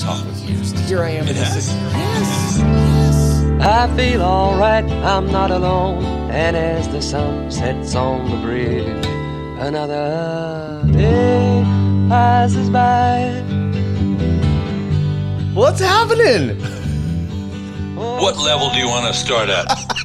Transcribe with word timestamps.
talk 0.00 0.24
with 0.24 0.48
you. 0.48 0.56
Here 0.86 1.02
I 1.02 1.10
am. 1.10 1.28
It 1.28 1.36
has. 1.36 1.68
Yes. 1.68 2.58
Yes. 2.58 3.40
I 3.60 3.94
feel 3.96 4.22
alright, 4.22 4.84
I'm 4.84 5.30
not 5.30 5.50
alone. 5.50 6.02
And 6.30 6.56
as 6.56 6.88
the 6.88 7.02
sun 7.02 7.50
sets 7.50 7.94
on 7.94 8.30
the 8.30 8.36
bridge, 8.38 9.06
another 9.58 10.82
day 10.92 11.62
passes 12.08 12.70
by. 12.70 13.28
What's 15.54 15.80
happening? 15.80 16.58
What 17.96 18.38
level 18.38 18.70
do 18.70 18.78
you 18.78 18.86
want 18.86 19.12
to 19.12 19.14
start 19.14 19.48
at? 19.50 19.66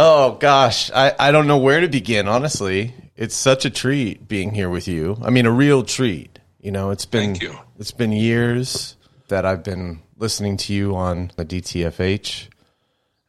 Oh 0.00 0.36
gosh, 0.38 0.92
I, 0.92 1.12
I 1.18 1.32
don't 1.32 1.48
know 1.48 1.58
where 1.58 1.80
to 1.80 1.88
begin. 1.88 2.28
Honestly, 2.28 2.94
it's 3.16 3.34
such 3.34 3.64
a 3.64 3.70
treat 3.70 4.28
being 4.28 4.52
here 4.54 4.70
with 4.70 4.86
you. 4.86 5.16
I 5.24 5.30
mean, 5.30 5.44
a 5.44 5.50
real 5.50 5.82
treat. 5.82 6.37
You 6.68 6.72
know, 6.72 6.90
it's 6.90 7.06
been 7.06 7.32
Thank 7.32 7.42
you. 7.44 7.58
it's 7.78 7.92
been 7.92 8.12
years 8.12 8.96
that 9.28 9.46
I've 9.46 9.64
been 9.64 10.02
listening 10.18 10.58
to 10.58 10.74
you 10.74 10.94
on 10.94 11.32
the 11.36 11.46
DTFH, 11.46 12.48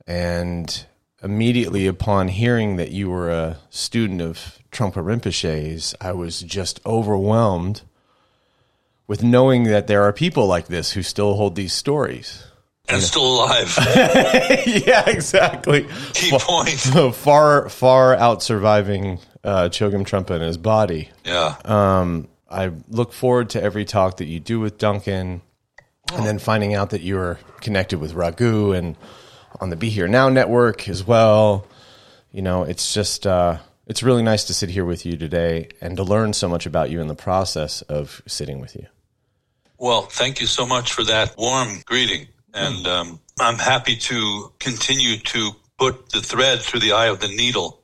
and 0.05 0.85
immediately 1.23 1.87
upon 1.87 2.27
hearing 2.27 2.75
that 2.75 2.91
you 2.91 3.09
were 3.09 3.29
a 3.29 3.57
student 3.69 4.21
of 4.21 4.59
Trungpa 4.73 5.01
Rinpoche's, 5.01 5.95
I 6.01 6.11
was 6.11 6.41
just 6.41 6.85
overwhelmed 6.85 7.83
with 9.07 9.23
knowing 9.23 9.63
that 9.63 9.87
there 9.87 10.03
are 10.03 10.11
people 10.11 10.45
like 10.45 10.67
this 10.67 10.91
who 10.91 11.01
still 11.01 11.35
hold 11.35 11.55
these 11.55 11.71
stories. 11.71 12.45
And 12.89 13.01
still 13.01 13.35
alive. 13.35 13.73
yeah, 14.67 15.09
exactly. 15.09 15.87
Key 16.11 16.31
point. 16.33 16.71
far 17.15 17.69
far 17.69 18.15
out 18.15 18.43
surviving 18.43 19.19
uh, 19.45 19.69
Chogyam 19.69 20.05
Trungpa 20.05 20.31
in 20.31 20.41
his 20.41 20.57
body. 20.57 21.07
Yeah. 21.23 21.55
I 22.49 22.71
look 22.87 23.13
forward 23.13 23.51
to 23.51 23.61
every 23.61 23.85
talk 23.85 24.17
that 24.17 24.25
you 24.25 24.39
do 24.39 24.59
with 24.59 24.77
Duncan, 24.77 25.41
and 26.11 26.25
then 26.25 26.39
finding 26.39 26.73
out 26.73 26.89
that 26.91 27.01
you're 27.01 27.39
connected 27.61 27.99
with 27.99 28.13
Raghu 28.13 28.73
and 28.73 28.95
on 29.59 29.69
the 29.69 29.75
Be 29.75 29.89
Here 29.89 30.07
Now 30.07 30.29
network 30.29 30.89
as 30.89 31.05
well. 31.05 31.67
You 32.31 32.41
know, 32.41 32.63
it's 32.63 32.93
just 32.93 33.27
uh, 33.27 33.59
it's 33.87 34.03
really 34.03 34.23
nice 34.23 34.45
to 34.45 34.53
sit 34.53 34.69
here 34.69 34.85
with 34.85 35.05
you 35.05 35.17
today 35.17 35.69
and 35.81 35.97
to 35.97 36.03
learn 36.03 36.33
so 36.33 36.47
much 36.47 36.65
about 36.65 36.89
you 36.89 37.01
in 37.01 37.07
the 37.07 37.15
process 37.15 37.81
of 37.83 38.21
sitting 38.27 38.59
with 38.59 38.75
you. 38.75 38.87
Well, 39.77 40.03
thank 40.03 40.41
you 40.41 40.47
so 40.47 40.65
much 40.65 40.93
for 40.93 41.03
that 41.05 41.35
warm 41.37 41.81
greeting. 41.85 42.27
And 42.53 42.85
um, 42.87 43.19
I'm 43.39 43.57
happy 43.57 43.95
to 43.95 44.51
continue 44.59 45.17
to 45.17 45.51
put 45.77 46.09
the 46.09 46.21
thread 46.21 46.59
through 46.59 46.81
the 46.81 46.91
eye 46.91 47.07
of 47.07 47.19
the 47.19 47.27
needle 47.27 47.78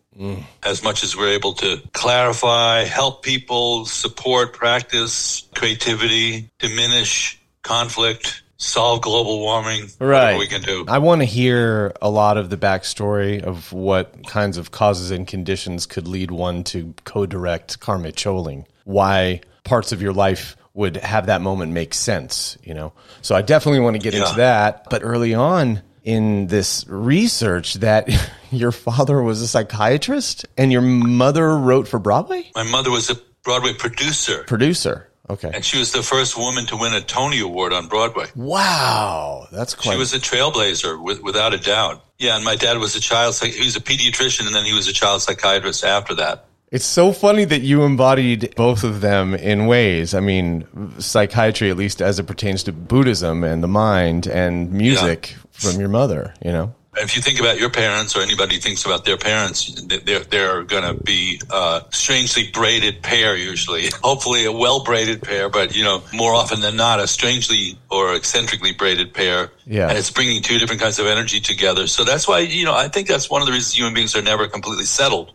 as 0.64 0.84
much 0.84 1.04
as 1.04 1.16
we're 1.16 1.34
able 1.34 1.54
to 1.54 1.82
clarify, 1.94 2.84
help 2.84 3.24
people, 3.24 3.86
support 3.86 4.54
practice, 4.54 5.48
creativity, 5.56 6.50
diminish 6.60 7.40
conflict, 7.64 8.44
solve 8.58 9.02
global 9.02 9.40
warming, 9.40 9.90
Right. 10.00 10.38
we 10.38 10.48
can 10.48 10.62
do. 10.62 10.86
I 10.88 11.00
want 11.00 11.22
to 11.22 11.26
hear 11.26 11.94
a 12.02 12.10
lot 12.10 12.38
of 12.38 12.50
the 12.50 12.58
backstory 12.58 13.42
of 13.44 13.74
what 13.74 14.28
kinds 14.28 14.58
of 14.58 14.72
causes 14.72 15.12
and 15.12 15.28
conditions 15.28 15.86
could 15.86 16.08
lead 16.08 16.32
one 16.32 16.64
to 16.66 16.94
co-direct 17.04 17.80
Karme 17.80 18.14
Choling. 18.14 18.66
Why 18.86 19.42
parts 19.64 19.92
of 19.92 20.02
your 20.02 20.14
life 20.14 20.56
would 20.74 20.98
have 20.98 21.26
that 21.26 21.42
moment 21.42 21.72
make 21.72 21.94
sense, 21.94 22.58
you 22.64 22.74
know? 22.74 22.94
So 23.22 23.36
I 23.36 23.42
definitely 23.42 23.80
want 23.82 23.96
to 23.96 24.00
get 24.02 24.14
into 24.14 24.36
that. 24.36 24.90
But 24.90 25.04
early 25.04 25.34
on 25.34 25.82
in 26.06 26.48
this 26.48 26.86
research 26.88 27.74
that 27.76 28.08
your 28.52 28.72
father 28.72 29.22
was 29.22 29.42
a 29.42 29.48
psychiatrist 29.48 30.46
and 30.58 30.72
your 30.72 30.82
mother 30.82 31.58
wrote 31.58 31.88
for 31.88 32.00
Broadway? 32.00 32.50
My 32.56 32.64
mother 32.64 32.92
was 32.92 33.10
a 33.10 33.16
Broadway 33.44 33.74
producer, 33.74 34.44
Producer. 34.46 35.10
Okay. 35.28 35.50
and 35.54 35.66
she 35.66 35.80
was 35.80 35.92
the 35.92 36.04
first 36.04 36.38
woman 36.38 36.68
to 36.68 36.78
win 36.78 36.94
a 36.94 37.02
Tony 37.02 37.40
Award 37.40 37.74
on 37.74 37.88
Broadway. 37.88 38.28
Wow. 38.36 39.48
That's 39.52 39.74
quite 39.74 39.94
She 39.94 39.98
was 39.98 40.14
a 40.14 40.20
trailblazer, 40.20 41.02
with, 41.02 41.22
without 41.22 41.54
a 41.54 41.58
doubt. 41.58 42.04
Yeah, 42.20 42.36
and 42.36 42.46
my 42.46 42.56
dad 42.56 42.78
was 42.78 42.96
a 42.96 43.00
child. 43.00 43.36
He 43.36 43.64
was 43.64 43.76
a 43.76 43.82
pediatrician, 43.82 44.46
and 44.46 44.56
then 44.56 44.66
he 44.66 44.74
was 44.74 44.88
a 44.88 44.94
child 44.94 45.22
psychiatrist 45.24 45.84
after 45.84 46.14
that. 46.16 46.46
It's 46.72 46.86
so 46.86 47.12
funny 47.12 47.46
that 47.46 47.62
you 47.62 47.84
embodied 47.84 48.54
both 48.56 48.84
of 48.84 49.02
them 49.02 49.34
in 49.34 49.66
ways. 49.68 50.14
I 50.14 50.20
mean, 50.20 50.68
psychiatry, 51.00 51.70
at 51.70 51.78
least 51.78 52.02
as 52.02 52.20
it 52.20 52.24
pertains 52.28 52.64
to 52.64 52.72
Buddhism 52.72 53.44
and 53.44 53.64
the 53.64 53.68
mind 53.68 54.28
and 54.28 54.72
music 54.72 55.36
from 55.58 55.80
your 55.80 55.90
mother, 55.90 56.34
you 56.44 56.52
know? 56.52 56.74
If 56.98 57.18
you 57.18 57.22
think 57.22 57.42
about 57.42 57.60
your 57.60 57.70
parents, 57.70 58.16
or 58.16 58.22
anybody 58.22 58.58
thinks 58.58 58.86
about 58.86 59.04
their 59.04 59.18
parents, 59.18 59.82
they're 59.84 60.22
they're 60.24 60.64
going 60.64 60.84
to 60.84 61.04
be 61.04 61.42
a 61.52 61.84
strangely 61.92 62.50
braided 62.54 63.02
pair. 63.04 63.36
Usually, 63.36 63.90
hopefully, 64.02 64.46
a 64.46 64.52
well 64.52 64.82
braided 64.82 65.22
pair, 65.22 65.50
but 65.50 65.76
you 65.76 65.84
know, 65.84 66.02
more 66.14 66.34
often 66.34 66.62
than 66.62 66.78
not, 66.78 67.02
a 67.02 67.08
strangely 67.08 67.78
or 67.92 68.16
eccentrically 68.16 68.72
braided 68.72 69.14
pair. 69.14 69.52
Yeah. 69.66 69.90
and 69.90 69.98
it's 69.98 70.10
bringing 70.10 70.42
two 70.42 70.58
different 70.58 70.82
kinds 70.82 70.98
of 70.98 71.06
energy 71.08 71.42
together. 71.42 71.88
So 71.88 72.06
that's 72.06 72.30
why 72.30 72.40
you 72.40 72.64
know 72.64 72.74
I 72.74 72.88
think 72.88 73.10
that's 73.10 73.30
one 73.30 73.42
of 73.42 73.48
the 73.48 73.52
reasons 73.52 73.76
human 73.76 73.94
beings 73.94 74.16
are 74.16 74.22
never 74.22 74.48
completely 74.48 74.86
settled. 74.86 75.34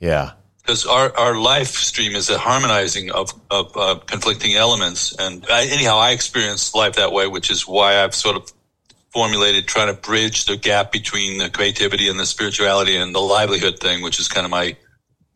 Yeah. 0.00 0.32
because 0.58 0.84
our, 0.86 1.16
our 1.16 1.36
life 1.38 1.68
stream 1.76 2.16
is 2.16 2.28
a 2.30 2.38
harmonizing 2.38 3.12
of, 3.12 3.32
of 3.50 3.76
uh, 3.76 3.94
conflicting 4.06 4.56
elements. 4.56 5.14
And 5.16 5.46
I, 5.48 5.66
anyhow, 5.66 5.98
I 5.98 6.10
experience 6.10 6.74
life 6.74 6.96
that 6.96 7.12
way, 7.12 7.28
which 7.28 7.50
is 7.50 7.68
why 7.68 8.02
I've 8.02 8.14
sort 8.14 8.34
of 8.34 8.52
formulated 9.20 9.66
trying 9.66 9.86
to 9.86 9.98
bridge 9.98 10.44
the 10.44 10.58
gap 10.58 10.92
between 10.92 11.38
the 11.38 11.48
creativity 11.48 12.06
and 12.10 12.20
the 12.20 12.26
spirituality 12.26 12.96
and 12.96 13.14
the 13.14 13.18
livelihood 13.20 13.78
thing, 13.80 14.02
which 14.02 14.20
is 14.20 14.28
kind 14.28 14.44
of 14.44 14.50
my 14.50 14.76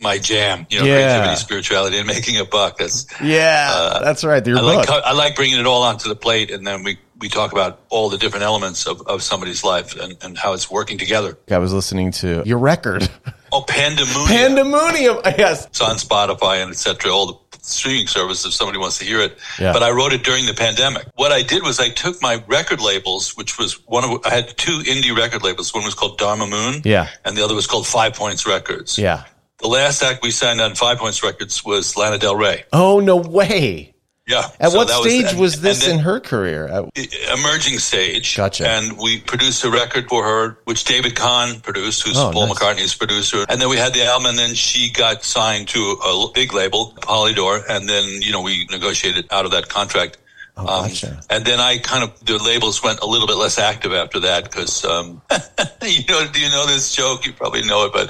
my 0.02 0.18
jam. 0.18 0.66
You 0.68 0.80
know, 0.80 0.84
Yeah. 0.86 0.96
creativity, 0.98 1.36
spirituality, 1.40 1.96
and 1.98 2.06
making 2.06 2.36
a 2.38 2.44
buck. 2.44 2.76
That's 2.76 3.06
Yeah. 3.22 4.00
that's 4.02 4.22
right. 4.22 4.46
Your 4.46 4.58
Uh, 4.58 4.60
I 4.60 4.64
like. 4.76 4.90
I 4.90 5.12
like 5.12 5.34
bringing 5.34 5.58
it 5.58 5.66
all 5.66 5.82
onto 5.82 6.10
the 6.10 6.14
plate, 6.14 6.50
and 6.50 6.66
then 6.66 6.84
we 6.84 6.98
we 7.18 7.28
talk 7.30 7.52
about 7.52 7.80
all 7.90 8.08
the 8.10 8.16
different 8.18 8.44
elements 8.44 8.86
of, 8.86 9.00
of 9.06 9.22
somebody's 9.22 9.62
life 9.64 9.94
and, 9.98 10.16
and 10.22 10.36
how 10.38 10.52
it's 10.54 10.70
working 10.70 10.96
together. 10.98 11.38
I 11.50 11.58
was 11.58 11.72
listening 11.72 12.12
to 12.12 12.42
your 12.46 12.56
record, 12.58 13.08
Oh, 13.52 13.62
pandemonium. 13.62 14.26
Pandemonium. 14.28 15.16
Yes. 15.38 15.66
It's 15.66 15.80
on 15.82 15.96
Spotify 15.96 16.62
and 16.62 16.70
etc. 16.70 17.10
All 17.12 17.26
the 17.26 17.49
streaming 17.64 18.06
service 18.06 18.44
if 18.44 18.52
somebody 18.52 18.78
wants 18.78 18.98
to 18.98 19.04
hear 19.04 19.20
it. 19.20 19.38
Yeah. 19.58 19.72
But 19.72 19.82
I 19.82 19.90
wrote 19.90 20.12
it 20.12 20.22
during 20.24 20.46
the 20.46 20.54
pandemic. 20.54 21.06
What 21.14 21.32
I 21.32 21.42
did 21.42 21.62
was 21.62 21.78
I 21.80 21.88
took 21.90 22.20
my 22.22 22.42
record 22.46 22.80
labels, 22.80 23.36
which 23.36 23.58
was 23.58 23.74
one 23.86 24.04
of 24.04 24.20
I 24.24 24.30
had 24.30 24.56
two 24.56 24.80
indie 24.80 25.16
record 25.16 25.42
labels. 25.42 25.74
One 25.74 25.84
was 25.84 25.94
called 25.94 26.18
Dharma 26.18 26.46
Moon, 26.46 26.82
Yeah. 26.84 27.08
and 27.24 27.36
the 27.36 27.44
other 27.44 27.54
was 27.54 27.66
called 27.66 27.86
Five 27.86 28.14
Points 28.14 28.46
Records. 28.46 28.98
Yeah. 28.98 29.24
The 29.58 29.68
last 29.68 30.02
act 30.02 30.22
we 30.22 30.30
signed 30.30 30.60
on 30.60 30.74
Five 30.74 30.98
Points 30.98 31.22
Records 31.22 31.62
was 31.64 31.96
Lana 31.96 32.16
Del 32.18 32.34
Rey. 32.34 32.64
Oh, 32.72 32.98
no 33.00 33.16
way. 33.16 33.94
Yeah. 34.30 34.48
At 34.60 34.70
So 34.72 34.78
what 34.78 34.88
stage 34.88 35.26
and- 35.32 35.40
was 35.40 35.60
this 35.60 35.86
in 35.86 35.98
her 36.00 36.20
career? 36.20 36.88
Emerging 37.32 37.78
stage. 37.80 38.36
Gotcha. 38.36 38.68
And 38.68 38.96
we 38.96 39.18
produced 39.20 39.64
a 39.64 39.70
record 39.70 40.08
for 40.08 40.22
her, 40.24 40.58
which 40.64 40.84
David 40.84 41.16
Kahn 41.16 41.60
produced, 41.60 42.06
who's 42.06 42.16
Oh, 42.16 42.30
Paul 42.32 42.46
nice. 42.46 42.56
McCartney's 42.58 42.94
producer. 42.94 43.44
And 43.48 43.60
then 43.60 43.68
we 43.68 43.76
had 43.76 43.92
the 43.92 44.04
album, 44.04 44.26
and 44.26 44.38
then 44.38 44.54
she 44.54 44.90
got 44.92 45.24
signed 45.24 45.68
to 45.68 45.80
a 46.04 46.30
big 46.32 46.52
label, 46.54 46.94
Polydor, 47.00 47.62
and 47.68 47.88
then 47.88 48.22
you 48.22 48.30
know 48.32 48.40
we 48.42 48.66
negotiated 48.70 49.26
out 49.30 49.44
of 49.44 49.50
that 49.50 49.68
contract. 49.68 50.18
Oh, 50.56 50.66
Um, 50.66 50.88
gotcha. 50.88 51.20
and 51.30 51.44
then 51.44 51.58
I 51.60 51.78
kind 51.78 52.02
of 52.04 52.24
the 52.24 52.36
labels 52.38 52.82
went 52.82 53.00
a 53.00 53.06
little 53.06 53.26
bit 53.26 53.36
less 53.36 53.58
active 53.58 53.92
after 53.92 54.20
that 54.20 54.44
because 54.44 54.84
um, 54.84 55.22
you 55.82 56.04
know 56.08 56.26
do 56.26 56.40
you 56.40 56.50
know 56.50 56.66
this 56.66 56.94
joke? 56.94 57.26
You 57.26 57.32
probably 57.32 57.62
know 57.62 57.86
it, 57.86 57.92
but 57.92 58.08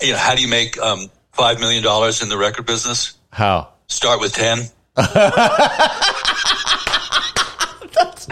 you 0.00 0.12
know 0.12 0.18
how 0.18 0.34
do 0.34 0.42
you 0.42 0.48
make 0.48 0.78
um, 0.80 1.10
five 1.32 1.60
million 1.60 1.82
dollars 1.82 2.22
in 2.22 2.28
the 2.28 2.38
record 2.38 2.66
business? 2.66 3.14
How? 3.30 3.68
Start 3.88 4.20
with 4.20 4.32
ten. 4.32 4.60
That's 7.94 8.28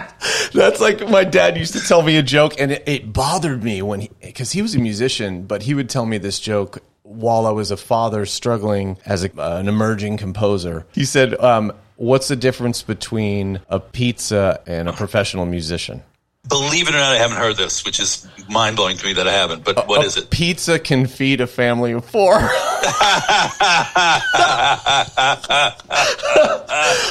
that's 0.53 0.81
like 0.81 1.09
my 1.09 1.25
dad 1.25 1.57
used 1.57 1.73
to 1.73 1.81
tell 1.81 2.03
me 2.03 2.17
a 2.17 2.23
joke, 2.23 2.61
and 2.61 2.73
it, 2.73 2.83
it 2.87 3.13
bothered 3.13 3.63
me 3.65 3.83
when 3.83 4.01
he, 4.01 4.11
because 4.21 4.53
he 4.53 4.61
was 4.63 4.75
a 4.75 4.79
musician, 4.79 5.45
but 5.45 5.63
he 5.63 5.75
would 5.75 5.89
tell 5.89 6.05
me 6.05 6.19
this 6.19 6.39
joke 6.39 6.83
while 7.03 7.47
I 7.47 7.51
was 7.51 7.71
a 7.71 7.77
father 7.77 8.27
struggling 8.27 8.99
as 9.07 9.25
a, 9.25 9.31
uh, 9.41 9.59
an 9.59 9.69
emerging 9.69 10.19
composer. 10.19 10.87
He 10.93 11.05
said, 11.05 11.35
um, 11.41 11.73
"What's 11.97 12.29
the 12.29 12.37
difference 12.37 12.83
between 12.83 13.61
a 13.69 13.81
pizza 13.81 14.61
and 14.67 14.89
a 14.89 14.93
professional 14.93 15.47
musician?" 15.47 16.03
Believe 16.51 16.89
it 16.89 16.95
or 16.95 16.99
not, 16.99 17.13
I 17.13 17.17
haven't 17.17 17.39
heard 17.39 17.57
this, 17.57 17.85
which 17.85 18.01
is 18.01 18.27
mind 18.49 18.77
blowing 18.77 18.97
to 18.97 19.07
me 19.07 19.13
that 19.15 19.29
I 19.29 19.33
haven't. 19.33 19.65
But 19.65 19.87
what 19.87 20.03
A 20.03 20.07
is 20.07 20.17
it? 20.17 20.31
Pizza 20.31 20.79
can 20.79 21.07
feed 21.07 21.41
a 21.41 21.47
family 21.47 21.93
of 21.93 22.05
four. 22.05 22.35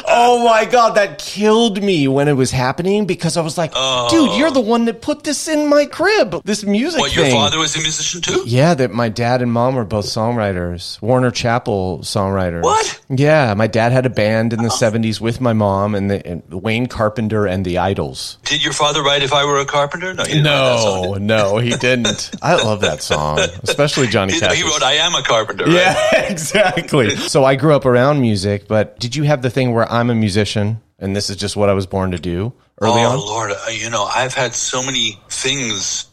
oh 0.08 0.44
my 0.46 0.68
god, 0.70 0.96
that 0.96 1.20
killed 1.20 1.82
me 1.82 2.08
when 2.08 2.28
it 2.28 2.34
was 2.34 2.52
happening 2.52 3.06
because 3.06 3.38
I 3.38 3.42
was 3.42 3.58
like, 3.58 3.72
dude, 3.72 4.38
you're 4.38 4.52
the 4.52 4.60
oh. 4.60 4.62
one 4.62 4.86
that 4.86 5.02
put 5.02 5.24
this 5.24 5.48
in 5.48 5.70
my 5.70 5.86
crib. 5.86 6.42
This 6.44 6.64
music 6.64 7.00
What, 7.00 7.16
your 7.16 7.30
father 7.30 7.60
was 7.60 7.76
a 7.76 7.80
musician 7.80 8.22
too? 8.22 8.44
Yeah, 8.46 8.74
that 8.74 8.92
my 8.92 9.10
dad 9.10 9.42
and 9.42 9.52
mom 9.52 9.76
were 9.76 9.86
both 9.86 10.06
songwriters. 10.06 11.02
Warner 11.02 11.32
Chappell 11.32 12.00
songwriters. 12.00 12.64
What? 12.64 13.02
Yeah, 13.10 13.54
my 13.54 13.68
dad 13.68 13.92
had 13.92 14.06
a 14.06 14.10
band 14.10 14.54
in 14.54 14.60
the 14.60 14.68
uh-huh. 14.68 14.92
'70s 14.92 15.22
with 15.22 15.40
my 15.40 15.54
mom 15.54 15.96
and, 15.96 16.12
the, 16.12 16.26
and 16.28 16.44
Wayne 16.52 16.88
Carpenter 16.88 17.46
and 17.46 17.64
the 17.64 17.78
Idols. 17.78 18.38
Did 18.44 18.64
your 18.64 18.74
father 18.74 19.02
write 19.02 19.24
"If 19.30 19.34
I 19.34 19.46
Were 19.46 19.60
a 19.60 19.66
Carpenter"? 19.66 20.14
No, 20.14 20.24
he 20.24 20.34
didn't 20.34 20.46
write 20.46 20.54
that 20.54 20.80
song, 20.80 21.26
No, 21.26 21.52
no, 21.54 21.58
he 21.58 21.70
didn't. 21.72 22.32
I 22.42 22.56
love 22.56 22.82
that 22.82 23.02
song, 23.02 23.40
especially 23.64 24.08
Johnny 24.08 24.34
he? 24.34 24.40
Cash. 24.40 24.56
He 24.56 24.64
wrote 24.64 24.84
"I 24.84 24.94
Am 24.94 25.16
a 25.16 25.24
Carpenter." 25.24 25.66
Right? 25.66 25.74
Yeah, 25.74 26.26
exactly. 26.30 27.16
So 27.16 27.44
I 27.44 27.56
grew 27.56 27.74
up 27.74 27.86
around 27.86 28.22
music, 28.22 28.68
but 28.68 29.00
did 29.00 29.16
you 29.16 29.24
have 29.24 29.42
the 29.42 29.50
thing 29.50 29.74
where 29.74 29.90
I'm 29.92 30.10
a 30.10 30.16
musician? 30.16 30.82
and 31.00 31.16
this 31.16 31.30
is 31.30 31.38
just 31.38 31.56
what 31.56 31.70
I 31.70 31.74
was 31.74 31.88
born 31.88 32.12
to 32.12 32.20
do 32.20 32.54
early 32.82 33.02
oh 33.02 33.12
on? 33.12 33.20
Lord, 33.20 33.52
uh, 33.52 33.70
you 33.72 33.90
know, 33.90 34.04
I've 34.04 34.34
had 34.34 34.54
so 34.54 34.84
many 34.84 35.20
things. 35.30 36.08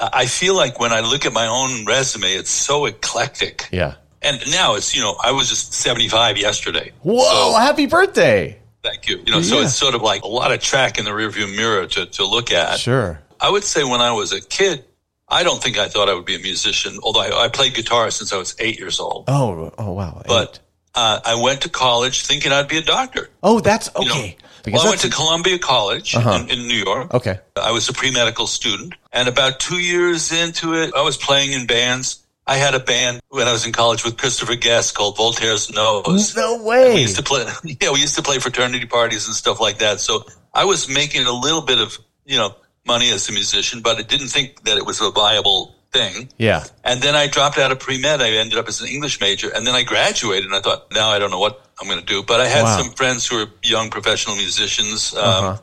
I 0.00 0.10
I 0.12 0.26
feel 0.26 0.56
like 0.56 0.80
when 0.80 0.92
I 0.92 1.00
look 1.00 1.26
at 1.26 1.32
my 1.32 1.46
own 1.46 1.84
resume, 1.84 2.28
it's 2.28 2.50
so 2.50 2.86
eclectic. 2.86 3.68
Yeah. 3.72 3.94
And 4.22 4.40
now 4.50 4.74
it's, 4.74 4.96
you 4.96 5.02
know, 5.02 5.16
I 5.22 5.32
was 5.32 5.50
just 5.50 5.74
75 5.74 6.38
yesterday. 6.38 6.92
Whoa! 7.02 7.52
So, 7.52 7.58
happy 7.58 7.86
birthday! 7.86 8.58
Thank 8.84 9.08
you. 9.08 9.20
You 9.26 9.32
know, 9.32 9.42
so 9.42 9.60
it's 9.60 9.74
sort 9.74 9.94
of 9.94 10.02
like 10.02 10.22
a 10.22 10.28
lot 10.28 10.52
of 10.52 10.60
track 10.60 10.98
in 10.98 11.04
the 11.04 11.10
rearview 11.10 11.54
mirror 11.56 11.86
to, 11.86 12.06
to 12.06 12.24
look 12.24 12.52
at. 12.52 12.78
Sure. 12.78 13.18
I 13.40 13.50
would 13.50 13.64
say 13.64 13.82
when 13.82 14.00
I 14.00 14.12
was 14.12 14.32
a 14.32 14.40
kid, 14.40 14.84
I 15.28 15.42
don't 15.42 15.60
think 15.60 15.78
I 15.78 15.88
thought 15.88 16.08
I 16.08 16.14
would 16.14 16.26
be 16.26 16.36
a 16.36 16.38
musician, 16.38 16.98
although 17.02 17.20
I, 17.20 17.46
I 17.46 17.48
played 17.48 17.74
guitar 17.74 18.10
since 18.10 18.32
I 18.32 18.36
was 18.36 18.54
eight 18.58 18.78
years 18.78 19.00
old. 19.00 19.24
Oh, 19.26 19.72
oh 19.78 19.92
wow. 19.92 20.22
But 20.26 20.60
uh, 20.94 21.20
I 21.24 21.34
went 21.42 21.62
to 21.62 21.68
college 21.68 22.24
thinking 22.26 22.52
I'd 22.52 22.68
be 22.68 22.78
a 22.78 22.82
doctor. 22.82 23.30
oh, 23.42 23.60
that's 23.60 23.90
You 23.98 24.06
know, 24.06 24.14
okay. 24.14 24.36
well, 24.66 24.86
I 24.86 24.88
went 24.90 25.00
to 25.00 25.10
Columbia 25.10 25.58
College 25.58 26.14
in, 26.14 26.50
in 26.50 26.68
New 26.68 26.82
York. 26.84 27.12
okay. 27.14 27.40
I 27.56 27.72
was 27.72 27.88
a 27.88 27.92
pre 27.92 28.12
medical 28.12 28.46
student. 28.46 28.94
And 29.12 29.28
about 29.28 29.60
two 29.60 29.78
years 29.78 30.32
into 30.32 30.74
it, 30.74 30.94
I 30.94 31.02
was 31.02 31.16
playing 31.16 31.52
in 31.52 31.66
bands. 31.66 32.23
I 32.46 32.56
had 32.56 32.74
a 32.74 32.80
band 32.80 33.20
when 33.30 33.48
I 33.48 33.52
was 33.52 33.64
in 33.64 33.72
college 33.72 34.04
with 34.04 34.16
Christopher 34.18 34.54
Guest 34.54 34.94
called 34.94 35.16
Voltaire's 35.16 35.70
Nose. 35.72 36.36
No 36.36 36.62
way. 36.62 36.94
We 36.94 37.00
used 37.02 37.16
to 37.16 37.22
play, 37.22 37.46
yeah, 37.80 37.90
we 37.92 38.00
used 38.00 38.16
to 38.16 38.22
play 38.22 38.38
fraternity 38.38 38.86
parties 38.86 39.26
and 39.26 39.34
stuff 39.34 39.60
like 39.60 39.78
that. 39.78 40.00
So 40.00 40.24
I 40.52 40.64
was 40.66 40.88
making 40.88 41.24
a 41.26 41.32
little 41.32 41.62
bit 41.62 41.78
of, 41.78 41.96
you 42.26 42.36
know, 42.36 42.54
money 42.86 43.10
as 43.10 43.28
a 43.28 43.32
musician, 43.32 43.80
but 43.80 43.96
I 43.96 44.02
didn't 44.02 44.28
think 44.28 44.64
that 44.64 44.76
it 44.76 44.84
was 44.84 45.00
a 45.00 45.10
viable 45.10 45.74
thing. 45.90 46.28
Yeah. 46.36 46.64
And 46.84 47.00
then 47.00 47.14
I 47.14 47.28
dropped 47.28 47.56
out 47.56 47.72
of 47.72 47.78
pre 47.80 47.98
med. 47.98 48.20
I 48.20 48.30
ended 48.32 48.58
up 48.58 48.68
as 48.68 48.80
an 48.82 48.88
English 48.88 49.20
major, 49.22 49.48
and 49.48 49.66
then 49.66 49.74
I 49.74 49.82
graduated. 49.84 50.44
And 50.44 50.54
I 50.54 50.60
thought, 50.60 50.92
now 50.92 51.08
I 51.08 51.18
don't 51.18 51.30
know 51.30 51.38
what 51.38 51.64
I'm 51.80 51.88
going 51.88 52.00
to 52.00 52.04
do. 52.04 52.22
But 52.22 52.40
I 52.40 52.46
had 52.46 52.64
Wow. 52.64 52.82
some 52.82 52.90
friends 52.92 53.26
who 53.26 53.36
were 53.38 53.46
young 53.62 53.88
professional 53.88 54.36
musicians, 54.36 55.14
um, 55.14 55.20
Uh-huh. 55.22 55.56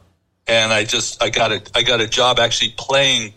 and 0.47 0.73
I 0.73 0.83
just 0.83 1.21
I 1.21 1.29
got 1.29 1.51
a 1.51 1.61
I 1.75 1.83
got 1.83 2.01
a 2.01 2.07
job 2.07 2.39
actually 2.39 2.73
playing 2.75 3.33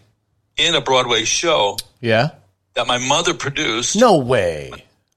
in 0.57 0.75
a 0.75 0.81
Broadway 0.81 1.25
show 1.25 1.77
Yeah. 2.01 2.31
That 2.75 2.87
my 2.87 2.99
mother 2.99 3.35
produced. 3.35 3.97
No 3.97 4.17
way. 4.19 4.73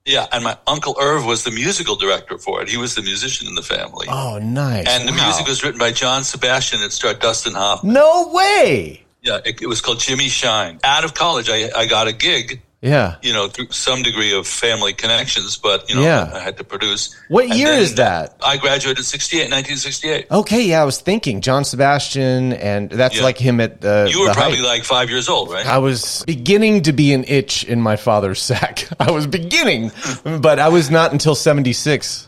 Yeah, 0.06 0.26
and 0.32 0.44
my 0.44 0.58
uncle 0.66 0.96
Irv 1.02 1.26
was 1.26 1.44
the 1.44 1.52
musical 1.52 1.96
director 1.98 2.38
for 2.38 2.62
it. 2.62 2.70
He 2.70 2.78
was 2.78 2.96
the 2.96 3.02
musician 3.02 3.48
in 3.48 3.56
the 3.56 3.62
family. 3.62 4.08
Oh, 4.10 4.40
nice. 4.40 4.88
and 4.88 5.08
the 5.08 5.12
Wow. 5.12 5.26
music 5.26 5.48
was 5.48 5.64
written 5.64 5.80
by 5.80 5.92
John 5.92 6.24
Sebastian. 6.24 6.82
and 6.82 6.94
starred 6.94 7.20
Dustin 7.20 7.54
Hoffman. 7.54 7.94
No 7.94 8.30
way. 8.32 9.04
Yeah, 9.22 9.40
it, 9.44 9.62
it 9.62 9.68
was 9.68 9.82
called 9.82 10.00
Jimmy 10.00 10.30
Shine. 10.30 10.80
Out 10.84 11.04
of 11.04 11.14
college, 11.14 11.50
I, 11.50 11.70
I 11.76 11.88
got 11.88 12.08
a 12.08 12.14
gig 12.14 12.62
Yeah. 12.80 13.16
you 13.24 13.34
know, 13.34 13.48
through 13.48 13.72
some 13.72 14.04
degree 14.04 14.38
of 14.38 14.46
family 14.46 14.94
connections, 14.94 15.58
but 15.58 15.90
you 15.90 15.96
know, 15.96 16.04
Yeah. 16.04 16.30
I 16.32 16.40
had 16.40 16.58
to 16.58 16.64
produce. 16.64 17.10
What 17.28 17.46
And 17.46 17.56
year 17.56 17.72
is 17.72 17.96
that? 17.96 18.36
I 18.46 18.58
graduated 18.58 19.00
in 19.00 19.04
68, 19.04 19.50
1968. 19.50 20.28
Okay, 20.30 20.62
yeah, 20.62 20.84
I 20.84 20.86
was 20.86 21.00
thinking 21.00 21.42
John 21.42 21.64
Sebastian, 21.66 22.54
and 22.54 22.90
that's 22.92 23.18
Yeah. 23.18 23.24
like 23.24 23.40
him 23.40 23.60
at 23.60 23.82
the. 23.82 24.08
You 24.12 24.20
were 24.22 24.28
the 24.28 24.34
probably 24.36 24.58
height. 24.58 24.66
like 24.68 24.84
five 24.84 25.10
years 25.10 25.28
old, 25.28 25.50
right? 25.52 25.66
I 25.66 25.80
was 25.80 26.24
beginning 26.28 26.84
to 26.84 26.94
be 26.94 27.14
an 27.14 27.26
itch 27.28 27.64
in 27.64 27.82
my 27.82 27.96
father's 27.96 28.42
sack. 28.52 28.88
I 29.00 29.10
was 29.10 29.26
beginning, 29.26 29.92
but 30.24 30.60
I 30.60 30.70
was 30.70 30.92
not 30.92 31.12
until 31.12 31.34
seventy 31.34 31.74
six. 31.74 32.28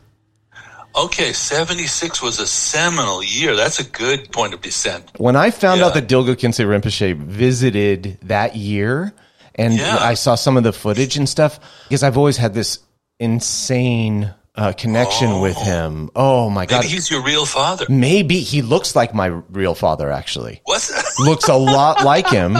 Okay, 0.96 1.32
76 1.34 2.20
was 2.24 2.40
a 2.40 2.48
seminal 2.48 3.24
year. 3.24 3.56
That's 3.56 3.80
a 3.80 3.84
good 3.84 4.32
point 4.32 4.56
of 4.56 4.62
descent. 4.62 5.06
When 5.18 5.36
I 5.36 5.52
found 5.52 5.80
Yeah. 5.80 5.86
out 5.86 5.94
that 5.94 6.08
Dilgo 6.10 6.36
Khyentse 6.36 6.66
Rinpoche 6.66 7.16
visited 7.16 8.18
that 8.24 8.56
year, 8.56 9.14
and 9.60 9.76
Yeah. 9.78 9.98
I 10.00 10.16
saw 10.16 10.34
some 10.36 10.58
of 10.58 10.64
the 10.64 10.74
footage 10.74 11.18
and 11.18 11.28
stuff, 11.30 11.60
because 11.88 12.02
I've 12.04 12.18
always 12.18 12.38
had 12.38 12.54
this 12.56 12.80
insane 13.20 14.34
uh, 14.56 14.74
connection 14.74 15.40
with 15.40 15.56
him. 15.56 16.10
Oh 16.16 16.50
my 16.50 16.66
god! 16.66 16.80
Maybe 16.82 16.88
he's 16.90 17.10
your 17.10 17.24
real 17.24 17.46
father. 17.46 17.86
Maybe 17.88 18.40
he 18.42 18.62
looks 18.62 18.96
like 18.96 19.14
my 19.14 19.28
real 19.28 19.76
father. 19.76 20.12
Actually, 20.12 20.62
What's 20.66 20.88
that? 20.94 21.06
looks 21.24 21.48
a 21.48 21.56
lot 21.56 22.04
like 22.04 22.28
him. 22.30 22.58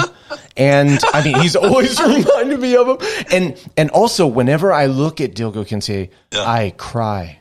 And 0.56 1.00
I 1.14 1.24
mean, 1.24 1.40
he's 1.40 1.56
always 1.56 2.00
reminded 2.02 2.60
me 2.60 2.76
of 2.78 2.88
him. 2.88 2.98
And 3.32 3.70
and 3.76 3.90
also, 3.92 4.28
whenever 4.28 4.72
I 4.72 4.86
look 4.86 5.20
at 5.20 5.34
Dilgo 5.34 5.66
Khyentse, 5.66 6.10
Yeah. 6.32 6.40
I 6.50 6.74
cry. 6.78 7.39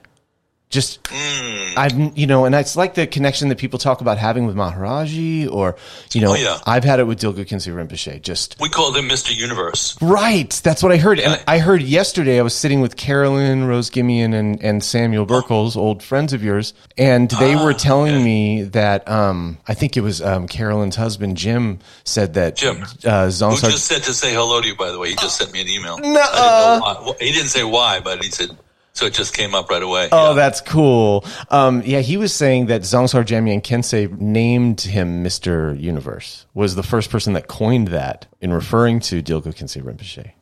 Just, 0.70 1.00
Hmm. 1.10 1.78
I've, 1.78 2.18
you 2.18 2.26
know, 2.26 2.44
and 2.44 2.54
it's 2.54 2.76
like 2.76 2.92
the 2.92 3.06
connection 3.06 3.48
that 3.48 3.56
people 3.56 3.78
talk 3.78 4.02
about 4.02 4.18
having 4.18 4.44
with 4.46 4.54
Maharaji, 4.54 5.50
or, 5.50 5.76
you 6.12 6.20
know, 6.20 6.32
Oh, 6.32 6.34
yeah. 6.34 6.58
I've 6.66 6.84
had 6.84 7.00
it 7.00 7.04
with 7.04 7.20
Dilgo 7.20 7.36
Khyentse 7.46 7.72
Rinpoche. 7.72 8.20
Just, 8.20 8.56
We 8.60 8.68
called 8.68 8.94
him 8.94 9.08
Mr. 9.08 9.34
Universe. 9.34 9.96
right. 10.02 10.50
That's 10.62 10.82
what 10.82 10.92
I 10.92 10.98
heard. 10.98 11.18
Yeah. 11.20 11.32
And 11.34 11.44
I 11.48 11.58
heard 11.58 11.80
yesterday, 11.80 12.38
I 12.38 12.42
was 12.42 12.54
sitting 12.54 12.82
with 12.82 12.96
Carolyn, 12.96 13.64
Rose 13.66 13.88
Gimian, 13.88 14.34
and, 14.34 14.62
and 14.62 14.84
Samuel 14.84 15.24
Bercholz, 15.26 15.74
old 15.74 16.02
friends 16.02 16.34
of 16.34 16.42
yours, 16.44 16.74
and 16.98 17.30
they 17.30 17.56
were 17.56 17.70
Ah, 17.72 17.78
telling 17.78 18.22
me 18.22 18.64
that, 18.64 19.08
um, 19.08 19.56
I 19.68 19.72
think 19.72 19.96
it 19.96 20.02
was 20.02 20.20
um, 20.20 20.46
Carolyn's 20.48 20.96
husband, 20.96 21.38
Jim, 21.38 21.78
said 22.04 22.34
that 22.34 22.56
Jim. 22.56 22.82
uh, 23.06 23.24
Who 23.30 23.56
just 23.56 23.86
said 23.86 24.02
to 24.02 24.12
say 24.12 24.34
hello 24.34 24.60
to 24.60 24.68
you, 24.68 24.76
by 24.76 24.90
the 24.90 24.98
way. 24.98 25.08
He 25.10 25.16
just 25.16 25.38
sent 25.38 25.50
me 25.50 25.62
an 25.62 25.68
email. 25.68 25.96
Nuh-uh. 26.02 26.02
I 26.04 26.18
didn't 26.18 26.78
know 26.78 26.80
why. 26.82 26.96
Well, 27.06 27.16
he 27.20 27.32
didn't 27.32 27.48
say 27.48 27.64
why, 27.64 28.00
but 28.00 28.22
he 28.22 28.30
said, 28.30 28.50
so 28.98 29.06
it 29.06 29.14
just 29.14 29.32
came 29.36 29.54
up 29.54 29.70
right 29.70 29.82
away. 29.82 30.08
Oh, 30.10 30.28
Yeah. 30.30 30.32
that's 30.34 30.60
cool. 30.60 31.24
Um, 31.50 31.82
yeah, 31.84 32.00
he 32.00 32.16
was 32.16 32.34
saying 32.34 32.66
that 32.66 32.82
Dzongsar 32.82 33.24
Jamyang 33.24 33.62
Khyentse 33.62 34.10
named 34.20 34.80
him 34.80 35.22
Mr. 35.24 35.80
Universe, 35.80 36.46
was 36.54 36.74
the 36.74 36.82
first 36.82 37.10
person 37.10 37.32
that 37.34 37.46
coined 37.46 37.88
that 37.88 38.26
in 38.40 38.52
referring 38.52 39.00
to 39.00 39.22
Dilgo 39.22 39.54
Khyentse 39.54 39.80
Rinpoche. 39.82 40.32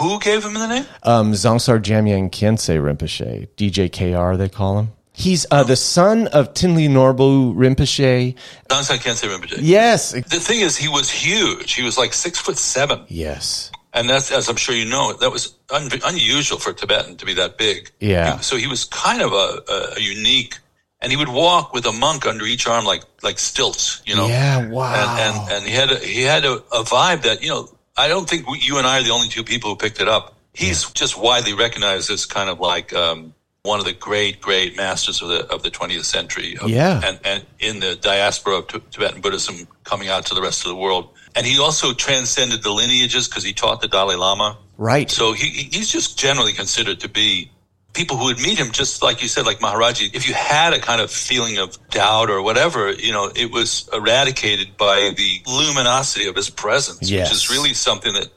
Who 0.00 0.18
gave 0.18 0.44
him 0.44 0.54
the 0.54 0.66
name? 0.66 0.84
Um, 1.04 1.32
Dzongsar 1.32 1.80
Jamyang 1.80 2.30
Khyentse 2.30 2.74
Rinpoche, 2.82 3.46
DJKR 3.56 4.36
they 4.36 4.48
call 4.48 4.78
him. 4.80 4.88
He's 5.12 5.44
uh, 5.50 5.62
the 5.64 5.76
son 5.76 6.28
of 6.28 6.54
Thinley 6.54 6.88
Norbu 6.88 7.54
Rinpoche. 7.54 8.34
Dzongsar 8.68 8.96
Khyentse 8.98 9.28
Rinpoche. 9.28 9.58
Yes. 9.60 10.12
The 10.12 10.40
thing 10.40 10.60
is, 10.60 10.76
he 10.76 10.88
was 10.88 11.10
huge. 11.10 11.74
He 11.74 11.82
was 11.84 11.96
like 11.98 12.12
six 12.14 12.38
foot 12.40 12.56
seven. 12.58 13.04
Yes. 13.08 13.70
And 13.92 14.08
that's, 14.08 14.30
as 14.30 14.48
I'm 14.48 14.56
sure 14.56 14.74
you 14.74 14.84
know, 14.84 15.12
that 15.14 15.30
was 15.32 15.54
un- 15.70 15.90
unusual 16.04 16.58
for 16.58 16.70
a 16.70 16.74
Tibetan 16.74 17.16
to 17.16 17.26
be 17.26 17.34
that 17.34 17.58
big. 17.58 17.90
Yeah. 17.98 18.36
He- 18.36 18.42
so 18.42 18.56
he 18.56 18.66
was 18.66 18.84
kind 18.84 19.20
of 19.20 19.32
a, 19.32 19.62
a, 19.96 20.00
unique, 20.00 20.58
and 21.00 21.10
he 21.10 21.16
would 21.16 21.28
walk 21.28 21.72
with 21.72 21.86
a 21.86 21.92
monk 21.92 22.26
under 22.26 22.44
each 22.44 22.66
arm 22.66 22.84
like 22.84 23.02
like 23.22 23.38
stilts, 23.38 24.02
you 24.06 24.14
know. 24.14 24.28
Yeah, 24.28 24.68
wow. 24.68 24.94
And 24.94 25.36
and, 25.36 25.52
and 25.52 25.66
he 25.66 25.74
had 25.74 25.90
a, 25.90 25.98
he 25.98 26.22
had 26.22 26.44
a, 26.44 26.54
a 26.72 26.84
vibe 26.84 27.22
that 27.22 27.42
you 27.42 27.48
know 27.48 27.68
I 27.96 28.08
don't 28.08 28.28
think 28.28 28.48
we, 28.48 28.58
you 28.60 28.78
and 28.78 28.86
I 28.86 29.00
are 29.00 29.02
the 29.02 29.10
only 29.10 29.28
two 29.28 29.44
people 29.44 29.70
who 29.70 29.76
picked 29.76 30.00
it 30.00 30.08
up. 30.08 30.36
He's 30.52 30.90
just 30.92 31.18
widely 31.18 31.54
recognized 31.54 32.10
as 32.10 32.26
kind 32.26 32.48
of 32.50 32.60
like 32.60 32.92
um, 32.92 33.34
one 33.62 33.78
of 33.78 33.84
the 33.84 33.92
great 33.92 34.40
great 34.40 34.76
masters 34.76 35.20
of 35.22 35.28
the 35.28 35.46
of 35.52 35.62
the 35.62 35.70
20th 35.70 36.04
century. 36.04 36.56
Of, 36.60 36.70
Yeah. 36.70 37.00
And 37.04 37.20
and 37.24 37.46
in 37.58 37.80
the 37.80 37.94
diaspora 37.96 38.56
of 38.58 38.68
T- 38.68 38.80
Tibetan 38.90 39.20
Buddhism 39.20 39.66
coming 39.84 40.08
out 40.08 40.26
to 40.26 40.34
the 40.34 40.42
rest 40.42 40.64
of 40.64 40.68
the 40.70 40.76
world. 40.76 41.10
And 41.36 41.46
he 41.46 41.58
also 41.60 41.92
transcended 41.92 42.62
the 42.62 42.70
lineages 42.70 43.28
because 43.28 43.44
he 43.44 43.52
taught 43.52 43.80
the 43.80 43.88
Dalai 43.88 44.16
Lama. 44.16 44.56
Right. 44.78 45.10
So 45.10 45.32
he, 45.32 45.48
he- 45.48 45.68
he's 45.78 45.90
just 45.90 46.18
generally 46.18 46.52
considered 46.52 47.00
to 47.00 47.08
be 47.08 47.50
people 47.92 48.16
who 48.16 48.24
would 48.26 48.38
meet 48.40 48.56
him, 48.56 48.70
just 48.70 49.02
like 49.02 49.20
you 49.20 49.28
said, 49.28 49.44
like 49.46 49.58
Maharaji. 49.60 50.14
If 50.14 50.26
you 50.28 50.34
had 50.34 50.72
a 50.72 50.78
kind 50.80 51.00
of 51.00 51.10
feeling 51.10 51.58
of 51.58 51.76
doubt 51.90 52.30
or 52.30 52.40
whatever, 52.40 52.92
you 52.92 53.12
know, 53.12 53.30
it 53.34 53.50
was 53.52 53.88
eradicated 53.92 54.76
by 54.76 55.12
the 55.16 55.42
luminosity 55.46 56.26
of 56.28 56.36
his 56.36 56.48
presence, 56.50 57.10
Yes. 57.10 57.28
which 57.28 57.36
is 57.36 57.50
really 57.50 57.74
something 57.74 58.12
that 58.14 58.28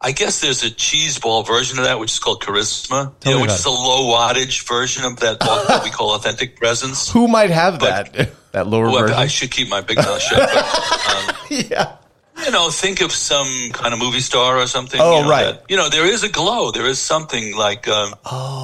I 0.00 0.12
guess 0.12 0.40
there's 0.40 0.62
a 0.62 0.70
cheese 0.70 1.18
ball 1.18 1.42
version 1.42 1.78
of 1.78 1.84
that, 1.84 1.98
which 1.98 2.12
is 2.12 2.18
called 2.18 2.42
charisma, 2.42 3.12
you 3.24 3.32
know, 3.32 3.40
which 3.40 3.50
is 3.50 3.64
a 3.64 3.70
low 3.70 4.12
wattage 4.14 4.66
version 4.68 5.04
of 5.04 5.20
that 5.20 5.40
what 5.40 5.82
we 5.84 5.90
call 5.90 6.14
authentic 6.14 6.56
presence. 6.56 7.10
Who 7.12 7.26
might 7.28 7.50
have 7.50 7.80
that? 7.80 8.30
that 8.52 8.66
lower 8.66 8.90
Well, 8.90 9.00
version? 9.00 9.16
I 9.16 9.26
should 9.26 9.50
keep 9.50 9.68
my 9.68 9.80
big 9.80 9.96
mouth 9.96 10.20
shut. 10.20 10.38
But, 10.52 11.50
yeah. 11.70 11.96
you 12.44 12.50
know, 12.50 12.68
think 12.68 13.00
of 13.00 13.10
some 13.10 13.70
kind 13.72 13.94
of 13.94 13.98
movie 13.98 14.20
star 14.20 14.58
or 14.58 14.66
something. 14.66 15.00
Oh, 15.02 15.16
you 15.18 15.22
know, 15.24 15.30
right. 15.30 15.44
that- 15.54 15.64
you 15.70 15.76
know, 15.78 15.88
there 15.88 16.04
is 16.06 16.22
a 16.24 16.28
glow. 16.28 16.70
There 16.72 16.86
is 16.86 16.98
something 16.98 17.56
like, 17.56 17.88
um, 17.88 18.10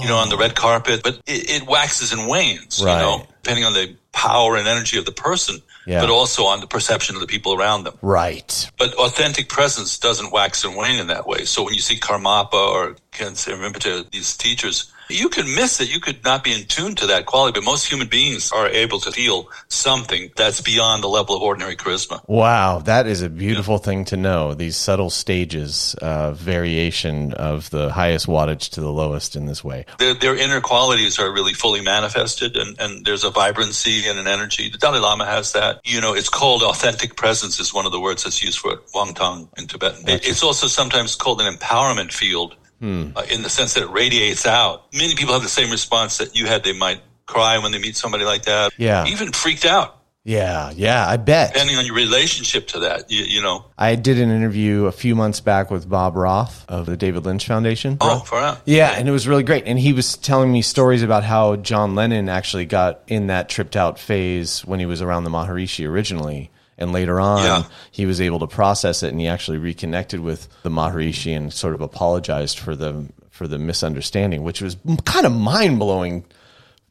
you 0.03 0.09
know, 0.09 0.17
on 0.19 0.29
the 0.29 0.37
red 0.39 0.55
carpet, 0.55 1.01
but 1.03 1.15
it, 1.27 1.63
it 1.63 1.67
waxes 1.67 2.13
and 2.13 2.29
wanes, 2.29 2.83
Right. 2.85 2.97
you 2.97 3.03
know, 3.03 3.27
depending 3.43 3.65
on 3.65 3.73
the 3.73 3.97
power 4.13 4.57
and 4.57 4.69
energy 4.69 4.99
of 4.99 5.07
the 5.07 5.13
person, 5.13 5.63
Yeah. 5.87 6.01
but 6.01 6.11
also 6.11 6.45
on 6.45 6.61
the 6.61 6.67
perception 6.67 7.17
of 7.17 7.21
the 7.21 7.27
people 7.27 7.55
around 7.55 7.85
them. 7.85 7.99
Right. 8.03 8.71
But 8.79 8.95
authentic 8.95 9.49
presence 9.49 9.99
doesn't 9.99 10.33
wax 10.33 10.65
and 10.65 10.77
wane 10.77 11.01
in 11.01 11.09
that 11.09 11.27
way. 11.27 11.45
So 11.45 11.65
when 11.65 11.75
you 11.75 11.81
see 11.81 11.97
Karmapa 11.97 12.55
or 12.55 12.97
Khyentse 13.13 13.53
Rinpoche, 13.53 14.11
these 14.11 14.37
teachers, 14.37 14.92
you 15.09 15.29
could 15.29 15.47
miss 15.47 15.81
it. 15.81 15.93
You 15.93 16.01
could 16.01 16.25
not 16.25 16.45
be 16.45 16.53
in 16.53 16.65
tune 16.67 16.95
to 16.97 17.07
that 17.09 17.27
quality, 17.27 17.59
but 17.59 17.65
most 17.65 17.87
human 17.91 18.09
beings 18.09 18.51
are 18.53 18.69
able 18.69 19.01
to 19.01 19.11
feel 19.13 19.49
something 19.69 20.31
that's 20.37 20.61
beyond 20.61 21.03
the 21.03 21.09
level 21.09 21.37
of 21.37 21.43
ordinary 21.43 21.77
charisma. 21.77 22.21
Wow, 22.29 22.79
that 22.81 23.07
is 23.07 23.23
a 23.23 23.29
beautiful 23.29 23.79
thing 23.79 24.05
to 24.07 24.17
know. 24.17 24.55
These 24.55 24.77
subtle 24.77 25.11
stages 25.11 25.95
of 26.01 26.37
variation 26.39 27.33
of 27.35 27.71
the 27.71 27.91
highest 27.93 28.27
wattage 28.27 28.71
to 28.71 28.81
the 28.81 28.91
lowest 28.93 29.37
in 29.37 29.47
this 29.47 29.63
way. 29.65 29.85
their, 29.99 30.15
their 30.15 30.37
inner 30.37 30.61
qualities 30.61 31.19
are 31.19 31.31
really 31.33 31.53
fully 31.55 31.81
manifested 31.81 32.57
and, 32.57 32.79
and 32.81 33.05
there's 33.05 33.25
a 33.25 33.31
vibrancy 33.31 34.07
and 34.07 34.19
an 34.19 34.27
energy. 34.27 34.69
The 34.69 34.79
Dalai 34.79 34.99
Lama 35.01 35.27
has 35.27 35.53
that. 35.53 35.81
You 35.85 36.01
know, 36.01 36.15
it's 36.15 36.29
called 36.29 36.63
authentic 36.63 37.17
presence 37.17 37.59
is 37.61 37.73
one 37.75 37.87
of 37.87 37.93
the 37.93 38.01
words 38.01 38.25
that's 38.25 38.43
used 38.43 38.59
for 38.59 38.73
it, 38.75 38.81
wangthang 38.95 39.49
in 39.59 39.67
Tibetan. 39.67 40.09
It- 40.09 40.27
it's 40.27 40.43
also 40.43 40.67
sometimes 40.67 41.15
called 41.17 41.41
an 41.41 41.53
empowerment 41.53 42.13
field 42.13 42.57
uh, 42.83 43.23
in 43.31 43.43
the 43.43 43.49
sense 43.51 43.75
that 43.75 43.85
it 43.85 43.91
radiates 43.91 44.45
out. 44.47 44.93
Many 44.93 45.15
people 45.15 45.33
have 45.35 45.43
the 45.43 45.49
same 45.49 45.71
response 45.71 46.19
that 46.19 46.37
you 46.37 46.47
had. 46.47 46.65
They 46.65 46.73
might 46.77 47.01
cry 47.27 47.59
when 47.59 47.73
they 47.73 47.79
meet 47.79 47.97
somebody 47.97 48.25
like 48.25 48.43
that. 48.45 48.73
Yeah. 48.77 49.07
Even 49.07 49.33
freaked 49.33 49.65
out, 49.65 49.99
Yeah, 50.25 50.73
yeah, 50.75 51.07
I 51.09 51.17
bet. 51.17 51.53
depending 51.53 51.77
on 51.77 51.87
your 51.87 51.95
relationship 51.95 52.67
to 52.69 52.81
that. 52.81 53.11
You, 53.11 53.23
you 53.25 53.41
know. 53.41 53.67
I 53.79 53.95
did 53.95 54.19
an 54.19 54.31
interview 54.31 54.87
a 54.87 54.93
few 54.93 55.15
months 55.15 55.41
back 55.41 55.71
with 55.71 55.89
Bob 55.89 56.17
Roth 56.17 56.65
of 56.69 56.87
the 56.87 56.97
David 56.97 57.25
Lynch 57.25 57.47
Foundation. 57.47 57.97
Oh, 58.01 58.19
far 58.21 58.41
out. 58.43 58.61
Yeah, 58.65 58.91
and 58.91 59.09
it 59.09 59.13
was 59.13 59.27
really 59.29 59.45
great. 59.45 59.65
And 59.67 59.79
he 59.79 59.93
was 59.93 60.17
telling 60.17 60.51
me 60.53 60.61
stories 60.63 61.03
about 61.05 61.23
how 61.25 61.57
John 61.57 61.95
Lennon 61.95 62.29
actually 62.29 62.67
got 62.67 63.01
in 63.07 63.29
that 63.29 63.49
tripped 63.49 63.77
out 63.77 63.99
phase 63.99 64.61
when 64.67 64.81
he 64.81 64.87
was 64.87 65.01
around 65.01 65.25
the 65.25 65.31
Maharishi 65.31 65.89
originally. 65.89 66.51
And 66.83 66.93
later 66.93 67.21
on, 67.21 67.45
Yeah. 67.45 67.63
he 67.91 68.05
was 68.07 68.21
able 68.21 68.41
to 68.41 68.47
process 68.47 69.03
it 69.03 69.09
and 69.13 69.21
he 69.21 69.29
actually 69.29 69.59
reconnected 69.59 70.21
with 70.21 70.49
the 70.65 70.71
Maharishi 70.71 71.37
and 71.37 71.53
sort 71.53 71.75
of 71.75 71.81
apologized 71.81 72.59
for 72.59 72.75
the 72.77 73.07
for 73.31 73.47
the 73.49 73.59
misunderstanding, 73.59 74.43
which 74.43 74.61
was 74.61 74.77
kind 75.07 75.25
of 75.25 75.33
mind 75.33 75.79
blowing 75.79 76.25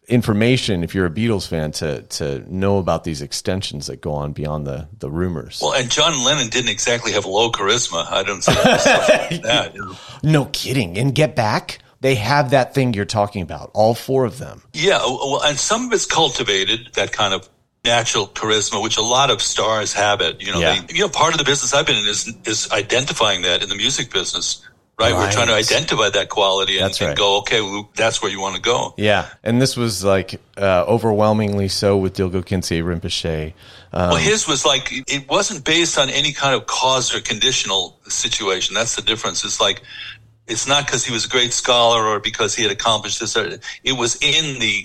information 0.08 0.84
if 0.84 0.94
you're 0.96 1.06
a 1.06 1.10
Beatles 1.10 1.48
fan 1.48 1.72
to 1.72 2.02
to 2.04 2.44
know 2.54 2.78
about 2.78 3.04
these 3.04 3.22
extensions 3.22 3.88
that 3.88 4.02
go 4.02 4.12
on 4.14 4.34
beyond 4.34 4.66
the 4.66 4.88
the 5.00 5.10
rumors. 5.10 5.60
Well, 5.62 5.74
and 5.74 5.90
John 5.90 6.24
Lennon 6.24 6.50
didn't 6.50 6.72
exactly 6.72 7.12
have 7.14 7.26
low 7.26 7.52
charisma. 7.52 8.06
I 8.12 8.24
don't 8.24 8.44
see 8.44 8.52
stuff 8.54 9.10
like 9.10 9.42
that. 9.44 9.76
you 9.76 9.86
know. 9.86 9.96
no 10.24 10.46
kidding. 10.46 10.98
And 10.98 11.14
Get 11.14 11.36
Back, 11.36 11.80
they 12.02 12.16
have 12.16 12.50
that 12.50 12.74
thing 12.74 12.94
you're 12.94 13.06
talking 13.06 13.42
about. 13.42 13.72
All 13.74 13.94
four 13.94 14.26
of 14.26 14.38
them. 14.40 14.64
Yeah, 14.74 14.98
well, 15.06 15.42
and 15.44 15.58
some 15.58 15.86
of 15.86 15.94
it's 15.94 16.06
cultivated 16.06 16.90
that 16.96 17.12
kind 17.12 17.34
of 17.34 17.48
natural 17.84 18.28
charisma, 18.28 18.82
which 18.82 18.98
a 18.98 19.02
lot 19.02 19.32
of 19.32 19.42
stars 19.42 19.94
have 19.94 20.22
it. 20.22 20.42
You 20.42 20.52
know, 20.52 20.60
Yeah. 20.60 20.82
they, 20.82 20.94
you 20.96 21.02
know, 21.02 21.10
part 21.10 21.34
of 21.34 21.40
the 21.40 21.44
business 21.44 21.74
I've 21.74 21.86
been 21.86 21.98
in 21.98 22.08
is 22.08 22.32
is 22.46 22.72
identifying 22.72 23.42
that 23.44 23.64
in 23.64 23.70
the 23.70 23.76
music 23.76 24.12
business. 24.12 24.62
Right, 25.00 25.16
we're 25.16 25.32
trying 25.32 25.48
to 25.48 25.56
identify 25.56 26.10
that 26.10 26.30
quality 26.30 26.78
and, 26.78 26.86
That's 26.86 27.02
and 27.02 27.18
go, 27.18 27.40
okay, 27.40 27.60
well, 27.62 27.90
that's 27.96 28.22
where 28.22 28.30
you 28.30 28.40
want 28.40 28.56
to 28.56 28.62
go. 28.62 28.94
Yeah, 28.98 29.30
and 29.44 29.60
this 29.60 29.76
was 29.76 30.04
like 30.04 30.40
uh, 30.58 30.86
overwhelmingly 30.88 31.70
so 31.70 31.98
with 31.98 32.16
Dilgo 32.16 32.44
Khyentse 32.44 32.84
Rinpoche. 32.84 33.54
Um, 33.94 34.10
Well, 34.10 34.18
his 34.18 34.48
was 34.48 34.64
like 34.64 34.90
it 34.92 35.28
wasn't 35.28 35.66
based 35.66 35.98
on 35.98 36.12
any 36.12 36.34
kind 36.34 36.54
of 36.54 36.68
cause 36.68 37.16
or 37.16 37.20
conditional 37.20 37.98
situation. 38.10 38.76
That's 38.76 38.96
the 38.96 39.02
difference. 39.02 39.44
It's 39.44 39.60
like 39.60 39.82
it's 40.46 40.68
not 40.68 40.86
because 40.86 41.04
he 41.04 41.12
was 41.12 41.26
a 41.26 41.30
great 41.30 41.52
scholar 41.52 42.06
or 42.06 42.20
because 42.20 42.54
he 42.54 42.62
had 42.62 42.72
accomplished 42.72 43.20
this. 43.20 43.36
Or, 43.36 43.58
it 43.84 43.94
was 43.94 44.18
in 44.22 44.60
the 44.60 44.84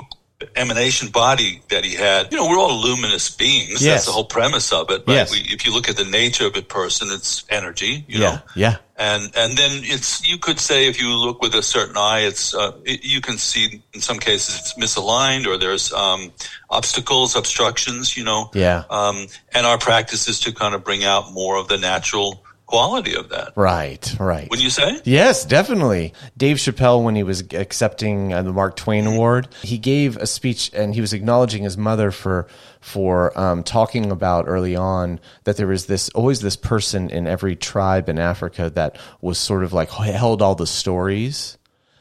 emanation 0.55 1.09
body 1.09 1.63
that 1.69 1.85
he 1.85 1.95
had. 1.95 2.31
You 2.31 2.39
know, 2.39 2.49
we're 2.49 2.59
all 2.59 2.81
luminous 2.81 3.35
beings. 3.35 3.83
Yes. 3.83 3.83
That's 3.83 4.07
the 4.07 4.13
whole 4.13 4.27
premise 4.27 4.73
of 4.73 4.91
it. 4.91 5.05
Right? 5.07 5.15
Yes. 5.15 5.33
We, 5.33 5.39
if 5.41 5.65
you 5.65 5.73
look 5.73 5.89
at 5.89 5.97
the 5.97 6.05
nature 6.05 6.47
of 6.47 6.57
a 6.57 6.63
person, 6.63 7.09
it's 7.11 7.45
energy. 7.49 8.05
You 8.07 8.21
yeah, 8.21 8.31
know, 8.31 8.39
yeah, 8.55 8.77
and 8.97 9.25
and 9.37 9.57
then 9.57 9.81
it's 9.85 10.27
you 10.29 10.39
could 10.39 10.61
say 10.61 10.89
if 10.89 11.01
you 11.01 11.09
look 11.09 11.41
with 11.41 11.55
a 11.55 11.63
certain 11.63 11.97
eye, 11.97 12.21
it's 12.21 12.55
uh, 12.55 12.73
it, 12.85 13.05
you 13.05 13.21
can 13.21 13.39
see 13.39 13.83
in 13.95 14.01
some 14.01 14.19
cases 14.19 14.59
it's 14.59 14.75
misaligned 14.75 15.47
or 15.47 15.57
there's 15.57 15.93
um, 15.93 16.33
obstacles, 16.69 17.35
obstructions. 17.35 18.17
You 18.17 18.25
know, 18.25 18.51
Yeah. 18.53 18.85
Um, 18.91 19.27
and 19.53 19.67
our 19.67 19.79
practice 19.79 20.29
is 20.29 20.41
to 20.41 20.53
kind 20.53 20.75
of 20.75 20.85
bring 20.85 21.05
out 21.05 21.33
more 21.33 21.57
of 21.57 21.69
the 21.69 21.79
natural 21.79 22.43
quality 22.67 23.15
of 23.15 23.29
that. 23.31 23.53
right, 23.57 24.15
right. 24.19 24.51
Would 24.51 24.61
you 24.61 24.71
say? 24.71 25.01
Yes, 25.05 25.45
definitely. 25.45 26.13
Dave 26.37 26.57
Chappelle, 26.57 27.03
when 27.03 27.15
he 27.15 27.23
was 27.23 27.43
accepting 27.53 28.33
uh, 28.33 28.43
the 28.43 28.53
Mark 28.53 28.77
Twain 28.77 29.07
Award, 29.07 29.49
he 29.63 29.79
gave 29.79 30.17
a 30.17 30.27
speech 30.27 30.71
and 30.75 30.95
he 30.95 31.01
was 31.01 31.13
acknowledging 31.13 31.63
his 31.63 31.77
mother 31.79 32.11
for 32.11 32.47
for 32.81 33.37
um, 33.39 33.65
talking 33.65 34.11
about 34.13 34.45
early 34.47 34.77
on 34.77 35.19
that 35.45 35.57
there 35.57 35.67
was 35.67 35.87
this 35.87 36.09
always 36.11 36.41
this 36.41 36.57
person 36.57 37.11
in 37.11 37.27
every 37.27 37.57
tribe 37.57 38.09
in 38.09 38.19
Africa 38.19 38.71
that 38.71 38.97
was 39.21 39.39
sort 39.39 39.65
of 39.65 39.73
like 39.73 39.91
held 39.91 40.43
all 40.43 40.55
the 40.55 40.67
stories. 40.67 41.59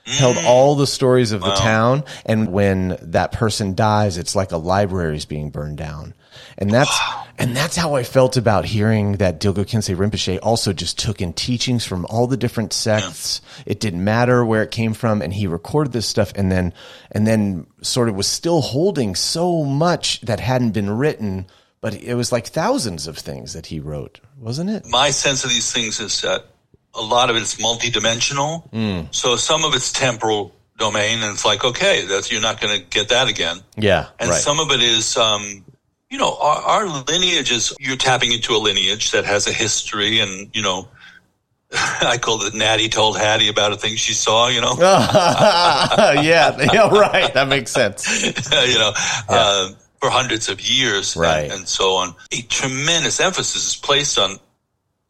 Held 0.07 0.37
all 0.45 0.75
the 0.75 0.85
stories 0.85 1.31
of 1.31 1.41
the 1.41 1.55
town, 1.55 2.03
and 2.27 2.51
when 2.53 2.95
that 3.01 3.31
person 3.31 3.73
dies, 3.73 4.19
it's 4.19 4.35
like 4.35 4.51
a 4.51 4.57
library 4.57 5.17
is 5.17 5.25
being 5.25 5.49
burned 5.49 5.79
down, 5.79 6.13
and 6.57 6.71
that's 6.71 6.99
and 7.37 7.55
that's 7.55 7.75
how 7.75 7.95
I 7.95 8.03
felt 8.03 8.37
about 8.37 8.65
hearing 8.65 9.13
that 9.13 9.41
Dilgo 9.41 9.65
Khyentse 9.65 9.95
Rinpoche 9.95 10.39
also 10.41 10.71
just 10.71 10.97
took 10.97 11.21
in 11.21 11.33
teachings 11.33 11.85
from 11.85 12.05
all 12.05 12.27
the 12.27 12.37
different 12.37 12.71
sects. 12.71 13.41
It 13.65 13.79
didn't 13.79 14.03
matter 14.03 14.45
where 14.45 14.63
it 14.63 14.71
came 14.71 14.93
from, 14.93 15.21
and 15.21 15.33
he 15.33 15.47
recorded 15.47 15.91
this 15.91 16.07
stuff, 16.07 16.31
and 16.35 16.51
then 16.51 16.73
and 17.11 17.27
then 17.27 17.67
sort 17.81 18.07
of 18.09 18.15
was 18.15 18.27
still 18.27 18.61
holding 18.61 19.15
so 19.15 19.65
much 19.65 20.21
that 20.21 20.39
hadn't 20.39 20.71
been 20.71 20.89
written, 20.89 21.47
but 21.81 21.93
it 21.93 22.15
was 22.15 22.31
like 22.31 22.47
thousands 22.47 23.05
of 23.07 23.17
things 23.17 23.53
that 23.53 23.65
he 23.65 23.79
wrote, 23.79 24.21
wasn't 24.39 24.69
it? 24.69 24.85
My 24.87 25.09
sense 25.09 25.43
of 25.43 25.49
these 25.49 25.71
things 25.73 25.99
is 25.99 26.21
that 26.21 26.45
a 26.93 27.01
lot 27.01 27.29
of 27.29 27.35
it's 27.35 27.55
multidimensional. 27.55 29.13
So 29.13 29.35
some 29.35 29.65
of 29.65 29.75
it's 29.75 29.91
temporal 29.91 30.55
domain, 30.77 31.21
and 31.21 31.33
it's 31.33 31.45
like, 31.45 31.65
okay, 31.65 32.05
that's 32.05 32.31
you're 32.31 32.41
not 32.41 32.61
going 32.61 32.79
to 32.79 32.85
get 32.85 33.09
that 33.09 33.27
again. 33.27 33.57
Yeah, 33.75 34.07
and 34.19 34.29
right. 34.29 34.41
some 34.41 34.59
of 34.61 34.71
it 34.71 34.81
is 34.81 35.17
um, 35.17 35.65
you 36.09 36.17
know 36.17 36.37
our, 36.39 36.57
our 36.61 36.87
lineage 37.05 37.51
is 37.51 37.73
you're 37.79 37.95
tapping 37.97 38.31
into 38.31 38.53
a 38.53 38.57
lineage 38.59 39.11
that 39.11 39.25
has 39.25 39.47
a 39.47 39.51
history 39.51 40.19
and 40.19 40.49
you 40.55 40.61
know 40.61 40.87
i 42.01 42.17
call 42.21 42.41
it 42.43 42.53
natty 42.53 42.87
told 42.89 43.17
hattie 43.17 43.49
about 43.49 43.71
a 43.71 43.75
thing 43.75 43.95
she 43.95 44.13
saw 44.13 44.47
you 44.47 44.61
know 44.61 44.75
yeah, 44.79 46.55
yeah, 46.73 46.89
right. 46.89 47.33
That 47.33 47.47
makes 47.47 47.71
sense. 47.71 48.23
you 48.23 48.77
know 48.77 48.91
uh, 49.29 49.69
for 49.99 50.09
hundreds 50.09 50.49
of 50.49 50.61
years 50.61 51.15
and- 51.15 51.21
Right. 51.23 51.51
and, 51.51 51.67
so 51.67 51.95
on 51.95 52.15
a 52.31 52.41
tremendous 52.43 53.19
emphasis 53.19 53.67
is 53.67 53.75
placed 53.75 54.19
on 54.19 54.37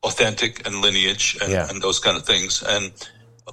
authentic 0.03 0.65
and 0.65 0.81
lineage 0.81 1.37
and, 1.41 1.51
Yeah. 1.51 1.67
and 1.69 1.81
those 1.81 1.99
kind 1.99 2.15
of 2.17 2.25
things 2.25 2.63
and 2.63 2.91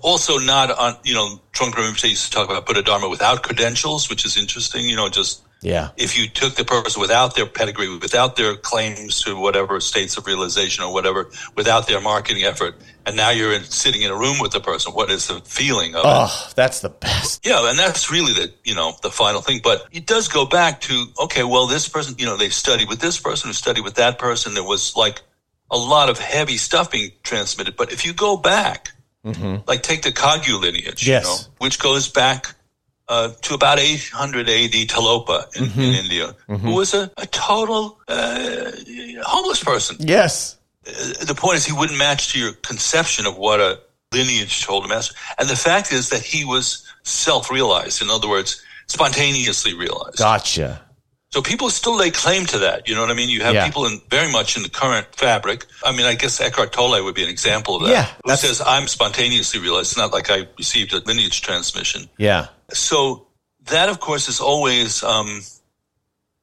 also 0.03 0.39
not 0.39 0.71
on 0.71 0.97
you 1.05 1.15
know 1.15 1.41
Trungpa 1.53 1.75
Rinpoche 1.75 2.11
used 2.11 2.27
to 2.27 2.31
talk 2.31 2.49
about 2.49 2.67
Buddha 2.67 2.83
Dharma 2.83 3.09
without 3.09 3.43
credentials 3.43 4.09
which 4.09 4.25
is 4.25 4.37
interesting 4.37 4.89
you 4.89 4.97
know 4.97 5.09
just 5.09 5.43
Yeah, 5.63 5.91
if 5.97 6.19
you 6.19 6.29
took 6.29 6.55
the 6.55 6.65
person 6.65 7.01
without 7.01 7.35
their 7.35 7.47
pedigree, 7.47 7.89
without 7.97 8.37
their 8.37 8.57
claims 8.57 9.23
to 9.23 9.39
whatever 9.39 9.81
states 9.81 10.17
of 10.17 10.27
realization 10.27 10.85
or 10.85 10.93
whatever, 10.93 11.31
without 11.57 11.87
their 11.87 12.01
marketing 12.01 12.43
effort, 12.43 12.75
and 13.07 13.17
now 13.17 13.31
you're 13.31 13.53
in, 13.53 13.63
sitting 13.63 14.03
in 14.03 14.11
a 14.11 14.17
room 14.17 14.39
with 14.41 14.53
the 14.53 14.61
person, 14.61 14.93
what 14.93 15.11
is 15.11 15.29
the 15.29 15.41
feeling 15.41 15.95
of 15.95 16.01
it? 16.01 16.09
oh, 16.09 16.51
that's 16.57 16.81
the 16.81 16.89
best. 16.91 17.47
Yeah, 17.47 17.69
and 17.71 17.79
that's 17.79 18.11
really 18.11 18.33
the 18.33 18.53
you 18.65 18.75
know 18.75 18.95
the 19.03 19.11
final 19.11 19.41
thing. 19.41 19.61
But 19.63 19.87
it 19.93 20.07
does 20.07 20.29
go 20.29 20.45
back 20.45 20.81
to 20.83 21.07
okay, 21.21 21.45
well, 21.45 21.67
this 21.67 21.89
person, 21.89 22.17
you 22.19 22.27
know, 22.27 22.37
they 22.37 22.49
studied 22.49 22.89
with 22.89 23.01
this 23.01 23.19
person, 23.21 23.49
who 23.49 23.55
studied 23.55 23.85
with 23.85 23.95
that 23.95 24.19
person. 24.19 24.55
There 24.55 24.65
was 24.65 24.97
like 24.97 25.23
a 25.73 25.77
lot 25.77 26.11
of 26.11 26.19
heavy 26.19 26.59
stuff 26.59 26.91
being 26.91 27.11
transmitted. 27.23 27.77
But 27.77 27.93
if 27.93 28.05
you 28.05 28.13
go 28.13 28.37
back, 28.37 28.93
mm-hmm. 29.25 29.63
like 29.67 29.83
take 29.83 30.03
the 30.03 30.13
Kagyu 30.13 30.61
lineage, 30.61 31.07
Yes. 31.07 31.25
you 31.25 31.31
know, 31.31 31.55
which 31.59 31.79
goes 31.79 32.09
back 32.09 32.55
uh, 33.13 33.29
to 33.43 33.55
about 33.55 33.79
800 33.79 34.49
AD 34.49 34.73
Tilopa 34.89 35.39
in, 35.57 35.65
in 35.81 35.95
India, 36.03 36.35
who 36.47 36.75
was 36.75 36.95
a, 36.95 37.11
a 37.19 37.27
total 37.27 38.01
uh, 38.09 38.71
homeless 39.23 39.63
person. 39.63 39.97
Yes, 40.01 40.57
The 40.85 41.35
point 41.37 41.57
is, 41.57 41.67
he 41.67 41.73
wouldn't 41.73 41.99
match 41.99 42.33
to 42.33 42.39
your 42.39 42.53
conception 42.71 43.27
of 43.27 43.37
what 43.37 43.61
a 43.61 43.79
lineage 44.13 44.65
told 44.65 44.85
him. 44.87 44.93
as. 44.93 45.13
And 45.39 45.49
the 45.49 45.57
fact 45.57 45.93
is 45.93 46.09
that 46.09 46.23
he 46.23 46.45
was 46.45 46.65
self-realized. 47.03 48.01
In 48.03 48.09
other 48.09 48.29
words, 48.29 48.63
spontaneously 48.87 49.75
realized. 49.75 50.19
gotcha. 50.19 50.81
So 51.33 51.41
people 51.41 51.71
still 51.71 51.97
lay 51.97 52.11
claim 52.11 52.45
to 52.47 52.59
that. 52.59 52.87
You 52.87 52.95
know 52.95 53.01
what 53.01 53.11
I 53.11 53.15
mean? 53.15 53.31
You 53.31 53.43
have 53.43 53.55
Yeah. 53.55 53.65
people 53.65 53.87
in 53.87 54.03
very 54.11 54.31
much 54.31 54.57
in 54.57 54.63
the 54.63 54.69
current 54.69 55.07
fabric. 55.17 55.65
I 55.83 55.91
mean, 55.93 56.05
I 56.05 56.15
guess 56.15 56.39
Eckhart 56.41 56.73
Tolle 56.73 57.03
would 57.03 57.15
be 57.15 57.23
an 57.25 57.31
example 57.31 57.77
of 57.77 57.83
that. 57.85 57.91
Yeah, 57.91 58.07
Who 58.25 58.37
says, 58.37 58.61
I'm 58.61 58.87
spontaneously 58.87 59.59
realized. 59.59 59.93
It's 59.93 59.97
not 59.97 60.13
like 60.13 60.29
I 60.31 60.47
received 60.59 60.93
a 60.93 60.99
lineage 60.99 61.41
transmission. 61.41 62.09
Yeah, 62.19 62.49
So 62.73 63.27
that, 63.65 63.89
of 63.89 63.99
course, 64.01 64.29
is 64.29 64.41
always 64.41 65.03
um, 65.03 65.43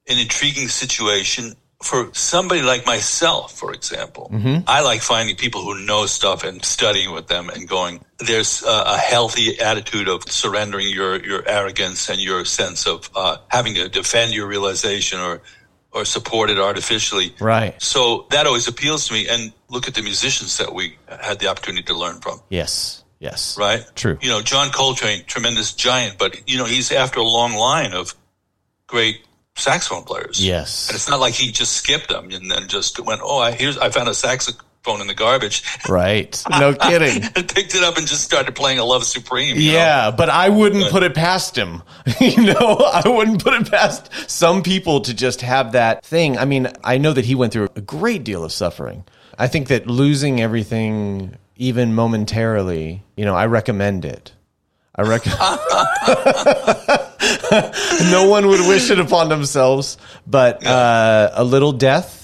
an 0.08 0.18
intriguing 0.18 0.68
situation 0.68 1.54
for 1.82 2.10
somebody 2.12 2.60
like 2.62 2.84
myself, 2.84 3.52
for 3.58 3.72
example. 3.72 4.30
I 4.66 4.82
like 4.82 5.00
finding 5.00 5.36
people 5.36 5.62
who 5.62 5.84
know 5.86 6.06
stuff 6.06 6.44
and 6.44 6.62
studying 6.64 7.12
with 7.12 7.26
them 7.28 7.48
and 7.48 7.66
going. 7.66 8.04
There's 8.18 8.62
a 8.62 8.98
healthy 8.98 9.58
attitude 9.60 10.06
of 10.08 10.24
surrendering 10.30 10.88
your 10.90 11.18
your 11.24 11.46
arrogance 11.48 12.10
and 12.10 12.20
your 12.20 12.44
sense 12.44 12.86
of 12.86 13.08
uh, 13.16 13.38
having 13.48 13.74
to 13.76 13.88
defend 13.88 14.34
your 14.34 14.46
realization 14.46 15.20
or 15.20 15.40
or 15.92 16.04
support 16.04 16.50
it 16.50 16.58
artificially. 16.58 17.34
right. 17.40 17.74
So 17.82 18.26
that 18.30 18.46
always 18.46 18.68
appeals 18.68 19.08
to 19.08 19.14
me. 19.14 19.26
And 19.28 19.52
look 19.70 19.88
at 19.88 19.94
the 19.94 20.02
musicians 20.02 20.58
that 20.58 20.72
we 20.72 20.96
had 21.08 21.40
the 21.40 21.48
opportunity 21.48 21.82
to 21.84 21.94
learn 21.98 22.20
from 22.20 22.40
Yes, 22.48 23.02
yes. 23.18 23.56
right? 23.58 23.84
True. 23.96 24.16
You 24.20 24.28
know, 24.28 24.40
John 24.42 24.70
Coltrane, 24.70 25.24
tremendous 25.26 25.72
giant, 25.72 26.16
but 26.18 26.48
you 26.48 26.58
know, 26.58 26.64
he's 26.66 26.92
after 26.92 27.18
a 27.20 27.24
long 27.24 27.54
line 27.54 27.92
of 27.94 28.14
great 28.86 29.22
saxophone 29.60 30.02
players. 30.04 30.44
Yes. 30.44 30.88
And 30.88 30.96
it's 30.96 31.08
not 31.08 31.20
like 31.20 31.34
he 31.34 31.52
just 31.52 31.74
skipped 31.74 32.08
them 32.08 32.30
and 32.30 32.50
then 32.50 32.68
just 32.68 32.98
went, 33.00 33.20
"Oh, 33.22 33.38
I 33.38 33.52
here's 33.52 33.78
I 33.78 33.90
found 33.90 34.08
a 34.08 34.14
saxophone 34.14 35.00
in 35.00 35.06
the 35.06 35.14
garbage." 35.14 35.62
Right. 35.88 36.42
No 36.50 36.74
kidding. 36.74 37.22
picked 37.48 37.74
it 37.74 37.82
up 37.82 37.96
and 37.96 38.06
just 38.06 38.22
started 38.24 38.54
playing 38.54 38.78
a 38.78 38.84
Love 38.84 39.04
Supreme. 39.04 39.56
you 39.56 39.72
know? 39.72 39.78
Yeah, 39.78 40.10
but 40.10 40.28
I 40.28 40.48
wouldn't 40.48 40.90
put 40.90 41.02
it 41.02 41.14
past 41.14 41.56
him. 41.56 41.82
you 42.20 42.42
know, 42.44 42.76
I 42.92 43.02
wouldn't 43.08 43.42
put 43.42 43.54
it 43.54 43.70
past 43.70 44.10
some 44.28 44.62
people 44.62 45.00
to 45.02 45.14
just 45.14 45.40
have 45.42 45.72
that 45.72 46.04
thing. 46.04 46.36
I 46.36 46.44
mean, 46.44 46.68
I 46.84 46.98
know 46.98 47.12
that 47.12 47.24
he 47.24 47.34
went 47.34 47.52
through 47.52 47.68
a 47.76 47.80
great 47.80 48.24
deal 48.24 48.44
of 48.44 48.52
suffering. 48.52 49.04
I 49.38 49.46
think 49.48 49.68
that 49.68 49.86
losing 49.86 50.40
everything, 50.40 51.36
even 51.56 51.94
momentarily, 51.94 53.02
you 53.16 53.24
know, 53.24 53.34
I 53.34 53.46
recommend 53.46 54.04
it. 54.04 54.32
I 54.94 55.02
recommend. 55.02 55.38
no 58.10 58.28
one 58.28 58.46
would 58.46 58.60
wish 58.68 58.90
it 58.90 58.98
upon 58.98 59.28
themselves, 59.28 59.98
but 60.26 60.64
uh, 60.66 61.30
a 61.34 61.44
little 61.44 61.72
death. 61.72 62.18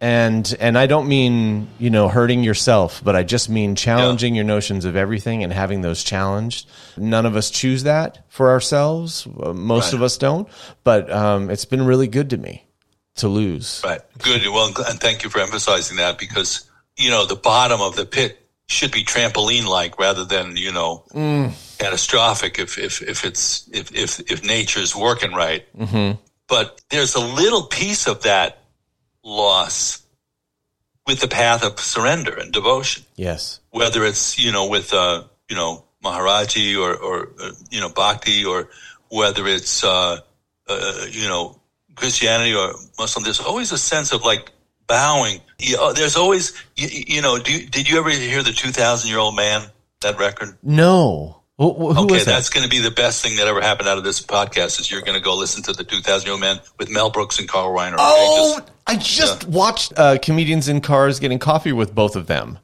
And 0.00 0.54
and 0.60 0.76
I 0.76 0.86
don't 0.86 1.08
mean 1.08 1.68
you 1.78 1.88
know 1.88 2.08
hurting 2.08 2.44
yourself, 2.44 3.00
but 3.02 3.16
I 3.16 3.22
just 3.22 3.48
mean 3.48 3.74
challenging 3.74 4.34
your 4.34 4.44
notions 4.44 4.84
of 4.84 4.96
everything 4.96 5.42
and 5.44 5.50
having 5.52 5.80
those 5.80 6.02
challenged. 6.04 6.68
None 6.98 7.24
of 7.24 7.36
us 7.36 7.50
choose 7.50 7.84
that 7.84 8.18
for 8.28 8.50
ourselves. 8.50 9.26
Uh, 9.26 9.54
Most 9.54 9.86
Right. 9.86 9.94
of 9.94 10.02
us 10.02 10.18
don't. 10.18 10.46
But 10.82 11.10
um, 11.10 11.48
it's 11.48 11.64
been 11.64 11.86
really 11.86 12.08
good 12.08 12.28
to 12.30 12.36
me 12.36 12.66
to 13.16 13.28
lose. 13.28 13.80
Right. 13.82 14.00
Good. 14.18 14.42
Well, 14.48 14.74
and 14.88 15.00
thank 15.00 15.24
you 15.24 15.30
for 15.30 15.38
emphasizing 15.40 15.96
that 15.96 16.18
because, 16.18 16.68
you 16.98 17.08
know, 17.08 17.24
the 17.24 17.36
bottom 17.36 17.80
of 17.80 17.96
the 17.96 18.04
pit 18.04 18.38
should 18.66 18.90
be 18.92 19.04
trampoline 19.04 19.64
like 19.66 19.98
rather 19.98 20.24
than, 20.26 20.56
you 20.58 20.72
know, 20.72 21.04
catastrophic 21.78 22.58
if, 22.58 22.78
if, 22.78 23.02
if 23.02 23.24
it's, 23.24 23.68
if, 23.72 23.92
if, 23.94 24.20
if 24.30 24.44
nature's 24.44 24.94
working 24.94 25.32
right. 25.32 25.64
Mm-hmm. 25.76 26.20
But 26.48 26.80
there's 26.90 27.14
a 27.14 27.20
little 27.20 27.64
piece 27.66 28.06
of 28.06 28.22
that 28.22 28.58
loss 29.24 30.02
with 31.06 31.20
the 31.20 31.28
path 31.28 31.64
of 31.64 31.78
surrender 31.80 32.34
and 32.34 32.52
devotion, 32.52 33.04
Yes. 33.16 33.60
whether 33.70 34.04
it's, 34.04 34.38
you 34.38 34.52
know, 34.52 34.68
with, 34.68 34.92
uh, 34.92 35.24
you 35.48 35.56
know, 35.56 35.84
Maharaji 36.02 36.78
or, 36.78 36.94
or, 36.96 37.30
uh, 37.40 37.50
you 37.70 37.80
know, 37.80 37.88
Bhakti 37.88 38.44
or 38.44 38.68
whether 39.08 39.46
it's, 39.46 39.84
uh, 39.84 40.20
uh, 40.68 41.06
you 41.10 41.28
know, 41.28 41.60
Christianity 41.94 42.54
or 42.54 42.74
Muslim, 42.98 43.24
there's 43.24 43.40
always 43.40 43.72
a 43.72 43.78
sense 43.78 44.12
of 44.12 44.22
like 44.24 44.50
bowing. 44.86 45.40
You 45.58 45.76
know, 45.76 45.92
there's 45.92 46.16
always, 46.16 46.52
you, 46.76 46.88
you 46.90 47.22
know, 47.22 47.36
you, 47.36 47.66
did 47.66 47.88
you 47.88 47.98
ever 47.98 48.10
hear 48.10 48.42
the 48.42 48.52
2000 48.52 49.08
year 49.08 49.18
old 49.18 49.36
man, 49.36 49.62
that 50.00 50.18
record? 50.18 50.56
No. 50.62 51.40
Wh- 51.56 51.70
wh- 51.74 51.94
Who 51.96 52.04
okay, 52.06 52.18
that? 52.18 52.24
that's 52.26 52.50
going 52.50 52.64
to 52.64 52.70
be 52.70 52.80
the 52.80 52.90
best 52.90 53.22
thing 53.22 53.36
that 53.36 53.46
ever 53.46 53.60
happened 53.60 53.88
out 53.88 53.96
of 53.98 54.04
this 54.04 54.20
podcast 54.20 54.80
is 54.80 54.90
you're 54.90 55.02
going 55.02 55.16
to 55.18 55.22
go 55.24 55.36
listen 55.36 55.62
to 55.64 55.72
the 55.72 55.84
2000 55.84 56.26
year 56.26 56.32
old 56.32 56.40
man 56.40 56.58
with 56.78 56.90
Mel 56.90 57.10
Brooks 57.10 57.38
and 57.38 57.48
Carl 57.48 57.70
Reiner. 57.70 57.94
okay? 57.94 57.98
Oh, 58.00 58.56
Just- 58.58 58.70
I 58.86 58.96
just 58.96 59.48
watched 59.48 59.92
uh, 59.96 60.18
comedians 60.20 60.68
in 60.68 60.80
cars 60.80 61.18
getting 61.20 61.38
coffee 61.38 61.72
with 61.72 61.94
both 61.94 62.16
of 62.16 62.26
them. 62.26 62.58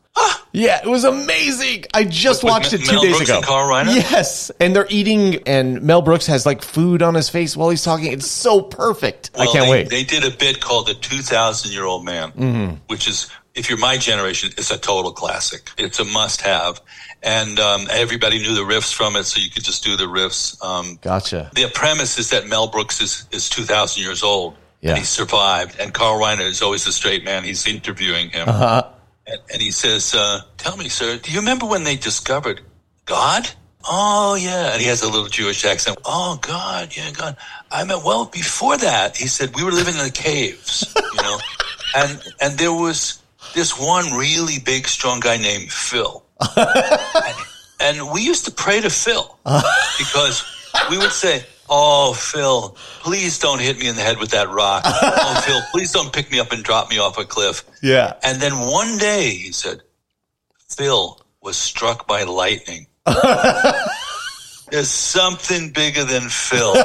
yeah, 0.53 0.81
it 0.83 0.89
was 0.89 1.05
amazing. 1.05 1.85
I 1.95 2.05
just 2.05 2.43
With 2.43 2.51
watched 2.51 2.73
Me- 2.73 2.81
it 2.81 2.85
two 2.85 2.93
Mel 2.95 3.03
days 3.03 3.13
Brooks 3.17 3.31
ago. 3.31 3.37
and 3.39 3.47
Carl 3.47 3.69
Reiner? 3.71 3.95
Yes, 3.95 4.51
and 4.61 4.75
they're 4.77 4.87
eating, 4.91 5.37
and 5.47 5.81
Mel 5.83 6.03
Brooks 6.03 6.27
has 6.27 6.45
like 6.45 6.61
food 6.63 7.01
on 7.03 7.15
his 7.15 7.29
face 7.31 7.57
while 7.57 7.71
he's 7.71 7.83
talking. 7.85 8.13
It's 8.13 8.27
so 8.27 8.61
perfect. 8.61 9.31
I 9.39 9.47
can't 9.47 9.67
they, 9.67 9.71
wait. 9.71 9.89
They 9.89 10.03
did 10.05 10.25
a 10.25 10.37
bit 10.37 10.61
called 10.61 10.89
the 10.89 10.95
2000 10.95 11.71
year 11.73 11.85
old 11.85 12.05
man, 12.05 12.33
Mm-hmm. 12.33 12.75
which 12.89 13.09
is, 13.09 13.31
if 13.55 13.69
you're 13.69 13.79
my 13.79 13.97
generation, 13.97 14.51
it's 14.57 14.71
a 14.71 14.79
total 14.79 15.13
classic. 15.13 15.71
It's 15.77 15.99
a 15.99 16.05
must 16.05 16.41
have. 16.43 16.81
And 17.23 17.59
um, 17.59 17.87
everybody 17.91 18.39
knew 18.39 18.55
the 18.55 18.63
riffs 18.63 18.93
from 18.93 19.17
it, 19.17 19.25
so 19.25 19.41
you 19.41 19.51
could 19.51 19.65
just 19.65 19.85
do 19.85 19.97
the 19.97 20.05
riffs. 20.05 20.63
Um, 20.65 20.99
gotcha. 21.03 21.51
the 21.55 21.71
premise 21.75 22.19
is 22.19 22.31
that 22.31 22.47
Mel 22.47 22.69
Brooks 22.69 23.01
is, 23.01 23.27
is 23.33 23.49
2,000 23.49 24.03
years 24.03 24.23
old. 24.23 24.57
Yeah. 24.81 24.91
And 24.91 24.99
he 24.99 25.05
survived. 25.05 25.79
And 25.79 25.93
Carl 25.93 26.19
Reiner 26.19 26.49
is 26.49 26.63
always 26.63 26.85
the 26.85 26.93
straight 26.93 27.25
man. 27.25 27.45
He's 27.45 27.67
interviewing 27.67 28.31
him. 28.31 28.49
Uh-huh. 28.49 28.89
And, 29.27 29.41
and 29.53 29.63
he 29.63 29.71
says, 29.71 30.15
uh, 30.15 30.41
Tell 30.57 30.77
me, 30.77 30.89
sir, 30.89 31.19
do 31.19 31.31
you 31.31 31.41
remember 31.41 31.67
when 31.67 31.85
they 31.85 31.97
discovered 31.97 32.63
God? 33.05 33.49
Oh, 33.85 34.35
yeah. 34.35 34.73
And 34.73 34.81
he 34.81 34.89
has 34.89 35.03
a 35.03 35.09
little 35.09 35.29
Jewish 35.29 35.65
accent. 35.65 35.99
Oh, 36.05 36.39
God. 36.41 36.97
Yeah, 36.97 37.11
God. 37.11 37.37
I 37.71 37.85
meant, 37.85 38.05
well, 38.05 38.27
before 38.27 38.77
that, 38.79 39.17
he 39.17 39.27
said, 39.27 39.55
we 39.55 39.65
were 39.65 39.71
living 39.71 39.95
in 39.95 40.05
the 40.05 40.11
caves, 40.11 40.95
you 40.97 41.23
know, 41.23 41.39
and, 41.97 42.23
and 42.41 42.59
there 42.59 42.73
was 42.73 43.20
this 43.55 43.79
one 43.79 44.13
really 44.13 44.59
big, 44.59 44.87
strong 44.87 45.21
guy 45.21 45.37
named 45.37 45.71
Phil. 45.71 46.25
and, 46.57 47.37
and 47.81 48.11
we 48.13 48.23
used 48.23 48.45
to 48.47 48.51
pray 48.51 48.81
to 48.81 48.91
Phil 48.91 49.39
because 49.99 50.45
we 50.91 50.99
would 50.99 51.13
say, 51.13 51.45
Oh, 51.73 52.13
Phil, 52.15 52.77
please 53.01 53.39
don't 53.39 53.61
hit 53.61 53.79
me 53.79 53.87
in 53.87 53.95
the 53.95 54.03
head 54.03 54.19
with 54.19 54.31
that 54.31 54.49
rock. 54.49 54.83
Oh, 54.85 55.43
Phil, 55.47 55.61
please 55.71 55.93
don't 55.93 56.13
pick 56.13 56.29
me 56.33 56.41
up 56.41 56.51
and 56.51 56.65
drop 56.65 56.91
me 56.91 56.99
off 56.99 57.17
a 57.17 57.25
cliff. 57.25 57.63
Yeah. 57.81 58.15
And 58.25 58.43
then 58.43 58.59
one 58.59 58.99
day, 58.99 59.31
he 59.31 59.53
said, 59.53 59.81
Phil 60.69 61.21
was 61.41 61.57
struck 61.57 62.09
by 62.09 62.25
lightning. 62.25 62.89
There's 64.71 64.91
something 64.91 65.71
bigger 65.71 66.03
than 66.05 66.29
Phil. 66.29 66.75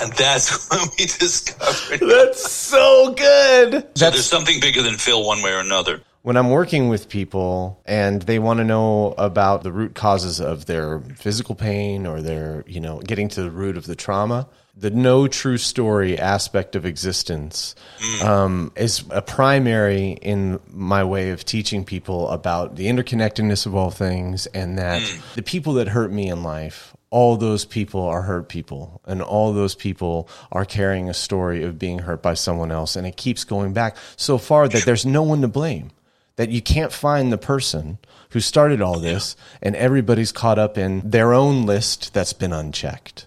and 0.00 0.12
that's 0.14 0.68
when 0.70 0.80
we 0.98 1.06
discovered 1.06 2.00
That's 2.00 2.50
so 2.50 3.14
good. 3.14 3.72
so 3.72 3.78
That's 3.80 3.96
there's 4.16 4.26
something 4.26 4.60
bigger 4.60 4.82
than 4.82 4.94
Phil 4.94 5.24
one 5.24 5.42
way 5.42 5.52
or 5.52 5.60
another. 5.60 6.00
when 6.22 6.36
I'm 6.36 6.50
working 6.50 6.88
with 6.88 7.08
people 7.08 7.80
and 7.86 8.22
they 8.22 8.38
want 8.38 8.58
to 8.58 8.64
know 8.64 9.14
about 9.18 9.62
the 9.62 9.72
root 9.72 9.94
causes 9.94 10.40
of 10.40 10.66
their 10.66 11.00
physical 11.16 11.54
pain 11.54 12.06
or 12.06 12.20
their, 12.20 12.64
you 12.66 12.80
know, 12.80 13.00
getting 13.00 13.28
to 13.28 13.42
the 13.42 13.50
root 13.50 13.76
of 13.76 13.86
the 13.86 13.94
trauma, 13.96 14.46
the 14.76 14.90
no 14.90 15.26
true 15.28 15.58
story 15.58 16.18
aspect 16.18 16.76
of 16.76 16.86
existence 16.86 17.74
um, 18.22 18.72
is 18.76 19.04
a 19.10 19.20
primary 19.20 20.12
in 20.22 20.58
my 20.70 21.04
way 21.04 21.30
of 21.30 21.44
teaching 21.44 21.84
people 21.84 22.28
about 22.30 22.76
the 22.76 22.86
interconnectedness 22.86 23.66
of 23.66 23.74
all 23.74 23.90
things 23.90 24.46
and 24.46 24.78
that 24.78 25.02
the 25.34 25.42
people 25.42 25.74
that 25.74 25.88
hurt 25.88 26.10
me 26.12 26.28
in 26.28 26.42
life 26.42 26.94
all 27.10 27.36
those 27.36 27.64
people 27.64 28.02
are 28.02 28.22
hurt 28.22 28.48
people 28.48 29.00
and 29.04 29.20
all 29.20 29.52
those 29.52 29.74
people 29.74 30.28
are 30.52 30.64
carrying 30.64 31.08
a 31.08 31.14
story 31.14 31.62
of 31.62 31.78
being 31.78 32.00
hurt 32.00 32.22
by 32.22 32.34
someone 32.34 32.70
else 32.70 32.96
and 32.96 33.06
it 33.06 33.16
keeps 33.16 33.44
going 33.44 33.72
back 33.72 33.96
so 34.16 34.38
far 34.38 34.68
that 34.68 34.84
there's 34.84 35.04
no 35.04 35.22
one 35.22 35.40
to 35.40 35.48
blame 35.48 35.90
that 36.36 36.50
you 36.50 36.62
can't 36.62 36.92
find 36.92 37.32
the 37.32 37.38
person 37.38 37.98
who 38.30 38.40
started 38.40 38.80
all 38.80 38.98
this 38.98 39.36
and 39.60 39.76
everybody's 39.76 40.32
caught 40.32 40.58
up 40.58 40.78
in 40.78 41.00
their 41.08 41.34
own 41.34 41.66
list 41.66 42.14
that's 42.14 42.32
been 42.32 42.52
unchecked. 42.52 43.26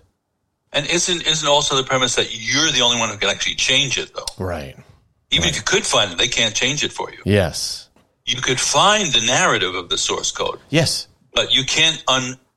And 0.72 0.88
isn't 0.88 1.28
isn't 1.28 1.48
also 1.48 1.76
the 1.76 1.84
premise 1.84 2.16
that 2.16 2.30
you're 2.32 2.72
the 2.72 2.82
only 2.82 2.98
one 3.00 3.10
who 3.10 3.18
can 3.18 3.30
actually 3.30 3.56
change 3.56 4.00
it 4.00 4.12
though? 4.16 4.44
right. 4.44 4.76
Even 5.30 5.50
if 5.50 5.56
you 5.56 5.62
could 5.64 5.86
find 5.86 6.12
it, 6.12 6.18
they 6.18 6.28
can't 6.28 6.56
change 6.56 6.84
it 6.84 6.92
for 6.92 7.12
you. 7.12 7.20
yes. 7.26 7.90
You 8.26 8.42
could 8.42 8.60
find 8.60 9.12
the 9.12 9.22
narrative 9.22 9.76
of 9.76 9.90
the 9.90 9.98
source 9.98 10.32
code, 10.32 10.60
yes. 10.70 11.08
But 11.36 11.54
you 11.54 11.66
can't 11.66 12.02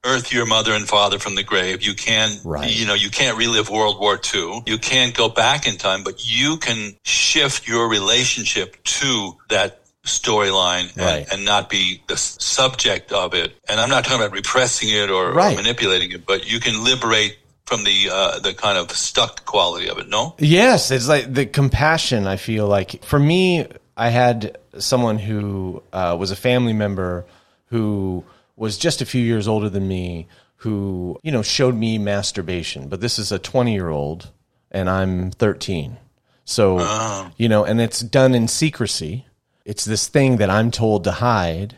unearth 0.04 0.32
your 0.32 0.46
mother 0.46 0.72
and 0.72 0.86
father 0.88 1.18
from 1.18 1.34
the 1.34 1.42
grave. 1.42 1.82
You 1.82 1.94
can't, 1.94 2.40
Right. 2.44 2.70
you 2.70 2.86
know, 2.86 2.94
you 2.94 3.10
can't 3.10 3.36
relive 3.36 3.70
World 3.70 3.98
War 4.00 4.18
II. 4.34 4.62
You 4.66 4.78
can't 4.78 5.14
go 5.14 5.28
back 5.28 5.66
in 5.66 5.76
time, 5.76 6.02
but 6.04 6.24
you 6.24 6.56
can 6.58 6.96
shift 7.04 7.66
your 7.66 7.88
relationship 7.88 8.82
to 8.84 9.36
that 9.48 9.80
storyline 10.04 10.88
and, 10.96 11.04
Right. 11.04 11.26
and 11.32 11.44
not 11.44 11.68
be 11.68 12.02
the 12.06 12.16
subject 12.16 13.10
of 13.12 13.34
it. 13.34 13.52
And 13.68 13.80
I'm 13.80 13.90
not 13.90 14.04
talking 14.04 14.20
about 14.20 14.32
repressing 14.32 14.88
it 14.90 15.10
or, 15.10 15.30
or 15.32 15.34
manipulating 15.54 16.12
it, 16.12 16.24
but 16.26 16.48
you 16.50 16.60
can 16.60 16.84
liberate 16.84 17.38
from 17.66 17.82
the 17.82 18.08
uh, 18.12 18.38
the 18.38 18.54
kind 18.54 18.78
of 18.78 18.92
stuck 18.92 19.44
quality 19.44 19.88
of 19.90 19.98
it. 19.98 20.08
No, 20.08 20.36
Yes, 20.38 20.92
it's 20.92 21.08
like 21.08 21.34
the 21.34 21.46
compassion. 21.46 22.28
I 22.28 22.36
feel 22.36 22.68
like 22.68 23.04
for 23.04 23.18
me, 23.18 23.66
I 23.96 24.10
had 24.10 24.56
someone 24.78 25.18
who 25.18 25.82
uh, 25.92 26.16
was 26.16 26.30
a 26.30 26.36
family 26.36 26.72
member 26.72 27.26
who 27.70 28.22
was 28.56 28.78
just 28.78 29.00
a 29.00 29.06
few 29.06 29.22
years 29.22 29.46
older 29.46 29.68
than 29.68 29.86
me, 29.86 30.28
who 30.56 31.18
you 31.22 31.30
know 31.30 31.42
showed 31.42 31.74
me 31.74 31.98
masturbation. 31.98 32.88
But 32.88 33.00
this 33.00 33.18
is 33.18 33.30
a 33.32 33.38
twenty-year-old, 33.38 34.30
and 34.70 34.90
I'm 34.90 35.30
thirteen. 35.30 35.98
So 36.44 36.78
oh. 36.80 37.30
you 37.36 37.48
know, 37.48 37.64
and 37.64 37.80
it's 37.80 38.00
done 38.00 38.34
in 38.34 38.48
secrecy. 38.48 39.26
It's 39.64 39.84
this 39.84 40.08
thing 40.08 40.36
that 40.36 40.50
I'm 40.50 40.70
told 40.70 41.04
to 41.04 41.12
hide 41.12 41.76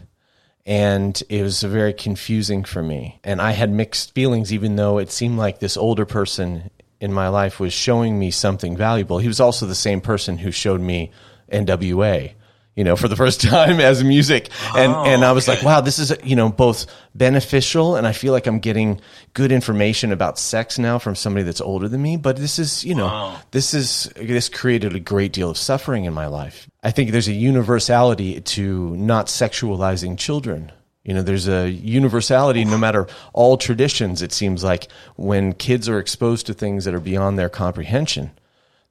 and 0.69 1.23
it 1.31 1.43
was 1.43 1.63
very 1.63 1.95
confusing 1.95 2.63
for 2.63 2.83
me. 2.83 3.19
And 3.25 3.41
I 3.41 3.53
had 3.53 3.73
mixed 3.73 4.15
feelings, 4.15 4.53
even 4.53 4.77
though 4.77 4.99
it 4.99 5.11
seemed 5.11 5.39
like 5.39 5.61
this 5.61 5.79
older 5.79 6.05
person 6.05 6.69
in 7.01 7.11
my 7.11 7.29
life 7.29 7.59
was 7.59 7.73
showing 7.73 8.19
me 8.19 8.31
something 8.31 8.77
valuable. 8.77 9.17
He 9.17 9.29
was 9.29 9.41
also 9.41 9.65
the 9.65 9.75
same 9.75 10.03
person 10.03 10.37
who 10.37 10.51
showed 10.51 10.83
me 10.83 11.11
NWA, 11.51 12.33
you 12.79 12.85
know, 12.85 12.95
for 12.95 13.09
the 13.09 13.17
first 13.17 13.41
time 13.51 13.81
as 13.81 14.05
music. 14.05 14.51
And, 14.77 14.93
oh, 14.93 15.05
and 15.05 15.25
I 15.25 15.33
was 15.33 15.49
like, 15.49 15.65
wow, 15.65 15.81
this 15.81 15.99
is, 15.99 16.15
you 16.23 16.37
know, 16.37 16.49
both 16.49 16.87
beneficial. 17.13 17.97
And 17.97 18.07
I 18.07 18.13
feel 18.13 18.33
like 18.33 18.47
I'm 18.47 18.61
getting 18.61 19.01
good 19.35 19.51
information 19.51 20.13
about 20.13 20.39
sex 20.39 20.79
now 20.79 21.01
from 21.01 21.17
somebody 21.17 21.43
that's 21.43 21.61
older 21.61 21.89
than 21.89 22.01
me. 22.01 22.17
But 22.17 22.37
this 22.37 22.61
is, 22.61 22.85
you 22.85 22.95
know, 22.95 23.35
this 23.51 23.75
is, 23.75 24.05
this 24.15 24.49
created 24.49 24.95
a 24.95 25.01
great 25.01 25.33
deal 25.33 25.51
of 25.51 25.59
suffering 25.59 26.05
in 26.05 26.15
my 26.15 26.29
life. 26.29 26.71
I 26.81 26.93
think 26.93 27.11
there's 27.11 27.27
a 27.27 27.33
universality 27.33 28.41
to 28.41 28.97
not 28.97 29.27
sexualizing 29.27 30.17
children. 30.17 30.71
You 31.03 31.15
know, 31.15 31.23
there's 31.23 31.49
a 31.49 31.69
universality 31.69 32.65
no 32.65 32.79
matter 32.79 33.09
all 33.33 33.57
traditions, 33.57 34.23
it 34.23 34.31
seems 34.31 34.63
like 34.63 34.87
when 35.17 35.53
kids 35.53 35.89
are 35.89 35.99
exposed 35.99 36.47
to 36.47 36.55
things 36.55 36.85
that 36.85 36.95
are 36.95 37.01
beyond 37.01 37.41
their 37.41 37.49
comprehension, 37.49 38.31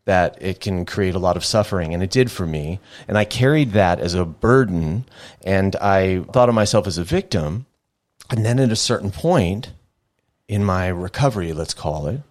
that 0.07 0.37
it 0.39 0.61
can 0.61 0.85
create 0.85 1.15
a 1.15 1.19
lot 1.19 1.35
of 1.35 1.43
suffering. 1.43 1.93
And 1.93 2.01
it 2.01 2.09
did 2.09 2.31
for 2.31 2.45
me. 2.45 2.79
And 3.09 3.17
I 3.17 3.25
carried 3.25 3.73
that 3.73 3.99
as 3.99 4.13
a 4.13 4.23
burden 4.23 5.05
and 5.43 5.75
I 5.75 6.21
thought 6.31 6.47
of 6.47 6.55
myself 6.55 6.87
as 6.87 6.97
a 6.97 7.03
victim. 7.03 7.65
And 8.29 8.45
then 8.45 8.57
at 8.57 8.71
a 8.71 8.75
certain 8.77 9.11
point 9.11 9.73
in 10.47 10.63
my 10.63 10.87
recovery, 10.87 11.51
let's 11.51 11.73
call 11.73 12.07
it, 12.07 12.21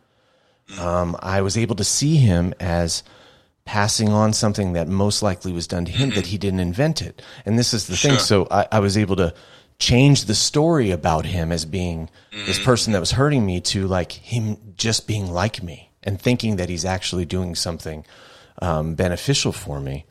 um, 0.81 1.17
I 1.21 1.43
was 1.43 1.59
able 1.59 1.77
to 1.77 1.85
see 1.85 2.17
him 2.17 2.55
as 2.61 3.03
passing 3.67 4.09
on 4.09 4.33
something 4.33 4.73
that 4.73 4.89
most 4.89 5.23
likely 5.23 5.53
was 5.53 5.67
done 5.67 5.85
to 5.85 5.93
him 5.93 6.11
that 6.11 6.27
he 6.27 6.39
didn't 6.39 6.61
invent 6.61 7.03
it. 7.03 7.21
And 7.45 7.59
this 7.59 7.75
is 7.75 7.89
the 7.89 7.97
thing. 7.97 8.19
So 8.19 8.49
I, 8.51 8.67
I 8.73 8.81
was 8.81 8.97
able 8.97 9.17
to 9.17 9.35
change 9.79 10.25
the 10.25 10.35
story 10.35 10.93
about 10.93 11.27
him 11.27 11.53
as 11.53 11.67
being 11.67 12.09
this 12.47 12.59
person 12.59 12.95
that 12.95 13.01
was 13.01 13.11
hurting 13.11 13.45
me 13.45 13.61
to 13.61 13.87
like 13.87 14.13
him 14.13 14.57
just 14.79 15.07
being 15.07 15.31
like 15.31 15.63
me 15.63 15.86
and 16.07 16.21
thinking 16.21 16.57
that 16.57 16.69
he's 16.69 16.85
actually 16.85 17.25
doing 17.25 17.55
something 17.55 18.07
um, 18.63 18.95
beneficial 18.95 19.53
for 19.53 19.81
me. 19.81 20.07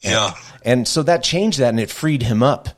Yeah. 0.00 0.34
And 0.64 0.88
so 0.88 1.02
that 1.02 1.22
changed 1.22 1.58
that 1.58 1.68
and 1.68 1.80
it 1.80 1.90
freed 1.90 2.22
him 2.22 2.42
up 2.42 2.70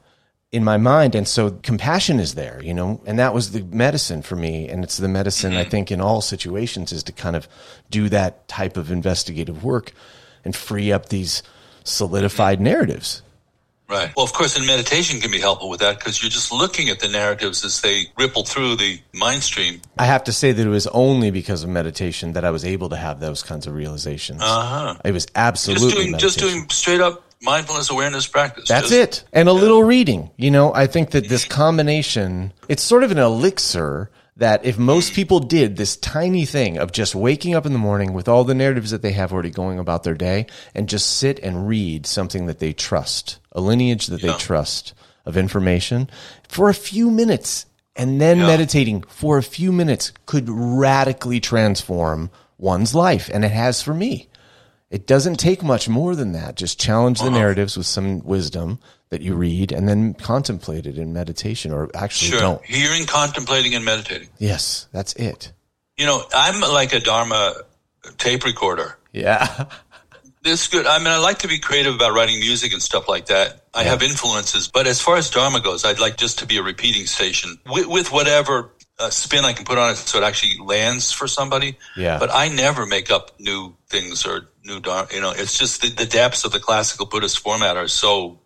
in 0.53 0.62
my 0.62 0.77
mind. 0.77 1.14
And 1.14 1.27
so 1.27 1.50
compassion 1.50 2.20
is 2.20 2.35
there, 2.35 2.62
you 2.62 2.74
know, 2.74 3.00
and 3.07 3.18
that 3.18 3.35
was 3.35 3.53
the 3.53 3.62
medicine 3.62 4.22
for 4.22 4.37
me. 4.37 4.68
And 4.68 4.85
it's 4.85 4.98
the 4.98 5.09
medicine 5.09 5.55
I 5.55 5.64
think 5.64 5.90
in 5.90 6.00
all 6.00 6.20
situations 6.20 6.92
is 6.92 7.03
to 7.05 7.12
kind 7.12 7.35
of 7.35 7.48
do 7.90 8.09
that 8.11 8.46
type 8.46 8.77
of 8.77 8.90
investigative 8.90 9.64
work 9.64 9.92
and 10.44 10.55
free 10.55 10.92
up 10.92 11.09
these 11.09 11.42
solidified 11.83 12.61
narratives. 12.61 13.22
Right. 13.94 14.12
Well, 14.16 14.24
of 14.24 14.33
course, 14.33 14.57
and 14.57 14.66
meditation 14.66 15.20
can 15.20 15.30
be 15.30 15.38
helpful 15.38 15.68
with 15.68 15.80
that 15.80 15.98
because 15.98 16.20
you're 16.22 16.30
just 16.30 16.50
looking 16.52 16.88
at 16.88 16.98
the 17.00 17.09
narratives 17.09 17.64
as 17.64 17.80
they 17.80 18.07
ripple 18.18 18.44
through 18.44 18.76
the 18.76 18.98
mind 19.12 19.42
stream. 19.44 19.80
I 19.98 20.04
have 20.07 20.24
to 20.24 20.33
say 20.33 20.50
that 20.52 20.66
it 20.66 20.68
was 20.70 20.88
only 20.88 21.30
because 21.30 21.62
of 21.62 21.70
meditation 21.70 22.33
that 22.33 22.44
I 22.44 22.50
was 22.50 22.64
able 22.64 22.88
to 22.88 22.96
have 22.96 23.20
those 23.20 23.42
kinds 23.42 23.66
of 23.68 23.74
realizations. 23.74 24.42
Uh-huh. 24.42 24.96
It 25.04 25.12
was 25.12 25.28
absolutely 25.37 25.87
Just 25.90 25.96
doing, 25.96 26.18
just 26.18 26.38
doing 26.40 26.68
straight 26.70 27.00
up 27.00 27.22
mindfulness 27.40 27.90
awareness 27.90 28.26
practice. 28.26 28.68
That's 28.68 28.90
Just- 28.90 29.22
it. 29.22 29.28
And 29.33 29.48
a 29.48 29.52
little 29.52 29.85
reading. 29.85 30.30
You 30.37 30.50
know, 30.50 30.74
I 30.74 30.87
think 30.87 31.11
that 31.11 31.28
this 31.28 31.44
combination, 31.44 32.52
it's 32.68 32.83
sort 32.83 33.04
of 33.04 33.12
an 33.12 33.18
elixir 33.18 34.11
that 34.36 34.64
if 34.64 34.76
most 34.78 35.12
people 35.12 35.38
did 35.38 35.76
this 35.76 35.96
tiny 35.96 36.44
thing 36.44 36.76
of 36.78 36.90
just 36.92 37.14
waking 37.14 37.54
up 37.54 37.66
in 37.66 37.72
the 37.72 37.78
morning 37.78 38.12
with 38.12 38.28
all 38.28 38.42
the 38.44 38.54
narratives 38.54 38.90
that 38.90 39.00
they 39.02 39.12
have 39.12 39.32
already 39.32 39.50
going 39.50 39.78
about 39.78 40.02
their 40.02 40.14
day 40.14 40.46
and 40.74 40.88
just 40.88 41.16
sit 41.18 41.38
and 41.40 41.68
read 41.68 42.04
something 42.06 42.46
that 42.46 42.58
they 42.58 42.72
trust, 42.72 43.38
a 43.52 43.60
lineage 43.60 44.08
that 44.08 44.20
they 44.22 44.32
trust 44.34 44.92
of 45.24 45.36
information 45.36 46.10
for 46.48 46.68
a 46.68 46.74
few 46.74 47.10
minutes 47.10 47.66
and 47.96 48.20
then 48.20 48.38
meditating 48.38 49.02
for 49.04 49.38
a 49.38 49.42
few 49.42 49.70
minutes 49.70 50.12
could 50.26 50.48
radically 50.48 51.38
transform 51.38 52.28
one's 52.58 52.92
life. 52.94 53.30
And 53.32 53.44
it 53.44 53.52
has 53.52 53.82
for 53.82 53.94
me. 53.94 54.28
It 54.90 55.06
doesn't 55.06 55.36
take 55.36 55.62
much 55.62 55.88
more 55.88 56.14
than 56.16 56.32
that. 56.32 56.56
Just 56.56 56.78
challenge 56.80 57.20
Uh-huh. 57.20 57.30
the 57.30 57.38
narratives 57.38 57.76
with 57.76 57.86
some 57.86 58.18
wisdom 58.24 58.80
that 59.14 59.22
you 59.22 59.37
read 59.37 59.70
and 59.70 59.88
then 59.88 60.12
contemplate 60.12 60.87
it 60.87 60.98
in 60.98 61.12
meditation 61.12 61.72
or 61.72 61.88
actually 61.94 62.33
Sure. 62.33 62.40
don't. 62.40 62.64
Hearing, 62.64 63.07
contemplating, 63.07 63.72
and 63.72 63.85
meditating. 63.85 64.29
Yes, 64.38 64.88
that's 64.90 65.12
it. 65.12 65.53
You 65.96 66.05
know, 66.05 66.24
I'm 66.35 66.61
like 66.61 66.92
a 66.92 66.98
Dharma 66.98 67.55
tape 68.18 68.44
recorder. 68.44 68.98
Yeah. 69.12 69.66
This 70.42 70.68
good. 70.68 70.87
I 70.87 70.98
mean, 70.98 71.07
I 71.07 71.16
like 71.16 71.38
to 71.38 71.48
be 71.48 71.59
creative 71.59 71.94
about 71.94 72.12
writing 72.12 72.38
music 72.38 72.74
and 72.74 72.83
stuff 72.83 73.09
like 73.09 73.27
that. 73.27 73.64
I 73.72 73.85
have 73.85 74.03
influences, 74.03 74.68
but 74.68 74.87
as 74.87 75.00
far 75.00 75.16
as 75.16 75.31
Dharma 75.31 75.59
goes, 75.62 75.87
I'd 75.87 75.98
like 75.98 76.18
just 76.18 76.40
to 76.40 76.46
be 76.46 76.59
a 76.59 76.62
repeating 76.62 77.07
station 77.07 77.59
with, 77.64 77.87
with 77.87 78.12
whatever 78.12 78.70
uh, 78.98 79.09
spin 79.09 79.46
I 79.46 79.55
can 79.55 79.64
put 79.64 79.79
on 79.79 79.92
it 79.92 79.96
so 79.96 80.18
it 80.18 80.22
actually 80.22 80.62
lands 80.62 81.11
for 81.11 81.27
somebody. 81.27 81.79
Yeah. 81.96 82.18
But 82.18 82.29
I 82.31 82.48
never 82.48 82.85
make 82.85 83.11
up 83.11 83.31
new 83.40 83.74
things 83.88 84.27
or 84.27 84.50
new 84.66 84.81
Dharma. 84.81 85.09
You 85.14 85.22
know, 85.22 85.31
it's 85.31 85.57
just 85.59 85.81
the, 85.81 85.88
the 85.88 86.05
depths 86.05 86.44
of 86.44 86.53
the 86.53 86.61
classical 86.61 87.07
Buddhist 87.07 87.38
format 87.38 87.79
are 87.79 87.88
so 87.88 88.38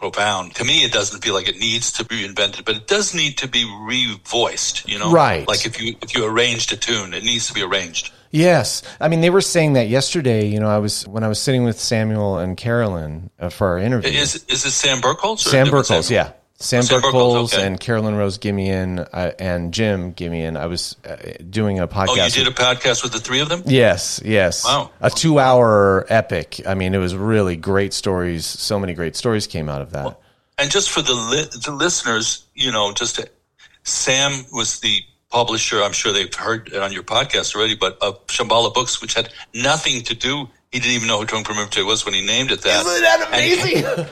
profound. 0.00 0.54
To 0.56 0.64
me, 0.64 0.82
it 0.82 0.92
doesn't 0.92 1.22
feel 1.22 1.34
like 1.34 1.48
it 1.48 1.58
needs 1.58 1.92
to 1.92 2.04
be 2.04 2.26
reinvented, 2.26 2.64
but 2.64 2.74
it 2.74 2.86
does 2.86 3.14
need 3.14 3.38
to 3.38 3.46
be 3.46 3.64
revoiced. 3.64 4.88
You 4.88 4.98
know, 4.98 5.12
Right. 5.12 5.46
Like 5.46 5.66
if 5.66 5.80
you 5.80 5.94
if 6.02 6.16
you 6.16 6.24
arranged 6.24 6.72
a 6.72 6.76
tune, 6.76 7.14
it 7.14 7.22
needs 7.22 7.46
to 7.48 7.54
be 7.54 7.62
arranged. 7.62 8.12
Yes. 8.30 8.82
I 9.00 9.08
mean, 9.08 9.20
they 9.20 9.30
were 9.30 9.40
saying 9.40 9.72
that 9.74 9.88
yesterday, 9.88 10.46
you 10.46 10.60
know, 10.60 10.68
I 10.68 10.78
was, 10.78 11.06
when 11.08 11.24
I 11.24 11.28
was 11.28 11.40
sitting 11.40 11.64
with 11.64 11.80
Samuel 11.80 12.38
and 12.38 12.56
Carolyn 12.56 13.28
uh, 13.40 13.48
for 13.48 13.66
our 13.66 13.78
interview. 13.78 14.10
Is 14.10 14.44
is 14.48 14.64
it 14.64 14.70
Sam 14.70 15.00
Bercholz? 15.00 15.40
Sam 15.40 15.66
Bercholz, 15.66 16.10
yeah. 16.10 16.32
Sam, 16.62 16.82
Sam 16.82 17.00
Bercholz, 17.00 17.54
okay. 17.54 17.66
and 17.66 17.80
Carolyn 17.80 18.16
Rose 18.16 18.36
Gimian 18.36 19.08
uh, 19.12 19.32
and 19.38 19.72
Jim 19.72 20.12
Gimian. 20.12 20.58
I 20.58 20.66
was 20.66 20.94
uh, 21.08 21.16
doing 21.48 21.78
a 21.78 21.88
podcast. 21.88 22.08
Oh, 22.08 22.24
you 22.24 22.44
did 22.44 22.48
a 22.48 22.50
podcast 22.50 23.02
with 23.02 23.12
the 23.12 23.18
three 23.18 23.40
of 23.40 23.48
them? 23.48 23.62
Yes, 23.64 24.20
yes. 24.22 24.66
Wow. 24.66 24.90
A 25.00 25.08
two 25.08 25.38
hour 25.38 26.04
epic. 26.10 26.60
I 26.66 26.74
mean, 26.74 26.94
it 26.94 26.98
was 26.98 27.16
really 27.16 27.56
great 27.56 27.94
stories. 27.94 28.44
So 28.44 28.78
many 28.78 28.92
great 28.92 29.16
stories 29.16 29.46
came 29.46 29.70
out 29.70 29.80
of 29.80 29.92
that. 29.92 30.20
And 30.58 30.70
just 30.70 30.90
for 30.90 31.00
the 31.00 31.14
li- 31.14 31.48
the 31.64 31.72
listeners, 31.72 32.44
you 32.54 32.70
know, 32.70 32.92
just 32.92 33.16
to, 33.16 33.26
Sam 33.84 34.44
was 34.52 34.80
the 34.80 35.00
publisher. 35.30 35.82
I'm 35.82 35.92
sure 35.92 36.12
they've 36.12 36.32
heard 36.34 36.68
it 36.68 36.82
on 36.82 36.92
your 36.92 37.04
podcast 37.04 37.56
already, 37.56 37.74
but 37.74 37.96
of 38.02 38.26
Shambhala 38.26 38.74
Books, 38.74 39.00
which 39.00 39.14
had 39.14 39.32
nothing 39.54 40.02
to 40.02 40.14
do. 40.14 40.46
He 40.70 40.78
didn't 40.78 40.94
even 40.94 41.08
know 41.08 41.20
who 41.20 41.26
Trungpa 41.26 41.54
Rinpoche 41.54 41.86
was 41.86 42.04
when 42.04 42.12
he 42.12 42.20
named 42.20 42.52
it 42.52 42.60
that. 42.60 42.84
Isn't 42.84 43.00
that 43.00 43.20
And- 43.20 43.28
amazing? 43.32 44.06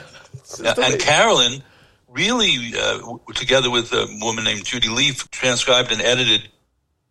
and 0.83 0.99
Carolyn 0.99 1.63
really, 2.11 2.73
uh, 2.77 2.99
together 3.35 3.69
with 3.69 3.91
a 3.93 4.07
woman 4.21 4.43
named 4.43 4.65
Judy 4.65 4.89
Lief, 4.89 5.29
transcribed 5.31 5.91
and 5.91 6.01
edited 6.01 6.49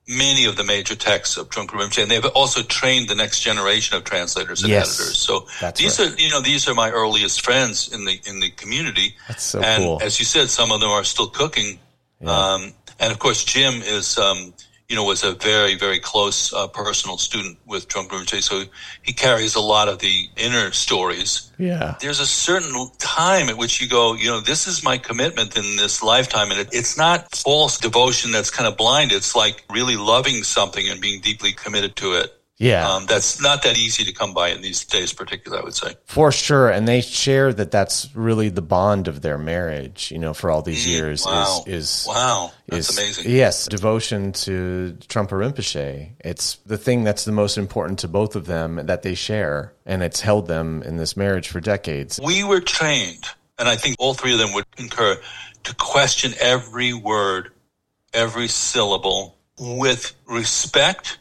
many 0.09 0.47
of 0.47 0.57
the 0.57 0.65
major 0.65 0.95
texts 0.95 1.37
of 1.37 1.51
Trungpa 1.51 1.73
Rinpoche, 1.73 2.03
and 2.03 2.11
they've 2.11 2.25
also 2.25 2.63
trained 2.63 3.09
the 3.09 3.15
next 3.15 3.41
generation 3.41 3.97
of 3.97 4.05
translators 4.05 4.63
and 4.63 4.71
Yes, 4.71 4.99
editors. 4.99 5.19
So 5.19 5.47
these 5.77 6.01
right. 6.01 6.11
are, 6.11 6.21
you 6.21 6.31
know, 6.31 6.41
these 6.41 6.67
are 6.67 6.75
my 6.75 6.91
earliest 6.91 7.45
friends 7.45 7.93
in 7.93 8.07
the 8.07 8.19
in 8.27 8.41
the 8.41 8.51
community. 8.51 9.15
That's 9.29 9.43
so 9.43 9.61
and 9.61 9.85
cool. 9.85 9.99
as 10.03 10.19
you 10.19 10.25
said, 10.25 10.49
some 10.49 10.73
of 10.73 10.81
them 10.81 10.91
are 10.91 11.05
still 11.05 11.29
cooking. 11.29 11.79
Um, 12.25 12.73
and 12.99 13.13
of 13.13 13.19
course, 13.21 13.45
Jim 13.45 13.83
is, 13.83 14.19
um, 14.19 14.53
you 14.89 14.97
know, 14.97 15.05
was 15.05 15.23
a 15.25 15.33
very, 15.33 15.75
very 15.75 15.99
close 15.99 16.53
uh, 16.53 16.67
personal 16.69 17.19
student 17.19 17.59
with 17.67 17.89
Trungpa 17.89 18.11
Rinpoche, 18.11 18.43
so 18.43 18.65
he 19.03 19.13
carries 19.13 19.55
a 19.55 19.61
lot 19.61 19.89
of 19.89 19.99
the 19.99 20.29
inner 20.37 20.73
stories 20.73 21.49
yeah. 21.59 21.97
there's 22.01 22.21
a 22.21 22.27
certain 22.27 22.89
time 22.99 23.49
at 23.49 23.57
which 23.57 23.81
you 23.81 23.89
go, 23.89 24.15
you 24.15 24.29
know, 24.29 24.41
this 24.41 24.67
is 24.67 24.85
my 24.85 24.97
commitment 24.97 25.57
in 25.57 25.77
this 25.77 26.03
lifetime. 26.03 26.51
And 26.51 26.61
it, 26.61 26.69
it's 26.73 26.97
not 26.97 27.35
false 27.35 27.79
devotion 27.79 28.31
that's 28.31 28.51
kind 28.51 28.69
of 28.69 28.77
blind. 28.77 29.13
It's 29.13 29.35
like 29.35 29.65
really 29.71 29.97
loving 29.97 30.45
something 30.45 30.89
and 30.89 31.01
being 31.01 31.21
deeply 31.21 31.53
committed 31.53 31.97
to 31.97 32.13
it. 32.15 32.35
Yeah. 32.59 32.91
Um, 32.91 33.07
that's 33.07 33.41
not 33.41 33.63
that 33.63 33.79
easy 33.79 34.03
to 34.05 34.13
come 34.13 34.35
by 34.35 34.49
in 34.49 34.63
these 34.63 34.85
days, 34.85 35.13
particularly, 35.13 35.63
I 35.63 35.65
would 35.65 35.75
say. 35.77 35.95
For 36.07 36.33
sure. 36.33 36.69
And 36.71 36.89
they 36.89 37.01
share 37.01 37.53
that 37.53 37.71
that's 37.71 38.09
really 38.17 38.49
the 38.49 38.63
bond 38.63 39.07
of 39.07 39.23
their 39.23 39.39
marriage, 39.39 40.11
you 40.11 40.19
know, 40.19 40.35
for 40.35 40.51
all 40.51 40.61
these 40.63 40.85
years 40.85 41.23
Mm, 41.25 41.27
Wow. 41.31 41.63
is, 41.67 42.01
is, 42.01 42.07
Wow. 42.09 42.53
That's 42.69 42.91
is- 42.91 42.99
amazing. 42.99 43.31
Yes, 43.31 43.67
devotion 43.69 44.33
to 44.33 44.97
Trungpa 45.07 45.31
Rinpoche. 45.39 46.11
It's 46.25 46.57
the 46.67 46.77
thing 46.79 47.05
that's 47.05 47.25
the 47.25 47.31
most 47.33 47.59
important 47.59 48.01
to 48.01 48.09
both 48.09 48.35
of 48.35 48.47
them 48.47 48.81
that 48.87 49.03
they 49.03 49.15
share, 49.15 49.73
and 49.87 50.03
it's 50.03 50.21
held 50.21 50.49
them 50.49 50.83
in 50.83 50.97
this 50.97 51.17
marriage 51.17 51.47
for 51.49 51.61
decades. 51.61 52.19
We 52.21 52.43
were 52.43 52.61
trained, 52.61 53.25
and 53.59 53.69
I 53.69 53.77
think 53.77 53.95
all 54.01 54.15
three 54.15 54.33
of 54.33 54.39
them 54.41 54.53
would 54.55 54.69
concur, 54.73 55.17
to 55.63 55.75
question 55.77 56.33
every 56.41 56.93
word, 56.93 57.53
every 58.13 58.49
syllable 58.49 59.37
with 59.61 60.15
respect, 60.27 61.19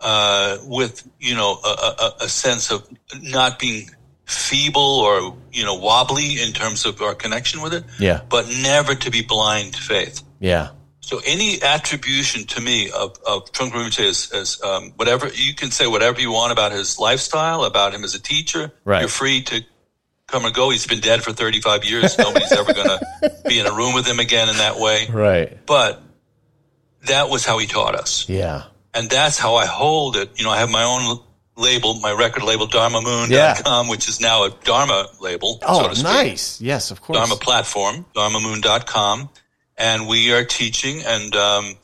uh, 0.00 0.58
with, 0.64 1.06
you 1.18 1.34
know, 1.34 1.58
a, 1.64 1.68
a, 1.68 2.12
a 2.22 2.28
sense 2.28 2.70
of 2.70 2.86
not 3.22 3.58
being 3.58 3.88
feeble 4.24 4.80
or, 5.00 5.36
you 5.52 5.64
know, 5.64 5.74
wobbly 5.74 6.40
in 6.40 6.52
terms 6.52 6.84
of 6.86 7.00
our 7.02 7.14
connection 7.14 7.60
with 7.62 7.74
it, 7.74 7.84
Yeah, 7.98 8.20
but 8.28 8.46
never 8.62 8.94
to 8.94 9.10
be 9.10 9.22
blind 9.22 9.74
to 9.74 9.80
faith. 9.82 10.22
yeah, 10.38 10.68
So 11.00 11.20
any 11.26 11.60
attribution 11.62 12.46
to 12.46 12.60
me 12.60 12.90
of, 12.90 13.18
of 13.26 13.50
Trungpa 13.52 13.72
Rinpoche 13.72 14.08
as, 14.08 14.30
as 14.32 14.62
um, 14.62 14.92
whatever, 14.96 15.28
you 15.34 15.54
can 15.54 15.70
say 15.72 15.86
whatever 15.88 16.20
you 16.20 16.30
want 16.32 16.52
about 16.52 16.70
his 16.72 16.98
lifestyle, 16.98 17.64
about 17.64 17.92
him 17.92 18.04
as 18.04 18.14
a 18.14 18.20
teacher. 18.20 18.72
Right. 18.84 19.00
You're 19.00 19.08
free 19.08 19.42
to 19.42 19.62
come 20.28 20.46
or 20.46 20.50
go. 20.52 20.70
He's 20.70 20.86
been 20.86 21.00
dead 21.00 21.22
for 21.24 21.32
35 21.32 21.84
years. 21.84 22.16
Nobody's 22.16 22.52
ever 22.52 22.72
going 22.72 22.86
to 23.22 23.32
be 23.46 23.58
in 23.58 23.66
a 23.66 23.72
room 23.74 23.94
with 23.94 24.06
him 24.06 24.20
again 24.20 24.48
in 24.48 24.56
that 24.58 24.78
way. 24.78 25.08
right. 25.10 25.58
But 25.66 26.00
that 27.06 27.28
was 27.30 27.44
how 27.44 27.58
he 27.58 27.66
taught 27.66 27.96
us. 27.96 28.28
Yeah, 28.28 28.64
And 28.94 29.08
that's 29.08 29.38
how 29.38 29.54
I 29.56 29.66
hold 29.66 30.16
it. 30.16 30.30
You 30.38 30.44
know, 30.44 30.50
I 30.50 30.58
have 30.58 30.70
my 30.70 30.82
own 30.84 31.20
label, 31.56 31.94
my 32.00 32.12
record 32.12 32.42
label, 32.42 32.66
dharmamoon.com, 32.66 33.88
which 33.88 34.08
is 34.08 34.20
now 34.20 34.44
a 34.44 34.50
Dharma 34.50 35.06
label. 35.20 35.58
so 35.60 35.66
Oh, 35.68 35.88
to 35.88 35.94
speak. 35.94 36.04
nice. 36.04 36.60
Yes, 36.60 36.90
of 36.90 37.00
course. 37.00 37.18
Dharma 37.18 37.36
platform, 37.36 38.04
dharmamoon.com. 38.14 39.28
And 39.76 40.08
we 40.08 40.32
are 40.32 40.44
teaching 40.44 41.02
and, 41.06 41.34
um, 41.36 41.76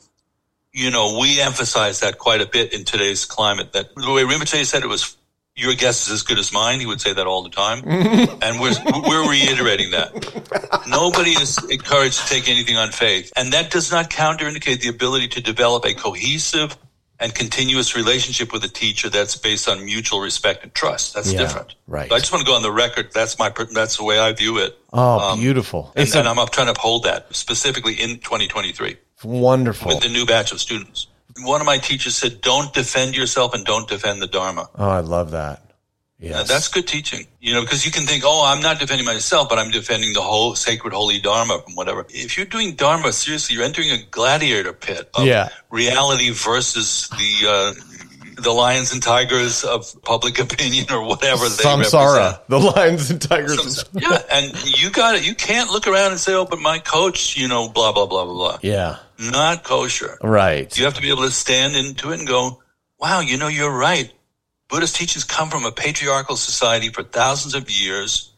you 0.73 0.91
know, 0.91 1.17
we 1.19 1.41
emphasize 1.41 2.01
that 2.01 2.19
quite 2.19 2.41
a 2.41 2.45
bit 2.45 2.71
in 2.73 2.83
today's 2.85 3.25
climate 3.25 3.73
that 3.73 3.95
the 3.95 4.11
way 4.11 4.21
Rinpoche 4.23 4.63
said 4.65 4.83
it 4.83 4.87
was, 4.87 5.15
your 5.55 5.73
guess 5.73 6.05
is 6.05 6.13
as 6.13 6.21
good 6.21 6.37
as 6.37 6.53
mine. 6.53 6.79
He 6.79 6.85
would 6.85 7.01
say 7.01 7.13
that 7.13 7.25
all 7.25 7.41
the 7.41 7.49
time. 7.49 7.81
and 7.87 8.59
we're, 8.59 8.75
we're 9.07 9.27
reiterating 9.27 9.89
that. 9.91 10.83
Nobody 10.87 11.31
is 11.31 11.57
encouraged 11.71 12.19
to 12.19 12.27
take 12.27 12.47
anything 12.47 12.77
on 12.77 12.91
faith. 12.91 13.33
And 13.35 13.53
that 13.53 13.71
does 13.71 13.91
not 13.91 14.11
counterindicate 14.11 14.81
the 14.81 14.89
ability 14.89 15.29
to 15.29 15.41
develop 15.41 15.83
a 15.85 15.95
cohesive 15.95 16.77
and 17.19 17.33
continuous 17.33 17.95
relationship 17.95 18.53
with 18.53 18.63
a 18.63 18.67
teacher 18.67 19.09
that's 19.09 19.35
based 19.35 19.67
on 19.67 19.83
mutual 19.83 20.19
respect 20.19 20.63
and 20.63 20.73
trust. 20.73 21.13
That's 21.15 21.31
Yeah, 21.31 21.39
different. 21.39 21.75
right. 21.87 22.09
So 22.09 22.15
I 22.15 22.19
just 22.19 22.31
want 22.31 22.45
to 22.45 22.49
go 22.49 22.55
on 22.55 22.61
the 22.61 22.71
record. 22.71 23.11
That's 23.13 23.39
my, 23.39 23.51
that's 23.73 23.97
the 23.97 24.03
way 24.03 24.19
I 24.19 24.31
view 24.33 24.57
it. 24.59 24.77
Oh, 24.93 25.19
um, 25.31 25.39
beautiful. 25.39 25.91
And, 25.95 26.03
It's 26.07 26.15
and 26.15 26.27
a 26.27 26.29
I'm 26.29 26.37
up 26.39 26.51
trying 26.51 26.67
to 26.67 26.71
uphold 26.73 27.03
that 27.03 27.35
specifically 27.35 27.93
in 27.95 28.19
2023 28.19 28.97
wonderful. 29.23 29.87
with 29.89 30.01
the 30.01 30.09
new 30.09 30.25
batch 30.25 30.51
of 30.51 30.59
students. 30.59 31.07
One 31.41 31.59
of 31.61 31.65
my 31.67 31.77
teachers 31.77 32.15
said, 32.15 32.41
don't 32.41 32.73
defend 32.73 33.15
yourself 33.15 33.53
and 33.53 33.63
don't 33.65 33.87
defend 33.87 34.21
the 34.21 34.27
Dharma. 34.27 34.69
Oh, 34.75 34.89
I 34.89 34.99
love 35.01 35.31
that. 35.31 35.61
Yes. 36.19 36.47
That's 36.47 36.67
good 36.67 36.87
teaching, 36.87 37.27
you 37.39 37.53
know, 37.53 37.61
because 37.61 37.85
you 37.85 37.91
can 37.91 38.07
think, 38.07 38.23
oh, 38.25 38.43
I'm 38.43 38.59
not 38.61 38.79
defending 38.79 39.05
myself, 39.05 39.49
but 39.49 39.59
I'm 39.59 39.69
defending 39.69 40.13
the 40.13 40.21
whole 40.21 40.55
sacred 40.55 40.91
holy 40.93 41.19
Dharma 41.19 41.59
from 41.63 41.75
whatever. 41.75 42.07
If 42.09 42.37
you're 42.37 42.47
doing 42.47 42.73
Dharma, 42.73 43.13
seriously, 43.13 43.55
you're 43.55 43.63
entering 43.65 43.91
a 43.91 43.99
gladiator 44.09 44.73
pit 44.73 45.09
of 45.13 45.25
Yeah. 45.27 45.49
reality 45.69 46.31
versus 46.31 47.07
the 47.09 47.47
uh, 47.47 47.73
the 48.41 48.51
lions 48.51 48.93
and 48.93 49.01
tigers 49.01 49.63
of 49.63 49.95
public 50.03 50.37
opinion 50.47 50.85
or 50.91 51.03
whatever 51.03 51.47
they 51.49 51.63
represent. 51.81 52.47
The 52.49 52.59
lions 52.59 53.09
and 53.11 53.21
tigers. 53.21 53.83
Yeah, 53.93 54.21
and 54.31 54.53
you 54.79 54.89
got 54.89 55.15
it. 55.15 55.25
You 55.27 55.35
can't 55.35 55.69
look 55.69 55.87
around 55.87 56.11
and 56.11 56.19
say, 56.19 56.33
"Oh, 56.33 56.45
but 56.45 56.59
my 56.59 56.79
coach, 56.79 57.37
you 57.37 57.47
know, 57.47 57.69
blah 57.69 57.91
blah 57.91 58.05
blah 58.07 58.25
blah 58.25 58.33
blah." 58.33 58.57
yeah, 58.63 58.97
Not 59.19 59.63
kosher. 59.63 60.17
right. 60.23 60.75
You 60.77 60.85
have 60.85 60.95
to 60.95 61.01
be 61.01 61.09
able 61.09 61.23
to 61.23 61.31
stand 61.31 61.75
into 61.75 62.11
it 62.11 62.19
and 62.19 62.27
go, 62.27 62.61
"Wow, 62.99 63.19
you 63.21 63.37
know, 63.37 63.47
you're 63.49 63.71
right." 63.75 64.11
Buddhist 64.69 64.95
teachings 64.95 65.23
come 65.23 65.49
from 65.49 65.65
a 65.65 65.71
patriarchal 65.71 66.35
society 66.35 66.89
for 66.89 67.03
thousands 67.03 67.55
of 67.55 67.69
years. 67.69 68.31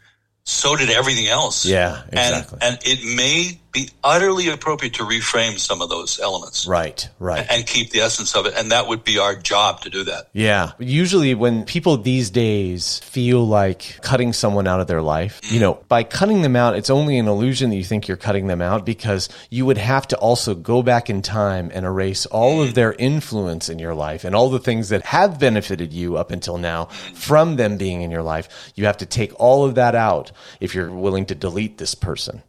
So 0.43 0.75
did 0.75 0.89
everything 0.89 1.27
else. 1.27 1.65
Yeah, 1.65 2.01
And- 2.09 2.13
exactly. 2.13 2.59
And, 2.61 2.79
it 2.83 3.15
may 3.15 3.59
be 3.71 3.89
utterly 4.03 4.49
appropriate 4.49 4.95
to 4.95 5.03
reframe 5.03 5.60
some 5.60 5.82
of 5.82 5.89
those 5.89 6.19
elements 6.19 6.65
Right, 6.67 7.08
right. 7.19 7.45
and 7.49 7.65
keep 7.65 7.91
the 7.91 7.99
essence 7.99 8.36
of 8.36 8.45
it. 8.45 8.53
And 8.55 8.71
that 8.71 8.88
would 8.88 9.03
be 9.03 9.19
our 9.19 9.36
job 9.36 9.82
to 9.82 9.89
do 9.89 10.03
that. 10.05 10.29
Yeah. 10.34 10.71
Usually, 10.79 11.36
when 11.36 11.65
people 11.65 11.97
these 11.97 12.29
days 12.32 12.99
feel 12.99 13.45
like 13.45 13.99
cutting 14.01 14.34
someone 14.34 14.67
out 14.67 14.79
of 14.79 14.88
their 14.88 15.01
life, 15.01 15.41
mm. 15.41 15.51
you 15.51 15.60
know, 15.60 15.84
by 15.88 16.03
cutting 16.03 16.41
them 16.41 16.55
out, 16.55 16.75
it's 16.75 16.89
only 16.89 17.17
an 17.19 17.27
illusion 17.27 17.69
that 17.69 17.75
you 17.75 17.84
think 17.84 18.08
you're 18.08 18.17
cutting 18.17 18.47
them 18.47 18.62
out 18.62 18.86
because 18.86 19.29
you 19.49 19.65
would 19.65 19.77
have 19.77 20.08
to 20.08 20.17
also 20.17 20.55
go 20.55 20.82
back 20.82 21.10
in 21.10 21.21
time 21.21 21.69
and 21.73 21.86
erase 21.86 22.25
all 22.27 22.62
of 22.62 22.69
mm. 22.69 22.73
their 22.73 22.93
influence 22.93 23.69
in 23.69 23.77
your 23.77 23.93
life 23.93 24.23
and 24.23 24.36
all 24.36 24.49
the 24.49 24.60
things 24.60 24.89
that 24.89 25.05
have 25.05 25.39
benefited 25.39 25.93
you 25.93 26.17
up 26.17 26.32
until 26.32 26.58
now 26.58 26.86
from 27.13 27.55
them 27.55 27.77
being 27.77 28.01
in 28.01 28.10
your 28.10 28.23
life. 28.23 28.71
You 28.75 28.86
have 28.86 28.97
to 28.97 29.05
take 29.05 29.32
all 29.39 29.65
of 29.65 29.75
that 29.75 29.93
out 29.93 30.32
if 30.60 30.73
you're 30.73 30.91
willing 30.91 31.25
to 31.27 31.36
delete 31.36 31.77
this 31.77 31.93
person. 31.93 32.41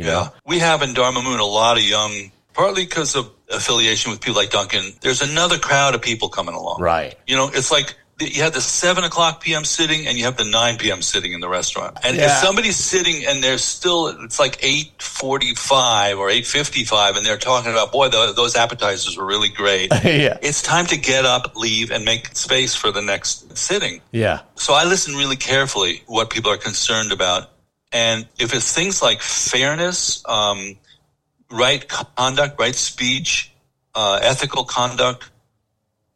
You 0.00 0.06
know? 0.06 0.22
Yeah. 0.22 0.28
We 0.46 0.58
have 0.58 0.82
in 0.82 0.94
Dharma 0.94 1.22
Moon 1.22 1.40
a 1.40 1.44
lot 1.44 1.76
of 1.76 1.84
young, 1.84 2.30
partly 2.54 2.84
because 2.84 3.14
of 3.16 3.30
affiliation 3.50 4.10
with 4.10 4.20
people 4.20 4.40
like 4.40 4.50
Duncan. 4.50 4.92
There's 5.00 5.22
another 5.22 5.58
crowd 5.58 5.94
of 5.94 6.02
people 6.02 6.28
coming 6.28 6.54
along. 6.54 6.80
Right. 6.80 7.16
You 7.26 7.36
know, 7.36 7.50
it's 7.52 7.70
like 7.70 7.96
you 8.20 8.42
have 8.42 8.52
the 8.52 8.60
seven 8.60 9.04
o'clock 9.04 9.42
p.m. 9.42 9.64
sitting 9.64 10.06
and 10.06 10.18
you 10.18 10.24
have 10.24 10.36
the 10.36 10.44
nine 10.44 10.76
p.m. 10.76 11.02
sitting 11.02 11.32
in 11.32 11.40
the 11.40 11.48
restaurant. 11.48 11.98
And 12.04 12.16
if 12.18 12.30
somebody's 12.30 12.76
sitting 12.76 13.24
and 13.26 13.42
they're 13.42 13.58
still, 13.58 14.08
it's 14.08 14.38
like 14.38 14.58
eight 14.62 15.00
forty-five 15.00 16.18
or 16.18 16.30
eight 16.30 16.46
fifty-five, 16.46 17.16
and 17.16 17.24
they're 17.24 17.38
talking 17.38 17.70
about, 17.72 17.92
boy, 17.92 18.08
tho- 18.08 18.32
those 18.32 18.56
appetizers 18.56 19.16
were 19.16 19.26
really 19.26 19.48
great. 19.48 19.90
yeah. 20.04 20.38
it's 20.42 20.62
time 20.62 20.86
to 20.86 20.98
get 20.98 21.24
up, 21.24 21.56
leave, 21.56 21.90
and 21.90 22.04
make 22.04 22.36
space 22.36 22.74
for 22.74 22.90
the 22.90 23.02
next 23.02 23.56
sitting. 23.56 24.00
Yeah. 24.12 24.40
So 24.54 24.74
I 24.74 24.84
listen 24.84 25.14
really 25.14 25.36
carefully 25.36 26.02
what 26.06 26.30
people 26.30 26.50
are 26.50 26.58
concerned 26.58 27.12
about, 27.12 27.50
and 27.92 28.26
if 28.38 28.54
it's 28.54 28.72
things 28.72 29.02
like 29.02 29.20
fairness, 29.20 30.22
um, 30.26 30.76
right 31.50 31.86
conduct, 31.88 32.58
right 32.60 32.74
speech, 32.74 33.52
uh, 33.94 34.20
ethical 34.22 34.64
conduct, 34.64 35.30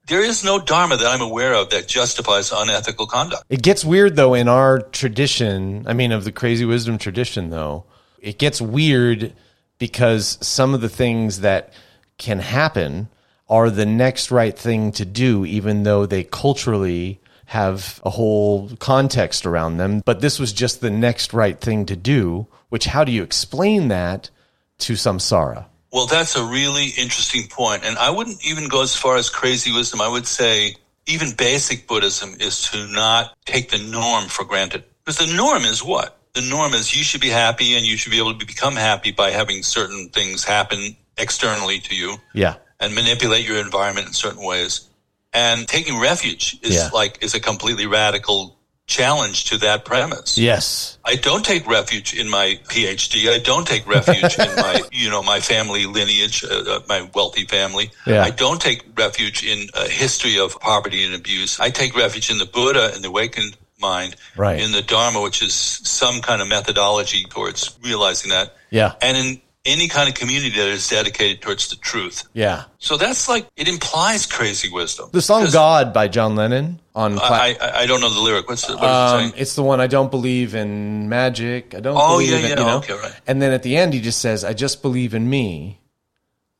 there 0.06 0.22
is 0.22 0.44
no 0.44 0.58
dharma 0.58 0.96
that 0.96 1.06
I'm 1.06 1.22
aware 1.22 1.54
of 1.54 1.70
that 1.70 1.88
justifies 1.88 2.52
unethical 2.52 3.06
conduct. 3.06 3.44
It 3.48 3.62
gets 3.62 3.84
weird 3.84 4.16
though 4.16 4.34
in 4.34 4.48
our 4.48 4.80
tradition. 4.80 5.86
I 5.88 5.94
mean, 5.94 6.12
of 6.12 6.24
the 6.24 6.32
crazy 6.32 6.64
wisdom 6.64 6.98
tradition, 6.98 7.50
though, 7.50 7.84
it 8.20 8.38
gets 8.38 8.60
weird 8.60 9.32
because 9.78 10.38
some 10.40 10.74
of 10.74 10.80
the 10.80 10.88
things 10.88 11.40
that 11.40 11.72
can 12.18 12.38
happen 12.38 13.08
are 13.48 13.70
the 13.70 13.86
next 13.86 14.30
right 14.30 14.56
thing 14.56 14.92
to 14.92 15.04
do, 15.04 15.44
even 15.44 15.82
though 15.82 16.06
they 16.06 16.24
culturally 16.24 17.20
have 17.46 18.00
a 18.04 18.10
whole 18.10 18.70
context 18.78 19.46
around 19.46 19.76
them. 19.76 20.02
But 20.04 20.20
this 20.20 20.38
was 20.38 20.52
just 20.52 20.80
the 20.80 20.90
next 20.90 21.32
right 21.32 21.60
thing 21.60 21.86
to 21.86 21.96
do, 21.96 22.46
which 22.68 22.86
how 22.86 23.04
do 23.04 23.12
you 23.12 23.22
explain 23.22 23.88
that 23.88 24.30
to 24.78 24.94
samsara? 24.94 25.66
Well, 25.92 26.06
that's 26.06 26.34
a 26.34 26.44
really 26.44 26.86
interesting 26.98 27.46
point, 27.48 27.84
and 27.84 27.96
I 27.98 28.10
wouldn't 28.10 28.44
even 28.44 28.68
go 28.68 28.82
as 28.82 28.96
far 28.96 29.16
as 29.16 29.30
crazy 29.30 29.72
wisdom. 29.72 30.00
I 30.00 30.08
would 30.08 30.26
say 30.26 30.74
even 31.06 31.34
basic 31.36 31.86
Buddhism 31.86 32.34
is 32.40 32.62
to 32.70 32.86
not 32.88 33.36
take 33.44 33.70
the 33.70 33.78
norm 33.78 34.24
for 34.24 34.44
granted. 34.44 34.82
Because 35.04 35.18
the 35.18 35.36
norm 35.36 35.62
is 35.64 35.84
what? 35.84 36.18
The 36.32 36.40
norm 36.40 36.74
is 36.74 36.96
you 36.96 37.04
should 37.04 37.20
be 37.20 37.28
happy 37.28 37.76
and 37.76 37.86
you 37.86 37.96
should 37.96 38.10
be 38.10 38.18
able 38.18 38.36
to 38.36 38.46
become 38.46 38.74
happy 38.74 39.12
by 39.12 39.30
having 39.30 39.62
certain 39.62 40.08
things 40.08 40.42
happen 40.42 40.96
externally 41.16 41.78
to 41.78 41.94
you 41.94 42.16
Yeah. 42.32 42.54
and 42.80 42.94
manipulate 42.94 43.46
your 43.46 43.58
environment 43.58 44.08
in 44.08 44.14
certain 44.14 44.42
ways. 44.42 44.88
And 45.34 45.66
taking 45.66 45.98
refuge 45.98 46.56
is 46.62 46.74
Yeah. 46.76 46.90
like 46.92 47.18
is 47.22 47.34
a 47.34 47.40
completely 47.40 47.86
radical 47.86 48.56
challenge 48.86 49.44
to 49.46 49.56
that 49.58 49.84
premise. 49.84 50.36
Yes. 50.38 50.98
I 51.04 51.16
don't 51.16 51.44
take 51.44 51.66
refuge 51.66 52.12
in 52.14 52.28
my 52.28 52.60
PhD. 52.68 53.30
I 53.32 53.38
don't 53.38 53.66
take 53.66 53.86
refuge 53.88 54.38
in 54.38 54.54
my, 54.56 54.82
you 54.92 55.08
know, 55.10 55.22
my 55.22 55.40
family 55.40 55.86
lineage, 55.86 56.44
uh, 56.44 56.48
uh, 56.68 56.80
my 56.88 57.08
wealthy 57.14 57.46
family. 57.46 57.90
Yeah. 58.06 58.22
I 58.22 58.30
don't 58.30 58.60
take 58.60 58.82
refuge 58.96 59.42
in 59.42 59.68
a 59.74 59.88
history 59.88 60.38
of 60.38 60.60
poverty 60.60 61.02
and 61.04 61.14
abuse. 61.14 61.58
I 61.58 61.70
take 61.70 61.96
refuge 61.96 62.30
in 62.30 62.36
the 62.38 62.44
Buddha 62.46 62.92
and 62.94 63.02
the 63.02 63.08
awakened 63.08 63.56
mind, 63.80 64.16
Right. 64.36 64.60
in 64.60 64.70
the 64.72 64.82
Dharma, 64.82 65.20
which 65.22 65.42
is 65.42 65.54
some 65.54 66.20
kind 66.20 66.40
of 66.42 66.48
methodology 66.48 67.24
towards 67.24 67.70
realizing 67.82 68.30
that, 68.30 68.54
Yeah. 68.70 68.92
and 69.00 69.16
in 69.16 69.40
any 69.64 69.88
kind 69.88 70.08
of 70.08 70.14
community 70.14 70.50
that 70.50 70.68
is 70.68 70.88
dedicated 70.88 71.40
towards 71.40 71.68
the 71.68 71.76
truth. 71.76 72.24
Yeah. 72.34 72.64
So 72.78 72.96
that's 72.96 73.28
like 73.28 73.46
it 73.56 73.68
implies 73.68 74.26
crazy 74.26 74.70
wisdom. 74.70 75.08
The 75.12 75.22
song 75.22 75.46
"God" 75.52 75.92
by 75.92 76.08
John 76.08 76.36
Lennon 76.36 76.80
on. 76.94 77.16
pla- 77.16 77.26
I, 77.26 77.56
I 77.60 77.80
I 77.82 77.86
don't 77.86 78.00
know 78.00 78.10
the 78.10 78.20
lyric. 78.20 78.48
What's 78.48 78.66
the, 78.66 78.74
what 78.74 78.82
does 78.82 79.20
it 79.22 79.24
Um, 79.26 79.32
it's 79.36 79.54
the 79.54 79.62
one 79.62 79.80
I 79.80 79.86
don't 79.86 80.10
believe 80.10 80.54
in 80.54 81.08
magic. 81.08 81.74
I 81.74 81.80
don't. 81.80 81.96
Oh, 81.96 82.18
believe 82.18 82.30
yeah, 82.30 82.36
in, 82.36 82.42
yeah, 82.44 82.48
You 82.50 82.56
know? 82.56 82.76
okay, 82.78 82.92
right. 82.94 83.14
And 83.26 83.40
then 83.40 83.52
at 83.52 83.62
the 83.62 83.76
end, 83.76 83.94
he 83.94 84.00
just 84.00 84.20
says, 84.20 84.44
"I 84.44 84.52
just 84.52 84.82
believe 84.82 85.14
in 85.14 85.28
me." 85.28 85.80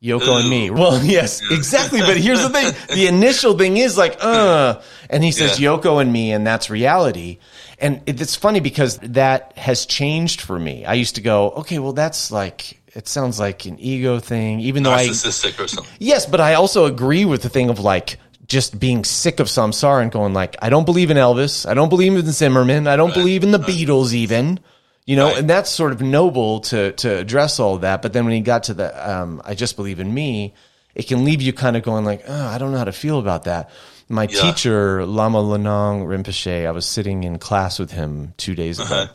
Yoko 0.02 0.38
and 0.38 0.50
me. 0.50 0.68
Well, 0.68 1.02
yes, 1.02 1.40
exactly. 1.50 2.00
But 2.00 2.18
here's 2.18 2.42
the 2.42 2.50
thing: 2.50 2.74
the 2.94 3.06
initial 3.06 3.56
thing 3.56 3.78
is 3.78 3.96
like, 3.96 4.18
uh, 4.20 4.80
and 5.08 5.24
he 5.24 5.32
says 5.32 5.58
Yeah. 5.58 5.70
Yoko 5.70 6.00
and 6.00 6.12
me, 6.12 6.32
and 6.32 6.46
that's 6.46 6.68
reality. 6.68 7.38
And 7.78 8.02
it's 8.06 8.36
funny 8.36 8.60
because 8.60 8.98
that 8.98 9.56
has 9.56 9.86
changed 9.86 10.42
for 10.42 10.58
me. 10.58 10.84
I 10.84 10.94
used 10.94 11.14
to 11.16 11.20
go, 11.22 11.50
okay, 11.52 11.78
well, 11.78 11.92
that's 11.92 12.30
like 12.30 12.80
it 12.94 13.08
sounds 13.08 13.38
like 13.40 13.64
an 13.66 13.78
ego 13.78 14.18
thing, 14.20 14.60
even 14.60 14.82
though 14.82 14.92
I 14.92 15.08
Narcissistic 15.08 15.58
or 15.62 15.68
something. 15.68 15.92
Yes, 15.98 16.26
but 16.26 16.40
I 16.40 16.54
also 16.54 16.86
agree 16.86 17.24
with 17.24 17.42
the 17.42 17.48
thing 17.48 17.70
of 17.70 17.78
like 17.80 18.18
just 18.46 18.78
being 18.78 19.04
sick 19.04 19.40
of 19.40 19.46
samsara 19.48 20.02
and 20.02 20.12
going 20.12 20.34
like, 20.34 20.56
I 20.60 20.68
don't 20.68 20.84
believe 20.84 21.10
in 21.10 21.16
Elvis, 21.16 21.66
I 21.68 21.74
don't 21.74 21.88
believe 21.88 22.14
in 22.14 22.26
Zimmerman, 22.30 22.86
I 22.86 22.96
don't 22.96 23.14
believe 23.14 23.42
in 23.42 23.50
the 23.52 23.58
Beatles 23.58 24.12
even. 24.12 24.60
You 25.06 25.16
know, 25.16 25.26
Right. 25.26 25.38
and 25.38 25.50
that's 25.50 25.68
sort 25.70 25.92
of 25.92 26.00
noble 26.00 26.60
to 26.60 26.92
to 26.92 27.18
address 27.18 27.60
all 27.60 27.76
that. 27.78 28.00
But 28.00 28.12
then 28.14 28.24
when 28.24 28.32
he 28.34 28.40
got 28.40 28.64
to 28.64 28.74
the 28.74 28.88
um, 29.10 29.42
I 29.44 29.54
just 29.54 29.76
believe 29.76 30.00
in 30.00 30.12
me, 30.14 30.54
it 30.94 31.02
can 31.08 31.24
leave 31.26 31.42
you 31.42 31.52
kind 31.52 31.76
of 31.76 31.82
going 31.82 32.04
like, 32.06 32.22
oh, 32.26 32.46
I 32.46 32.56
don't 32.56 32.72
know 32.72 32.78
how 32.78 32.84
to 32.84 32.92
feel 32.92 33.18
about 33.18 33.44
that. 33.44 33.68
My 34.08 34.22
Yeah. 34.24 34.40
teacher, 34.40 35.04
Lama 35.04 35.42
Lanang 35.42 36.06
Rinpoche, 36.06 36.66
I 36.66 36.70
was 36.70 36.86
sitting 36.86 37.24
in 37.24 37.38
class 37.38 37.78
with 37.78 37.90
him 37.90 38.32
two 38.38 38.54
days 38.54 38.78
ago 38.78 38.94
Uh-huh. 38.94 39.12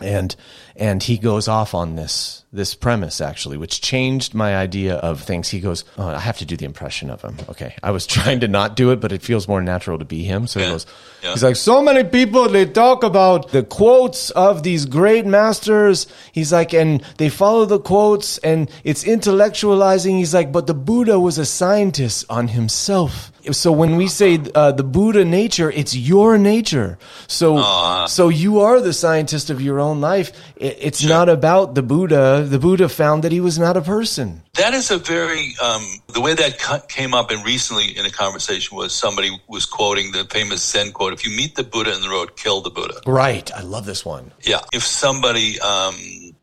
And 0.00 0.36
and 0.74 1.02
he 1.02 1.16
goes 1.16 1.48
off 1.48 1.74
on 1.74 1.96
this 1.96 2.44
this 2.52 2.74
premise 2.74 3.20
actually 3.20 3.56
which 3.56 3.80
changed 3.80 4.34
my 4.34 4.54
idea 4.56 4.96
of 4.96 5.22
things. 5.22 5.48
He 5.48 5.60
goes 5.60 5.84
oh, 5.98 6.08
i 6.08 6.18
have 6.18 6.38
to 6.38 6.44
do 6.44 6.56
the 6.56 6.64
impression 6.66 7.10
of 7.10 7.22
him. 7.22 7.36
Okay. 7.48 7.74
I 7.82 7.90
was 7.92 8.06
trying 8.16 8.40
to 8.40 8.48
not 8.48 8.76
do 8.76 8.90
it 8.90 9.00
but 9.00 9.12
it 9.12 9.22
feels 9.22 9.48
more 9.48 9.62
natural 9.62 9.98
to 9.98 10.04
be 10.04 10.22
him. 10.24 10.46
So 10.46 10.60
he 10.60 10.66
goes 10.66 10.86
Yeah. 11.22 11.32
he's 11.32 11.42
like 11.42 11.56
so 11.56 11.80
many 11.82 12.04
people 12.04 12.48
they 12.48 12.66
talk 12.66 13.02
about 13.04 13.50
the 13.52 13.62
quotes 13.62 14.30
of 14.30 14.62
these 14.62 14.84
great 14.86 15.24
masters. 15.26 16.06
He's 16.32 16.52
like 16.52 16.74
and 16.74 17.02
they 17.16 17.28
follow 17.28 17.64
the 17.64 17.80
quotes 17.80 18.38
and 18.38 18.70
it's 18.84 19.04
intellectualizing. 19.04 20.18
He's 20.18 20.34
like 20.34 20.52
but 20.52 20.66
the 20.66 20.74
buddha 20.74 21.18
was 21.18 21.38
a 21.38 21.46
scientist 21.46 22.24
on 22.28 22.48
himself 22.48 23.32
so 23.52 23.72
when 23.72 23.96
we 23.96 24.08
say 24.08 24.38
uh, 24.54 24.72
the 24.72 24.84
buddha 24.84 25.24
nature 25.24 25.70
it's 25.70 25.94
your 25.94 26.38
nature. 26.38 26.98
So 27.28 28.06
so 28.06 28.28
you 28.28 28.60
are 28.60 28.80
the 28.80 28.92
scientist 28.92 29.50
of 29.50 29.60
your 29.60 29.80
own 29.80 30.00
life. 30.00 30.32
It, 30.56 30.78
it's 30.80 31.04
not 31.04 31.28
about 31.28 31.74
the 31.74 31.82
buddha. 31.82 32.46
The 32.48 32.58
buddha 32.58 32.88
found 32.88 33.24
that 33.24 33.32
he 33.32 33.40
was 33.40 33.58
not 33.58 33.76
a 33.76 33.82
person. 33.82 34.42
That 34.54 34.74
is 34.74 34.90
a 34.90 34.98
very 34.98 35.54
um, 35.62 35.84
the 36.08 36.20
way 36.20 36.34
that 36.34 36.88
came 36.88 37.14
up 37.14 37.30
and 37.30 37.44
recently 37.44 37.96
in 37.96 38.06
a 38.06 38.10
conversation 38.10 38.76
was 38.76 38.94
somebody 38.94 39.30
was 39.48 39.66
quoting 39.66 40.12
the 40.12 40.24
famous 40.24 40.64
Zen 40.64 40.92
quote: 40.92 41.12
"If 41.12 41.26
you 41.26 41.36
meet 41.36 41.56
the 41.56 41.64
Buddha 41.64 41.94
in 41.94 42.00
the 42.00 42.08
road, 42.08 42.36
kill 42.36 42.60
the 42.60 42.70
Buddha." 42.70 43.00
right. 43.06 43.50
I 43.52 43.62
love 43.62 43.86
this 43.86 44.04
one. 44.04 44.32
Yeah, 44.42 44.60
if 44.72 44.82
somebody 44.82 45.60
um, 45.60 45.94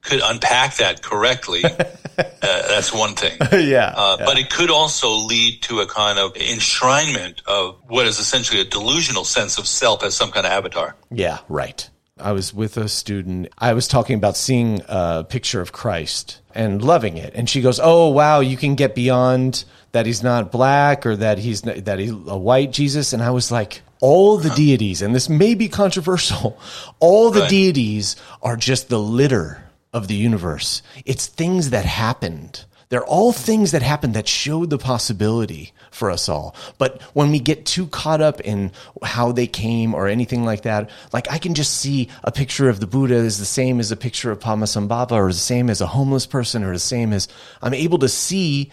could 0.03 0.21
unpack 0.23 0.75
that 0.77 1.01
correctly, 1.01 1.63
uh, 1.65 2.23
that's 2.41 2.93
one 2.93 3.15
thing. 3.15 3.37
yeah, 3.67 3.93
Uh, 3.95 4.17
But 4.17 4.37
it 4.37 4.49
could 4.49 4.69
also 4.69 5.09
lead 5.11 5.61
to 5.63 5.79
a 5.79 5.87
kind 5.87 6.19
of 6.19 6.33
enshrinement 6.33 7.41
of 7.45 7.77
what 7.87 8.05
is 8.07 8.19
essentially 8.19 8.59
a 8.61 8.65
delusional 8.65 9.23
sense 9.23 9.57
of 9.57 9.67
self 9.67 10.03
as 10.03 10.15
some 10.15 10.31
kind 10.31 10.45
of 10.45 10.51
avatar. 10.51 10.95
Yeah, 11.11 11.39
right. 11.49 11.89
I 12.19 12.31
was 12.31 12.53
with 12.53 12.77
a 12.77 12.87
student. 12.87 13.47
I 13.57 13.73
was 13.73 13.87
talking 13.87 14.15
about 14.17 14.37
seeing 14.37 14.81
a 14.87 15.23
picture 15.23 15.61
of 15.61 15.71
Christ 15.71 16.41
and 16.53 16.83
loving 16.83 17.17
it, 17.17 17.33
and 17.33 17.49
she 17.49 17.59
goes, 17.61 17.79
"Oh 17.81 18.09
wow, 18.09 18.39
you 18.39 18.55
can 18.55 18.75
get 18.75 18.93
beyond 18.93 19.65
that. 19.93 20.05
He's 20.05 20.21
not 20.21 20.51
black, 20.51 21.05
or 21.07 21.15
that 21.15 21.39
he's 21.39 21.61
that 21.63 21.97
he's 21.99 22.11
a 22.11 22.37
white 22.37 22.71
Jesus." 22.71 23.13
And 23.13 23.23
I 23.23 23.31
was 23.31 23.51
like, 23.51 23.81
all 23.99 24.37
the 24.37 24.51
deities, 24.51 25.01
and 25.01 25.15
this 25.15 25.27
may 25.27 25.55
be 25.55 25.67
controversial, 25.69 26.59
all 26.99 27.31
the 27.31 27.39
Right. 27.41 27.49
deities 27.49 28.15
are 28.43 28.57
just 28.57 28.89
the 28.89 28.99
litter 28.99 29.62
of 29.93 30.07
the 30.07 30.15
universe. 30.15 30.81
It's 31.05 31.27
things 31.27 31.69
that 31.69 31.85
happened. 31.85 32.65
They're 32.89 33.05
all 33.05 33.31
things 33.31 33.71
that 33.71 33.81
happened 33.81 34.13
that 34.13 34.27
showed 34.27 34.69
the 34.69 34.77
possibility 34.77 35.73
for 35.89 36.11
us 36.11 36.29
all. 36.29 36.55
But 36.77 37.01
when 37.13 37.31
we 37.31 37.39
get 37.39 37.65
too 37.65 37.87
caught 37.87 38.21
up 38.21 38.39
in 38.41 38.71
how 39.01 39.31
they 39.31 39.47
came 39.47 39.95
or 39.95 40.07
anything 40.07 40.45
like 40.45 40.61
that, 40.63 40.89
like 41.11 41.29
I 41.31 41.37
can 41.37 41.53
just 41.53 41.75
see 41.75 42.09
a 42.23 42.31
picture 42.31 42.69
of 42.69 42.79
the 42.79 42.87
Buddha 42.87 43.15
is 43.15 43.39
the 43.39 43.45
same 43.45 43.79
as 43.79 43.91
a 43.91 43.95
picture 43.95 44.31
of 44.31 44.39
Padmasambhava 44.39 45.13
or 45.13 45.27
the 45.27 45.33
same 45.33 45.69
as 45.69 45.81
a 45.81 45.87
homeless 45.87 46.25
person 46.25 46.63
or 46.63 46.73
the 46.73 46.79
same 46.79 47.13
as 47.13 47.27
I'm 47.61 47.73
able 47.73 47.99
to 47.99 48.09
see 48.09 48.71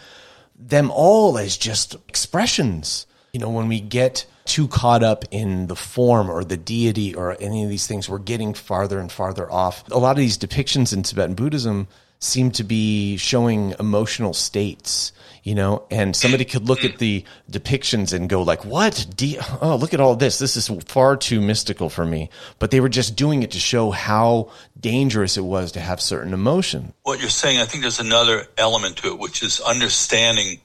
them 0.58 0.90
all 0.90 1.38
as 1.38 1.56
just 1.56 1.94
expressions. 2.08 3.06
You 3.32 3.40
know, 3.40 3.50
when 3.50 3.68
we 3.68 3.80
get 3.80 4.26
too 4.44 4.66
caught 4.66 5.02
up 5.02 5.24
in 5.30 5.68
the 5.68 5.76
form 5.76 6.28
or 6.28 6.42
the 6.42 6.56
deity 6.56 7.14
or 7.14 7.36
any 7.40 7.62
of 7.62 7.68
these 7.70 7.86
things, 7.86 8.08
we're 8.08 8.18
getting 8.18 8.54
farther 8.54 8.98
and 8.98 9.10
farther 9.10 9.50
off. 9.50 9.88
A 9.90 9.98
lot 9.98 10.12
of 10.12 10.16
these 10.16 10.38
depictions 10.38 10.92
in 10.92 11.02
Tibetan 11.04 11.34
Buddhism 11.34 11.86
seem 12.18 12.50
to 12.50 12.64
be 12.64 13.16
showing 13.16 13.74
emotional 13.80 14.34
states, 14.34 15.12
you 15.42 15.54
know, 15.54 15.86
and 15.90 16.14
somebody 16.14 16.44
could 16.44 16.68
look 16.68 16.84
at 16.84 16.98
the 16.98 17.24
depictions 17.50 18.12
and 18.12 18.28
go 18.28 18.42
like, 18.42 18.64
what? 18.64 19.06
De- 19.16 19.38
oh, 19.62 19.76
look 19.76 19.94
at 19.94 20.00
all 20.00 20.14
this. 20.16 20.38
This 20.38 20.56
is 20.56 20.68
far 20.86 21.16
too 21.16 21.40
mystical 21.40 21.88
for 21.88 22.04
me. 22.04 22.28
But 22.58 22.72
they 22.72 22.80
were 22.80 22.90
just 22.90 23.16
doing 23.16 23.42
it 23.42 23.52
to 23.52 23.58
show 23.58 23.90
how 23.90 24.50
dangerous 24.78 25.38
it 25.38 25.44
was 25.44 25.72
to 25.72 25.80
have 25.80 26.00
certain 26.00 26.34
emotion. 26.34 26.92
what 27.04 27.20
you're 27.20 27.30
saying, 27.30 27.58
I 27.58 27.64
think 27.64 27.82
there's 27.82 28.00
another 28.00 28.46
element 28.58 28.98
to 28.98 29.08
it, 29.08 29.18
which 29.18 29.42
is 29.42 29.60
understanding 29.60 30.60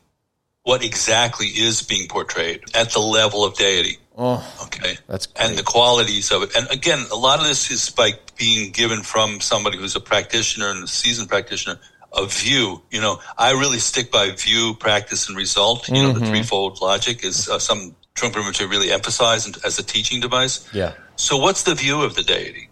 what 0.66 0.84
exactly 0.84 1.48
is 1.48 1.82
being 1.84 2.08
portrayed 2.08 2.60
at 2.74 2.90
the 2.92 3.00
level 3.00 3.46
of 3.46 3.56
deity. 3.56 3.98
Oh, 4.18 4.42
Okay. 4.66 4.98
That's 5.08 5.28
great. 5.28 5.50
and 5.50 5.58
the 5.58 5.64
qualities 5.64 6.32
of 6.32 6.42
it. 6.44 6.56
And 6.56 6.68
again, 6.72 7.06
a 7.12 7.16
lot 7.16 7.40
of 7.40 7.46
this 7.48 7.70
is 7.72 7.90
by 7.90 8.14
being 8.38 8.72
given 8.72 9.02
from 9.04 9.40
somebody 9.42 9.78
who's 9.78 9.96
a 9.96 10.00
practitioner 10.00 10.70
and 10.70 10.84
a 10.84 10.88
seasoned 10.88 11.30
practitioner 11.30 11.78
a 12.18 12.26
view. 12.26 12.82
You 12.92 13.02
know, 13.02 13.20
I 13.38 13.52
really 13.52 13.78
stick 13.80 14.10
by 14.12 14.32
view, 14.32 14.74
practice, 14.80 15.28
and 15.28 15.38
result. 15.38 15.88
You 15.88 16.02
know, 16.02 16.14
Mm-hmm. 16.14 16.20
the 16.24 16.26
threefold 16.32 16.82
logic 16.82 17.24
is 17.24 17.48
uh, 17.50 17.60
some 17.60 17.96
Rinpoche 18.16 18.68
really 18.70 18.92
emphasize 18.92 19.46
as 19.66 19.78
a 19.78 19.84
teaching 19.84 20.20
device. 20.22 20.68
yeah. 20.74 20.94
So, 21.18 21.38
what's 21.38 21.64
the 21.64 21.76
view 21.76 22.02
of 22.02 22.16
the 22.16 22.24
deity? 22.24 22.70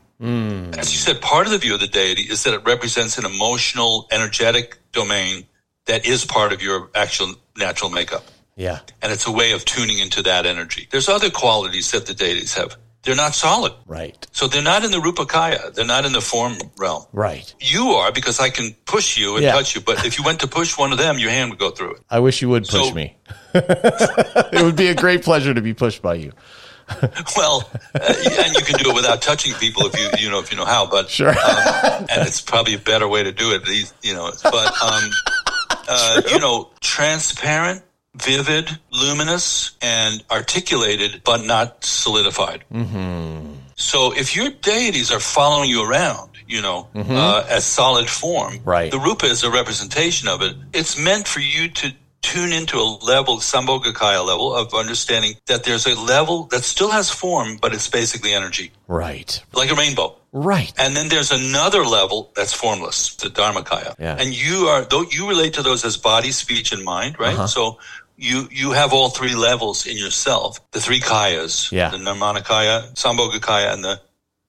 As 0.79 0.93
you 0.93 0.99
said, 0.99 1.19
part 1.21 1.45
of 1.45 1.51
the 1.51 1.57
view 1.57 1.73
of 1.73 1.81
the 1.81 1.87
deity 1.87 2.23
is 2.23 2.43
that 2.43 2.53
it 2.53 2.63
represents 2.65 3.17
an 3.17 3.25
emotional, 3.25 4.07
energetic 4.11 4.77
domain 4.93 5.45
that 5.85 6.05
is 6.05 6.25
part 6.25 6.53
of 6.53 6.61
your 6.61 6.89
actual 6.95 7.33
natural 7.57 7.89
makeup. 7.89 8.23
Yeah. 8.55 8.79
And 9.01 9.11
it's 9.11 9.25
a 9.27 9.31
way 9.31 9.51
of 9.53 9.65
tuning 9.65 9.99
into 9.99 10.21
that 10.23 10.45
energy. 10.45 10.87
There's 10.91 11.09
other 11.09 11.29
qualities 11.29 11.91
that 11.91 12.05
the 12.05 12.13
deities 12.13 12.53
have. 12.53 12.75
They're 13.01 13.15
not 13.15 13.35
solid. 13.35 13.73
Right. 13.85 14.25
So 14.31 14.47
they're 14.47 14.61
not 14.63 14.85
in 14.85 14.91
the 14.91 14.99
Rupakaya. 14.99 15.73
They're 15.73 15.83
not 15.85 16.05
in 16.05 16.13
the 16.13 16.21
form 16.21 16.53
realm. 16.77 17.03
Right. 17.11 17.53
You 17.59 17.87
are 17.89 18.13
because 18.13 18.39
I 18.39 18.49
can 18.49 18.73
push 18.85 19.17
you 19.17 19.33
and 19.35 19.43
Yeah. 19.43 19.51
touch 19.51 19.75
you. 19.75 19.81
But 19.81 20.05
if 20.05 20.17
you 20.17 20.23
went 20.23 20.39
to 20.39 20.47
push 20.47 20.77
one 20.77 20.93
of 20.93 20.97
them, 20.99 21.19
your 21.19 21.29
hand 21.31 21.49
would 21.49 21.59
go 21.59 21.71
through 21.71 21.95
it. 21.95 22.01
I 22.09 22.19
wish 22.19 22.41
you 22.41 22.47
would 22.49 22.63
push 22.63 22.87
So- 22.89 22.93
me. 22.93 23.17
it 23.53 24.63
would 24.63 24.77
be 24.77 24.87
a 24.87 24.95
great 24.95 25.23
pleasure 25.23 25.53
to 25.53 25.61
be 25.61 25.73
pushed 25.73 26.01
by 26.01 26.15
you. 26.15 26.31
Well, 27.37 27.69
uh, 27.95 27.99
and 28.43 28.53
you 28.53 28.61
can 28.61 28.77
do 28.83 28.91
it 28.91 28.95
without 28.95 29.21
touching 29.21 29.53
people 29.55 29.83
if 29.87 29.97
you 29.97 30.25
you 30.25 30.29
know 30.29 30.39
if 30.39 30.51
you 30.51 30.57
know 30.57 30.65
how. 30.65 30.85
But 30.85 31.09
Sure. 31.09 31.29
um, 31.29 31.35
and 32.09 32.27
it's 32.27 32.41
probably 32.41 32.73
a 32.75 32.77
better 32.77 33.07
way 33.07 33.23
to 33.23 33.31
do 33.31 33.53
it. 33.53 33.65
These, 33.65 33.93
you 34.03 34.13
know, 34.13 34.29
but 34.43 34.81
um, 34.83 35.09
uh, 35.87 36.21
you 36.29 36.39
know, 36.39 36.69
transparent, 36.81 37.83
vivid, 38.15 38.69
luminous, 38.91 39.75
and 39.81 40.23
articulated, 40.29 41.21
but 41.23 41.45
not 41.45 41.83
solidified. 41.83 42.63
Mm-hmm. 42.73 43.53
So 43.75 44.13
if 44.13 44.35
your 44.35 44.49
deities 44.49 45.11
are 45.11 45.19
following 45.19 45.69
you 45.69 45.83
around, 45.83 46.29
you 46.47 46.61
know, 46.61 46.87
uh, 46.95 47.45
as 47.49 47.65
solid 47.65 48.09
form, 48.09 48.59
Right. 48.63 48.91
The 48.91 48.99
rupa 48.99 49.25
is 49.25 49.43
a 49.43 49.49
representation 49.49 50.27
of 50.27 50.41
it. 50.41 50.55
It's 50.73 50.97
meant 50.97 51.27
for 51.27 51.39
you 51.39 51.69
to 51.69 51.93
tune 52.23 52.53
into 52.53 52.79
a 52.79 52.87
level, 53.05 53.37
Sambhogakaya 53.37 54.25
level 54.25 54.55
of 54.55 54.73
understanding 54.73 55.35
that 55.45 55.65
there's 55.65 55.85
a 55.85 55.93
level 55.99 56.45
that 56.45 56.63
still 56.63 56.89
has 56.89 57.11
form, 57.11 57.57
but 57.61 57.73
it's 57.73 57.87
basically 57.87 58.33
energy, 58.33 58.71
right. 58.87 59.43
like 59.53 59.69
a 59.69 59.75
rainbow. 59.75 60.15
Right. 60.31 60.73
And 60.79 60.95
then 60.95 61.09
there's 61.09 61.31
another 61.31 61.83
level 61.85 62.31
that's 62.35 62.53
formless, 62.53 63.15
the 63.17 63.29
Dharmakaya. 63.29 63.93
Yeah. 63.99 64.17
And 64.19 64.33
you 64.33 64.67
are, 64.67 64.83
though 64.83 65.03
you 65.03 65.29
relate 65.29 65.53
to 65.55 65.61
those 65.61 65.85
as 65.85 65.97
body, 65.97 66.31
speech, 66.31 66.71
and 66.71 66.83
mind, 66.83 67.19
right? 67.19 67.47
So 67.47 67.77
you, 68.17 68.47
you 68.49 68.71
have 68.71 68.93
all 68.93 69.09
three 69.09 69.35
levels 69.35 69.85
in 69.85 69.97
yourself, 69.97 70.59
the 70.71 70.79
three 70.79 71.01
kayas, 71.01 71.71
Yeah. 71.71 71.89
the 71.89 71.97
Nirmanakaya, 71.97 72.93
Sambhogakaya, 72.95 73.73
and 73.73 73.83
the 73.83 74.01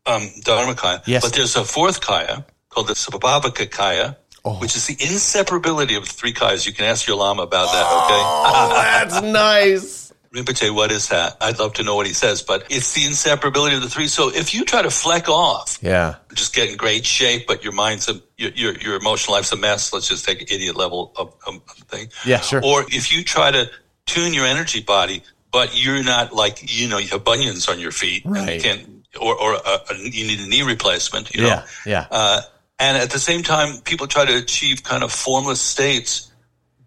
um, 0.06 0.22
Dharmakaya. 0.40 1.02
Yes. 1.06 1.22
But 1.22 1.34
there's 1.34 1.56
a 1.56 1.64
fourth 1.64 2.00
kaya 2.00 2.46
called 2.70 2.88
the 2.88 2.94
Sabhavaka 2.94 3.70
Kaya, 3.70 4.16
Oh. 4.46 4.54
which 4.60 4.76
is 4.76 4.86
the 4.86 4.94
inseparability 4.96 5.96
of 5.96 6.04
the 6.04 6.12
three 6.12 6.32
kayas. 6.34 6.66
You 6.66 6.72
can 6.72 6.84
ask 6.84 7.06
your 7.06 7.16
Lama 7.16 7.42
about 7.42 7.66
that, 7.72 7.82
okay? 7.82 8.22
Oh, 8.24 8.68
that's 8.74 9.22
nice. 9.22 10.12
Rinpoche, 10.34 10.74
what 10.74 10.90
is 10.92 11.08
that? 11.08 11.36
I'd 11.40 11.58
love 11.60 11.74
to 11.74 11.82
know 11.84 11.94
what 11.96 12.06
he 12.06 12.12
says, 12.12 12.42
but 12.42 12.66
it's 12.68 12.92
the 12.92 13.02
inseparability 13.02 13.76
of 13.76 13.82
the 13.82 13.88
three. 13.88 14.08
So 14.08 14.30
if 14.34 14.52
you 14.52 14.64
try 14.64 14.82
to 14.82 14.90
fleck 14.90 15.28
off, 15.28 15.78
Yeah. 15.80 16.16
just 16.34 16.54
get 16.54 16.68
in 16.68 16.76
great 16.76 17.06
shape, 17.06 17.46
but 17.46 17.62
your 17.64 17.72
mind's 17.72 18.08
a 18.08 18.20
your 18.36 18.50
your, 18.50 18.74
your 18.78 18.96
emotional 18.96 19.34
life's 19.36 19.52
a 19.52 19.56
mess. 19.56 19.92
Let's 19.92 20.08
just 20.08 20.24
take 20.24 20.40
an 20.42 20.48
idiot 20.50 20.74
level 20.76 21.12
of, 21.16 21.32
of 21.46 21.62
thing. 21.88 22.08
Yeah, 22.26 22.40
sure. 22.40 22.60
Or 22.64 22.82
if 22.88 23.12
you 23.16 23.22
try 23.22 23.50
to 23.52 23.70
tune 24.06 24.34
your 24.34 24.44
energy 24.44 24.80
body, 24.82 25.22
but 25.52 25.80
you're 25.80 26.02
not 26.02 26.34
like 26.34 26.58
you 26.78 26.88
know 26.88 26.98
you 26.98 27.08
have 27.08 27.22
bunions 27.24 27.68
on 27.68 27.78
your 27.78 27.92
feet 27.92 28.24
and 28.24 28.34
you 28.36 28.42
Right. 28.42 28.60
can't, 28.62 29.06
or 29.20 29.36
or 29.40 29.54
a, 29.54 29.80
you 30.00 30.26
need 30.26 30.40
a 30.40 30.48
knee 30.48 30.62
replacement. 30.62 31.32
You 31.32 31.42
know? 31.42 31.46
Yeah. 31.48 31.64
Yeah. 31.86 32.06
Uh, 32.10 32.40
and 32.78 32.96
at 32.98 33.10
the 33.10 33.18
same 33.18 33.42
time, 33.42 33.80
people 33.82 34.06
try 34.06 34.24
to 34.24 34.36
achieve 34.36 34.82
kind 34.82 35.04
of 35.04 35.12
formless 35.12 35.60
states, 35.60 36.32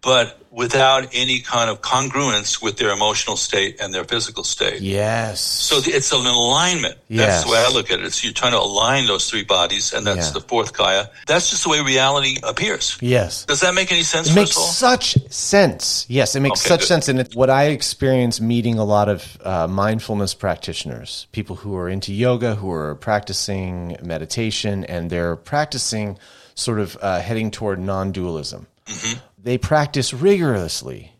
but 0.08 0.39
without 0.52 1.10
any 1.13 1.41
kind 1.41 1.70
of 1.70 1.82
congruence 1.82 2.62
with 2.62 2.78
their 2.78 2.91
emotional 2.91 3.36
state 3.36 3.82
and 3.82 3.93
their 3.93 4.06
physical 4.06 4.46
state. 4.46 4.80
yes. 4.82 5.41
So 5.41 5.82
it's 5.84 6.13
an 6.13 6.26
alignment. 6.26 6.96
Yes. 7.10 7.20
That's 7.28 7.43
the 7.43 7.52
way 7.52 7.58
I 7.67 7.70
look 7.74 7.91
at 7.91 8.00
it. 8.00 8.06
It's 8.06 8.24
you're 8.24 8.32
trying 8.32 8.54
to 8.54 8.60
align 8.60 9.06
those 9.08 9.30
three 9.30 9.43
bodies, 9.43 9.91
and 9.91 10.08
that's 10.08 10.28
Yeah. 10.28 10.39
the 10.39 10.39
fourth 10.39 10.72
kaya. 10.72 11.10
That's 11.28 11.50
just 11.50 11.63
the 11.65 11.70
way 11.70 11.82
reality 11.82 12.38
appears. 12.41 12.98
yes. 13.02 13.43
Does 13.46 13.60
that 13.60 13.74
make 13.76 13.91
any 13.91 14.04
sense? 14.04 14.30
It 14.30 14.36
makes 14.36 14.56
such 14.56 15.17
sense. 15.30 16.06
Yes, 16.08 16.36
it 16.36 16.39
makes 16.39 16.62
Okay, 16.62 16.70
such 16.70 16.80
good. 16.80 16.88
sense. 16.88 17.10
And 17.10 17.20
it's 17.20 17.36
what 17.36 17.50
I 17.50 17.65
experience 17.65 18.39
meeting 18.39 18.80
a 18.80 18.86
lot 18.86 19.10
of 19.10 19.38
uh, 19.43 19.67
mindfulness 19.67 20.34
practitioners, 20.34 21.28
people 21.34 21.58
who 21.58 21.76
are 21.76 21.89
into 21.89 22.13
yoga, 22.13 22.56
who 22.56 22.72
are 22.72 22.96
practicing 22.96 23.98
meditation, 24.02 24.86
and 24.86 25.10
they're 25.10 25.36
practicing 25.36 26.17
sort 26.56 26.80
of 26.80 26.98
uh, 27.02 27.20
heading 27.20 27.52
toward 27.52 27.78
non 27.80 28.13
dualism. 28.13 28.67
Mm-hmm. 28.88 29.20
They 29.48 29.58
practice 29.58 30.14
rigorously, 30.14 31.14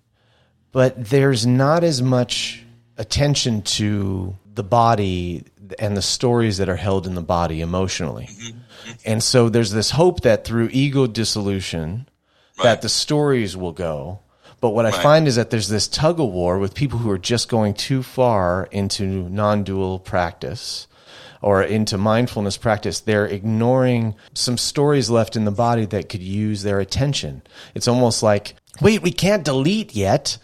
but 0.74 1.02
there's 1.12 1.48
not 1.48 1.86
as 1.86 2.02
much 2.02 2.62
attention 2.98 3.62
to 3.62 4.36
the 4.54 4.64
body 4.64 5.46
and 5.80 5.96
the 5.96 6.02
stories 6.02 6.58
that 6.58 6.68
are 6.68 6.76
held 6.76 7.08
in 7.08 7.16
the 7.16 7.22
body 7.22 7.62
emotionally. 7.62 8.26
Mm-hmm. 8.26 8.58
Mm-hmm. 8.58 8.92
And 9.06 9.24
so 9.24 9.48
there's 9.48 9.72
this 9.72 9.92
hope 9.92 10.24
that 10.24 10.44
through 10.44 10.68
ego 10.74 11.08
dissolution, 11.08 12.10
that 12.62 12.82
the 12.82 12.90
stories 12.90 13.56
will 13.56 13.72
go. 13.72 14.20
But 14.60 14.72
what 14.72 14.86
I 14.86 14.92
find 14.92 15.26
is 15.26 15.38
that 15.38 15.50
there's 15.50 15.70
this 15.70 15.88
tug 15.88 16.20
of 16.20 16.28
war 16.28 16.60
with 16.60 16.76
people 16.76 17.00
who 17.00 17.10
are 17.10 17.18
just 17.18 17.48
going 17.48 17.76
too 17.76 18.04
far 18.04 18.68
into 18.74 19.30
non 19.30 19.64
dual 19.64 20.00
practice 20.00 20.88
or 21.42 21.62
into 21.64 21.98
mindfulness 21.98 22.58
practice. 22.58 23.00
They're 23.00 23.26
ignoring 23.26 24.16
some 24.34 24.58
stories 24.58 25.10
left 25.10 25.36
in 25.36 25.46
the 25.46 25.52
body 25.52 25.86
that 25.86 26.10
could 26.10 26.22
use 26.24 26.64
their 26.64 26.80
attention. 26.80 27.42
It's 27.76 27.88
almost 27.88 28.24
like, 28.24 28.56
wait, 28.82 29.02
we 29.02 29.12
can't 29.12 29.44
delete 29.44 29.96
yet. 29.96 30.38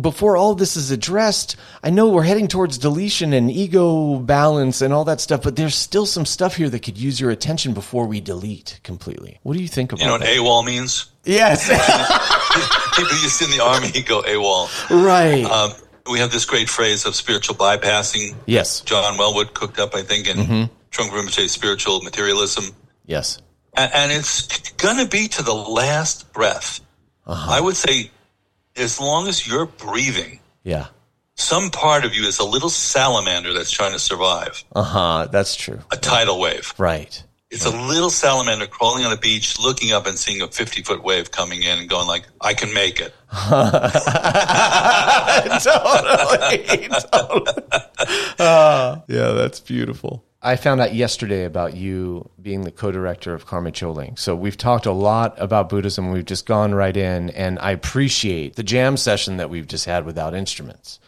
Before 0.00 0.36
all 0.36 0.54
this 0.54 0.76
is 0.76 0.92
addressed, 0.92 1.56
I 1.82 1.90
know 1.90 2.10
we're 2.10 2.22
heading 2.22 2.46
towards 2.46 2.78
deletion 2.78 3.32
and 3.32 3.50
ego 3.50 4.20
balance 4.20 4.82
and 4.82 4.94
all 4.94 5.04
that 5.06 5.20
stuff, 5.20 5.42
but 5.42 5.56
there's 5.56 5.74
still 5.74 6.06
some 6.06 6.24
stuff 6.24 6.54
here 6.54 6.68
that 6.70 6.80
could 6.84 6.96
use 6.96 7.20
your 7.20 7.30
attention 7.30 7.74
before 7.74 8.06
we 8.06 8.20
delete 8.20 8.78
completely. 8.84 9.40
What 9.42 9.56
do 9.56 9.60
you 9.62 9.66
think 9.66 9.90
about 9.90 10.00
You 10.00 10.06
know 10.06 10.12
what 10.12 10.20
that? 10.20 10.28
AWOL 10.36 10.64
means? 10.64 11.06
Yes. 11.24 11.66
People 12.96 13.16
used 13.18 13.42
in 13.42 13.50
the 13.50 13.60
army 13.64 13.90
go 14.02 14.22
AWOL. 14.22 14.68
right. 15.04 15.44
Um, 15.44 15.72
we 16.10 16.18
have 16.20 16.30
this 16.30 16.44
great 16.44 16.68
phrase 16.68 17.04
of 17.06 17.14
spiritual 17.14 17.54
bypassing. 17.56 18.34
yes. 18.46 18.80
John 18.82 19.16
Welwood 19.18 19.54
cooked 19.54 19.78
up, 19.78 19.94
I 19.94 20.02
think, 20.02 20.28
in 20.28 20.36
Mm-hmm. 20.36 20.74
Trungpa 20.90 21.12
Rinpoche's 21.22 21.52
spiritual 21.52 22.00
materialism. 22.02 22.64
Yes. 23.06 23.38
and, 23.76 23.90
and 23.94 24.12
it's 24.12 24.70
going 24.72 24.98
to 24.98 25.06
be 25.06 25.28
to 25.28 25.42
the 25.42 25.54
last 25.54 26.32
breath. 26.32 26.80
Uh-huh. 27.26 27.52
I 27.52 27.60
would 27.60 27.76
say, 27.76 28.10
as 28.76 29.00
long 29.00 29.28
as 29.28 29.46
you're 29.46 29.66
breathing, 29.66 30.40
Yeah. 30.64 30.86
some 31.36 31.70
part 31.70 32.04
of 32.04 32.14
you 32.14 32.26
is 32.26 32.38
a 32.40 32.44
little 32.44 32.70
salamander 32.70 33.52
that's 33.52 33.70
trying 33.70 33.92
to 33.92 33.98
survive 33.98 34.64
Uh 34.74 34.82
huh. 34.82 35.28
That's 35.30 35.54
true. 35.54 35.78
a 35.92 35.96
tidal 35.96 36.40
wave. 36.40 36.74
Right. 36.78 37.22
It's 37.50 37.66
a 37.66 37.70
little 37.70 38.10
salamander 38.10 38.68
crawling 38.68 39.04
on 39.04 39.12
a 39.12 39.16
beach, 39.16 39.58
looking 39.58 39.90
up 39.90 40.06
and 40.06 40.16
seeing 40.16 40.40
a 40.40 40.46
50 40.46 40.82
foot 40.82 41.02
wave 41.02 41.32
coming 41.32 41.62
in 41.62 41.78
and 41.78 41.88
going 41.88 42.06
like, 42.06 42.28
I 42.40 42.54
can 42.54 42.72
make 42.72 43.00
it. 43.00 43.12
totally, 45.64 46.88
totally. 46.88 47.52
Ah, 48.38 49.02
yeah, 49.08 49.32
that's 49.32 49.58
beautiful. 49.58 50.24
I 50.42 50.56
found 50.56 50.80
out 50.80 50.94
yesterday 50.94 51.44
about 51.44 51.76
you 51.76 52.30
being 52.40 52.62
the 52.62 52.70
co-director 52.70 53.34
of 53.34 53.46
Karme 53.46 53.72
Choling. 53.72 54.16
So 54.18 54.34
we've 54.34 54.56
talked 54.56 54.86
a 54.86 54.92
lot 54.92 55.34
about 55.36 55.68
Buddhism. 55.68 56.12
We've 56.12 56.24
just 56.24 56.46
gone 56.46 56.74
right 56.74 56.96
in, 56.96 57.30
and 57.30 57.58
I 57.58 57.72
appreciate 57.72 58.54
the 58.56 58.62
jam 58.62 58.96
session 58.96 59.36
that 59.38 59.50
we've 59.50 59.66
just 59.66 59.84
had 59.84 60.06
without 60.06 60.34
instruments. 60.34 61.00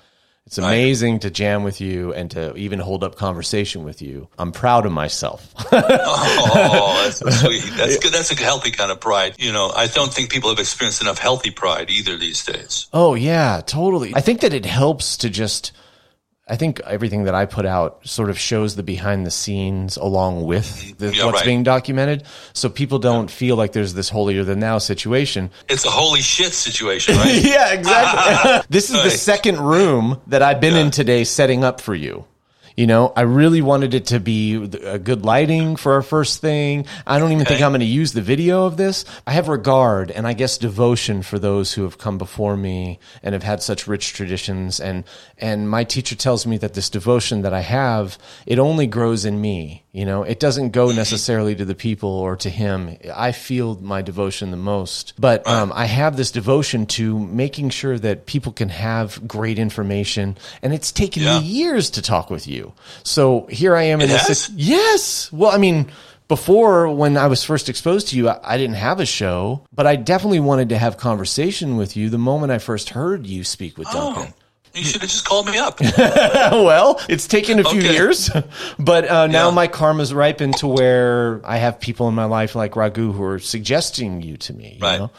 It's 0.47 0.59
amazing 0.59 1.21
to 1.21 1.31
jam 1.31 1.63
with 1.63 1.81
you 1.81 2.13
and 2.13 2.31
to 2.33 2.55
even 2.57 2.79
hold 2.81 3.05
up 3.05 3.15
conversation 3.17 3.85
with 3.85 4.03
you. 4.03 4.29
I'm 4.39 4.53
proud 4.53 4.87
of 4.87 4.93
myself. 4.93 5.55
Oh, 5.75 7.03
that's 7.05 7.19
so 7.19 7.31
sweet. 7.31 7.63
That's 7.77 7.99
good. 7.99 8.13
That's 8.13 8.31
a 8.31 8.35
healthy 8.37 8.71
kind 8.71 8.91
of 8.93 9.01
pride. 9.01 9.35
You 9.39 9.53
know, 9.53 9.71
I 9.75 9.87
don't 9.87 10.13
think 10.13 10.31
people 10.31 10.51
have 10.51 10.59
experienced 10.59 11.01
enough 11.01 11.19
healthy 11.19 11.51
pride 11.51 11.91
either 11.91 12.17
these 12.17 12.45
days. 12.45 12.89
Oh 12.93 13.15
yeah, 13.15 13.63
totally. 13.65 14.13
I 14.15 14.21
think 14.21 14.41
that 14.41 14.53
it 14.53 14.67
helps 14.67 15.17
to 15.19 15.31
just 15.31 15.73
I 16.49 16.57
think 16.57 16.81
everything 16.81 17.25
that 17.25 17.35
I 17.37 17.47
put 17.47 17.67
out 17.67 18.07
sort 18.07 18.29
of 18.29 18.39
shows 18.39 18.75
the 18.75 18.83
behind 18.83 19.25
the 19.25 19.31
scenes 19.31 19.97
along 19.97 20.45
with 20.45 20.99
the, 20.99 21.15
Yeah, 21.15 21.27
what's 21.27 21.37
right. 21.39 21.45
being 21.45 21.63
documented 21.63 22.25
so 22.53 22.69
people 22.69 22.99
don't 22.99 23.31
feel 23.31 23.55
like 23.55 23.73
there's 23.73 23.95
this 23.95 24.09
holier 24.09 24.43
than 24.43 24.59
thou 24.59 24.79
situation. 24.79 25.51
It's 25.69 25.85
a 25.85 25.91
holy 25.91 26.21
shit 26.21 26.53
situation, 26.53 27.17
right? 27.17 27.35
yeah, 27.45 27.73
exactly. 27.73 28.63
this 28.71 28.91
is 28.91 29.03
the 29.03 29.11
second 29.11 29.61
room 29.61 30.21
that 30.27 30.43
I've 30.43 30.61
been 30.61 30.77
in 30.77 30.91
today 30.91 31.23
setting 31.25 31.63
up 31.63 31.81
for 31.81 31.95
you. 31.95 32.25
You 32.77 32.87
know, 32.87 33.13
I 33.15 33.23
really 33.23 33.61
wanted 33.61 33.95
it 33.95 34.07
to 34.07 34.21
be 34.21 34.55
a 34.55 34.99
good 34.99 35.25
lighting 35.25 35.77
for 35.77 35.93
our 35.93 36.03
first 36.03 36.41
thing. 36.41 36.87
I 37.07 37.19
don't 37.19 37.33
even 37.33 37.45
think 37.45 37.61
I'm 37.61 37.73
going 37.73 37.81
to 37.81 37.87
use 37.87 38.13
the 38.13 38.23
video 38.23 38.65
of 38.65 38.77
this. 38.77 39.05
I 39.27 39.33
have 39.33 39.49
regard 39.49 40.11
and 40.11 40.27
I 40.27 40.33
guess 40.33 40.57
devotion 40.59 41.23
for 41.23 41.39
those 41.39 41.75
who 41.75 41.83
have 41.83 41.99
come 41.99 42.19
before 42.19 42.57
me 42.57 42.99
and 43.23 43.35
have 43.35 43.43
had 43.43 43.63
such 43.63 43.87
rich 43.87 44.15
traditions. 44.15 44.81
And, 44.81 45.05
and 45.39 45.69
my 45.69 45.85
teacher 45.85 46.15
tells 46.15 46.47
me 46.47 46.57
that 46.59 46.75
this 46.75 46.89
devotion 46.89 47.43
that 47.43 47.53
I 47.53 47.61
have, 47.61 48.19
it 48.47 48.59
only 48.59 48.87
grows 48.87 49.25
in 49.25 49.41
me. 49.41 49.82
You 49.93 50.07
know, 50.07 50.23
it 50.23 50.41
doesn't 50.41 50.71
go 50.71 50.91
necessarily 50.91 51.55
to 51.55 51.67
the 51.67 51.75
people 51.75 52.09
or 52.09 52.35
to 52.37 52.49
him. 52.49 52.97
I 53.15 53.33
feel 53.33 53.79
my 53.79 54.01
devotion 54.01 54.51
the 54.51 54.57
most, 54.57 55.13
but 55.19 55.47
um, 55.47 55.71
I 55.75 55.85
have 55.85 56.17
this 56.17 56.31
devotion 56.31 56.87
to 56.87 57.19
making 57.19 57.69
sure 57.71 57.99
that 57.99 58.25
people 58.25 58.53
can 58.53 58.71
have 58.71 59.29
great 59.29 59.59
information. 59.59 60.39
And 60.63 60.73
it's 60.73 60.93
taken 60.93 61.23
Yeah. 61.25 61.41
me 61.41 61.45
years 61.45 61.91
to 61.91 62.01
talk 62.01 62.31
with 62.31 62.47
you. 62.49 62.73
So 63.03 63.47
here 63.51 63.77
I 63.77 63.83
am 63.83 64.01
in 64.01 64.09
It 64.09 64.15
this. 64.15 64.29
has? 64.29 64.51
Yes. 64.57 65.31
Well, 65.31 65.51
I 65.51 65.59
mean, 65.59 65.91
before 66.27 66.89
when 66.89 67.19
I 67.19 67.27
was 67.27 67.45
first 67.45 67.69
exposed 67.69 68.09
to 68.09 68.17
you, 68.17 68.31
I, 68.31 68.41
I 68.43 68.57
didn't 68.57 68.77
have 68.77 68.99
a 68.99 69.05
show, 69.05 69.67
but 69.75 69.87
I 69.87 69.97
definitely 69.97 70.41
wanted 70.41 70.71
to 70.71 70.79
have 70.79 70.97
conversation 70.97 71.77
with 71.77 71.99
you 71.99 72.09
the 72.09 72.17
moment 72.17 72.51
I 72.51 72.57
first 72.57 72.89
heard 72.91 73.27
you 73.27 73.45
speak 73.45 73.77
with 73.77 73.89
Duncan. 73.91 74.33
Oh, 74.35 74.42
you 74.75 74.85
should 74.85 75.01
have 75.03 75.11
just 75.11 75.25
called 75.25 75.47
me 75.47 75.59
up. 75.59 75.81
well, 76.53 77.01
it's 77.09 77.27
taken 77.27 77.59
a 77.59 77.65
few 77.65 77.81
Okay. 77.81 77.93
years, 77.93 78.31
but 78.79 79.07
uh, 79.09 79.27
now 79.27 79.49
Yeah. 79.49 79.55
my 79.55 79.67
karma's 79.67 80.13
ripened 80.15 80.57
to 80.59 80.67
where 80.67 81.41
I 81.45 81.57
have 81.59 81.79
people 81.81 82.09
in 82.09 82.15
my 82.15 82.25
life 82.25 82.55
like 82.55 82.77
Raghu 82.77 83.13
who 83.13 83.23
are 83.25 83.39
suggesting 83.39 84.23
you 84.23 84.37
to 84.39 84.53
me. 84.55 84.77
You 84.81 84.87
Right. 84.87 84.99
know? 84.99 85.11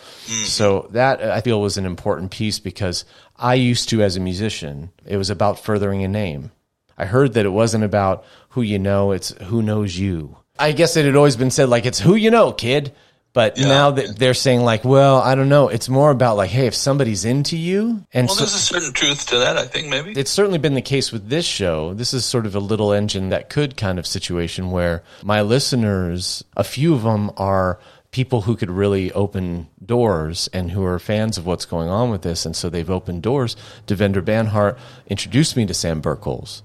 So 0.46 0.88
that 0.92 1.22
uh, 1.22 1.32
I 1.34 1.42
feel 1.42 1.62
was 1.62 1.78
an 1.78 1.86
important 1.86 2.32
piece 2.32 2.60
because 2.60 3.06
I 3.38 3.56
used 3.56 3.90
to, 3.90 4.02
as 4.02 4.16
a 4.16 4.20
musician, 4.20 4.92
it 5.06 5.18
was 5.18 5.30
about 5.30 5.60
furthering 5.60 6.04
a 6.04 6.08
name. 6.08 6.52
I 6.98 7.06
heard 7.06 7.34
that 7.34 7.46
it 7.46 7.50
wasn't 7.50 7.84
about 7.84 8.24
who 8.50 8.62
you 8.62 8.78
know; 8.80 9.12
it's 9.12 9.30
who 9.44 9.62
knows 9.62 9.98
you. 9.98 10.38
I 10.60 10.72
guess 10.72 10.96
it 10.96 11.06
had 11.06 11.16
always 11.16 11.36
been 11.36 11.50
said 11.52 11.68
like 11.70 11.86
it's 11.88 12.00
who 12.00 12.16
you 12.16 12.30
know, 12.32 12.52
kid. 12.52 12.94
But 13.34 13.58
now 13.58 13.90
that 13.92 14.16
they're 14.18 14.36
saying 14.36 14.62
like, 14.62 14.86
well, 14.86 15.18
I 15.18 15.34
don't 15.34 15.50
know. 15.50 15.68
It's 15.68 15.90
more 15.90 16.12
about 16.12 16.38
like, 16.38 16.52
hey, 16.52 16.68
if 16.68 16.76
somebody's 16.76 17.26
into 17.26 17.58
you, 17.58 18.06
and 18.14 18.28
Well, 18.28 18.36
so, 18.36 18.42
there's 18.44 18.54
a 18.54 18.60
certain 18.60 18.94
truth 18.94 19.26
to 19.28 19.40
that, 19.40 19.58
I 19.58 19.66
think, 19.66 19.88
maybe. 19.88 20.12
it's 20.12 20.30
certainly 20.30 20.60
been 20.60 20.76
the 20.76 20.82
case 20.84 21.12
with 21.12 21.30
this 21.30 21.46
show. 21.46 21.96
This 21.96 22.14
is 22.14 22.26
sort 22.26 22.46
of 22.46 22.54
a 22.56 22.60
little 22.60 22.94
engine 22.94 23.30
that 23.30 23.50
could 23.50 23.76
kind 23.76 23.98
of 23.98 24.06
situation 24.06 24.70
where 24.70 25.02
my 25.24 25.42
listeners, 25.42 26.44
a 26.56 26.64
few 26.64 26.94
of 26.94 27.02
them 27.02 27.32
are 27.36 27.80
people 28.12 28.42
who 28.42 28.56
could 28.56 28.70
really 28.70 29.12
open 29.14 29.68
doors 29.84 30.48
and 30.54 30.70
who 30.70 30.86
are 30.86 31.00
fans 31.00 31.36
of 31.36 31.48
what's 31.48 31.66
going 31.66 31.90
on 31.90 32.12
with 32.12 32.22
this. 32.22 32.46
And 32.46 32.56
so 32.56 32.70
they've 32.70 32.90
opened 32.90 33.24
doors. 33.24 33.56
Devendra 33.88 34.22
Banhart 34.22 34.78
introduced 35.08 35.58
me 35.58 35.66
to 35.66 35.74
Sam 35.74 36.02
Bercholz. 36.04 36.62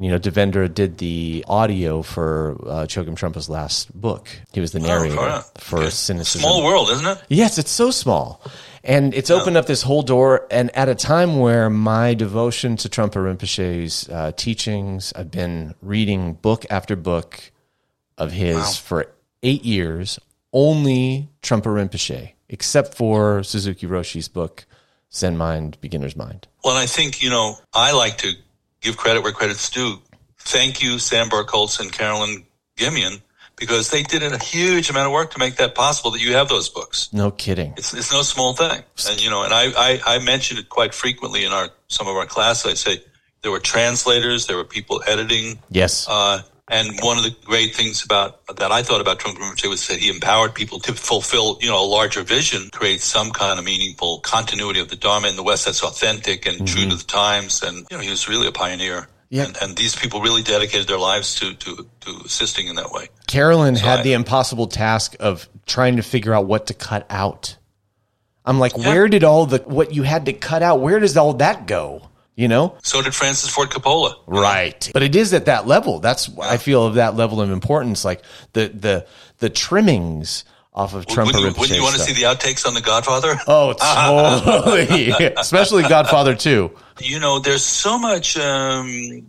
You 0.00 0.10
know, 0.10 0.18
Devendra 0.18 0.72
did 0.72 0.96
the 0.96 1.44
audio 1.46 2.00
for 2.00 2.56
uh, 2.62 2.86
Chogyam 2.86 3.14
Trungpa's 3.16 3.50
last 3.50 3.92
book. 3.98 4.28
He 4.52 4.58
was 4.60 4.72
the 4.72 4.80
narrator 4.80 5.14
Oh, 5.18 5.44
for 5.58 5.78
Okay. 5.80 5.90
Cynicism. 5.90 6.40
Small 6.40 6.64
world, 6.64 6.88
isn't 6.88 7.06
it? 7.06 7.22
Yes, 7.28 7.58
it's 7.58 7.70
so 7.70 7.90
small. 7.90 8.40
And 8.82 9.12
it's 9.12 9.30
opened 9.30 9.58
up 9.58 9.66
this 9.66 9.82
whole 9.82 10.00
door. 10.00 10.46
And 10.50 10.74
at 10.74 10.88
a 10.88 10.94
time 10.94 11.38
where 11.38 11.68
my 11.68 12.14
devotion 12.14 12.76
to 12.78 12.88
Trungpa 12.88 13.16
Rinpoche's 13.22 14.08
uh, 14.08 14.32
teachings, 14.34 15.12
I've 15.14 15.30
been 15.30 15.74
reading 15.82 16.32
book 16.32 16.64
after 16.70 16.96
book 16.96 17.52
of 18.16 18.32
his 18.32 18.78
for 18.78 19.06
eight 19.42 19.64
years, 19.66 20.18
only 20.54 21.28
Trungpa 21.42 21.64
Rinpoche, 21.66 22.32
except 22.48 22.94
for 22.94 23.42
Suzuki 23.42 23.86
Roshi's 23.86 24.28
book, 24.28 24.64
Zen 25.12 25.36
Mind, 25.36 25.76
Beginner's 25.82 26.16
Mind. 26.16 26.48
Well, 26.64 26.76
I 26.76 26.86
think, 26.86 27.22
you 27.22 27.28
know, 27.28 27.56
I 27.74 27.92
like 27.92 28.16
to 28.18 28.32
give 28.80 28.96
credit 28.96 29.22
where 29.22 29.32
credit's 29.32 29.68
due. 29.70 29.98
Thank 30.38 30.82
you, 30.82 30.98
Sam 30.98 31.28
Bercholz 31.28 31.80
and 31.80 31.92
Carolyn 31.92 32.44
Gimian, 32.76 33.20
because 33.56 33.90
they 33.90 34.02
did 34.02 34.22
a 34.22 34.38
huge 34.42 34.88
amount 34.90 35.06
of 35.06 35.12
work 35.12 35.30
to 35.32 35.38
make 35.38 35.56
that 35.56 35.74
possible 35.74 36.10
that 36.12 36.20
you 36.20 36.32
have 36.34 36.48
those 36.48 36.68
books. 36.68 37.12
No 37.12 37.30
kidding. 37.30 37.74
It's, 37.76 37.92
it's 37.92 38.12
no 38.12 38.22
small 38.22 38.54
thing. 38.54 38.82
And, 39.08 39.22
you 39.22 39.30
know, 39.30 39.42
and 39.44 39.52
I, 39.52 39.66
I, 39.76 40.00
I 40.16 40.18
mentioned 40.18 40.58
it 40.60 40.68
quite 40.70 40.94
frequently 40.94 41.44
in 41.44 41.52
our, 41.52 41.68
some 41.88 42.08
of 42.08 42.16
our 42.16 42.26
classes. 42.26 42.70
I 42.70 42.74
say 42.74 43.02
there 43.42 43.50
were 43.50 43.60
translators, 43.60 44.46
there 44.46 44.56
were 44.56 44.64
people 44.64 45.02
editing, 45.06 45.58
Yes. 45.70 46.06
uh, 46.08 46.42
and 46.70 47.00
one 47.00 47.18
of 47.18 47.24
the 47.24 47.34
great 47.44 47.74
things 47.74 48.04
about 48.04 48.46
that 48.46 48.70
I 48.70 48.82
thought 48.82 49.00
about 49.00 49.18
Trungpa 49.18 49.38
Rinpoche 49.38 49.68
was 49.68 49.88
that 49.88 49.98
he 49.98 50.08
empowered 50.08 50.54
people 50.54 50.78
to 50.80 50.94
fulfill, 50.94 51.58
you 51.60 51.68
know, 51.68 51.82
a 51.82 51.84
larger 51.84 52.22
vision, 52.22 52.70
create 52.70 53.00
some 53.00 53.32
kind 53.32 53.58
of 53.58 53.64
meaningful 53.64 54.20
continuity 54.20 54.78
of 54.78 54.88
the 54.88 54.96
Dharma 54.96 55.28
in 55.28 55.36
the 55.36 55.42
West 55.42 55.64
that's 55.64 55.82
authentic 55.82 56.46
and 56.46 56.58
true 56.66 56.82
to 56.82 56.86
mm-hmm. 56.86 56.96
the 56.96 57.04
times. 57.04 57.62
And 57.62 57.86
you 57.90 57.96
know, 57.96 58.02
he 58.02 58.08
was 58.08 58.28
really 58.28 58.46
a 58.46 58.52
pioneer. 58.52 59.08
Yeah. 59.30 59.44
And, 59.44 59.56
and 59.60 59.76
these 59.76 59.96
people 59.96 60.20
really 60.20 60.42
dedicated 60.42 60.86
their 60.86 60.98
lives 60.98 61.34
to 61.36 61.54
to 61.54 61.86
to 62.00 62.20
assisting 62.24 62.68
in 62.68 62.76
that 62.76 62.92
way. 62.92 63.08
Carolyn 63.26 63.74
had 63.74 64.00
I- 64.00 64.02
the 64.02 64.12
impossible 64.12 64.68
task 64.68 65.16
of 65.18 65.48
trying 65.66 65.96
to 65.96 66.02
figure 66.02 66.32
out 66.32 66.46
what 66.46 66.68
to 66.68 66.74
cut 66.74 67.04
out. 67.10 67.56
I'm 68.44 68.58
like, 68.58 68.76
where 68.76 69.06
did 69.06 69.22
all 69.22 69.46
the 69.46 69.58
what 69.58 69.94
you 69.94 70.02
had 70.02 70.26
to 70.26 70.32
cut 70.32 70.62
out? 70.62 70.80
Where 70.80 70.98
does 70.98 71.16
all 71.16 71.34
that 71.34 71.66
go? 71.66 72.10
You 72.36 72.48
know, 72.48 72.76
So 72.82 73.02
did 73.02 73.14
Francis 73.14 73.50
Ford 73.50 73.68
Coppola. 73.70 74.14
right? 74.26 74.90
But 74.94 75.02
it 75.02 75.14
is 75.14 75.34
at 75.34 75.44
that 75.46 75.66
level. 75.66 75.98
That's 75.98 76.30
I 76.38 76.56
feel 76.56 76.86
of 76.86 76.94
that 76.94 77.14
level 77.14 77.40
of 77.42 77.50
importance. 77.50 78.04
Like 78.04 78.22
the 78.54 78.68
the 78.68 79.06
the 79.38 79.50
trimmings 79.50 80.44
off 80.72 80.94
of 80.94 81.04
Trungpa 81.04 81.26
Wouldn't 81.26 81.42
you, 81.56 81.60
wouldn't 81.60 81.76
you 81.78 81.82
want 81.82 81.96
to 81.96 82.00
see 82.00 82.12
the 82.14 82.22
outtakes 82.28 82.64
on 82.66 82.74
The 82.74 82.80
Godfather? 82.80 83.34
Oh, 83.48 83.72
totally. 83.74 85.10
Especially 85.36 85.82
Godfather 85.82 86.34
2. 86.36 86.70
you 87.00 87.18
know, 87.18 87.40
there's 87.40 87.64
so 87.64 87.98
much 87.98 88.36
um, 88.38 89.28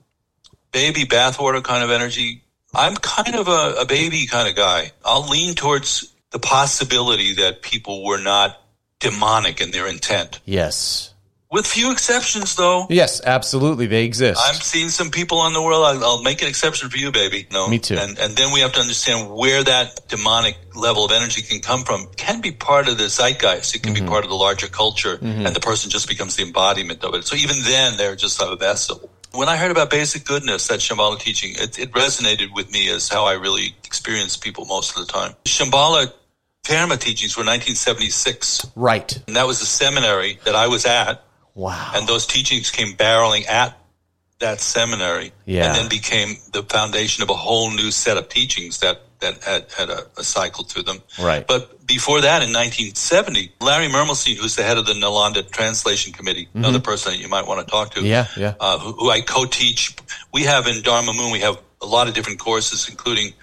baby 0.71 1.03
bathwater 1.05 1.63
kind 1.63 1.83
of 1.83 1.89
energy. 1.89 2.43
I'm 2.75 2.95
kind 2.95 3.35
of 3.35 3.47
a, 3.47 3.81
a 3.81 3.85
baby 3.85 4.27
kind 4.27 4.47
of 4.47 4.55
guy. 4.55 4.91
I'll 5.03 5.27
lean 5.27 5.55
towards 5.55 6.13
the 6.29 6.39
possibility 6.39 7.33
that 7.35 7.61
people 7.63 8.05
were 8.05 8.19
not 8.21 8.61
demonic 8.99 9.59
in 9.61 9.71
their 9.71 9.87
intent. 9.87 10.39
Yes. 10.45 11.10
With 11.51 11.67
few 11.67 11.91
exceptions, 11.91 12.55
though. 12.55 12.87
Yes, 12.89 13.19
absolutely. 13.25 13.85
They 13.85 14.05
exist. 14.05 14.39
I'm 14.41 14.55
seeing 14.55 14.87
some 14.87 15.11
people 15.11 15.39
on 15.39 15.51
the 15.51 15.61
world. 15.61 15.83
I'll, 15.85 16.03
I'll 16.05 16.23
make 16.23 16.41
an 16.41 16.47
exception 16.47 16.89
for 16.89 16.97
you, 16.97 17.11
baby. 17.11 17.45
No, 17.51 17.67
Me 17.67 17.77
too. 17.77 17.97
And 17.97 18.17
and 18.19 18.37
then 18.37 18.53
we 18.53 18.61
have 18.61 18.71
to 18.73 18.79
understand 18.79 19.29
where 19.29 19.61
that 19.61 20.07
demonic 20.07 20.57
level 20.75 21.03
of 21.03 21.11
energy 21.11 21.41
can 21.41 21.59
come 21.59 21.83
from. 21.83 22.03
It 22.03 22.15
can 22.15 22.39
be 22.39 22.51
part 22.51 22.87
of 22.87 22.97
the 22.97 23.09
zeitgeist. 23.09 23.75
It 23.75 23.83
can 23.83 23.93
Mm-hmm. 23.93 24.05
be 24.05 24.09
part 24.09 24.23
of 24.23 24.29
the 24.29 24.37
larger 24.37 24.67
culture, 24.67 25.19
and 25.21 25.53
the 25.53 25.59
person 25.59 25.89
just 25.91 26.07
becomes 26.07 26.37
the 26.37 26.43
embodiment 26.43 27.03
of 27.03 27.13
it. 27.15 27.25
So 27.25 27.35
even 27.35 27.57
then, 27.63 27.97
they're 27.97 28.15
just 28.15 28.39
like 28.41 28.49
a 28.49 28.55
vessel. 28.55 29.09
When 29.33 29.49
I 29.49 29.57
heard 29.57 29.71
about 29.71 29.89
basic 29.89 30.23
goodness, 30.23 30.67
that 30.69 30.79
Shambhala 30.79 31.19
teaching, 31.19 31.51
it, 31.55 31.77
it 31.79 31.91
resonated 31.91 32.53
with 32.53 32.71
me 32.71 32.89
as 32.89 33.09
how 33.09 33.25
I 33.25 33.33
really 33.33 33.75
experience 33.83 34.37
people 34.37 34.63
most 34.65 34.97
of 34.97 35.05
the 35.05 35.11
time. 35.11 35.33
Shambhala 35.45 36.13
Dharma 36.63 36.95
teachings 36.95 37.35
were 37.35 37.43
1976, 37.43 38.67
right. 38.75 39.17
and 39.27 39.35
that 39.35 39.47
was 39.47 39.61
a 39.61 39.65
seminary 39.65 40.39
that 40.45 40.55
I 40.55 40.67
was 40.67 40.85
at 40.85 41.23
Wow. 41.55 41.91
and 41.95 42.07
those 42.07 42.25
teachings 42.25 42.71
came 42.71 42.93
barreling 42.95 43.47
at 43.47 43.77
that 44.39 44.59
seminary 44.61 45.31
Yeah. 45.45 45.65
and 45.67 45.75
then 45.75 45.89
became 45.89 46.37
the 46.51 46.63
foundation 46.63 47.21
of 47.23 47.29
a 47.29 47.35
whole 47.35 47.69
new 47.71 47.91
set 47.91 48.17
of 48.17 48.29
teachings 48.29 48.79
that 48.79 49.01
that 49.19 49.43
had, 49.43 49.65
had 49.77 49.89
a, 49.91 50.07
a 50.17 50.23
cycle 50.23 50.63
to 50.63 50.81
them. 50.81 50.97
Right. 51.19 51.45
But 51.45 51.85
before 51.85 52.21
that, 52.21 52.41
in 52.41 52.51
1970, 52.51 53.51
Larry 53.61 53.85
Mermelstein, 53.87 54.35
who's 54.35 54.55
the 54.55 54.63
head 54.63 54.79
of 54.79 54.87
the 54.87 54.93
Nalanda 54.93 55.47
Translation 55.47 56.11
Committee, 56.11 56.49
another 56.55 56.79
person 56.79 57.11
that 57.11 57.19
you 57.19 57.27
might 57.27 57.45
want 57.45 57.59
to 57.63 57.69
talk 57.69 57.91
to, 57.91 57.99
Mm-hmm. 57.99 58.07
Yeah, 58.07 58.25
yeah. 58.35 58.53
uh, 58.59 58.79
who, 58.79 58.93
who 58.93 59.09
I 59.11 59.21
co-teach. 59.21 59.95
We 60.33 60.43
have 60.45 60.65
in 60.65 60.81
Dharma 60.81 61.13
Moon, 61.13 61.31
we 61.31 61.41
have 61.41 61.59
a 61.83 61.85
lot 61.85 62.07
of 62.07 62.15
different 62.15 62.39
courses, 62.39 62.89
including 62.89 63.33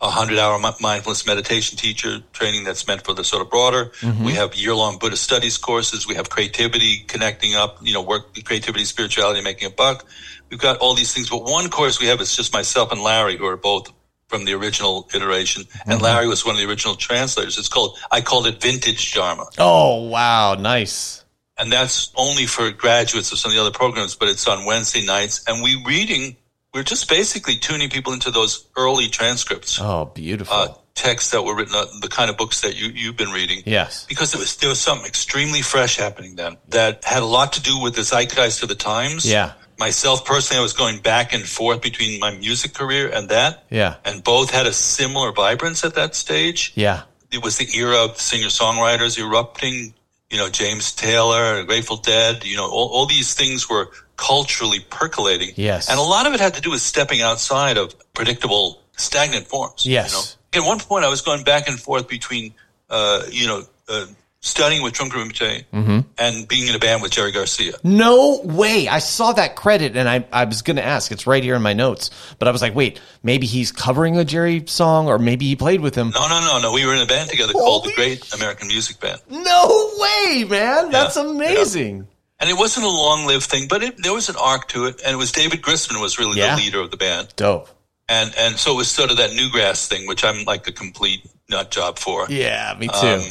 a 0.00 0.10
hundred 0.10 0.38
hour 0.38 0.58
mindfulness 0.80 1.26
meditation 1.26 1.76
teacher 1.76 2.20
training 2.32 2.64
that's 2.64 2.86
meant 2.86 3.04
for 3.04 3.14
the 3.14 3.24
sort 3.24 3.42
of 3.42 3.50
broader. 3.50 3.86
Mm-hmm. 4.00 4.24
We 4.24 4.32
have 4.32 4.54
year 4.54 4.74
long 4.74 4.98
Buddhist 4.98 5.24
studies 5.24 5.58
courses. 5.58 6.06
We 6.06 6.14
have 6.14 6.30
creativity, 6.30 7.00
connecting 7.00 7.54
up, 7.54 7.78
you 7.82 7.92
know, 7.92 8.02
work, 8.02 8.44
creativity, 8.44 8.84
spirituality, 8.84 9.42
making 9.42 9.66
a 9.66 9.70
buck. 9.70 10.06
We've 10.50 10.60
got 10.60 10.78
all 10.78 10.94
these 10.94 11.12
things, 11.12 11.28
but 11.28 11.42
one 11.42 11.68
course 11.68 12.00
we 12.00 12.06
have 12.06 12.20
is 12.20 12.36
just 12.36 12.52
myself 12.52 12.92
and 12.92 13.02
Larry, 13.02 13.36
who 13.36 13.46
are 13.46 13.56
both 13.56 13.92
from 14.28 14.44
the 14.44 14.54
original 14.54 15.08
iteration. 15.12 15.64
And 15.84 15.94
mm-hmm. 15.94 16.04
Larry 16.04 16.28
was 16.28 16.44
one 16.44 16.54
of 16.54 16.60
the 16.60 16.68
original 16.68 16.94
translators. 16.94 17.58
It's 17.58 17.68
called, 17.68 17.98
I 18.10 18.20
called 18.20 18.46
it 18.46 18.60
vintage 18.60 19.12
Dharma. 19.14 19.46
Oh, 19.58 20.08
wow. 20.08 20.54
Nice. 20.54 21.24
And 21.58 21.72
that's 21.72 22.12
only 22.14 22.46
for 22.46 22.70
graduates 22.70 23.32
of 23.32 23.38
some 23.38 23.50
of 23.50 23.56
the 23.56 23.60
other 23.60 23.72
programs, 23.72 24.14
but 24.14 24.28
it's 24.28 24.46
on 24.46 24.64
Wednesday 24.64 25.04
nights. 25.04 25.42
And 25.48 25.62
we 25.62 25.82
reading, 25.84 26.36
we're 26.74 26.82
just 26.82 27.08
basically 27.08 27.56
tuning 27.56 27.88
people 27.90 28.12
into 28.12 28.30
those 28.30 28.66
early 28.76 29.08
transcripts, 29.08 29.80
Oh, 29.80 30.06
beautiful. 30.14 30.54
uh, 30.54 30.74
texts 30.94 31.30
that 31.30 31.42
were 31.42 31.54
written, 31.54 31.74
uh, 31.74 31.86
the 32.00 32.08
kind 32.08 32.28
of 32.28 32.36
books 32.36 32.60
that 32.62 32.76
you, 32.78 32.88
you've 32.88 33.16
been 33.16 33.30
reading. 33.30 33.62
yes. 33.64 34.04
Because 34.08 34.32
there 34.32 34.40
was, 34.40 34.56
there 34.56 34.68
was 34.68 34.80
something 34.80 35.06
extremely 35.06 35.62
fresh 35.62 35.96
happening 35.96 36.36
then 36.36 36.56
that 36.68 37.04
had 37.04 37.22
a 37.22 37.26
lot 37.26 37.52
to 37.54 37.62
do 37.62 37.78
with 37.80 37.94
the 37.94 38.02
zeitgeist 38.02 38.62
of 38.62 38.68
the 38.68 38.74
times. 38.74 39.24
Yeah. 39.24 39.52
Myself 39.78 40.24
personally, 40.24 40.58
I 40.58 40.62
was 40.62 40.72
going 40.72 40.98
back 40.98 41.32
and 41.32 41.44
forth 41.44 41.82
between 41.82 42.18
my 42.18 42.32
music 42.36 42.74
career 42.74 43.08
and 43.08 43.28
that. 43.28 43.64
Yeah. 43.70 43.94
And 44.04 44.24
both 44.24 44.50
had 44.50 44.66
a 44.66 44.72
similar 44.72 45.30
vibrance 45.32 45.84
at 45.84 45.94
that 45.94 46.16
stage 46.16 46.72
Yeah. 46.74 47.02
it 47.30 47.42
was 47.44 47.58
the 47.58 47.68
era 47.78 48.04
of 48.04 48.20
singer 48.20 48.48
songwriters 48.48 49.18
erupting. 49.18 49.94
You 50.30 50.36
know, 50.36 50.50
James 50.50 50.92
Taylor, 50.92 51.62
Grateful 51.64 51.96
Dead. 51.96 52.44
You 52.44 52.56
know, 52.56 52.68
all, 52.68 52.88
all 52.88 53.06
these 53.06 53.32
things 53.34 53.70
were 53.70 53.88
culturally 54.18 54.80
percolating. 54.90 55.50
Yes. 55.56 55.88
and 55.88 55.98
a 55.98 56.02
lot 56.02 56.26
of 56.26 56.34
it 56.34 56.40
had 56.40 56.52
to 56.54 56.60
do 56.60 56.70
with 56.70 56.82
stepping 56.82 57.22
outside 57.22 57.78
of 57.78 57.94
predictable, 58.12 58.82
stagnant 58.98 59.46
forms. 59.46 59.86
Yes. 59.86 60.12
You 60.52 60.60
know? 60.60 60.64
At 60.64 60.68
one 60.68 60.80
point, 60.80 61.04
I 61.06 61.08
was 61.08 61.22
going 61.22 61.44
back 61.44 61.68
and 61.68 61.78
forth 61.80 62.08
between, 62.08 62.52
uh, 62.90 63.22
you 63.30 63.46
know, 63.46 63.62
uh, 63.88 64.06
studying 64.40 64.82
with 64.82 64.94
Trungpa 64.94 65.12
Rinpoche 65.12 65.64
Mm-hmm. 65.72 65.98
and 66.18 66.46
being 66.48 66.68
in 66.68 66.74
a 66.74 66.78
band 66.78 67.02
with 67.02 67.10
Jerry 67.12 67.32
Garcia. 67.32 67.72
No 67.84 68.40
way. 68.44 68.86
I 68.88 68.98
saw 69.00 69.32
that 69.32 69.56
credit 69.56 69.96
and 69.96 70.08
I, 70.08 70.24
I 70.32 70.44
was 70.44 70.62
going 70.62 70.76
to 70.76 70.84
ask. 70.84 71.10
It's 71.12 71.26
right 71.26 71.42
here 71.42 71.54
in 71.56 71.62
my 71.62 71.72
notes. 71.74 72.10
But 72.38 72.48
I 72.48 72.50
was 72.50 72.62
like, 72.62 72.74
wait, 72.74 73.00
maybe 73.22 73.46
he's 73.46 73.72
covering 73.72 74.16
a 74.16 74.24
Jerry 74.24 74.64
song 74.66 75.06
or 75.08 75.18
maybe 75.18 75.46
he 75.46 75.56
played 75.56 75.80
with 75.80 75.94
him. 75.94 76.10
No, 76.14 76.28
no, 76.28 76.40
no, 76.40 76.60
no. 76.60 76.72
We 76.72 76.86
were 76.86 76.94
in 76.94 77.00
a 77.00 77.06
band 77.06 77.30
together 77.30 77.52
called 77.52 77.84
the 77.84 77.92
Great 77.94 78.32
American 78.34 78.68
Music 78.68 78.98
Band. 79.00 79.20
No 79.28 79.90
way, 79.98 80.44
man. 80.48 80.90
That's 80.90 81.16
Yeah. 81.16 81.22
amazing. 81.30 82.06
And 82.40 82.48
it 82.48 82.56
wasn't 82.56 82.86
a 82.86 82.88
long-lived 82.88 83.44
thing, 83.44 83.66
but 83.68 83.82
it, 83.82 84.00
there 84.02 84.12
was 84.14 84.28
an 84.28 84.36
arc 84.36 84.68
to 84.68 84.84
it. 84.86 85.00
And 85.04 85.12
it 85.14 85.16
was 85.16 85.32
David 85.32 85.60
Grisman 85.62 86.00
was 86.00 86.18
really 86.18 86.38
Yeah. 86.38 86.54
the 86.54 86.62
leader 86.62 86.80
of 86.80 86.90
the 86.90 86.96
band. 86.96 87.34
Dope. 87.36 87.68
and 88.08 88.32
and 88.38 88.56
so 88.56 88.72
it 88.72 88.76
was 88.76 88.90
sort 88.90 89.10
of 89.10 89.16
that 89.18 89.30
newgrass 89.30 89.86
thing, 89.88 90.06
which 90.06 90.24
I'm 90.24 90.44
like 90.44 90.66
a 90.68 90.72
complete 90.72 91.26
nut 91.50 91.70
job 91.70 91.98
for. 91.98 92.26
Yeah, 92.30 92.74
me 92.78 92.88
too. 92.88 93.06
Um, 93.06 93.22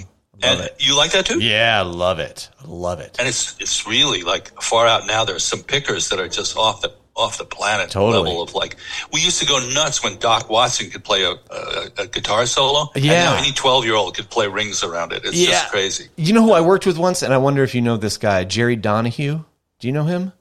and 0.44 0.60
it. 0.62 0.76
you 0.80 0.96
like 0.96 1.12
that 1.12 1.26
too? 1.26 1.40
yeah, 1.40 1.82
love 1.82 2.20
it. 2.20 2.50
Love 2.66 3.00
it. 3.00 3.16
And 3.18 3.28
it's 3.28 3.56
it's 3.60 3.88
really 3.88 4.22
like 4.24 4.62
far 4.62 4.86
out 4.86 5.08
now. 5.08 5.24
There's 5.26 5.44
some 5.44 5.64
pickers 5.64 6.10
that 6.10 6.20
are 6.20 6.28
just 6.28 6.56
off 6.58 6.82
the 6.82 6.94
off 7.18 7.38
the 7.38 7.46
planet 7.46 7.90
Totally. 7.90 8.24
level 8.30 8.42
of 8.42 8.54
like 8.54 8.78
we 9.12 9.20
used 9.22 9.40
to 9.42 9.46
go 9.46 9.60
nuts 9.74 10.04
when 10.04 10.18
Doc 10.18 10.50
Watson 10.50 10.90
could 10.90 11.04
play 11.04 11.24
a, 11.24 11.32
a, 11.32 11.88
a 12.04 12.08
guitar 12.08 12.46
solo. 12.46 12.90
And 12.96 13.04
Yeah. 13.04 13.24
now 13.26 13.38
any 13.38 13.52
twelve 13.52 13.86
year 13.86 13.96
old 13.96 14.16
could 14.16 14.30
play 14.30 14.48
rings 14.48 14.84
around 14.84 15.12
it. 15.14 15.26
It's 15.26 15.36
Yeah. 15.36 15.52
just 15.52 15.72
crazy. 15.72 16.08
You 16.16 16.34
know 16.34 16.44
who 16.44 16.54
I 16.54 16.62
worked 16.62 16.86
with 16.86 16.98
once, 16.98 17.22
and 17.24 17.34
I 17.34 17.38
wonder 17.38 17.64
if 17.64 17.74
you 17.76 17.82
know 17.82 17.98
this 17.98 18.18
guy, 18.18 18.44
Jerry 18.44 18.76
Donahue. 18.76 19.44
Do 19.80 19.88
you 19.88 19.92
know 19.94 20.06
him? 20.06 20.32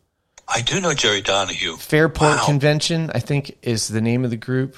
I 0.48 0.60
do 0.60 0.80
know 0.80 0.94
Jerry 0.94 1.22
Donahue. 1.22 1.76
Fairport 1.76 2.36
Wow. 2.36 2.44
Convention, 2.46 3.10
I 3.14 3.18
think, 3.18 3.56
is 3.62 3.88
the 3.88 4.00
name 4.00 4.24
of 4.24 4.30
the 4.30 4.36
group. 4.36 4.76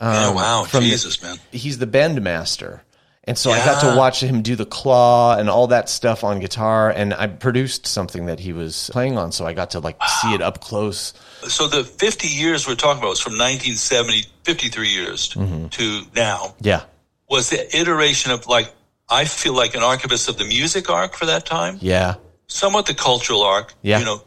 yeah, 0.00 0.32
wow, 0.32 0.60
um, 0.62 0.66
from 0.66 0.84
the- 0.84 0.90
Jesus, 0.90 1.22
man. 1.22 1.38
He's 1.52 1.78
the 1.78 1.86
bend 1.86 2.22
master. 2.22 2.82
And 3.26 3.38
so 3.38 3.50
I 3.50 3.58
got 3.64 3.80
to 3.80 3.96
watch 3.96 4.20
him 4.22 4.42
do 4.42 4.54
the 4.54 4.66
claw 4.66 5.34
and 5.36 5.48
all 5.48 5.68
that 5.68 5.88
stuff 5.88 6.24
on 6.24 6.40
guitar. 6.40 6.90
And 6.90 7.14
I 7.14 7.26
produced 7.26 7.86
something 7.86 8.26
that 8.26 8.38
he 8.38 8.52
was 8.52 8.90
playing 8.92 9.16
on. 9.16 9.32
So 9.32 9.46
I 9.46 9.54
got 9.54 9.70
to 9.70 9.80
like 9.80 9.96
see 10.20 10.34
it 10.34 10.42
up 10.42 10.60
close. 10.60 11.14
So 11.48 11.66
the 11.66 11.84
50 11.84 12.28
years 12.28 12.68
we're 12.68 12.74
talking 12.74 12.98
about 12.98 13.08
was 13.10 13.20
from 13.20 13.32
1970, 13.38 14.24
53 14.44 14.88
years 14.88 15.30
Mm-hmm. 15.30 15.68
to 15.68 16.02
now. 16.14 16.54
Yeah. 16.60 16.82
was 17.30 17.48
the 17.48 17.74
iteration 17.74 18.30
of 18.30 18.46
like 18.46 18.70
I 19.08 19.24
feel 19.24 19.54
like 19.54 19.74
an 19.74 19.82
archivist 19.82 20.28
of 20.28 20.36
the 20.36 20.44
music 20.44 20.90
arc 20.90 21.14
for 21.14 21.26
that 21.26 21.44
time, 21.46 21.78
Yeah. 21.80 22.14
somewhat 22.46 22.86
the 22.86 22.94
cultural 22.94 23.42
arc. 23.42 23.72
Yeah. 23.82 23.98
You 24.00 24.04
know, 24.04 24.22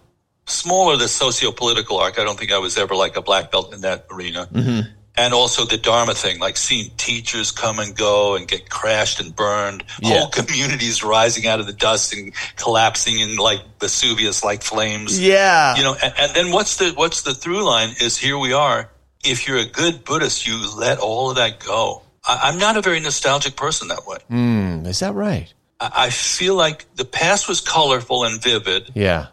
smaller 0.48 0.98
the 0.98 1.08
socio-political 1.08 1.98
arc. 1.98 2.20
I 2.20 2.24
don't 2.24 2.38
think 2.40 2.52
I 2.52 2.58
was 2.60 2.78
ever 2.78 2.96
like 2.96 3.16
a 3.18 3.22
black 3.22 3.52
belt 3.52 3.74
in 3.74 3.82
that 3.82 4.06
arena. 4.12 4.48
Mm-hmm. 4.52 4.90
And 5.18 5.34
also 5.34 5.66
the 5.66 5.78
Dharma 5.78 6.14
thing, 6.14 6.40
like 6.40 6.58
seeing 6.58 6.92
teachers 6.98 7.50
come 7.52 7.80
and 7.80 7.96
go 7.98 8.36
and 8.36 8.48
get 8.48 8.70
crashed 8.70 9.20
and 9.20 9.36
burned, 9.36 9.84
Yeah. 10.00 10.20
whole 10.20 10.28
communities 10.30 11.04
rising 11.04 11.48
out 11.48 11.60
of 11.60 11.66
the 11.66 11.74
dust 11.74 12.14
and 12.14 12.34
collapsing 12.56 13.20
in 13.20 13.36
like 13.38 13.62
Vesuvius 13.80 14.44
like 14.44 14.62
flames. 14.62 15.20
Yeah. 15.20 15.76
You 15.76 15.84
know, 15.84 15.96
and, 16.02 16.14
and 16.20 16.32
then 16.36 16.52
what's 16.52 16.78
the 16.78 16.92
what's 16.96 17.24
the 17.24 17.34
through 17.34 17.64
line 17.66 17.96
is 18.00 18.16
here 18.18 18.38
we 18.38 18.54
are. 18.54 18.92
If 19.26 19.48
you're 19.48 19.58
a 19.58 19.66
good 19.66 20.04
Buddhist, 20.06 20.46
you 20.48 20.56
let 20.78 21.00
all 21.00 21.32
of 21.32 21.38
that 21.38 21.60
go. 21.66 22.04
I, 22.24 22.42
I'm 22.44 22.60
not 22.60 22.78
a 22.78 22.82
very 22.82 23.00
nostalgic 23.00 23.56
person 23.56 23.88
that 23.88 24.06
way. 24.06 24.20
Mm, 24.30 24.86
is 24.86 25.00
that 25.00 25.14
right? 25.16 25.52
I, 25.80 25.92
I 26.06 26.10
feel 26.12 26.54
like 26.56 26.86
the 26.96 27.06
past 27.06 27.50
was 27.50 27.60
colorful 27.60 28.24
and 28.24 28.42
vivid. 28.42 28.92
Yeah. 28.94 29.28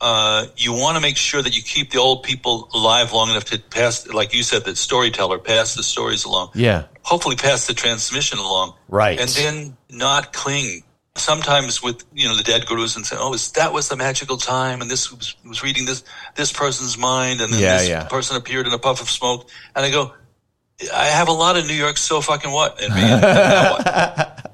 Uh, 0.00 0.46
you 0.56 0.72
want 0.72 0.96
to 0.96 1.00
make 1.00 1.16
sure 1.16 1.42
that 1.42 1.56
you 1.56 1.62
keep 1.62 1.90
the 1.90 1.98
old 1.98 2.22
people 2.22 2.68
alive 2.72 3.12
long 3.12 3.30
enough 3.30 3.44
to 3.46 3.58
pass, 3.58 4.06
like 4.08 4.32
you 4.32 4.44
said, 4.44 4.64
the 4.64 4.76
storyteller, 4.76 5.38
pass 5.38 5.74
the 5.74 5.82
stories 5.82 6.24
along. 6.24 6.50
Yeah. 6.54 6.84
Hopefully, 7.02 7.34
pass 7.34 7.66
the 7.66 7.74
transmission 7.74 8.38
along. 8.38 8.74
Right. 8.88 9.18
And 9.18 9.28
then 9.30 9.76
not 9.90 10.32
cling. 10.32 10.84
Sometimes 11.16 11.82
with 11.82 12.04
you 12.14 12.28
know 12.28 12.36
the 12.36 12.44
dead 12.44 12.64
gurus 12.66 12.94
and 12.94 13.04
say, 13.04 13.16
"Oh, 13.18 13.32
is- 13.34 13.50
that 13.52 13.72
was 13.72 13.88
the 13.88 13.96
magical 13.96 14.36
time," 14.36 14.80
and 14.82 14.88
this 14.88 15.10
was, 15.10 15.34
was 15.44 15.64
reading 15.64 15.84
this 15.84 16.04
this 16.36 16.52
person's 16.52 16.96
mind, 16.96 17.40
and 17.40 17.52
then 17.52 17.58
Yeah, 17.58 17.78
this 17.78 17.88
yeah. 17.88 18.04
person 18.04 18.36
appeared 18.36 18.68
in 18.68 18.72
a 18.72 18.78
puff 18.78 19.00
of 19.02 19.10
smoke, 19.10 19.48
and 19.74 19.84
I 19.84 19.90
go, 19.90 20.12
"I 20.94 21.06
have 21.06 21.26
a 21.26 21.32
lot 21.32 21.56
of 21.56 21.66
New 21.66 21.74
York 21.74 21.96
so 21.96 22.20
fucking 22.20 22.52
what 22.52 22.80
in 22.80 22.94
me." 22.94 23.00
and 23.02 23.20
now 23.20 23.72
what? 23.72 24.47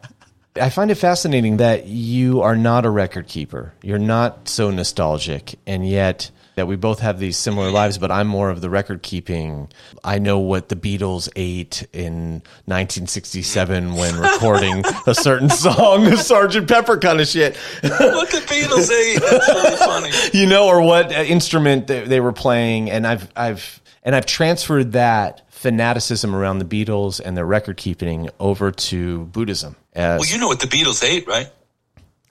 I 0.61 0.71
find 0.71 0.91
it 0.91 0.95
fascinating 0.97 1.57
that 1.57 1.87
you 1.87 2.43
are 2.43 2.55
not 2.57 2.85
a 2.85 2.91
record 2.91 3.27
keeper. 3.27 3.73
You're 3.83 3.99
not 3.99 4.49
so 4.49 4.71
nostalgic, 4.71 5.57
and 5.67 5.89
yet 5.89 6.31
that 6.55 6.69
we 6.69 6.77
both 6.77 7.01
have 7.01 7.19
these 7.19 7.37
similar 7.37 7.73
lives. 7.73 7.99
But 7.99 8.13
I'm 8.13 8.29
more 8.29 8.51
of 8.51 8.61
the 8.61 8.71
record 8.71 9.03
keeping. 9.03 9.69
I 10.05 10.21
know 10.21 10.39
what 10.39 10.69
the 10.69 10.77
Beatles 10.77 11.29
ate 11.35 11.85
in 11.93 12.43
1967 12.67 13.95
when 13.95 14.17
recording 14.21 14.85
a 15.09 15.15
certain 15.15 15.51
song, 15.51 16.05
the 16.05 16.17
Sergeant 16.17 16.69
Pepper 16.69 16.99
kind 16.99 17.21
of 17.21 17.27
shit. 17.27 17.57
what 17.83 18.31
the 18.31 18.39
Beatles 18.47 18.91
ate? 18.93 19.21
That's 19.21 19.49
really 19.49 19.77
funny. 19.77 20.39
you 20.39 20.47
know, 20.47 20.69
or 20.69 20.81
what 20.81 21.11
uh, 21.13 21.23
instrument 21.23 21.89
they, 21.89 22.05
they 22.05 22.21
were 22.21 22.33
playing, 22.33 22.91
and 22.93 23.07
I've 23.07 23.29
I've 23.35 23.81
and 24.05 24.15
I've 24.15 24.27
transferred 24.27 24.93
that 24.93 25.44
fanaticism 25.65 26.35
around 26.35 26.59
the 26.59 26.65
Beatles 26.67 27.21
and 27.25 27.35
their 27.35 27.47
record 27.47 27.79
keeping 27.79 28.29
over 28.39 28.71
to 28.71 29.25
Buddhism. 29.25 29.77
As, 29.95 30.21
Well, 30.21 30.29
you 30.29 30.37
know 30.39 30.47
what 30.47 30.61
the 30.61 30.67
Beatles 30.67 31.03
ate, 31.03 31.27
right? 31.27 31.49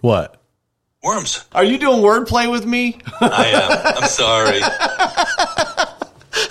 what? 0.01 0.39
Worms. 1.01 1.43
Are 1.51 1.63
you 1.63 1.79
doing 1.79 1.99
wordplay 2.01 2.49
with 2.49 2.63
me? 2.65 2.99
I 3.19 3.47
am. 3.47 4.03
I'm 4.03 4.07
sorry. 4.07 4.59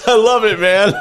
I 0.05 0.17
love 0.17 0.45
it, 0.45 0.59
man. 0.59 0.93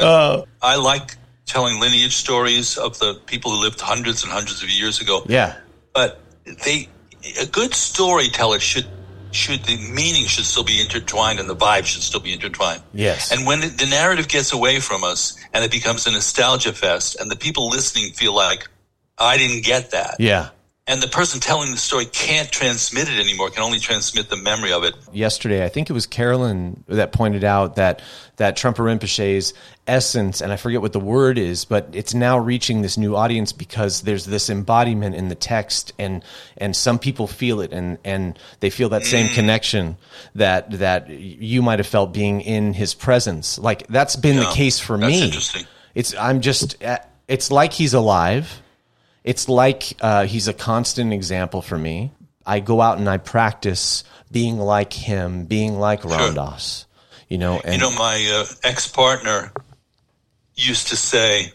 Uh, 0.00 0.44
I 0.62 0.76
like 0.76 1.16
telling 1.46 1.80
lineage 1.80 2.14
stories 2.14 2.78
of 2.78 2.98
the 3.00 3.14
people 3.26 3.50
who 3.50 3.60
lived 3.60 3.80
hundreds 3.80 4.22
and 4.22 4.32
hundreds 4.32 4.62
of 4.62 4.70
years 4.70 5.00
ago. 5.00 5.22
Yeah. 5.28 5.56
but 5.92 6.20
they 6.64 6.88
a 7.42 7.46
good 7.46 7.74
storyteller 7.74 8.60
should 8.60 8.86
should 9.30 9.64
the 9.64 9.76
meaning 9.76 10.26
should 10.26 10.44
still 10.44 10.64
be 10.64 10.80
intertwined 10.80 11.40
and 11.40 11.48
the 11.48 11.56
vibe 11.56 11.84
should 11.84 12.02
still 12.02 12.20
be 12.20 12.32
intertwined. 12.32 12.82
Yes. 12.92 13.32
And 13.32 13.46
when 13.46 13.60
the 13.60 13.86
narrative 13.88 14.28
gets 14.28 14.52
away 14.52 14.80
from 14.80 15.04
us 15.04 15.36
and 15.52 15.64
it 15.64 15.70
becomes 15.70 16.06
a 16.06 16.10
nostalgia 16.10 16.72
fest 16.72 17.16
and 17.20 17.30
the 17.30 17.36
people 17.36 17.68
listening 17.68 18.12
feel 18.12 18.34
like 18.34 18.68
I 19.18 19.36
didn't 19.36 19.64
get 19.64 19.90
that. 19.90 20.16
Yeah. 20.18 20.50
And 20.88 21.02
the 21.02 21.06
person 21.06 21.38
telling 21.38 21.70
the 21.70 21.76
story 21.76 22.06
can't 22.06 22.50
transmit 22.50 23.10
it 23.10 23.20
anymore, 23.20 23.50
can 23.50 23.62
only 23.62 23.78
transmit 23.78 24.30
the 24.30 24.38
memory 24.38 24.72
of 24.72 24.84
it. 24.84 24.94
Yesterday, 25.12 25.62
I 25.62 25.68
think 25.68 25.90
it 25.90 25.92
was 25.92 26.06
Carolyn 26.06 26.82
that 26.88 27.12
pointed 27.12 27.44
out 27.44 27.76
that 27.76 28.00
that 28.36 28.56
Trungpa 28.56 28.76
Rinpoche's 28.76 29.52
essence, 29.86 30.40
and 30.40 30.50
I 30.50 30.56
forget 30.56 30.80
what 30.80 30.94
the 30.94 31.00
word 31.00 31.36
is, 31.36 31.66
but 31.66 31.90
it's 31.92 32.14
now 32.14 32.38
reaching 32.38 32.80
this 32.80 32.96
new 32.96 33.16
audience 33.16 33.52
because 33.52 34.00
there's 34.00 34.24
this 34.24 34.48
embodiment 34.48 35.14
in 35.14 35.28
the 35.28 35.34
text, 35.34 35.92
and 35.98 36.24
and 36.56 36.74
some 36.74 36.98
people 36.98 37.26
feel 37.26 37.60
it, 37.60 37.70
and 37.70 37.98
and 38.02 38.38
they 38.60 38.70
feel 38.70 38.88
that 38.88 39.04
same 39.04 39.26
mm. 39.26 39.34
connection 39.34 39.98
that 40.36 40.70
that 40.78 41.10
you 41.10 41.60
might 41.60 41.80
have 41.80 41.86
felt 41.86 42.14
being 42.14 42.40
in 42.40 42.72
his 42.72 42.94
presence. 42.94 43.58
Like 43.58 43.86
that's 43.88 44.16
been 44.16 44.36
the 44.36 44.50
case 44.52 44.80
for 44.80 44.96
that's 44.96 45.12
me. 45.12 45.22
interesting. 45.22 45.66
It's 45.94 46.14
I'm 46.14 46.40
just 46.40 46.82
it's 47.28 47.50
like 47.50 47.74
he's 47.74 47.92
alive. 47.92 48.62
It's 49.28 49.46
like 49.46 49.92
uh, 50.00 50.24
he's 50.24 50.48
a 50.48 50.54
constant 50.54 51.12
example 51.12 51.60
for 51.60 51.76
me. 51.76 52.12
I 52.46 52.60
go 52.60 52.80
out 52.80 52.96
and 52.96 53.06
I 53.10 53.18
practice 53.18 54.02
being 54.32 54.56
like 54.56 54.94
him, 54.94 55.44
being 55.44 55.78
like 55.78 56.02
Ram 56.02 56.32
Dass. 56.32 56.86
You 57.28 57.36
know, 57.36 57.60
and 57.60 57.74
You 57.74 57.78
know, 57.78 57.90
my 57.90 58.16
uh, 58.32 58.46
ex 58.64 58.88
partner 58.88 59.52
used 60.54 60.88
to 60.88 60.96
say, 60.96 61.52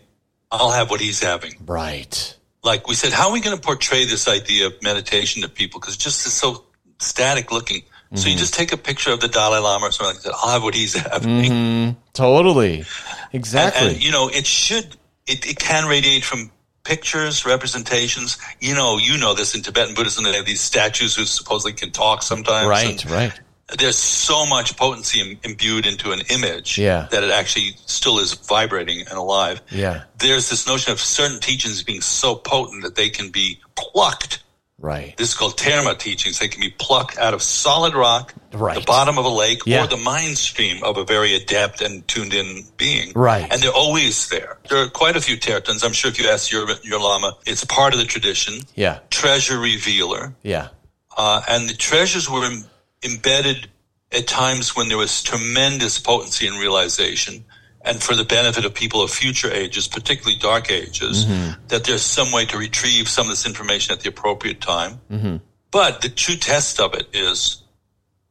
I'll 0.52 0.70
have 0.70 0.92
what 0.92 1.02
he's 1.02 1.20
having. 1.24 1.56
Right. 1.66 2.38
Like 2.64 2.88
we 2.88 2.94
said, 2.94 3.12
how 3.12 3.30
are 3.30 3.34
we 3.34 3.42
going 3.42 3.56
to 3.56 3.62
portray 3.62 4.06
this 4.06 4.28
idea 4.28 4.68
of 4.68 4.74
meditation 4.84 5.42
to 5.42 5.50
people? 5.50 5.80
Because 5.80 5.98
just 5.98 6.28
is 6.28 6.34
so 6.34 6.66
static 7.00 7.52
looking. 7.52 7.82
So 8.14 8.30
you 8.30 8.38
just 8.38 8.54
take 8.54 8.72
a 8.72 8.78
picture 8.78 9.12
of 9.12 9.20
the 9.20 9.28
Dalai 9.28 9.58
Lama 9.58 9.88
or 9.88 9.92
something 9.92 10.16
like 10.16 10.24
that. 10.26 10.36
I'll 10.36 10.52
have 10.52 10.62
what 10.62 10.76
he's 10.76 10.94
having. 10.94 11.98
Totally. 12.14 12.78
And, 12.78 12.88
Exactly. 13.34 13.88
and, 13.88 14.04
you 14.04 14.12
know, 14.12 14.30
it 14.30 14.46
should, 14.46 14.96
it, 15.26 15.48
it 15.48 15.58
can 15.58 15.90
radiate 15.90 16.24
from 16.24 16.52
pictures, 16.84 17.46
representations. 17.46 18.38
You 18.60 18.76
know, 18.76 18.98
you 18.98 19.18
know 19.18 19.34
this 19.34 19.56
in 19.56 19.62
Tibetan 19.62 19.96
Buddhism. 19.96 20.24
They 20.24 20.34
have 20.36 20.46
these 20.46 20.62
statues 20.62 21.16
who 21.16 21.26
supposedly 21.26 21.74
can 21.74 21.92
talk 21.92 22.24
sometimes. 22.24 22.68
right. 22.68 23.06
Right. 23.10 23.40
There's 23.80 23.98
so 23.98 24.46
much 24.46 24.76
potency 24.78 25.22
im- 25.22 25.40
imbued 25.44 25.88
into 25.88 26.12
an 26.12 26.22
image 26.30 26.78
Yeah. 26.78 27.08
that 27.12 27.24
it 27.24 27.32
actually 27.32 27.76
still 27.86 28.20
is 28.20 28.34
vibrating 28.34 29.00
and 29.02 29.18
alive. 29.18 29.62
Yeah. 29.72 30.04
There's 30.20 30.50
this 30.50 30.68
notion 30.68 30.92
of 30.92 31.00
certain 31.00 31.40
teachings 31.40 31.82
being 31.82 32.02
so 32.02 32.36
potent 32.36 32.84
that 32.84 32.96
they 32.96 33.10
can 33.10 33.30
be 33.30 33.60
plucked. 33.76 34.43
Right. 34.84 35.16
This 35.16 35.30
is 35.30 35.34
called 35.34 35.56
terma 35.56 35.98
teachings. 35.98 36.40
They 36.40 36.50
can 36.50 36.60
be 36.60 36.70
plucked 36.70 37.18
out 37.18 37.34
of 37.34 37.42
solid 37.42 37.96
rock, 37.96 38.34
Right. 38.52 38.76
the 38.76 38.82
bottom 38.86 39.18
of 39.18 39.24
a 39.24 39.30
lake, 39.30 39.62
Yeah. 39.66 39.86
or 39.86 39.88
the 39.88 39.96
mind 39.96 40.38
stream 40.38 40.84
of 40.84 40.98
a 40.98 41.06
very 41.06 41.34
adept 41.36 41.80
and 41.80 42.06
tuned 42.06 42.34
in 42.34 42.66
being. 42.76 43.14
Right. 43.16 43.48
And 43.50 43.62
they're 43.62 43.72
always 43.72 44.28
there. 44.28 44.58
There 44.70 44.80
are 44.84 44.90
quite 44.90 45.16
a 45.16 45.22
few 45.22 45.38
tertons. 45.38 45.86
I'm 45.86 45.94
sure 45.94 46.12
if 46.12 46.20
you 46.20 46.28
ask 46.28 46.52
your, 46.52 46.68
your 46.84 47.00
lama, 47.00 47.38
it's 47.46 47.64
part 47.64 47.94
of 47.94 48.00
the 48.02 48.06
tradition. 48.06 48.60
Yeah. 48.76 49.00
Treasure 49.10 49.58
revealer. 49.58 50.36
Yeah. 50.44 50.68
Uh, 51.16 51.42
and 51.48 51.70
the 51.70 51.76
treasures 51.76 52.30
were 52.30 52.44
Im- 52.46 52.66
embedded 53.06 53.70
at 54.12 54.28
times 54.28 54.76
when 54.76 54.90
there 54.90 54.98
was 54.98 55.24
tremendous 55.24 55.98
potency 55.98 56.46
and 56.46 56.60
realization. 56.60 57.46
And 57.86 58.02
for 58.02 58.16
the 58.16 58.24
benefit 58.24 58.64
of 58.66 58.74
people 58.74 59.02
of 59.02 59.12
future 59.12 59.52
ages, 59.52 59.88
particularly 59.88 60.38
dark 60.40 60.72
ages, 60.72 61.26
mm-hmm. 61.26 61.62
that 61.68 61.84
there's 61.84 62.02
some 62.02 62.32
way 62.32 62.46
to 62.46 62.58
retrieve 62.58 63.10
some 63.10 63.26
of 63.26 63.30
this 63.32 63.46
information 63.46 63.94
at 63.94 64.00
the 64.00 64.10
appropriate 64.10 64.62
time. 64.62 65.02
Mm-hmm. 65.12 65.38
But 65.70 66.02
the 66.02 66.10
true 66.10 66.36
test 66.36 66.80
of 66.80 66.94
it 66.94 67.08
is, 67.14 67.62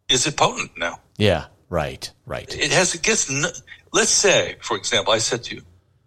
is 0.09 0.27
it 0.27 0.37
potent 0.37 0.71
now? 0.79 1.01
Yeah. 1.19 1.47
Right. 1.69 2.11
Right. 2.25 2.55
It 2.55 2.71
has, 2.73 2.95
it 2.95 3.03
gets, 3.03 3.31
n- 3.31 3.51
let's 3.93 4.11
say, 4.11 4.57
for 4.61 4.77
example, 4.77 5.13
I 5.13 5.19
said 5.19 5.43
to 5.45 5.57
you, 5.57 5.63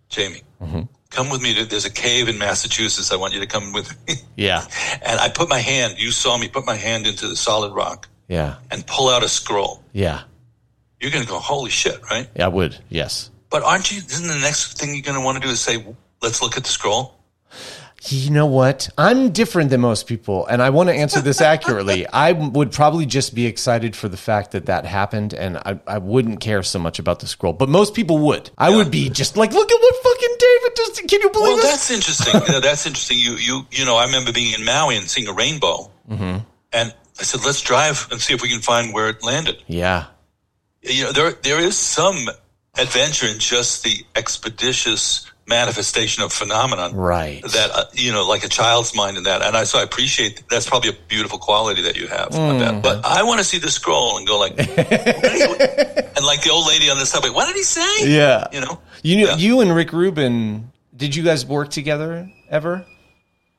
Jamie, 0.09 0.41
mm-hmm. 0.61 0.81
come 1.09 1.29
with 1.29 1.41
me 1.41 1.53
to, 1.55 1.65
there's 1.65 1.85
a 1.85 1.91
cave 1.91 2.27
in 2.29 2.37
Massachusetts. 2.37 3.11
I 3.11 3.15
want 3.15 3.33
you 3.33 3.41
to 3.41 3.47
come 3.47 3.73
with 3.73 3.95
me. 4.07 4.15
Yeah. 4.37 4.65
and 5.01 5.19
I 5.19 5.29
put 5.29 5.49
my 5.49 5.59
hand, 5.59 5.95
you 5.97 6.11
saw 6.11 6.37
me 6.37 6.49
put 6.49 6.65
my 6.65 6.75
hand 6.75 7.07
into 7.07 7.27
the 7.27 7.35
solid 7.37 7.73
rock 7.73 8.09
Yeah. 8.27 8.55
and 8.69 8.85
pull 8.85 9.09
out 9.09 9.23
a 9.23 9.29
scroll. 9.29 9.83
Yeah. 9.93 10.23
You're 10.99 11.11
going 11.11 11.23
to 11.23 11.29
go, 11.29 11.39
holy 11.39 11.69
shit, 11.69 12.01
right? 12.09 12.27
I 12.39 12.47
would. 12.47 12.77
Yes. 12.89 13.29
But 13.55 13.63
aren't 13.63 13.89
you, 13.89 13.99
isn't 13.99 14.27
the 14.27 14.37
next 14.39 14.77
thing 14.77 14.93
you're 14.93 15.01
going 15.01 15.15
to 15.15 15.21
want 15.23 15.41
to 15.41 15.47
do 15.47 15.47
is 15.49 15.61
say, 15.61 15.81
let's 16.21 16.41
look 16.41 16.57
at 16.57 16.65
the 16.65 16.69
scroll? 16.69 17.15
You 18.09 18.29
know 18.29 18.47
what? 18.47 18.89
I'm 18.97 19.31
different 19.31 19.69
than 19.69 19.79
most 19.79 20.07
people, 20.07 20.45
and 20.45 20.61
I 20.61 20.71
want 20.71 20.89
to 20.89 20.93
answer 20.93 21.21
this 21.21 21.39
accurately. 21.39 22.05
I 22.13 22.33
would 22.33 22.73
probably 22.73 23.05
just 23.05 23.33
be 23.33 23.45
excited 23.45 23.95
for 23.95 24.09
the 24.09 24.17
fact 24.17 24.51
that 24.51 24.65
that 24.65 24.85
happened, 24.85 25.33
and 25.33 25.55
I, 25.55 25.79
I 25.87 25.99
wouldn't 25.99 26.41
care 26.41 26.63
so 26.63 26.79
much 26.79 26.99
about 26.99 27.21
the 27.21 27.27
scroll. 27.27 27.53
But 27.53 27.69
most 27.69 27.93
people 27.93 28.17
would. 28.27 28.49
I 28.57 28.75
would 28.75 28.91
be 28.91 29.09
just 29.09 29.37
like, 29.37 29.53
look 29.53 29.71
at 29.71 29.81
what 29.81 29.95
fucking 30.03 30.35
David 30.37 30.75
just. 30.75 31.07
Can 31.07 31.21
you 31.21 31.29
believe 31.29 31.47
Well, 31.47 31.55
this? 31.55 31.65
that's 31.71 31.91
interesting. 31.91 32.41
you 32.41 32.51
know, 32.51 32.59
that's 32.59 32.85
interesting. 32.85 33.19
You, 33.19 33.35
you, 33.37 33.65
you 33.71 33.85
know, 33.85 33.95
I 33.95 34.03
remember 34.05 34.33
being 34.33 34.53
in 34.53 34.65
Maui 34.65 34.97
and 34.97 35.09
seeing 35.09 35.29
a 35.29 35.33
rainbow. 35.33 35.89
Mm-hmm. 36.11 36.39
And 36.73 36.93
I 37.17 37.23
said, 37.23 37.45
let's 37.45 37.61
drive 37.61 38.09
and 38.11 38.19
see 38.19 38.33
if 38.33 38.41
we 38.41 38.49
can 38.49 38.59
find 38.59 38.93
where 38.93 39.07
it 39.07 39.23
landed. 39.23 39.63
Yeah. 39.65 40.07
You 40.81 41.05
know, 41.05 41.11
there, 41.13 41.31
there 41.31 41.59
is 41.61 41.77
some 41.77 42.17
adventure 42.77 43.27
in 43.27 43.39
just 43.39 43.83
the 43.83 44.05
expeditious 44.15 45.29
manifestation 45.47 46.23
of 46.23 46.33
phenomenon. 46.33 46.95
Right. 46.95 47.41
that 47.43 47.69
uh, 47.73 47.83
you 47.93 48.11
know 48.11 48.27
like 48.27 48.43
a 48.43 48.49
child's 48.49 48.95
mind 48.95 49.15
in 49.17 49.23
that 49.23 49.43
and 49.43 49.55
i 49.55 49.63
so 49.63 49.77
i 49.77 49.83
appreciate 49.83 50.41
that's 50.49 50.67
probably 50.67 50.89
a 50.89 50.93
beautiful 51.07 51.37
quality 51.37 51.83
that 51.83 51.95
you 51.95 52.07
have 52.07 52.29
Mm. 52.29 52.59
that 52.59 52.81
but 52.81 53.05
i 53.05 53.21
want 53.21 53.37
to 53.37 53.43
see 53.43 53.59
the 53.59 53.69
scroll 53.69 54.17
and 54.17 54.25
go 54.27 54.39
like 54.39 54.57
what 54.57 54.65
did 54.65 54.77
he- 54.79 56.03
and 56.17 56.25
like 56.25 56.41
the 56.41 56.49
old 56.51 56.67
lady 56.67 56.89
on 56.89 56.97
the 56.97 57.05
subway 57.05 57.29
what 57.29 57.45
did 57.45 57.55
he 57.55 57.63
say 57.63 58.09
Yeah. 58.11 58.47
you 58.51 58.59
know 58.61 58.79
You 59.03 59.17
know, 59.17 59.27
Yeah. 59.31 59.37
you 59.37 59.61
and 59.61 59.75
Rick 59.75 59.93
Rubin. 59.93 60.71
Did 60.97 61.15
you 61.15 61.21
guys 61.23 61.45
work 61.45 61.69
together 61.69 62.27
ever? 62.49 62.83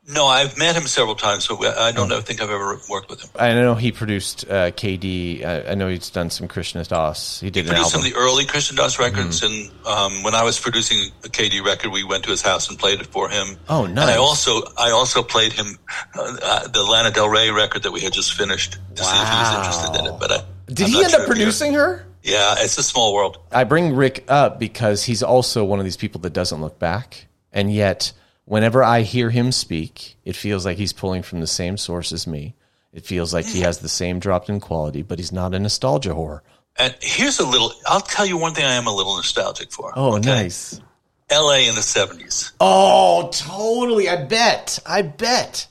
No 0.08 0.26
i've 0.26 0.56
met 0.56 0.76
him 0.76 0.86
several 0.86 1.16
times 1.16 1.48
but 1.48 1.76
i 1.78 1.90
don't 1.90 2.08
know, 2.08 2.20
think 2.20 2.40
i've 2.40 2.50
ever 2.50 2.78
worked 2.88 3.10
with 3.10 3.22
him 3.22 3.30
I 3.38 3.52
know 3.54 3.74
he 3.74 3.90
produced 3.92 4.44
uh, 4.48 4.70
KD. 4.70 5.44
I, 5.44 5.72
I 5.72 5.74
know 5.74 5.88
he's 5.88 6.10
done 6.10 6.30
some 6.30 6.46
Krishna 6.48 6.84
Das. 6.84 7.40
He 7.40 7.50
did 7.50 7.66
an 7.66 7.72
produced 7.72 7.90
some 7.92 8.00
album. 8.02 8.12
of 8.12 8.18
the 8.18 8.18
early 8.24 8.44
Krishna 8.46 8.76
Das 8.76 8.98
records, 8.98 9.40
Mm-hmm. 9.40 9.70
and 9.84 9.86
um, 9.86 10.22
when 10.22 10.34
I 10.34 10.42
was 10.44 10.58
producing 10.60 11.10
a 11.24 11.28
KD 11.28 11.62
record, 11.64 11.90
we 11.92 12.04
went 12.04 12.24
to 12.24 12.30
his 12.30 12.40
house 12.42 12.68
and 12.70 12.78
played 12.78 13.00
it 13.00 13.06
for 13.06 13.28
him. 13.28 13.56
Oh, 13.68 13.86
nice! 13.86 14.02
And 14.04 14.10
I 14.12 14.16
also 14.16 14.62
I 14.78 14.90
also 14.92 15.22
played 15.22 15.52
him 15.52 15.78
uh, 16.14 16.36
uh, 16.42 16.68
the 16.68 16.82
Lana 16.82 17.10
Del 17.10 17.28
Rey 17.28 17.50
record 17.50 17.82
that 17.82 17.92
we 17.92 18.00
had 18.00 18.12
just 18.12 18.32
finished 18.34 18.78
to 18.94 19.04
see 19.04 19.10
if 19.22 19.28
he 19.28 19.36
was 19.38 19.54
interested 19.56 19.98
in 20.00 20.06
it. 20.14 20.18
But 20.20 20.32
I, 20.32 20.38
Did 20.68 20.86
I'm 20.86 20.90
he 20.92 21.02
end 21.02 21.10
sure 21.10 21.20
up 21.20 21.26
he- 21.26 21.32
producing 21.32 21.74
her? 21.74 22.06
Yeah, 22.22 22.54
it's 22.58 22.78
a 22.78 22.82
small 22.82 23.12
world. 23.14 23.38
I 23.52 23.64
bring 23.64 23.94
Rick 23.94 24.24
up 24.28 24.58
because 24.58 25.04
he's 25.04 25.22
also 25.22 25.64
one 25.64 25.78
of 25.78 25.84
these 25.84 25.96
people 25.98 26.20
that 26.22 26.32
doesn't 26.32 26.60
look 26.60 26.78
back. 26.78 27.26
And 27.52 27.72
yet, 27.72 28.12
whenever 28.46 28.82
I 28.82 29.02
hear 29.02 29.28
him 29.30 29.52
speak, 29.52 30.16
it 30.24 30.34
feels 30.34 30.64
like 30.64 30.78
he's 30.78 30.92
pulling 30.94 31.22
from 31.22 31.40
the 31.40 31.46
same 31.46 31.76
source 31.76 32.10
as 32.12 32.26
me. 32.26 32.54
It 32.92 33.04
feels 33.04 33.34
like 33.34 33.44
he 33.44 33.60
has 33.60 33.80
the 33.80 33.88
same 33.90 34.18
dropped 34.18 34.48
in 34.48 34.58
quality, 34.58 35.02
but 35.02 35.18
he's 35.18 35.30
not 35.32 35.52
a 35.54 35.58
nostalgia 35.58 36.10
whore. 36.14 36.40
And 36.78 36.94
here's 37.02 37.38
a 37.38 37.46
little. 37.46 37.72
I'll 37.86 38.00
tell 38.00 38.24
you 38.24 38.38
one 38.38 38.54
thing. 38.54 38.64
I 38.64 38.72
am 38.74 38.86
a 38.86 38.94
little 38.94 39.16
nostalgic 39.16 39.70
for. 39.70 39.92
Oh, 39.94 40.16
okay? 40.16 40.26
nice. 40.30 40.80
L.A. 41.28 41.68
in 41.68 41.74
the 41.74 41.80
'70s. 41.82 42.52
Oh, 42.60 43.28
totally. 43.32 44.08
I 44.08 44.24
bet. 44.24 44.78
I 44.86 45.02
bet. 45.02 45.66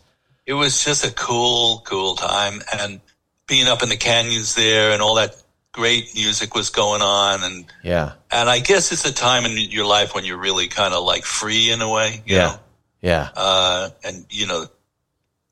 It 0.45 0.53
was 0.53 0.84
just 0.84 1.05
a 1.05 1.11
cool, 1.13 1.82
cool 1.86 2.15
time, 2.15 2.61
and 2.80 2.99
being 3.47 3.67
up 3.67 3.82
in 3.82 3.89
the 3.89 3.97
canyons 3.97 4.53
there, 4.55 4.91
and 4.91 5.01
all 5.01 5.15
that 5.15 5.36
great 5.71 6.13
music 6.15 6.53
was 6.55 6.69
going 6.69 7.01
on, 7.01 7.43
and 7.43 7.65
Yeah. 7.84 8.13
and 8.32 8.49
I 8.49 8.59
guess 8.59 8.91
it's 8.91 9.05
a 9.05 9.13
time 9.13 9.45
in 9.45 9.57
your 9.57 9.86
life 9.86 10.13
when 10.15 10.26
you're 10.26 10.38
really 10.38 10.67
kind 10.67 10.93
of 10.93 11.03
like 11.03 11.23
free 11.26 11.71
in 11.71 11.82
a 11.82 11.89
way. 11.89 12.21
You 12.26 12.36
Yeah. 12.36 12.47
Know? 12.47 12.59
Yeah. 13.06 13.30
uh, 13.36 13.89
and 14.03 14.26
you 14.30 14.47
know, 14.47 14.66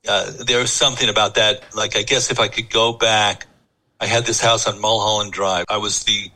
uh, 0.07 0.31
there 0.45 0.59
was 0.59 0.71
something 0.71 1.07
about 1.07 1.35
that. 1.35 1.63
Like, 1.75 1.95
I 1.95 2.01
guess 2.01 2.31
if 2.31 2.39
I 2.39 2.47
could 2.47 2.69
go 2.69 2.93
back, 2.93 3.45
I 3.99 4.07
had 4.07 4.25
this 4.25 4.41
house 4.41 4.67
on 4.67 4.81
Mulholland 4.81 5.31
Drive. 5.31 5.65
I 5.69 5.77
was 5.77 6.03
the 6.03 6.31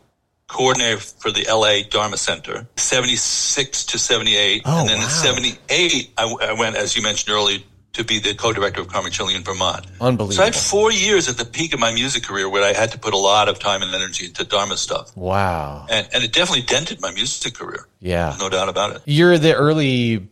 coordinator 0.47 0.99
for 0.99 1.31
the 1.31 1.45
LA 1.49 1.87
Dharma 1.89 2.17
Center, 2.17 2.67
76 2.77 3.85
to 3.85 3.99
78. 3.99 4.61
Oh, 4.65 4.79
and 4.79 4.89
then 4.89 4.97
wow. 4.99 5.03
in 5.03 5.09
78, 5.09 6.11
I, 6.17 6.35
I 6.41 6.53
went, 6.53 6.75
as 6.75 6.95
you 6.95 7.01
mentioned 7.01 7.35
earlier, 7.35 7.59
to 7.93 8.03
be 8.03 8.19
the 8.19 8.35
co-director 8.35 8.79
of 8.79 8.87
Karme 8.87 9.11
Choling 9.11 9.35
in 9.35 9.43
Vermont. 9.43 9.87
Unbelievable. 9.99 10.31
So 10.31 10.43
I 10.43 10.45
had 10.45 10.55
four 10.55 10.91
years 10.91 11.27
at 11.27 11.37
the 11.37 11.45
peak 11.45 11.73
of 11.73 11.79
my 11.79 11.91
music 11.91 12.23
career 12.23 12.47
where 12.47 12.63
I 12.63 12.73
had 12.73 12.91
to 12.91 12.99
put 12.99 13.15
a 13.15 13.17
lot 13.17 13.49
of 13.49 13.57
time 13.57 13.81
and 13.81 13.93
energy 13.93 14.27
into 14.27 14.45
Dharma 14.45 14.77
stuff. 14.77 15.17
wow. 15.17 15.87
And, 15.89 16.07
and 16.13 16.23
it 16.23 16.31
definitely 16.31 16.63
dented 16.63 17.01
my 17.01 17.11
music 17.11 17.55
career. 17.55 17.87
Yeah. 17.99 18.35
No 18.39 18.49
doubt 18.49 18.69
about 18.69 18.95
it. 18.95 19.01
You're 19.05 19.39
the 19.39 19.55
early 19.55 20.29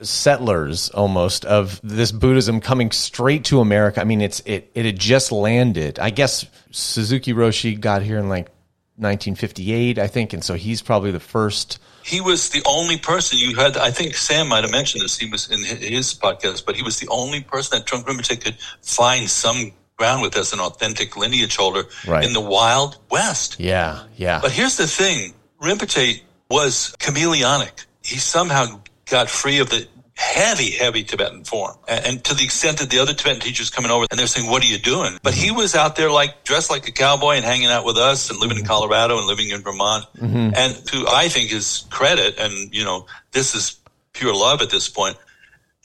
settlers 0.00 0.90
almost 0.90 1.44
of 1.44 1.80
this 1.82 2.12
Buddhism 2.12 2.60
coming 2.60 2.90
straight 2.90 3.44
to 3.46 3.60
America. 3.60 4.00
I 4.00 4.04
mean, 4.04 4.20
it's 4.20 4.40
it 4.46 4.70
it 4.74 4.84
had 4.86 4.98
just 4.98 5.32
landed. 5.32 5.98
I 5.98 6.10
guess 6.10 6.46
Suzuki 6.70 7.32
Roshi 7.32 7.78
got 7.78 8.02
here 8.02 8.18
in 8.18 8.28
like 8.28 8.48
1958, 8.96 9.98
I 9.98 10.06
think, 10.06 10.32
and 10.32 10.42
so 10.44 10.54
he's 10.54 10.82
probably 10.82 11.10
the 11.10 11.20
first. 11.20 11.78
he 12.04 12.20
was 12.20 12.50
the 12.50 12.62
only 12.66 12.96
person 12.98 13.38
you 13.38 13.54
had. 13.56 13.76
I 13.76 13.90
think 13.90 14.14
Sam 14.14 14.48
might 14.48 14.62
have 14.64 14.72
mentioned 14.72 15.02
this. 15.02 15.18
He 15.18 15.28
was 15.30 15.50
in 15.50 15.64
his 15.64 16.14
podcast, 16.14 16.64
but 16.66 16.74
he 16.76 16.82
was 16.82 16.98
the 16.98 17.08
only 17.08 17.40
person 17.42 17.78
that 17.78 17.86
Trungpa 17.86 18.06
Rinpoche 18.08 18.40
could 18.42 18.56
find 18.82 19.28
some 19.30 19.72
ground 19.96 20.22
with 20.22 20.36
as 20.36 20.52
an 20.52 20.60
authentic 20.60 21.16
lineage 21.16 21.56
holder 21.56 21.84
Right. 22.06 22.24
in 22.24 22.32
the 22.32 22.40
Wild 22.40 22.98
West. 23.10 23.56
Yeah, 23.58 24.04
yeah, 24.16 24.40
But 24.40 24.52
here's 24.52 24.76
the 24.76 24.86
thing: 24.86 25.34
Rinpoche 25.62 26.22
was 26.50 26.94
chameleonic. 26.98 27.86
He 28.02 28.16
somehow 28.18 28.80
got 29.10 29.30
free 29.30 29.58
of 29.58 29.70
the 29.70 29.86
heavy, 30.14 30.72
heavy 30.72 31.04
Tibetan 31.04 31.44
form, 31.44 31.76
and, 31.86 32.04
and 32.04 32.24
to 32.24 32.34
the 32.34 32.42
extent 32.42 32.78
that 32.78 32.90
the 32.90 32.98
other 32.98 33.14
Tibetan 33.14 33.40
teachers 33.40 33.70
coming 33.70 33.90
over 33.90 34.06
and 34.10 34.18
they're 34.18 34.26
saying, 34.26 34.50
"What 34.50 34.62
are 34.62 34.66
you 34.66 34.78
doing?" 34.78 35.18
But 35.22 35.34
he 35.34 35.50
was 35.50 35.74
out 35.74 35.96
there 35.96 36.10
like 36.10 36.44
dressed 36.44 36.70
like 36.70 36.88
a 36.88 36.92
cowboy 36.92 37.34
and 37.34 37.44
hanging 37.44 37.68
out 37.68 37.84
with 37.84 37.96
us 37.96 38.30
and 38.30 38.38
living 38.40 38.58
in 38.58 38.64
Colorado 38.64 39.18
and 39.18 39.26
living 39.26 39.50
in 39.50 39.62
Vermont. 39.62 40.06
Mm-hmm. 40.16 40.50
And 40.56 40.74
to 40.88 41.06
I 41.08 41.28
think 41.28 41.50
his 41.50 41.86
credit, 41.90 42.38
and 42.38 42.74
you 42.74 42.84
know, 42.84 43.06
this 43.32 43.54
is 43.54 43.78
pure 44.12 44.34
love 44.34 44.60
at 44.60 44.70
this 44.70 44.88
point, 44.88 45.16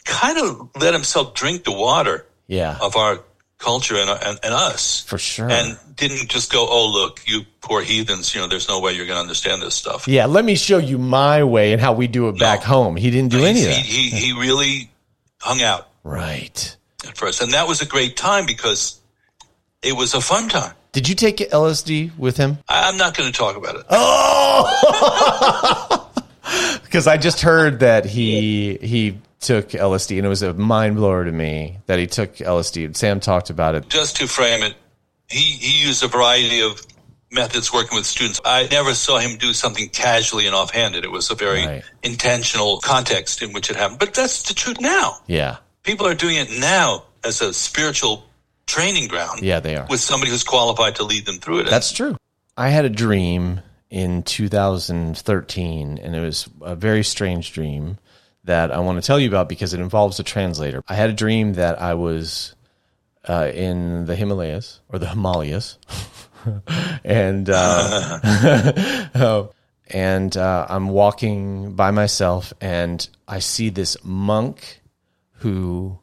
kind 0.04 0.40
of 0.40 0.70
let 0.80 0.94
himself 0.94 1.34
drink 1.36 1.64
the 1.64 1.72
water 1.72 2.26
yeah, 2.48 2.78
of 2.82 2.96
our 2.96 3.20
culture 3.64 3.96
and, 3.96 4.10
and, 4.10 4.40
and 4.44 4.54
us 4.54 5.02
for 5.04 5.18
sure. 5.18 5.50
and 5.50 5.78
didn't 5.96 6.28
just 6.30 6.52
go, 6.52 6.68
"Oh, 6.70 6.88
look, 6.92 7.22
you 7.26 7.42
poor 7.62 7.82
heathens! 7.82 8.36
You 8.36 8.42
know, 8.42 8.48
there's 8.48 8.68
no 8.68 8.80
way 8.82 8.92
you're 8.94 9.06
going 9.08 9.16
to 9.18 9.22
understand 9.22 9.62
this 9.62 9.74
stuff." 9.76 10.06
yeah, 10.08 10.26
let 10.26 10.44
me 10.46 10.56
show 10.56 10.78
you 10.78 10.98
my 10.98 11.44
way 11.44 11.72
and 11.74 11.82
how 11.82 11.94
we 11.94 12.08
do 12.08 12.28
it 12.30 12.38
back 12.38 12.62
home. 12.62 12.96
He 12.98 13.10
didn't 13.10 13.32
do 13.32 13.44
any 13.46 13.64
of 13.64 13.70
he, 13.72 13.74
that. 13.74 13.86
he 13.86 14.10
he 14.10 14.34
really 14.40 14.90
hung 15.40 15.62
out 15.62 15.88
Right. 16.04 16.76
at 17.08 17.18
first, 17.18 17.42
and 17.42 17.54
that 17.54 17.68
was 17.68 17.82
a 17.82 17.86
great 17.86 18.18
time 18.18 18.46
because 18.46 19.00
it 19.82 19.96
was 19.96 20.14
a 20.14 20.22
fun 20.22 20.50
time. 20.50 20.74
Did 20.92 21.08
you 21.10 21.16
take 21.16 21.38
LSD 21.38 22.12
with 22.18 22.38
him? 22.38 22.58
I'm 22.70 22.98
not 22.98 23.16
going 23.18 23.32
to 23.32 23.38
talk 23.38 23.56
about 23.56 23.76
it. 23.78 23.86
Oh, 23.90 24.70
because 26.84 27.08
I 27.08 27.18
just 27.18 27.42
heard 27.42 27.80
that 27.80 28.06
he 28.06 28.78
he 28.82 29.18
took 29.44 29.70
LSD, 29.70 30.18
and 30.18 30.26
it 30.26 30.30
was 30.30 30.42
a 30.42 30.54
mind 30.54 30.96
blower 30.96 31.24
to 31.26 31.32
me 31.32 31.78
that 31.86 32.00
he 32.00 32.08
took 32.08 32.36
LSD. 32.38 32.96
Sam 32.98 33.20
talked 33.20 33.50
about 33.50 33.76
it. 33.76 33.88
Just 33.90 34.16
to 34.18 34.28
frame 34.28 34.64
it, 34.64 34.74
he, 35.30 35.40
he 35.40 35.86
used 35.86 36.04
a 36.04 36.08
variety 36.08 36.62
of 36.62 36.82
methods 37.32 37.72
working 37.74 37.96
with 37.96 38.06
students. 38.06 38.40
I 38.46 38.68
never 38.72 38.94
saw 38.94 39.18
him 39.20 39.38
do 39.38 39.54
something 39.54 39.90
casually 39.90 40.46
and 40.46 40.56
offhanded. 40.56 41.04
It 41.04 41.12
was 41.12 41.30
a 41.32 41.36
very 41.36 41.66
Right. 41.66 41.84
intentional 42.04 42.80
context 42.80 43.42
in 43.42 43.54
which 43.54 43.70
it 43.70 43.76
happened. 43.76 44.00
But 44.00 44.14
that's 44.14 44.44
the 44.44 44.54
truth 44.54 44.80
now. 44.80 45.18
Yeah, 45.28 45.58
People 45.84 46.08
are 46.08 46.14
doing 46.16 46.38
it 46.38 46.50
now 46.60 47.04
as 47.24 47.42
a 47.42 47.52
spiritual 47.54 48.26
training 48.68 49.08
ground. 49.10 49.42
yeah, 49.42 49.60
they 49.60 49.76
are. 49.76 49.86
With 49.90 50.00
somebody 50.00 50.32
who's 50.32 50.44
qualified 50.44 50.96
to 50.98 51.04
lead 51.04 51.26
them 51.26 51.40
through 51.40 51.60
it. 51.62 51.70
That's 51.70 51.92
true. 51.92 52.16
I 52.56 52.70
had 52.70 52.86
a 52.86 52.90
dream 52.90 53.62
in 53.90 54.24
2013, 54.24 56.00
and 56.02 56.16
it 56.16 56.20
was 56.20 56.48
a 56.62 56.76
very 56.76 57.04
strange 57.04 57.52
dream 57.54 57.98
that 58.44 58.72
I 58.72 58.80
want 58.80 59.02
to 59.02 59.06
tell 59.06 59.20
you 59.20 59.28
about 59.28 59.50
because 59.50 59.74
it 59.74 59.80
involves 59.80 60.20
a 60.20 60.24
translator. 60.24 60.84
I 60.88 60.96
had 60.96 61.10
a 61.10 61.14
dream 61.14 61.54
that 61.54 61.82
I 61.82 61.94
was 61.94 62.56
uh, 63.28 63.52
in 63.54 64.06
the 64.06 64.16
Himalayas 64.16 64.82
or 64.90 65.00
the 65.00 65.08
Himalayas, 65.08 65.78
and 67.04 67.50
uh, 67.50 68.20
oh, 69.16 69.54
and 69.88 70.36
uh, 70.36 70.66
I'm 70.70 70.90
walking 70.90 71.74
by 71.74 71.92
myself, 71.92 72.54
and 72.60 73.08
I 73.28 73.40
see 73.40 73.70
this 73.70 73.98
monk 74.04 74.82
who 75.38 76.00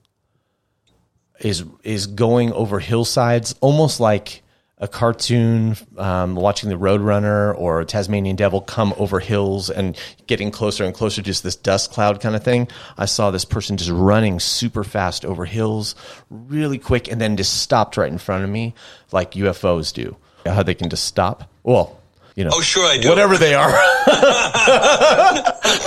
is 1.41 1.65
is 1.83 2.07
going 2.07 2.53
over 2.53 2.81
hillsides, 2.81 3.55
almost 3.61 4.01
like 4.01 4.43
a 4.81 4.89
cartoon, 4.89 5.77
um, 5.99 6.35
watching 6.35 6.71
the 6.71 6.77
Roadrunner 6.77 7.55
or 7.59 7.85
Tasmanian 7.85 8.35
Devil 8.35 8.63
come 8.63 8.95
over 8.97 9.21
hills 9.21 9.69
and 9.69 9.95
getting 10.27 10.51
closer 10.51 10.85
and 10.85 10.95
closer, 10.95 11.21
just 11.21 11.43
this 11.43 11.55
dust 11.55 11.93
cloud 11.93 12.21
kind 12.21 12.35
of 12.35 12.43
thing. 12.43 12.67
I 12.97 13.05
saw 13.05 13.31
this 13.31 13.45
person 13.45 13.77
just 13.77 13.91
running 13.91 14.41
super 14.41 14.83
fast 14.83 15.25
over 15.27 15.45
hills, 15.45 15.95
really 16.31 16.79
quick, 16.79 17.11
and 17.13 17.21
then 17.21 17.37
just 17.37 17.61
stopped 17.61 17.99
right 17.99 18.11
in 18.11 18.17
front 18.19 18.43
of 18.45 18.49
me, 18.51 18.75
like 19.13 19.33
UFOs 19.33 19.93
do. 19.93 20.17
How 20.47 20.63
they 20.63 20.75
can 20.75 20.89
just 20.89 21.05
stop. 21.05 21.51
Well, 21.63 22.01
you 22.35 22.45
know, 22.45 22.51
Oh, 22.55 22.63
sure 22.63 22.87
I 22.87 22.97
do. 22.97 23.11
whatever 23.11 23.37
they 23.37 23.53
are. 23.55 23.69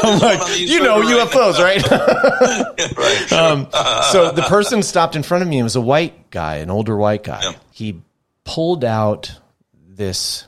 I'm 0.04 0.20
like, 0.20 0.60
you 0.60 0.82
know. 0.84 1.02
UFOs, 1.02 1.58
right? 1.58 1.82
right. 1.90 3.32
Um, 3.34 3.68
so 4.12 4.32
the 4.32 4.44
person 4.48 4.84
stopped 4.84 5.16
in 5.16 5.24
front 5.24 5.42
of 5.42 5.48
me. 5.50 5.58
It 5.58 5.64
was 5.64 5.76
a 5.76 5.82
white 5.82 6.30
guy, 6.30 6.58
an 6.58 6.70
older 6.70 6.96
white 6.96 7.24
guy. 7.24 7.42
Yeah. 7.44 7.54
He 7.72 8.02
pulled 8.46 8.84
out 8.84 9.40
this 9.88 10.46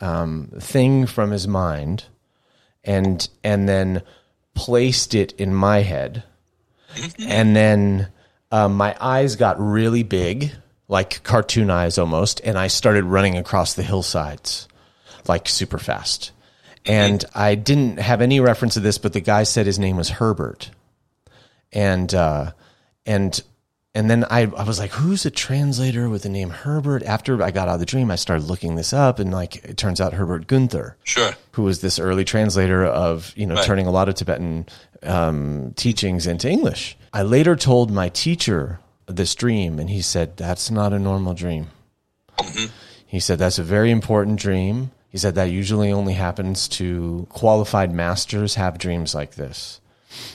um, 0.00 0.50
thing 0.58 1.06
from 1.06 1.30
his 1.30 1.48
mind, 1.48 2.04
and 2.82 3.28
and 3.42 3.68
then 3.68 4.02
placed 4.54 5.14
it 5.14 5.32
in 5.32 5.54
my 5.54 5.82
head, 5.82 6.24
and 7.18 7.54
then 7.56 8.08
um, 8.50 8.76
my 8.76 8.96
eyes 9.00 9.36
got 9.36 9.60
really 9.60 10.02
big, 10.02 10.52
like 10.88 11.22
cartoon 11.22 11.70
eyes 11.70 11.98
almost, 11.98 12.40
and 12.44 12.58
I 12.58 12.68
started 12.68 13.04
running 13.04 13.36
across 13.36 13.74
the 13.74 13.82
hillsides, 13.82 14.68
like 15.26 15.48
super 15.48 15.78
fast. 15.78 16.32
And 16.86 17.24
I 17.34 17.54
didn't 17.54 17.96
have 17.98 18.20
any 18.20 18.40
reference 18.40 18.74
to 18.74 18.80
this, 18.80 18.98
but 18.98 19.14
the 19.14 19.20
guy 19.20 19.44
said 19.44 19.66
his 19.66 19.78
name 19.78 19.96
was 19.96 20.10
Herbert. 20.10 20.70
And 21.72 22.14
uh, 22.14 22.52
and 23.06 23.42
and 23.94 24.10
then 24.10 24.24
I, 24.24 24.42
I 24.42 24.64
was 24.64 24.78
like, 24.78 24.90
who's 24.90 25.24
a 25.24 25.30
translator 25.30 26.08
with 26.08 26.22
the 26.24 26.28
name 26.28 26.50
Herbert? 26.50 27.02
After 27.04 27.40
I 27.42 27.50
got 27.50 27.68
out 27.68 27.74
of 27.74 27.80
the 27.80 27.86
dream, 27.86 28.10
I 28.10 28.16
started 28.16 28.44
looking 28.46 28.74
this 28.74 28.92
up, 28.92 29.18
and 29.18 29.30
like 29.32 29.64
it 29.64 29.76
turns 29.76 30.00
out 30.00 30.14
Herbert 30.14 30.46
Guenther, 30.46 30.94
Sure. 31.04 31.32
who 31.52 31.62
was 31.62 31.80
this 31.80 31.98
early 31.98 32.24
translator 32.24 32.84
of 32.84 33.32
you 33.36 33.46
know 33.46 33.54
Right. 33.54 33.64
turning 33.64 33.86
a 33.86 33.90
lot 33.90 34.08
of 34.08 34.14
Tibetan 34.16 34.66
um, 35.02 35.72
teachings 35.76 36.26
into 36.26 36.48
English. 36.48 36.96
I 37.12 37.22
later 37.22 37.54
told 37.56 37.90
my 37.90 38.08
teacher 38.08 38.80
this 39.06 39.34
dream, 39.34 39.78
and 39.78 39.90
he 39.90 40.02
said 40.02 40.36
that's 40.36 40.70
not 40.70 40.92
a 40.92 40.98
normal 40.98 41.34
dream. 41.34 41.68
He 43.06 43.20
said 43.20 43.38
that's 43.38 43.58
a 43.58 43.62
very 43.62 43.90
important 43.90 44.40
dream. 44.40 44.90
He 45.08 45.18
said 45.18 45.36
that 45.36 45.44
usually 45.44 45.92
only 45.92 46.14
happens 46.14 46.66
to 46.68 47.26
qualified 47.30 47.92
masters 47.94 48.56
have 48.56 48.78
dreams 48.78 49.14
like 49.14 49.36
this. 49.36 49.80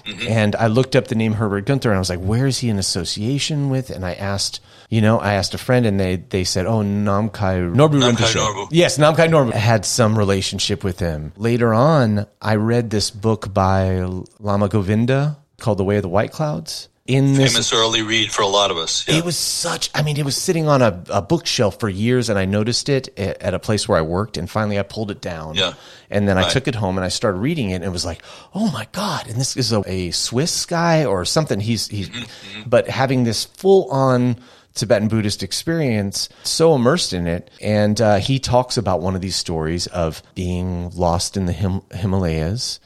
Mm-hmm. 0.05 0.27
And 0.27 0.55
I 0.55 0.67
looked 0.67 0.95
up 0.95 1.07
the 1.07 1.15
name 1.15 1.33
Herbert 1.33 1.65
Guenther 1.65 1.85
and 1.85 1.95
I 1.95 1.99
was 1.99 2.09
like, 2.09 2.19
where 2.19 2.47
is 2.47 2.59
he 2.59 2.69
in 2.69 2.79
association 2.79 3.69
with? 3.69 3.89
And 3.89 4.05
I 4.05 4.13
asked, 4.13 4.59
you 4.89 5.01
know, 5.01 5.19
I 5.19 5.33
asked 5.33 5.53
a 5.53 5.57
friend 5.57 5.85
and 5.85 5.99
they, 5.99 6.17
they 6.17 6.43
said, 6.43 6.65
oh, 6.65 6.79
Namkhai 6.81 7.73
Norbu 7.73 8.01
Rinpoche. 8.01 8.35
Norbu. 8.35 8.67
Yes, 8.71 8.97
Namkhai 8.97 9.29
Norbu 9.29 9.53
had 9.53 9.85
some 9.85 10.17
relationship 10.17 10.83
with 10.83 10.99
him. 10.99 11.31
Later 11.37 11.73
on, 11.73 12.27
I 12.41 12.55
read 12.55 12.89
this 12.89 13.11
book 13.11 13.53
by 13.53 14.01
Lama 14.39 14.67
Govinda 14.67 15.37
called 15.59 15.77
The 15.77 15.83
Way 15.83 15.97
of 15.97 16.03
the 16.03 16.09
White 16.09 16.31
Clouds. 16.31 16.89
In 17.09 17.33
this 17.33 17.53
Famous 17.53 17.73
early 17.73 18.03
read 18.03 18.31
for 18.31 18.43
a 18.43 18.47
lot 18.47 18.69
of 18.69 18.77
us. 18.77 19.07
Yeah. 19.07 19.15
it 19.15 19.25
was 19.25 19.35
such, 19.35 19.89
I 19.95 20.03
mean, 20.03 20.17
it 20.17 20.23
was 20.25 20.37
sitting 20.37 20.67
on 20.67 20.83
a, 20.83 21.03
a 21.09 21.21
bookshelf 21.23 21.79
for 21.79 21.89
years 21.89 22.29
and 22.29 22.37
I 22.37 22.45
noticed 22.45 22.87
it 22.87 23.09
at, 23.17 23.41
at 23.41 23.53
a 23.55 23.59
place 23.59 23.87
where 23.89 23.97
I 23.97 24.01
worked 24.01 24.37
and 24.37 24.47
finally 24.47 24.77
I 24.77 24.83
pulled 24.83 25.09
it 25.09 25.19
down. 25.19 25.55
Yeah. 25.55 25.73
And 26.11 26.27
then 26.27 26.37
I 26.37 26.47
took 26.49 26.67
it 26.67 26.75
home 26.75 26.97
and 26.97 27.05
I 27.05 27.09
started 27.09 27.39
reading 27.39 27.71
it 27.71 27.75
and 27.75 27.83
it 27.83 27.89
was 27.89 28.05
like, 28.05 28.21
oh 28.53 28.71
my 28.71 28.87
God. 28.91 29.27
And 29.27 29.37
this 29.37 29.57
is 29.57 29.71
a, 29.71 29.81
a 29.87 30.11
Swiss 30.11 30.65
guy 30.67 31.05
or 31.05 31.25
something. 31.25 31.59
He's, 31.59 31.87
he's, 31.87 32.09
Mm-hmm, 32.09 32.69
but 32.69 32.87
having 32.87 33.23
this 33.23 33.45
full 33.45 33.89
on 33.91 34.37
Tibetan 34.75 35.07
Buddhist 35.07 35.41
experience, 35.43 36.29
so 36.43 36.75
immersed 36.75 37.11
in 37.13 37.27
it. 37.27 37.49
And 37.61 37.99
uh, 37.99 38.17
he 38.17 38.39
talks 38.39 38.77
about 38.77 39.01
one 39.01 39.15
of 39.15 39.21
these 39.21 39.35
stories 39.35 39.87
of 39.87 40.21
being 40.35 40.89
lost 40.91 41.37
in 41.37 41.45
the 41.47 41.53
Him- 41.53 41.81
Himalayas. 41.91 42.79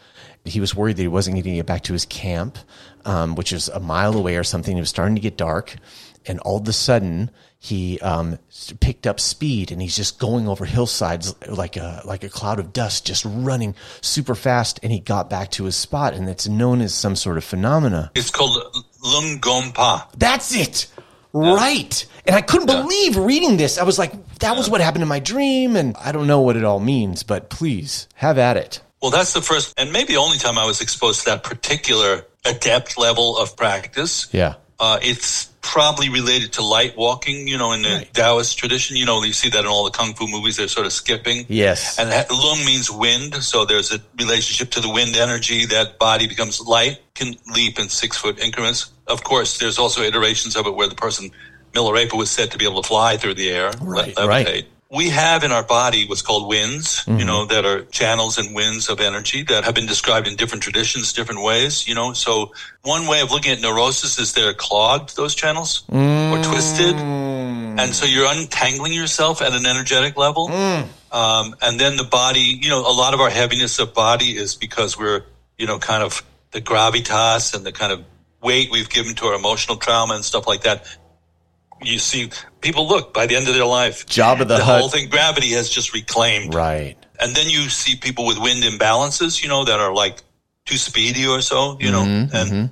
He 0.45 0.59
was 0.59 0.75
worried 0.75 0.97
that 0.97 1.01
he 1.03 1.07
wasn't 1.07 1.35
going 1.35 1.43
to 1.43 1.51
get 1.51 1.65
back 1.65 1.83
to 1.83 1.93
his 1.93 2.05
camp, 2.05 2.57
um, 3.05 3.35
which 3.35 3.53
is 3.53 3.69
a 3.69 3.79
mile 3.79 4.15
away 4.15 4.35
or 4.35 4.43
something. 4.43 4.77
It 4.77 4.79
was 4.79 4.89
starting 4.89 5.15
to 5.15 5.21
get 5.21 5.37
dark. 5.37 5.75
And 6.25 6.39
all 6.39 6.57
of 6.57 6.67
a 6.67 6.73
sudden, 6.73 7.31
he 7.59 7.99
um, 7.99 8.39
picked 8.79 9.05
up 9.07 9.19
speed 9.19 9.71
and 9.71 9.81
he's 9.81 9.95
just 9.95 10.19
going 10.19 10.47
over 10.47 10.65
hillsides 10.65 11.35
like 11.47 11.75
a 11.75 12.01
like 12.05 12.23
a 12.23 12.29
cloud 12.29 12.59
of 12.59 12.71
dust, 12.71 13.05
just 13.05 13.25
running 13.25 13.75
super 14.01 14.35
fast. 14.35 14.79
And 14.83 14.91
he 14.91 14.99
got 14.99 15.29
back 15.29 15.51
to 15.51 15.65
his 15.65 15.75
spot, 15.75 16.13
and 16.13 16.29
it's 16.29 16.47
known 16.47 16.81
as 16.81 16.93
some 16.93 17.15
sort 17.15 17.37
of 17.37 17.43
phenomena. 17.43 18.11
It's 18.15 18.29
called 18.29 18.57
Lung 19.03 19.39
Gompa. 19.39 20.07
That's 20.17 20.55
it. 20.55 20.87
Right. 21.33 22.05
And 22.25 22.35
I 22.35 22.41
couldn't 22.41 22.67
believe 22.67 23.17
reading 23.17 23.57
this. 23.57 23.77
I 23.77 23.83
was 23.83 23.97
like, 23.97 24.13
that 24.39 24.55
was 24.55 24.69
what 24.69 24.81
happened 24.81 25.01
in 25.01 25.09
my 25.09 25.19
dream. 25.19 25.75
And 25.75 25.97
I 25.97 26.11
don't 26.11 26.27
know 26.27 26.41
what 26.41 26.55
it 26.55 26.63
all 26.63 26.79
means, 26.79 27.23
but 27.23 27.49
please 27.49 28.07
have 28.15 28.37
at 28.37 28.55
it. 28.55 28.81
Well, 29.01 29.11
that's 29.11 29.33
the 29.33 29.41
first 29.41 29.73
and 29.77 29.91
maybe 29.91 30.15
only 30.15 30.37
time 30.37 30.57
I 30.57 30.65
was 30.65 30.79
exposed 30.79 31.21
to 31.21 31.31
that 31.31 31.43
particular 31.43 32.25
adept 32.45 32.97
level 32.97 33.37
of 33.37 33.55
practice. 33.55 34.27
Yeah. 34.31 34.55
Uh, 34.79 34.99
it's 35.01 35.45
probably 35.61 36.09
related 36.09 36.51
to 36.53 36.61
light 36.61 36.97
walking, 36.97 37.47
you 37.47 37.57
know, 37.57 37.71
in 37.71 37.83
the 37.83 37.89
Right. 37.89 38.13
Taoist 38.13 38.57
tradition. 38.57 38.97
You 38.97 39.05
know, 39.05 39.23
you 39.23 39.31
see 39.31 39.49
that 39.49 39.61
in 39.61 39.65
all 39.67 39.85
the 39.85 39.91
kung 39.91 40.13
fu 40.13 40.27
movies. 40.27 40.57
They're 40.57 40.67
sort 40.67 40.85
of 40.85 40.91
skipping. 40.91 41.45
Yes. 41.47 41.97
And 41.97 42.11
that- 42.11 42.29
lung 42.29 42.65
means 42.65 42.91
wind, 42.91 43.41
so 43.43 43.63
there's 43.63 43.93
a 43.93 44.01
relationship 44.19 44.71
to 44.71 44.81
the 44.81 44.89
wind 44.89 45.15
energy. 45.15 45.65
That 45.65 45.99
body 45.99 46.27
becomes 46.27 46.59
light, 46.59 46.99
can 47.15 47.35
leap 47.53 47.79
in 47.79 47.87
six 47.87 48.17
foot 48.17 48.39
increments. 48.39 48.87
Of 49.07 49.23
course, 49.23 49.57
there's 49.59 49.77
also 49.79 50.01
iterations 50.01 50.57
of 50.57 50.67
it 50.67 50.75
where 50.75 50.87
the 50.89 50.95
person, 50.95 51.31
Milarepa, 51.73 52.13
was 52.17 52.29
said 52.29 52.51
to 52.51 52.57
be 52.57 52.65
able 52.65 52.81
to 52.81 52.87
fly 52.87 53.15
through 53.15 53.35
the 53.35 53.49
air, 53.51 53.71
Right, 53.79 54.13
levitate. 54.15 54.27
right. 54.27 54.65
We 54.93 55.09
have 55.09 55.43
in 55.43 55.51
our 55.51 55.63
body 55.63 56.05
what's 56.07 56.21
called 56.21 56.47
winds, 56.47 57.03
Mm-hmm. 57.03 57.19
you 57.19 57.25
know, 57.25 57.45
that 57.47 57.65
are 57.65 57.81
channels 57.85 58.37
and 58.37 58.53
winds 58.55 58.89
of 58.89 58.99
energy 59.01 59.41
that 59.43 59.63
have 59.65 59.73
been 59.73 59.87
described 59.87 60.27
in 60.27 60.35
different 60.35 60.63
traditions, 60.63 61.11
different 61.13 61.41
ways, 61.41 61.87
you 61.87 61.95
know. 61.95 62.13
So 62.13 62.51
one 62.83 63.07
way 63.07 63.21
of 63.21 63.31
looking 63.31 63.51
at 63.51 63.59
neurosis 63.59 64.19
is 64.19 64.33
they're 64.33 64.53
clogged, 64.53 65.15
those 65.17 65.33
channels, 65.35 65.83
or 65.89 66.37
twisted. 66.43 66.95
And 66.95 67.93
so 67.95 68.05
you're 68.05 68.31
untangling 68.31 68.93
yourself 68.93 69.41
at 69.41 69.53
an 69.53 69.65
energetic 69.65 70.15
level. 70.15 70.47
Um, 71.11 71.55
and 71.61 71.79
then 71.79 71.97
the 71.97 72.03
body, 72.03 72.59
you 72.61 72.69
know, 72.69 72.79
a 72.81 72.93
lot 72.93 73.13
of 73.15 73.19
our 73.19 73.29
heaviness 73.31 73.79
of 73.79 73.93
body 73.95 74.37
is 74.37 74.55
because 74.55 74.97
we're, 74.97 75.23
you 75.57 75.65
know, 75.65 75.79
kind 75.79 76.03
of 76.03 76.23
the 76.51 76.61
gravitas 76.61 77.55
and 77.55 77.65
the 77.65 77.71
kind 77.71 77.91
of 77.91 78.03
weight 78.41 78.69
we've 78.71 78.89
given 78.89 79.15
to 79.15 79.25
our 79.25 79.33
emotional 79.33 79.77
trauma 79.77 80.13
and 80.13 80.23
stuff 80.23 80.45
like 80.47 80.61
that. 80.61 80.85
You 81.85 81.99
see, 81.99 82.29
people 82.61 82.87
look 82.87 83.13
by 83.13 83.25
the 83.25 83.35
end 83.35 83.47
of 83.47 83.53
their 83.53 83.65
life. 83.65 84.05
Job 84.05 84.41
of 84.41 84.47
the 84.47 84.57
the 84.57 84.63
Hutt. 84.63 84.79
whole 84.79 84.89
thing, 84.89 85.09
gravity 85.09 85.51
has 85.51 85.69
just 85.69 85.93
reclaimed. 85.93 86.53
Right. 86.53 86.95
And 87.19 87.35
then 87.35 87.49
you 87.49 87.69
see 87.69 87.95
people 87.95 88.25
with 88.25 88.37
wind 88.39 88.63
imbalances, 88.63 89.41
you 89.41 89.49
know, 89.49 89.63
that 89.65 89.79
are 89.79 89.93
like 89.93 90.21
too 90.65 90.77
speedy 90.77 91.27
or 91.27 91.41
so, 91.41 91.77
you 91.79 91.91
know, 91.91 92.03
Mm-hmm, 92.03 92.35
and 92.35 92.71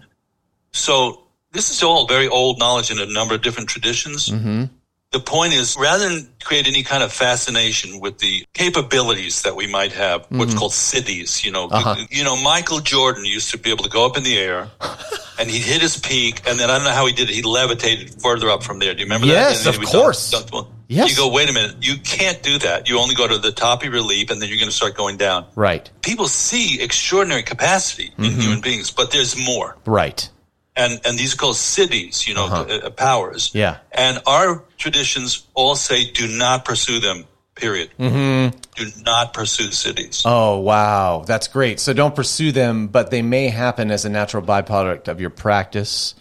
so 0.71 1.23
this 1.51 1.71
is 1.71 1.83
all 1.83 2.07
very 2.07 2.27
old 2.27 2.59
knowledge 2.59 2.91
in 2.91 2.99
a 2.99 3.05
number 3.05 3.35
of 3.35 3.41
different 3.41 3.69
traditions. 3.69 4.29
Mm-hmm. 4.29 4.65
The 5.11 5.19
point 5.19 5.53
is, 5.53 5.75
rather 5.77 6.07
than 6.07 6.29
create 6.41 6.67
any 6.69 6.83
kind 6.83 7.03
of 7.03 7.11
fascination 7.11 7.99
with 7.99 8.19
the 8.19 8.45
capabilities 8.53 9.41
that 9.41 9.57
we 9.57 9.67
might 9.67 9.91
have, 9.91 10.25
what's 10.29 10.53
called 10.53 10.71
siddhis, 10.71 11.43
you 11.43 11.51
know, 11.51 11.67
Mm-hmm. 11.67 11.75
Uh-huh. 11.87 12.05
you 12.09 12.23
know, 12.23 12.41
Michael 12.41 12.79
Jordan 12.79 13.25
used 13.25 13.51
to 13.51 13.57
be 13.57 13.71
able 13.71 13.83
to 13.83 13.89
go 13.89 14.05
up 14.05 14.15
in 14.15 14.23
the 14.23 14.37
air 14.37 14.69
and 15.39 15.49
he'd 15.49 15.63
hit 15.63 15.81
his 15.81 15.97
peak, 15.97 16.41
and 16.47 16.57
then 16.57 16.69
I 16.69 16.75
don't 16.77 16.85
know 16.85 16.91
how 16.93 17.05
he 17.05 17.13
did 17.13 17.29
it. 17.29 17.35
He 17.35 17.41
levitated 17.41 18.21
further 18.21 18.49
up 18.49 18.63
from 18.63 18.79
there. 18.79 18.93
Do 18.93 18.99
you 19.01 19.05
remember 19.05 19.27
Yes, 19.27 19.65
that? 19.65 19.75
And 19.75 19.83
of 19.83 19.89
course. 19.89 20.31
dunk- 20.31 20.49
dunk- 20.49 20.67
Yes. 20.87 21.09
You 21.11 21.15
go, 21.15 21.31
wait 21.33 21.49
a 21.49 21.53
minute, 21.53 21.77
you 21.81 21.95
can't 22.03 22.43
do 22.43 22.57
that. 22.59 22.89
You 22.89 22.99
only 22.99 23.15
go 23.15 23.25
to 23.25 23.37
the 23.37 23.53
top 23.53 23.81
of 23.83 23.93
your 23.93 24.01
leap 24.01 24.29
and 24.29 24.41
then 24.41 24.49
you're 24.49 24.57
going 24.57 24.67
to 24.69 24.75
start 24.75 24.93
going 24.93 25.15
down. 25.15 25.45
Right. 25.55 25.89
People 26.01 26.27
see 26.27 26.81
extraordinary 26.81 27.43
capacity 27.43 28.11
in 28.17 28.23
Mm-hmm. 28.25 28.39
human 28.41 28.61
beings, 28.61 28.91
but 28.91 29.09
there's 29.11 29.37
more. 29.37 29.77
Right. 29.85 30.27
And, 30.75 31.01
and 31.05 31.19
these 31.19 31.33
are 31.33 31.37
called 31.37 31.55
siddhis, 31.55 32.27
you 32.27 32.33
know, 32.33 32.47
uh, 32.47 32.89
powers. 32.91 33.51
Yeah. 33.53 33.77
And 33.91 34.21
our 34.25 34.63
traditions 34.77 35.45
all 35.53 35.75
say 35.75 36.09
do 36.09 36.27
not 36.27 36.63
pursue 36.63 36.99
them, 37.01 37.25
period. 37.55 37.89
Mm-hmm. 37.99 38.57
Do 38.75 38.89
not 39.03 39.33
pursue 39.33 39.67
siddhis. 39.69 40.21
Oh, 40.25 40.59
wow. 40.59 41.23
That's 41.27 41.49
great. 41.49 41.79
So 41.81 41.91
don't 41.91 42.15
pursue 42.15 42.53
them, 42.53 42.87
but 42.87 43.11
they 43.11 43.21
may 43.21 43.49
happen 43.49 43.91
as 43.91 44.05
a 44.05 44.09
natural 44.09 44.43
byproduct 44.43 45.09
of 45.09 45.19
your 45.19 45.29
practice. 45.29 46.15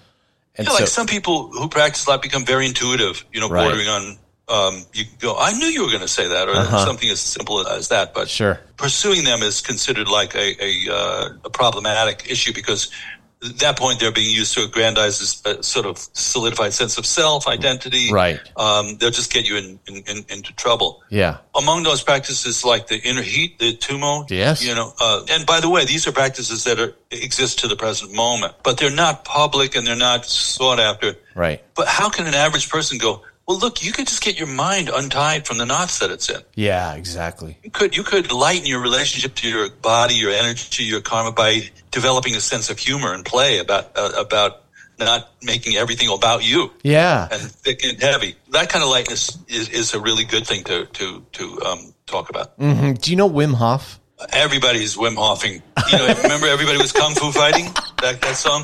And 0.56 0.66
Yeah, 0.66 0.72
so, 0.74 0.80
like 0.80 0.88
some 0.88 1.06
people 1.06 1.48
who 1.52 1.68
practice 1.68 2.06
a 2.06 2.10
lot 2.10 2.20
become 2.22 2.44
very 2.44 2.66
intuitive, 2.66 3.24
you 3.32 3.40
know, 3.40 3.48
Right. 3.48 3.62
bordering 3.62 3.88
on. 3.88 4.18
Um, 4.48 4.84
you 4.92 5.04
go, 5.20 5.36
I 5.38 5.52
knew 5.52 5.66
you 5.68 5.82
were 5.82 5.90
going 5.90 6.00
to 6.00 6.08
say 6.08 6.26
that, 6.26 6.48
or 6.48 6.56
something 6.84 7.08
as 7.08 7.20
simple 7.20 7.64
as 7.68 7.86
that. 7.90 8.12
But 8.12 8.22
Uh-huh. 8.22 8.26
Sure. 8.26 8.60
pursuing 8.76 9.22
them 9.22 9.44
is 9.44 9.60
considered 9.60 10.08
like 10.08 10.34
a 10.34 10.56
a, 10.60 10.92
uh, 10.92 11.28
a 11.44 11.50
problematic 11.50 12.24
issue 12.28 12.52
because 12.52 12.90
at 13.42 13.58
that 13.58 13.78
point 13.78 14.00
they're 14.00 14.12
being 14.12 14.34
used 14.34 14.54
to 14.54 14.64
aggrandize 14.64 15.18
this 15.18 15.46
uh, 15.46 15.62
sort 15.62 15.86
of 15.86 15.98
solidified 15.98 16.72
sense 16.72 16.98
of 16.98 17.06
self 17.06 17.46
identity. 17.46 18.12
Right. 18.12 18.38
Um, 18.56 18.96
they'll 18.98 19.10
just 19.10 19.32
get 19.32 19.48
you 19.48 19.56
in, 19.56 19.80
in, 19.86 19.96
in, 20.06 20.24
into 20.28 20.52
trouble 20.54 21.02
yeah. 21.08 21.38
among 21.54 21.82
those 21.84 22.02
practices 22.02 22.64
like 22.64 22.88
the 22.88 23.00
inner 23.00 23.22
heat, 23.22 23.58
the 23.58 23.76
tumo. 23.76 24.28
Yes. 24.30 24.64
You 24.64 24.74
know, 24.74 24.92
uh, 25.00 25.24
and 25.30 25.46
by 25.46 25.60
the 25.60 25.70
way, 25.70 25.84
these 25.84 26.06
are 26.06 26.12
practices 26.12 26.64
that 26.64 26.78
are, 26.78 26.94
exist 27.10 27.60
to 27.60 27.68
the 27.68 27.76
present 27.76 28.12
moment, 28.12 28.54
but 28.62 28.78
they're 28.78 28.94
not 28.94 29.24
public 29.24 29.74
and 29.74 29.86
they're 29.86 29.96
not 29.96 30.26
sought 30.26 30.78
after. 30.78 31.14
Right. 31.34 31.62
But 31.74 31.88
how 31.88 32.10
can 32.10 32.26
an 32.26 32.34
average 32.34 32.68
person 32.68 32.98
go, 32.98 33.22
well, 33.50 33.58
look, 33.58 33.82
you 33.84 33.90
could 33.90 34.06
just 34.06 34.22
get 34.22 34.38
your 34.38 34.46
mind 34.46 34.88
untied 34.94 35.44
from 35.44 35.58
the 35.58 35.66
knots 35.66 35.98
that 35.98 36.12
it's 36.12 36.30
in. 36.30 36.40
Yeah, 36.54 36.94
exactly. 36.94 37.58
You 37.64 37.70
could, 37.72 37.96
you 37.96 38.04
could 38.04 38.30
lighten 38.30 38.64
your 38.64 38.80
relationship 38.80 39.34
to 39.36 39.48
your 39.48 39.68
body, 39.70 40.14
your 40.14 40.30
energy, 40.30 40.84
your 40.84 41.00
karma 41.00 41.32
by 41.32 41.68
developing 41.90 42.36
a 42.36 42.40
sense 42.40 42.70
of 42.70 42.78
humor 42.78 43.12
and 43.12 43.24
play 43.24 43.58
about, 43.58 43.90
uh, 43.96 44.12
about 44.16 44.62
not 45.00 45.30
making 45.42 45.74
everything 45.74 46.08
about 46.12 46.44
you 46.48 46.70
Yeah. 46.84 47.26
and 47.32 47.42
thick 47.42 47.82
and 47.82 48.00
heavy. 48.00 48.36
That 48.52 48.68
kind 48.68 48.84
of 48.84 48.90
lightness 48.90 49.36
is, 49.48 49.68
is 49.70 49.94
a 49.94 50.00
really 50.00 50.22
good 50.22 50.46
thing 50.46 50.62
to, 50.64 50.86
to, 50.86 51.26
to, 51.32 51.62
um, 51.62 51.92
talk 52.06 52.30
about. 52.30 52.56
Mhm. 52.60 53.00
Do 53.00 53.10
you 53.10 53.16
know 53.16 53.28
Wim 53.28 53.54
Hof? 53.54 53.98
Everybody's 54.32 54.96
Wim 54.96 55.16
Hofing. 55.16 55.60
You 55.90 55.98
know, 55.98 56.14
remember 56.22 56.46
everybody 56.46 56.78
was 56.78 56.92
kung 56.92 57.14
fu 57.16 57.32
fighting 57.32 57.64
that 58.00 58.20
that 58.20 58.36
song. 58.36 58.62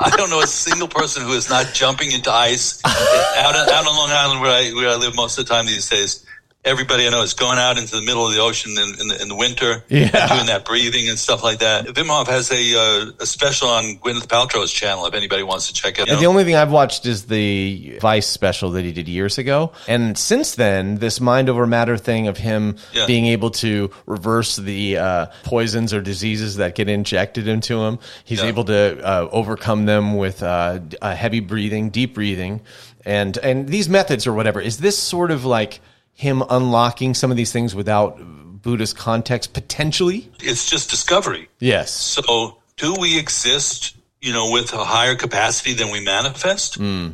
I 0.00 0.10
don't 0.16 0.30
know 0.30 0.40
a 0.40 0.46
single 0.46 0.88
person 0.88 1.24
who 1.24 1.32
is 1.32 1.50
not 1.50 1.74
jumping 1.74 2.12
into 2.12 2.32
ice 2.32 2.80
out 2.84 3.56
out 3.56 3.86
on 3.86 3.96
Long 3.96 4.10
Island 4.10 4.40
where 4.40 4.52
I 4.52 4.72
where 4.72 4.90
I 4.90 4.96
live 4.96 5.16
most 5.16 5.38
of 5.38 5.46
the 5.46 5.54
time 5.54 5.66
these 5.66 5.88
days. 5.88 6.24
Everybody 6.64 7.06
I 7.06 7.10
know 7.10 7.22
is 7.22 7.34
going 7.34 7.56
out 7.56 7.78
into 7.78 7.94
the 7.96 8.02
middle 8.02 8.26
of 8.26 8.34
the 8.34 8.40
ocean 8.40 8.72
in, 8.72 9.00
in, 9.00 9.08
the, 9.08 9.22
in 9.22 9.28
the 9.28 9.36
winter 9.36 9.84
Yeah. 9.88 10.10
and 10.12 10.30
doing 10.30 10.46
that 10.46 10.64
breathing 10.66 11.08
and 11.08 11.16
stuff 11.16 11.42
like 11.44 11.60
that. 11.60 11.86
Wim 11.86 12.08
Hof 12.08 12.26
has 12.26 12.50
a 12.50 12.76
uh, 13.06 13.12
a 13.20 13.26
special 13.26 13.68
on 13.68 13.96
Gwyneth 13.98 14.26
Paltrow's 14.26 14.72
channel 14.72 15.06
if 15.06 15.14
anybody 15.14 15.44
wants 15.44 15.68
to 15.68 15.72
check 15.72 15.98
it 16.00 16.10
out. 16.10 16.18
The 16.18 16.26
only 16.26 16.42
thing 16.42 16.56
I've 16.56 16.72
watched 16.72 17.06
is 17.06 17.26
the 17.26 17.98
Vice 18.00 18.26
special 18.26 18.72
that 18.72 18.84
he 18.84 18.92
did 18.92 19.08
years 19.08 19.38
ago. 19.38 19.70
And 19.86 20.18
since 20.18 20.56
then, 20.56 20.96
this 20.96 21.20
mind 21.20 21.48
over 21.48 21.64
matter 21.66 21.96
thing 21.96 22.26
of 22.26 22.36
him 22.38 22.76
Yeah. 22.92 23.06
being 23.06 23.26
able 23.26 23.50
to 23.52 23.90
reverse 24.06 24.56
the 24.56 24.98
uh, 24.98 25.26
poisons 25.44 25.94
or 25.94 26.00
diseases 26.00 26.56
that 26.56 26.74
get 26.74 26.88
injected 26.88 27.46
into 27.46 27.80
him, 27.84 28.00
he's 28.24 28.40
Yeah. 28.40 28.46
able 28.48 28.64
to 28.64 29.00
uh, 29.02 29.28
overcome 29.30 29.86
them 29.86 30.16
with 30.16 30.42
uh, 30.42 30.80
uh, 31.00 31.14
heavy 31.14 31.40
breathing, 31.40 31.90
deep 31.90 32.14
breathing, 32.14 32.60
and 33.06 33.38
and 33.38 33.68
these 33.68 33.88
methods 33.88 34.26
or 34.26 34.32
whatever. 34.34 34.60
Is 34.60 34.78
this 34.78 34.98
sort 34.98 35.30
of 35.30 35.44
like 35.44 35.80
him 36.18 36.42
unlocking 36.50 37.14
some 37.14 37.30
of 37.30 37.36
these 37.36 37.52
things 37.52 37.76
without 37.76 38.18
Buddhist 38.60 38.96
context 38.96 39.52
potentially? 39.52 40.28
it's 40.40 40.68
just 40.68 40.90
discovery. 40.90 41.48
Yes. 41.60 41.92
So, 41.92 42.58
do 42.76 42.94
we 42.98 43.18
exist, 43.18 43.96
you 44.20 44.32
know, 44.32 44.50
with 44.50 44.72
a 44.72 44.84
higher 44.84 45.14
capacity 45.14 45.74
than 45.74 45.92
we 45.92 46.00
manifest? 46.00 46.74
Hmm. 46.74 47.10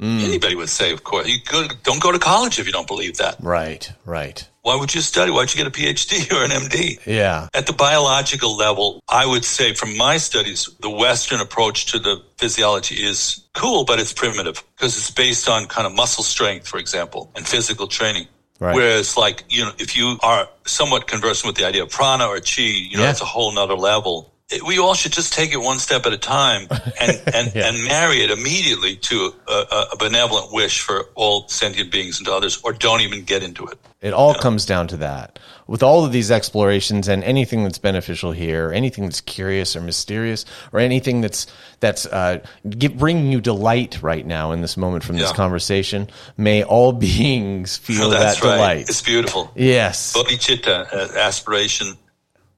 Anybody 0.00 0.54
would 0.56 0.68
say, 0.68 0.92
of 0.92 1.04
course. 1.04 1.26
You 1.26 1.38
go, 1.50 1.66
don't 1.82 2.02
go 2.02 2.12
to 2.12 2.18
college 2.18 2.58
if 2.58 2.66
you 2.66 2.72
don't 2.72 2.86
believe 2.86 3.16
that. 3.18 3.36
Right. 3.40 3.90
Right. 4.04 4.46
Why 4.60 4.76
would 4.76 4.94
you 4.94 5.00
study? 5.00 5.30
Why'd 5.30 5.54
you 5.54 5.64
get 5.64 5.66
a 5.66 5.70
PhD 5.70 6.30
or 6.36 6.44
an 6.44 6.50
MD? 6.50 6.98
Yeah. 7.06 7.48
At 7.54 7.66
the 7.66 7.72
biological 7.72 8.54
level, 8.56 9.00
I 9.08 9.24
would 9.24 9.44
say 9.44 9.72
from 9.72 9.96
my 9.96 10.18
studies, 10.18 10.68
the 10.80 10.90
Western 10.90 11.40
approach 11.40 11.86
to 11.92 11.98
the 11.98 12.22
physiology 12.36 12.96
is 12.96 13.44
cool, 13.54 13.84
but 13.84 13.98
it's 13.98 14.12
primitive 14.12 14.62
because 14.76 14.98
it's 14.98 15.10
based 15.10 15.48
on 15.48 15.66
kind 15.66 15.86
of 15.86 15.94
muscle 15.94 16.24
strength, 16.24 16.68
for 16.68 16.78
example, 16.78 17.30
and 17.34 17.46
physical 17.46 17.86
training. 17.86 18.26
Right. 18.60 18.74
Whereas, 18.74 19.16
like, 19.16 19.44
you 19.48 19.64
know, 19.64 19.72
if 19.78 19.96
you 19.96 20.16
are 20.22 20.48
somewhat 20.64 21.06
conversant 21.08 21.46
with 21.48 21.56
the 21.56 21.66
idea 21.66 21.82
of 21.82 21.90
prana 21.90 22.26
or 22.26 22.38
chi, 22.40 22.62
you 22.62 22.96
know, 22.96 23.02
Yeah. 23.02 23.06
that's 23.06 23.20
a 23.20 23.24
whole 23.24 23.50
nother 23.52 23.74
level. 23.74 24.32
We 24.66 24.78
all 24.78 24.92
should 24.92 25.12
just 25.12 25.32
take 25.32 25.52
it 25.52 25.56
one 25.56 25.78
step 25.78 26.04
at 26.04 26.12
a 26.12 26.18
time 26.18 26.68
and, 27.00 27.22
and, 27.34 27.54
Yeah. 27.54 27.68
and 27.68 27.84
marry 27.84 28.18
it 28.18 28.30
immediately 28.30 28.96
to 28.96 29.34
a, 29.48 29.86
a, 29.92 29.96
benevolent 29.98 30.52
wish 30.52 30.80
for 30.80 31.06
all 31.14 31.48
sentient 31.48 31.90
beings 31.90 32.18
and 32.18 32.26
to 32.26 32.32
others, 32.34 32.60
or 32.62 32.74
don't 32.74 33.00
even 33.00 33.24
get 33.24 33.42
into 33.42 33.64
it. 33.66 33.78
It 34.02 34.12
all 34.12 34.34
comes 34.34 34.66
down 34.66 34.88
to 34.88 34.98
that. 34.98 35.38
With 35.66 35.82
all 35.82 36.04
of 36.04 36.12
these 36.12 36.30
explorations 36.30 37.08
and 37.08 37.24
anything 37.24 37.62
that's 37.64 37.78
beneficial 37.78 38.32
here, 38.32 38.70
anything 38.70 39.04
that's 39.04 39.22
curious 39.22 39.74
or 39.74 39.80
mysterious, 39.80 40.44
or 40.72 40.80
anything 40.80 41.22
that's 41.22 41.46
that's 41.80 42.04
uh, 42.04 42.40
give, 42.68 42.98
bringing 42.98 43.32
you 43.32 43.40
delight 43.40 44.02
right 44.02 44.26
now 44.26 44.52
in 44.52 44.60
this 44.60 44.76
moment 44.76 45.04
from 45.04 45.16
this 45.16 45.32
conversation, 45.32 46.10
may 46.36 46.62
all 46.62 46.92
beings 47.08 47.78
feel 47.78 48.10
that 48.10 48.42
right. 48.42 48.56
delight. 48.56 48.88
It's 48.90 49.00
beautiful. 49.00 49.50
yes. 49.54 50.12
bodhicitta 50.12 50.92
uh, 50.92 51.18
aspiration 51.18 51.96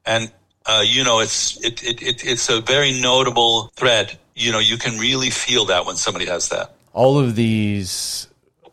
and 0.04 0.32
uh, 0.66 0.82
you 0.84 1.04
know 1.04 1.20
it's 1.20 1.62
it, 1.64 1.82
it, 1.82 2.02
it 2.02 2.24
it's 2.24 2.48
a 2.48 2.60
very 2.60 3.00
notable 3.00 3.70
thread 3.76 4.18
you 4.34 4.52
know 4.52 4.58
you 4.58 4.76
can 4.76 4.98
really 4.98 5.30
feel 5.30 5.64
that 5.66 5.86
when 5.86 5.96
somebody 5.96 6.26
has 6.26 6.48
that 6.48 6.74
all 6.92 7.18
of 7.18 7.36
these 7.36 8.28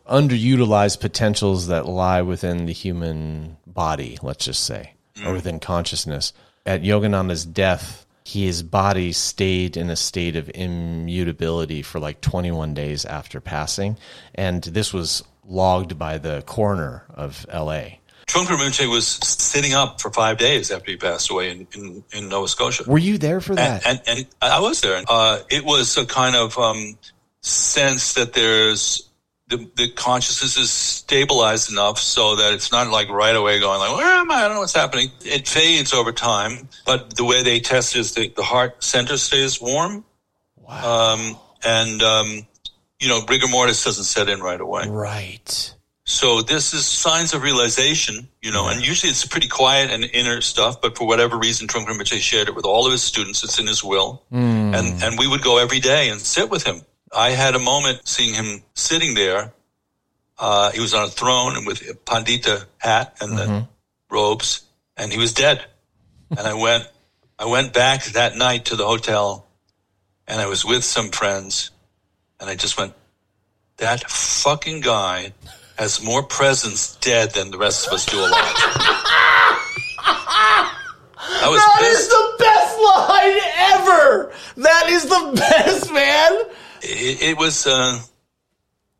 underutilized 0.08 1.00
potentials 1.00 1.68
that 1.68 1.86
lie 1.86 2.22
within 2.22 2.66
the 2.66 2.72
human 2.72 3.56
body, 3.66 4.18
let's 4.22 4.44
just 4.44 4.64
say, 4.64 4.94
or 5.24 5.32
within 5.32 5.60
consciousness. 5.60 6.32
At 6.66 6.82
Yogananda's 6.82 7.44
death, 7.44 8.06
his 8.24 8.62
body 8.62 9.12
stayed 9.12 9.76
in 9.76 9.90
a 9.90 9.96
state 9.96 10.36
of 10.36 10.50
immutability 10.54 11.82
for 11.82 11.98
like 11.98 12.20
21 12.20 12.74
days 12.74 13.04
after 13.04 13.40
passing. 13.40 13.98
And 14.34 14.62
this 14.62 14.92
was 14.92 15.22
logged 15.46 15.98
by 15.98 16.18
the 16.18 16.42
coroner 16.46 17.04
of 17.10 17.46
LA. 17.52 17.98
Trungpa 18.26 18.56
Rinpoche 18.56 18.90
was 18.90 19.06
sitting 19.06 19.74
up 19.74 20.00
for 20.00 20.10
five 20.10 20.38
days 20.38 20.70
after 20.70 20.90
he 20.90 20.96
passed 20.96 21.30
away 21.30 21.50
in, 21.50 21.66
in, 21.74 22.04
in 22.12 22.28
Nova 22.28 22.48
Scotia. 22.48 22.84
Were 22.86 22.98
you 22.98 23.18
there 23.18 23.40
for 23.40 23.54
that? 23.54 23.86
And, 23.86 24.00
and, 24.06 24.18
and 24.18 24.52
I 24.52 24.60
was 24.60 24.80
there. 24.80 25.02
Uh, 25.08 25.40
it 25.50 25.64
was 25.64 25.96
a 25.96 26.06
kind 26.06 26.34
of 26.34 26.58
um, 26.58 26.98
sense 27.42 28.14
that 28.14 28.32
there's 28.32 29.08
the, 29.48 29.70
the 29.76 29.90
consciousness 29.90 30.56
is 30.56 30.70
stabilized 30.70 31.70
enough 31.70 31.98
so 31.98 32.36
that 32.36 32.54
it's 32.54 32.72
not 32.72 32.88
like 32.88 33.08
right 33.10 33.36
away 33.36 33.60
going 33.60 33.78
like, 33.78 33.96
where 33.96 34.06
am 34.06 34.30
I? 34.30 34.36
I 34.36 34.40
don't 34.42 34.54
know 34.54 34.60
what's 34.60 34.74
happening. 34.74 35.10
It 35.24 35.46
fades 35.46 35.92
over 35.92 36.12
time, 36.12 36.68
but 36.86 37.16
the 37.16 37.24
way 37.24 37.42
they 37.42 37.60
test 37.60 37.94
is 37.94 38.14
the, 38.14 38.28
the 38.28 38.42
heart 38.42 38.82
center 38.82 39.16
stays 39.18 39.60
warm. 39.60 40.04
Wow. 40.56 41.14
Um, 41.14 41.36
and, 41.62 42.02
um, 42.02 42.46
you 43.00 43.08
know, 43.08 43.20
rigor 43.28 43.48
mortis 43.48 43.84
doesn't 43.84 44.04
set 44.04 44.28
in 44.28 44.40
right 44.40 44.60
away. 44.60 44.88
right. 44.88 45.73
So 46.06 46.42
this 46.42 46.74
is 46.74 46.84
signs 46.84 47.32
of 47.32 47.42
realization, 47.42 48.28
you 48.42 48.52
know, 48.52 48.68
and 48.68 48.86
usually 48.86 49.08
it's 49.10 49.24
pretty 49.26 49.48
quiet 49.48 49.90
and 49.90 50.04
inner 50.04 50.42
stuff, 50.42 50.80
but 50.82 50.98
for 50.98 51.06
whatever 51.06 51.38
reason, 51.38 51.66
Trungpa 51.66 51.86
Rinpoche 51.88 52.20
shared 52.20 52.48
it 52.48 52.54
with 52.54 52.66
all 52.66 52.84
of 52.84 52.92
his 52.92 53.02
students. 53.02 53.42
It's 53.42 53.58
in 53.58 53.66
his 53.66 53.82
will. 53.82 54.22
And, 54.30 55.02
and 55.02 55.18
we 55.18 55.26
would 55.26 55.40
go 55.42 55.56
every 55.58 55.80
day 55.80 56.10
and 56.10 56.20
sit 56.20 56.50
with 56.50 56.62
him. 56.64 56.82
I 57.16 57.30
had 57.30 57.54
a 57.54 57.58
moment 57.58 58.06
seeing 58.06 58.34
him 58.34 58.62
sitting 58.74 59.14
there. 59.14 59.54
Uh, 60.38 60.72
he 60.72 60.80
was 60.80 60.92
on 60.92 61.04
a 61.04 61.08
throne 61.08 61.56
and 61.56 61.66
with 61.66 61.80
a 61.88 61.94
pandita 61.94 62.66
hat 62.78 63.16
and 63.20 63.38
the 63.38 63.68
robes 64.10 64.62
and 64.98 65.10
he 65.10 65.18
was 65.18 65.32
dead. 65.32 65.64
and 66.30 66.40
I 66.40 66.52
went, 66.54 66.86
I 67.38 67.46
went 67.46 67.72
back 67.72 68.04
that 68.04 68.36
night 68.36 68.66
to 68.66 68.76
the 68.76 68.84
hotel 68.86 69.46
and 70.26 70.38
I 70.40 70.46
was 70.48 70.64
with 70.66 70.84
some 70.84 71.10
friends 71.10 71.70
and 72.40 72.50
I 72.50 72.56
just 72.56 72.76
went, 72.76 72.92
that 73.78 74.08
fucking 74.10 74.80
guy 74.80 75.32
has 75.78 76.02
more 76.02 76.22
presence 76.22 76.96
dead 76.96 77.32
than 77.32 77.50
the 77.50 77.58
rest 77.58 77.86
of 77.86 77.92
us 77.94 78.06
do 78.06 78.18
alive. 78.20 78.32
I 80.06 81.48
was 81.48 81.58
That 81.60 81.82
is 81.82 81.96
pissed. 81.96 82.10
the 82.10 82.34
best 82.38 82.78
line 82.78 83.38
ever. 83.80 84.32
That 84.56 84.86
is 84.88 85.04
the 85.06 85.32
best, 85.36 85.92
man. 85.92 86.32
It, 86.82 87.22
it 87.22 87.38
was 87.38 87.66
uh, 87.66 87.98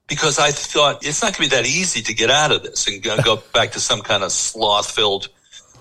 because 0.09 0.39
I 0.39 0.51
thought 0.51 1.05
it's 1.07 1.23
not 1.23 1.37
going 1.37 1.49
to 1.49 1.57
be 1.57 1.57
that 1.63 1.67
easy 1.67 2.03
to 2.03 2.15
get 2.15 2.31
out 2.31 2.51
of 2.53 2.63
this 2.63 2.87
and 2.89 3.03
go, 3.03 3.17
go 3.23 3.43
back 3.53 3.73
to 3.73 3.81
some 3.81 4.01
kind 4.01 4.23
of 4.25 4.33
sloth-filled, 4.33 5.29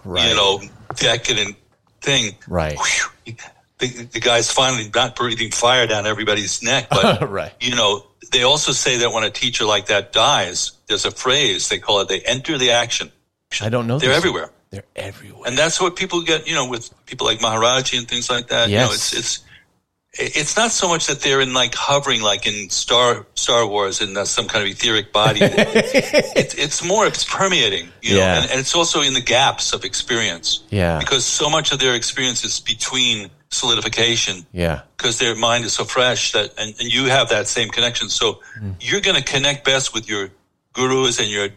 Right. 0.05 0.29
you 0.29 0.35
know, 0.35 0.61
decadent 0.95 1.55
thing. 2.01 2.35
Right. 2.47 2.77
Whew. 2.77 3.35
The, 3.79 3.87
the 4.13 4.19
guy's 4.19 4.51
finally 4.51 4.89
not 4.93 5.15
breathing 5.15 5.51
fire 5.51 5.87
down 5.87 6.05
everybody's 6.05 6.61
neck, 6.61 6.87
but 6.89 7.29
right. 7.29 7.51
you 7.59 7.75
know 7.75 8.05
they 8.33 8.43
also 8.43 8.71
say 8.73 8.97
that 8.97 9.13
when 9.13 9.23
a 9.23 9.29
teacher 9.29 9.63
like 9.63 9.85
that 9.85 10.11
dies, 10.11 10.73
there's 10.87 11.05
a 11.05 11.11
phrase 11.11 11.69
they 11.69 11.79
call 11.79 12.01
it. 12.01 12.09
They 12.09 12.19
enter 12.19 12.57
the 12.57 12.71
action. 12.71 13.11
I 13.61 13.69
don't 13.69 13.87
know. 13.87 13.99
They're 13.99 14.09
this. 14.09 14.17
everywhere. 14.17 14.49
They're 14.71 14.83
everywhere. 14.95 15.43
and 15.47 15.57
that's 15.57 15.79
what 15.79 15.95
people 15.95 16.21
get, 16.23 16.47
you 16.47 16.55
know, 16.55 16.67
with 16.67 16.91
people 17.05 17.27
like 17.27 17.39
Maharaji 17.39 17.97
and 17.99 18.07
things 18.07 18.29
like 18.29 18.47
that. 18.47 18.69
You 18.69 18.77
know, 18.77 18.89
Yes. 18.89 19.13
it's 19.13 19.13
it's 19.13 19.39
it's 20.15 20.55
not 20.57 20.69
so 20.71 20.87
much 20.87 21.07
that 21.07 21.21
they're 21.21 21.41
in 21.41 21.53
like 21.53 21.73
hovering 21.73 22.21
like 22.21 22.45
in 22.45 22.69
Star 22.69 23.25
Star 23.35 23.65
Wars 23.67 23.99
in 24.01 24.15
uh, 24.17 24.25
some 24.25 24.47
kind 24.47 24.63
of 24.63 24.69
etheric 24.69 25.11
body. 25.13 25.39
it's 25.43 26.53
it's 26.55 26.83
more 26.83 27.05
it's 27.07 27.23
permeating, 27.23 27.89
you 28.01 28.13
know, 28.15 28.19
Yeah. 28.19 28.41
and, 28.41 28.51
and 28.51 28.59
it's 28.59 28.75
also 28.75 29.01
in 29.01 29.13
the 29.13 29.21
gaps 29.21 29.73
of 29.73 29.83
experience. 29.85 30.63
Yeah. 30.69 30.99
because 30.99 31.25
so 31.25 31.49
much 31.49 31.71
of 31.71 31.79
their 31.79 31.95
experience 31.95 32.43
is 32.43 32.59
between 32.59 33.29
solidification 33.53 34.45
yeah. 34.51 34.81
because 34.97 35.19
their 35.19 35.35
mind 35.35 35.63
is 35.65 35.73
so 35.73 35.83
fresh 35.83 36.31
that 36.33 36.53
and, 36.57 36.73
and 36.79 36.93
you 36.93 37.05
have 37.05 37.29
that 37.29 37.47
same 37.47 37.69
connection 37.69 38.09
so 38.09 38.39
Hmm. 38.59 38.71
you're 38.79 39.01
going 39.01 39.15
to 39.15 39.23
connect 39.23 39.63
best 39.65 39.93
with 39.93 40.07
your 40.09 40.29
gurus 40.73 41.19
and 41.19 41.29
your 41.29 41.49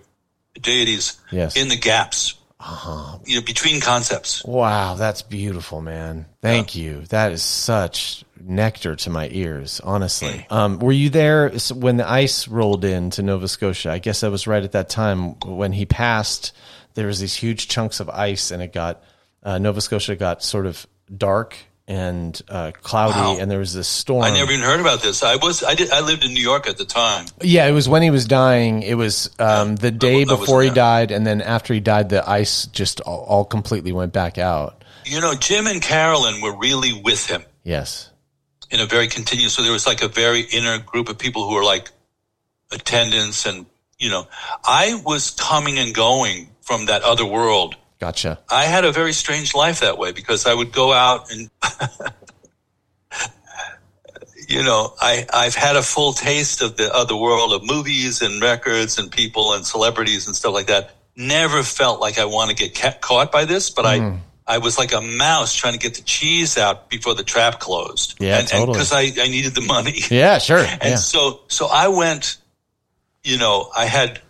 deities 0.60 1.18
Yes. 1.30 1.56
in 1.56 1.68
the 1.68 1.76
gaps 1.76 2.34
Uh-huh. 2.60 3.18
you 3.24 3.36
know 3.36 3.42
between 3.44 3.80
concepts 3.80 4.44
Wow, 4.44 4.94
that's 4.94 5.22
beautiful, 5.22 5.80
man. 5.82 6.26
Thank 6.42 6.74
you. 6.74 7.02
That 7.10 7.32
is 7.32 7.42
such 7.42 8.24
nectar 8.40 8.96
to 8.96 9.10
my 9.10 9.28
ears, 9.32 9.80
honestly. 9.84 10.46
Um, 10.50 10.78
were 10.78 10.92
you 10.92 11.10
there 11.10 11.50
when 11.74 11.96
the 11.96 12.08
ice 12.08 12.46
rolled 12.48 12.84
in 12.84 13.10
to 13.10 13.22
Nova 13.22 13.48
Scotia? 13.48 13.90
I 13.90 13.98
guess 13.98 14.22
I 14.22 14.28
was 14.28 14.46
right 14.46 14.62
at 14.62 14.72
that 14.72 14.88
time 14.88 15.34
when 15.40 15.72
he 15.72 15.84
passed. 15.86 16.52
There 16.94 17.06
was 17.08 17.18
these 17.20 17.34
huge 17.34 17.68
chunks 17.68 17.98
of 18.00 18.08
ice, 18.08 18.50
and 18.50 18.62
it 18.62 18.72
got 18.72 19.02
uh, 19.42 19.58
Nova 19.58 19.80
Scotia 19.80 20.14
got 20.16 20.42
sort 20.42 20.66
of 20.66 20.86
dark 21.14 21.56
and 21.88 22.40
uh, 22.48 22.72
cloudy, 22.82 23.14
Wow. 23.18 23.36
and 23.38 23.48
there 23.50 23.60
was 23.60 23.72
this 23.72 23.86
storm. 23.86 24.24
i 24.24 24.30
never 24.32 24.50
even 24.50 24.64
heard 24.64 24.80
about 24.80 25.02
this 25.02 25.22
i 25.22 25.36
was 25.36 25.62
i 25.62 25.74
did 25.74 25.90
i 25.92 26.00
lived 26.00 26.24
in 26.24 26.34
new 26.34 26.42
york 26.42 26.66
at 26.68 26.78
the 26.78 26.84
time 26.84 27.26
Yeah, 27.40 27.66
it 27.68 27.72
was 27.72 27.88
when 27.88 28.02
he 28.02 28.10
was 28.10 28.26
dying. 28.26 28.82
It 28.82 28.94
was 28.94 29.30
um, 29.38 29.76
the 29.76 29.90
day 29.92 30.22
I 30.22 30.24
wasn't 30.24 30.40
before 30.40 30.62
he 30.62 30.70
died, 30.70 31.10
and 31.12 31.24
then 31.26 31.40
after 31.40 31.72
he 31.74 31.80
died, 31.80 32.08
the 32.08 32.28
ice 32.28 32.66
just 32.66 33.00
all, 33.02 33.20
all 33.20 33.44
completely 33.44 33.92
went 33.92 34.12
back 34.12 34.36
out. 34.38 34.82
you 35.04 35.20
know 35.20 35.34
jim 35.34 35.66
and 35.68 35.80
carolyn 35.80 36.40
were 36.40 36.56
really 36.56 36.92
with 36.92 37.26
him 37.26 37.42
Yes. 37.62 38.10
in 38.70 38.80
a 38.80 38.86
very 38.86 39.06
continuous 39.06 39.54
so 39.54 39.62
there 39.62 39.72
was 39.72 39.86
like 39.86 40.02
a 40.02 40.08
very 40.08 40.40
inner 40.40 40.78
group 40.78 41.08
of 41.08 41.16
people 41.18 41.48
who 41.48 41.54
were 41.54 41.64
like 41.64 41.90
attendants 42.72 43.46
and 43.46 43.66
you 43.98 44.10
know 44.10 44.26
i 44.64 45.00
was 45.04 45.30
coming 45.30 45.78
and 45.78 45.94
going 45.94 46.48
from 46.62 46.86
that 46.86 47.02
other 47.02 47.24
world 47.24 47.76
Gotcha. 47.98 48.38
I 48.50 48.64
had 48.64 48.84
a 48.84 48.92
very 48.92 49.12
strange 49.12 49.54
life 49.54 49.80
that 49.80 49.96
way 49.96 50.12
because 50.12 50.46
I 50.46 50.52
would 50.52 50.70
go 50.72 50.92
out 50.92 51.32
and, 51.32 51.50
you 54.48 54.62
know, 54.62 54.94
I, 55.00 55.26
I've 55.32 55.54
had 55.54 55.76
a 55.76 55.82
full 55.82 56.12
taste 56.12 56.60
of 56.60 56.76
the 56.76 56.94
other 56.94 57.16
world 57.16 57.52
of 57.52 57.64
movies 57.64 58.20
and 58.20 58.42
records 58.42 58.98
and 58.98 59.10
people 59.10 59.54
and 59.54 59.64
celebrities 59.64 60.26
and 60.26 60.36
stuff 60.36 60.52
like 60.52 60.66
that. 60.66 60.90
Never 61.16 61.62
felt 61.62 62.00
like 62.00 62.18
I 62.18 62.26
want 62.26 62.50
to 62.50 62.56
get 62.56 62.74
ca- 62.78 62.98
caught 63.00 63.32
by 63.32 63.46
this, 63.46 63.70
but 63.70 63.86
I, 63.86 63.98
hmm. 63.98 64.16
I 64.46 64.58
was 64.58 64.76
like 64.76 64.92
a 64.92 65.00
mouse 65.00 65.54
trying 65.54 65.72
to 65.72 65.78
get 65.78 65.94
the 65.94 66.02
cheese 66.02 66.58
out 66.58 66.90
before 66.90 67.14
the 67.14 67.24
trap 67.24 67.58
closed. 67.60 68.16
Yeah, 68.20 68.38
and, 68.38 68.46
totally. 68.46 68.74
Because 68.74 68.92
I, 68.92 69.10
I 69.18 69.28
needed 69.28 69.54
the 69.54 69.62
money. 69.62 70.00
Yeah, 70.10 70.36
sure. 70.38 70.58
And 70.66 70.82
yeah. 70.82 70.96
so, 70.96 71.40
so 71.48 71.66
I 71.66 71.88
went, 71.88 72.36
you 73.24 73.38
know, 73.38 73.70
I 73.74 73.86
had 73.86 74.20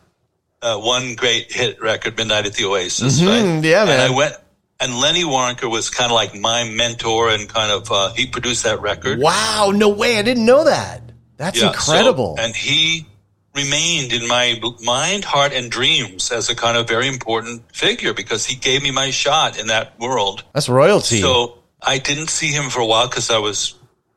uh, 0.62 0.78
one 0.78 1.14
great 1.14 1.52
hit 1.52 1.80
record, 1.80 2.16
Midnight 2.16 2.46
at 2.46 2.54
the 2.54 2.64
Oasis, 2.64 3.22
right? 3.22 3.42
Mhm, 3.44 3.62
yeah, 3.64 3.80
And 3.80 3.88
man. 3.88 4.11
I 4.11 4.14
went, 4.14 4.34
and 4.80 4.98
Lenny 5.00 5.22
Waronker 5.24 5.70
was 5.70 5.90
kind 5.90 6.11
of 6.11 6.14
like 6.14 6.34
my 6.34 6.64
mentor 6.64 7.30
and 7.30 7.48
kind 7.48 7.70
of, 7.72 7.90
uh, 7.92 8.12
he 8.14 8.26
produced 8.26 8.64
that 8.64 8.80
record. 8.80 9.18
Wow, 9.20 9.72
no 9.74 9.88
way. 9.88 10.18
I 10.18 10.22
didn't 10.22 10.44
know 10.46 10.64
that. 10.64 11.02
That's 11.36 11.57
Yeah, 11.59 11.72
so- 11.72 11.92
incredible. 11.92 12.36
and 12.38 12.54
he 12.57 13.07
remained 13.54 14.12
in 14.12 14.26
my 14.28 14.61
mind, 14.82 15.24
heart, 15.24 15.52
and 15.52 15.70
dreams 15.70 16.30
as 16.30 16.50
a 16.50 16.54
kind 16.54 16.76
of 16.76 16.86
very 16.86 17.09
important 17.09 17.62
figure 17.72 18.12
because 18.12 18.44
he 18.44 18.54
gave 18.54 18.82
me 18.82 18.90
my 18.90 19.11
shot 19.11 19.59
in 19.59 19.66
that 19.68 19.98
world. 19.98 20.42
That's 20.52 20.68
royalty. 20.68 21.20
So 21.22 21.59
I 21.82 21.98
didn't 21.98 22.28
see 22.28 22.48
him 22.48 22.68
for 22.68 22.80
a 22.80 22.86
while 22.86 23.09
because 23.09 23.30
I 23.30 23.38
was 23.38 23.74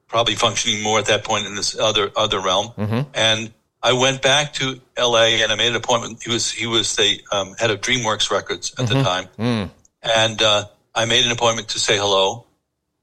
probably 0.07 0.35
functioning 0.35 0.81
more 0.83 0.99
at 0.99 1.05
that 1.05 1.23
point 1.23 1.45
in 1.45 1.55
this 1.55 1.77
other 1.77 2.11
other 2.17 2.39
realm. 2.41 2.69
Mm-hmm. 2.77 3.01
And 3.13 3.53
I 3.81 3.93
went 3.93 4.21
back 4.21 4.53
to 4.55 4.79
L.A. 4.97 5.41
and 5.41 5.51
I 5.51 5.55
made 5.55 5.69
an 5.69 5.75
appointment. 5.75 6.21
He 6.23 6.31
was 6.31 6.51
he 6.51 6.67
was 6.67 6.95
the 6.95 7.21
um, 7.31 7.53
head 7.57 7.71
of 7.71 7.79
DreamWorks 7.81 8.29
Records 8.31 8.73
at 8.77 8.85
Mm-hmm. 8.85 8.97
the 8.97 9.03
time, 9.03 9.25
Mm. 9.37 9.69
and 10.01 10.41
uh, 10.41 10.65
I 10.93 11.05
made 11.05 11.25
an 11.25 11.31
appointment 11.31 11.69
to 11.69 11.79
say 11.79 11.97
hello. 11.97 12.45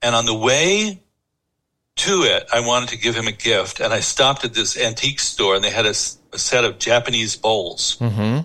And 0.03 0.14
on 0.14 0.27
the 0.27 0.35
way 0.35 1.01
to 1.97 2.22
it, 2.24 2.47
I 2.53 2.61
wanted 2.61 2.91
to 2.91 2.99
give 2.99 3.14
him 3.14 3.27
a 3.27 3.33
gift, 3.33 3.81
and 3.81 3.93
I 3.95 4.01
stopped 4.01 4.45
at 4.45 4.53
this 4.53 4.77
antique 4.79 5.18
store, 5.20 5.55
and 5.55 5.64
they 5.64 5.70
had 5.70 5.87
a 5.87 5.95
set 5.95 6.64
of 6.66 6.79
Japanese 6.79 7.35
bowls, 7.37 7.97
uh, 8.03 8.43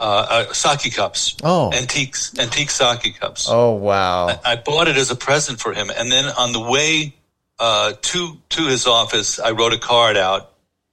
uh, 0.00 0.52
sake 0.54 0.94
cups, 0.94 1.34
Mm-hmm. 1.34 1.46
Oh. 1.46 1.70
antiques, 1.74 2.32
antique 2.38 2.70
sake 2.70 3.20
cups. 3.20 3.46
oh, 3.50 3.72
wow. 3.72 4.40
I 4.44 4.56
bought 4.56 4.88
it 4.88 4.96
as 4.96 5.10
a 5.10 5.16
present 5.16 5.60
for 5.60 5.74
him, 5.74 5.90
and 5.94 6.10
then 6.10 6.24
on 6.38 6.52
the 6.52 6.60
way 6.60 7.14
uh, 7.58 7.92
to 8.00 8.38
to 8.48 8.62
his 8.66 8.86
office, 8.86 9.38
I 9.38 9.50
wrote 9.50 9.74
a 9.74 9.78
card 9.78 10.16
out 10.16 10.49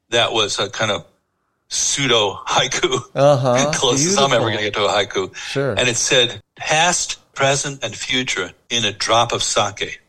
that 0.10 0.32
was 0.34 0.60
a 0.60 0.70
kind 0.70 0.91
of 0.91 1.05
pseudo 1.70 2.34
haiku, 2.47 3.01
Uh-huh. 3.14 3.72
closest 3.76 4.20
I'm 4.20 4.32
ever 4.34 4.45
going 4.45 4.58
to 4.58 4.64
get 4.64 4.74
to 4.76 4.86
a 4.86 4.89
haiku. 4.89 5.36
Sure. 5.36 5.72
And 5.72 5.88
it 5.89 5.97
said, 5.97 6.41
"Past, 6.55 7.18
present, 7.34 7.84
and 7.84 7.95
future 7.95 8.51
in 8.70 8.86
a 8.86 8.91
drop 8.93 9.32
of 9.34 9.43
sake." 9.43 10.01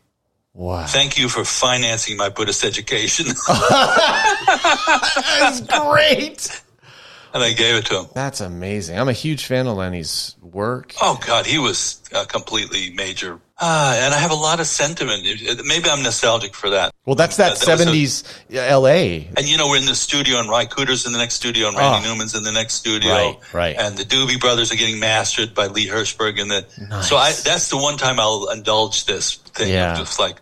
Wow. 0.53 0.85
Thank 0.87 1.17
you 1.17 1.29
for 1.29 1.45
financing 1.45 2.17
my 2.17 2.29
Buddhist 2.29 2.63
education, 2.65 3.27
That's 5.39 5.61
great. 5.61 6.61
and 7.33 7.43
I 7.43 7.53
gave 7.53 7.75
it 7.75 7.85
to 7.87 7.99
him. 7.99 8.05
That's 8.13 8.41
amazing. 8.41 8.97
I'm 8.99 9.07
a 9.09 9.13
huge 9.13 9.45
fan 9.45 9.67
of 9.67 9.77
Lenny's 9.77 10.35
work. 10.41 10.93
Oh 11.01 11.19
God, 11.25 11.45
he 11.45 11.59
was 11.59 12.01
uh, 12.13 12.25
completely 12.25 12.89
major. 12.91 13.39
Ah, 13.61 13.93
and 13.95 14.13
I 14.13 14.17
have 14.17 14.31
a 14.31 14.35
lot 14.35 14.59
of 14.59 14.67
sentiment. 14.67 15.23
Maybe 15.65 15.89
I'm 15.89 16.01
nostalgic 16.03 16.55
for 16.55 16.69
that. 16.71 16.91
Well, 17.09 17.15
that's 17.15 17.37
that, 17.37 17.57
That- 17.57 17.65
that 17.65 17.71
was 17.79 17.87
a- 17.87 17.89
70s 17.89 18.23
LA. 18.51 19.25
And 19.35 19.49
you 19.49 19.57
know, 19.57 19.67
we're 19.67 19.77
in 19.77 19.87
the 19.87 19.95
studio, 19.95 20.37
and 20.39 20.47
Ry 20.47 20.65
Cooder's 20.67 21.07
in 21.07 21.11
the 21.11 21.17
next 21.17 21.33
studio, 21.33 21.67
and 21.67 21.75
Randy 21.75 22.05
Oh. 22.07 22.11
Newman's 22.11 22.35
in 22.35 22.43
the 22.43 22.51
next 22.51 22.75
studio, 22.75 23.11
Right, 23.11 23.37
right. 23.51 23.75
And 23.79 23.97
the 23.97 24.03
Doobie 24.05 24.39
Brothers 24.39 24.71
are 24.71 24.75
getting 24.75 24.99
mastered 24.99 25.55
by 25.55 25.65
Lee 25.65 25.87
Hirschberg, 25.87 26.39
and 26.39 26.51
the 26.51 27.01
so 27.01 27.17
I 27.17 27.31
that's 27.31 27.69
the 27.69 27.77
one 27.77 27.97
time 27.97 28.19
I'll 28.19 28.49
indulge 28.51 29.05
this 29.05 29.39
thing, 29.55 29.69
Yeah. 29.73 29.93
of 29.93 29.97
just 29.97 30.19
like, 30.19 30.35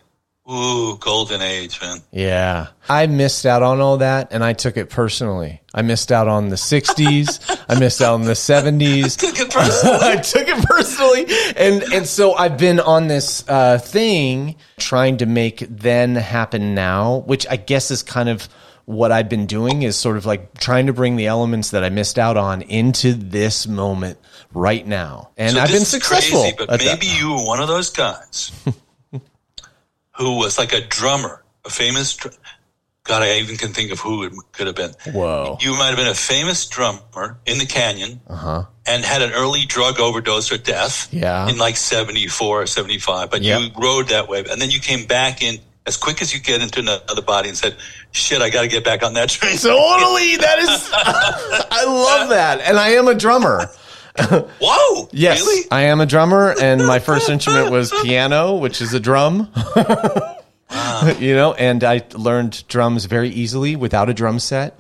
ooh, 0.50 0.98
golden 0.98 1.42
age, 1.42 1.80
man. 1.82 2.00
Yeah. 2.12 2.68
I 2.90 3.08
missed 3.08 3.46
out 3.46 3.64
on 3.64 3.82
all 3.82 3.98
that 3.98 4.30
and 4.32 4.44
I 4.44 4.54
took 4.54 4.78
it 4.78 4.90
personally. 4.90 5.62
I 5.74 5.82
missed 5.82 6.12
out 6.12 6.28
on 6.28 6.50
the 6.50 6.56
60s. 6.56 7.64
I 7.70 7.78
missed 7.80 8.02
out 8.02 8.14
on 8.16 8.24
the 8.24 8.32
70s. 8.34 9.04
I 9.06 9.08
Took 9.30 9.40
it 9.40 9.52
personally. 9.52 9.98
I 10.02 10.16
took 10.18 10.48
it 10.48 10.66
personally, 10.66 11.26
and 11.56 11.84
and 11.94 12.08
so 12.08 12.34
I've 12.34 12.58
been 12.58 12.80
on 12.80 13.08
this 13.08 13.44
uh, 13.48 13.78
thing 13.78 14.56
trying 14.78 15.18
to 15.18 15.26
make 15.26 15.60
then 15.70 16.16
happen 16.16 16.74
now, 16.74 17.18
which 17.28 17.46
I 17.50 17.58
guess 17.58 17.92
is 17.92 18.02
kind 18.02 18.30
of 18.30 18.48
what 18.86 19.12
I've 19.12 19.28
been 19.30 19.46
doing 19.48 19.84
is 19.84 19.98
sort 19.98 20.16
of 20.18 20.26
like 20.26 20.58
trying 20.60 20.88
to 20.88 20.94
bring 20.94 21.18
the 21.18 21.28
elements 21.28 21.72
that 21.72 21.84
I 21.84 21.90
missed 21.90 22.18
out 22.18 22.38
on 22.38 22.62
into 22.62 23.14
this 23.14 23.68
moment 23.68 24.18
right 24.54 24.88
now, 24.88 25.30
and 25.38 25.56
So 25.56 25.60
I've 25.60 25.70
been 25.70 25.86
successful. 25.86 26.42
Crazy, 26.42 26.56
but 26.58 26.70
at 26.72 26.80
that. 26.80 26.86
maybe 26.86 27.08
you 27.08 27.32
were 27.32 27.46
one 27.46 27.60
of 27.62 27.68
those 27.68 27.90
guys 27.90 28.52
who 30.18 30.38
was 30.38 30.58
like 30.58 30.74
a 30.74 30.82
drummer, 30.82 31.44
a 31.66 31.70
famous. 31.70 32.16
Dr- 32.16 32.38
God, 33.04 33.24
I 33.24 33.38
even 33.40 33.56
can 33.56 33.70
think 33.72 33.92
of 33.92 34.00
who 34.02 34.24
it 34.24 34.34
could 34.52 34.68
have 34.68 34.76
been. 34.76 34.92
Whoa. 35.14 35.58
You 35.62 35.72
might 35.78 35.88
have 35.88 35.96
been 35.96 36.10
a 36.10 36.14
famous 36.14 36.66
drummer 36.68 37.38
in 37.46 37.58
the 37.58 37.66
canyon 37.66 38.20
and 38.86 39.06
had 39.06 39.22
an 39.22 39.32
early 39.32 39.66
drug 39.66 39.98
overdose 40.02 40.52
or 40.52 40.58
death 40.58 41.08
Uh-huh. 41.14 41.18
Yeah. 41.22 41.48
in 41.50 41.58
like 41.58 41.78
74 41.78 42.64
or 42.64 42.66
75, 42.68 43.30
but 43.32 43.42
Yep. 43.44 43.62
you 43.62 43.70
rode 43.82 44.10
that 44.10 44.28
wave. 44.28 44.48
And 44.50 44.62
then 44.62 44.72
you 44.72 44.82
came 44.82 45.06
back 45.06 45.42
in 45.42 45.60
as 45.86 45.96
quick 45.96 46.22
as 46.22 46.34
you 46.34 46.42
get 46.42 46.62
into 46.62 46.82
another 46.82 47.22
body 47.22 47.48
and 47.48 47.58
said, 47.58 47.78
shit, 48.12 48.42
I 48.42 48.50
got 48.50 48.64
to 48.64 48.68
get 48.68 48.84
back 48.84 49.04
on 49.04 49.14
that 49.14 49.30
train. 49.30 49.56
Totally, 49.58 50.36
that 50.36 50.60
is. 50.60 50.90
I 50.94 51.86
love 51.86 52.28
that, 52.30 52.60
and 52.60 52.78
I 52.78 52.90
am 52.90 53.08
a 53.08 53.16
drummer. 53.16 53.70
Whoa. 54.62 55.10
Yes, 55.12 55.40
Really? 55.42 55.66
I 55.72 55.84
am 55.84 56.02
a 56.02 56.06
drummer, 56.06 56.56
and 56.60 56.86
my 56.86 57.00
first 57.00 57.30
instrument 57.30 57.72
was 57.72 57.92
piano, 58.04 58.56
which 58.56 58.82
is 58.82 58.94
a 58.94 59.00
drum. 59.00 59.52
you 61.20 61.36
know, 61.36 61.54
and 61.54 61.84
I 61.84 62.04
learned 62.16 62.68
drums 62.68 63.06
very 63.06 63.30
easily 63.30 63.76
without 63.76 64.10
a 64.10 64.14
drum 64.14 64.40
set. 64.40 64.80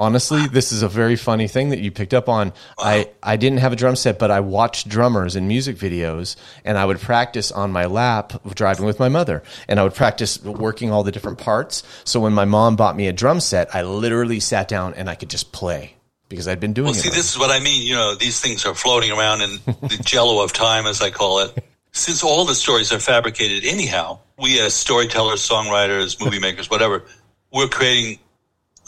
Honestly, 0.00 0.46
this 0.46 0.70
is 0.70 0.84
a 0.84 0.88
very 0.88 1.16
funny 1.16 1.48
thing 1.48 1.70
that 1.70 1.80
you 1.80 1.90
picked 1.90 2.14
up 2.14 2.28
on. 2.28 2.52
I, 2.78 3.10
I 3.20 3.36
didn't 3.36 3.58
have 3.58 3.72
a 3.72 3.76
drum 3.76 3.96
set, 3.96 4.16
but 4.16 4.30
I 4.30 4.38
watched 4.38 4.88
drummers 4.88 5.34
in 5.34 5.48
music 5.48 5.76
videos 5.76 6.36
and 6.64 6.78
I 6.78 6.84
would 6.84 7.00
practice 7.00 7.50
on 7.50 7.72
my 7.72 7.86
lap 7.86 8.40
driving 8.54 8.84
with 8.84 9.00
my 9.00 9.08
mother. 9.08 9.42
And 9.66 9.80
I 9.80 9.82
would 9.82 9.94
practice 9.94 10.40
working 10.40 10.92
all 10.92 11.02
the 11.02 11.10
different 11.10 11.38
parts. 11.38 11.82
So 12.04 12.20
when 12.20 12.32
my 12.32 12.44
mom 12.44 12.76
bought 12.76 12.94
me 12.94 13.08
a 13.08 13.12
drum 13.12 13.40
set, 13.40 13.74
I 13.74 13.82
literally 13.82 14.38
sat 14.38 14.68
down 14.68 14.94
and 14.94 15.10
I 15.10 15.16
could 15.16 15.30
just 15.30 15.50
play 15.50 15.96
because 16.28 16.48
I'd 16.48 16.60
been 16.60 16.72
doing 16.72 16.86
Well, 16.86 16.94
it. 16.94 16.98
see, 16.98 17.08
this 17.10 17.30
is 17.30 17.38
what 17.38 17.50
I 17.50 17.60
mean. 17.60 17.86
You 17.86 17.94
know, 17.94 18.14
these 18.14 18.40
things 18.40 18.64
are 18.66 18.74
floating 18.74 19.10
around 19.10 19.42
in 19.42 19.50
the 19.66 20.00
jello 20.04 20.42
of 20.42 20.52
time, 20.52 20.86
as 20.86 21.00
I 21.00 21.10
call 21.10 21.40
it. 21.40 21.64
Since 21.92 22.22
all 22.22 22.44
the 22.44 22.54
stories 22.54 22.92
are 22.92 22.98
fabricated 23.00 23.64
anyhow, 23.64 24.18
we 24.38 24.60
as 24.60 24.74
storytellers, 24.74 25.40
songwriters, 25.46 26.22
movie 26.22 26.38
makers, 26.38 26.70
whatever, 26.70 27.04
we're 27.52 27.68
creating 27.68 28.18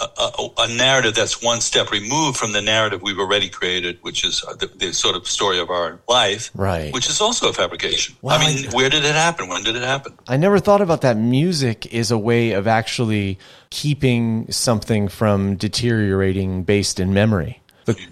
a, 0.01 0.49
a 0.59 0.69
narrative 0.75 1.15
that's 1.15 1.43
one 1.43 1.61
step 1.61 1.91
removed 1.91 2.37
from 2.37 2.53
the 2.53 2.63
narrative 2.63 3.03
we've 3.03 3.19
already 3.19 3.49
created, 3.49 3.99
which 4.03 4.25
is 4.25 4.45
uh, 4.47 4.55
the, 4.55 4.67
the 4.67 4.93
sort 4.93 5.17
of 5.17 5.27
story 5.27 5.59
of 5.59 5.71
our 5.71 6.01
life, 6.09 6.51
Right. 6.55 6.93
Which 6.93 7.09
is 7.09 7.21
also 7.21 7.49
a 7.49 7.53
fabrication. 7.53 8.17
Well, 8.23 8.39
I 8.39 8.47
mean, 8.47 8.69
I- 8.69 8.75
where 8.75 8.91
did 8.91 9.05
it 9.05 9.15
happen? 9.15 9.49
When 9.49 9.63
did 9.63 9.77
it 9.77 9.83
happen? 9.83 10.17
I 10.29 10.37
never 10.37 10.59
thought 10.59 10.81
about 10.81 11.03
that. 11.03 11.17
Music 11.17 11.93
is 11.93 12.11
a 12.11 12.19
way 12.19 12.53
of 12.53 12.67
actually 12.67 13.39
keeping 13.71 14.51
something 14.51 15.09
from 15.09 15.57
deteriorating 15.57 16.65
based 16.65 17.01
in 17.01 17.15
memory. 17.15 17.61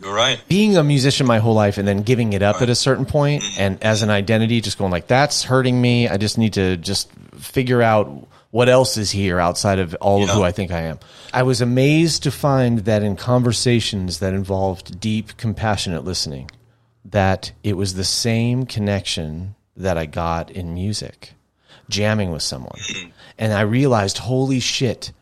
You're 0.03 0.14
right. 0.14 0.43
being 0.49 0.76
a 0.76 0.82
musician 0.82 1.26
my 1.26 1.39
whole 1.39 1.55
life 1.55 1.78
and 1.78 1.86
then 1.86 2.03
giving 2.03 2.32
it 2.32 2.43
up 2.43 2.62
at 2.62 2.68
a 2.68 2.74
certain 2.74 3.07
point 3.07 3.43
mm-hmm. 3.43 3.61
and 3.61 3.82
as 3.84 4.03
an 4.03 4.11
identity 4.11 4.61
just 4.61 4.78
going 4.78 4.91
like 4.91 5.07
that's 5.07 5.45
hurting 5.45 5.80
me 5.80 6.09
i 6.09 6.16
just 6.16 6.36
need 6.36 6.55
to 6.55 6.76
just 6.78 7.11
figure 7.39 7.80
out 7.80 8.26
what 8.51 8.68
else 8.68 8.96
is 8.96 9.11
here 9.11 9.38
outside 9.38 9.78
of 9.78 9.94
all 10.01 10.22
of 10.22 10.30
who 10.30 10.42
i 10.42 10.51
think 10.53 10.70
i 10.70 10.80
am 10.80 10.99
i 11.34 11.42
was 11.42 11.61
amazed 11.61 12.22
to 12.22 12.30
find 12.30 12.80
that 12.80 13.03
in 13.03 13.14
conversations 13.16 14.18
that 14.20 14.32
involved 14.34 14.99
deep 15.01 15.36
compassionate 15.36 16.05
listening 16.05 16.51
that 17.05 17.53
it 17.62 17.76
was 17.76 17.94
the 17.94 18.05
same 18.05 18.64
connection 18.66 19.55
that 19.76 19.96
i 19.99 20.07
got 20.07 20.51
in 20.51 20.74
music 20.74 21.32
jamming 21.88 22.30
with 22.32 22.42
someone 22.42 22.78
and 23.38 23.53
i 23.53 23.61
realized 23.61 24.18
holy 24.18 24.61
shit 24.61 25.12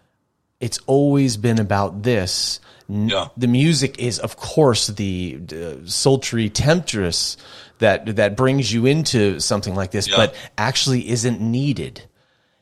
it's 0.58 0.78
always 0.86 1.36
been 1.36 1.58
about 1.58 2.02
this. 2.02 2.60
N- 2.88 3.10
Yeah. 3.10 3.28
The 3.36 3.46
music 3.46 3.98
is, 3.98 4.18
of 4.18 4.36
course, 4.38 4.86
the 4.86 5.38
uh, 5.52 5.86
sultry 5.86 6.48
temptress 6.48 7.36
that 7.78 8.16
that 8.16 8.38
brings 8.38 8.72
you 8.72 8.86
into 8.86 9.38
something 9.38 9.74
like 9.74 9.90
this, 9.90 10.08
Yeah. 10.08 10.16
but 10.16 10.34
actually 10.56 11.10
isn't 11.10 11.42
needed, 11.42 12.00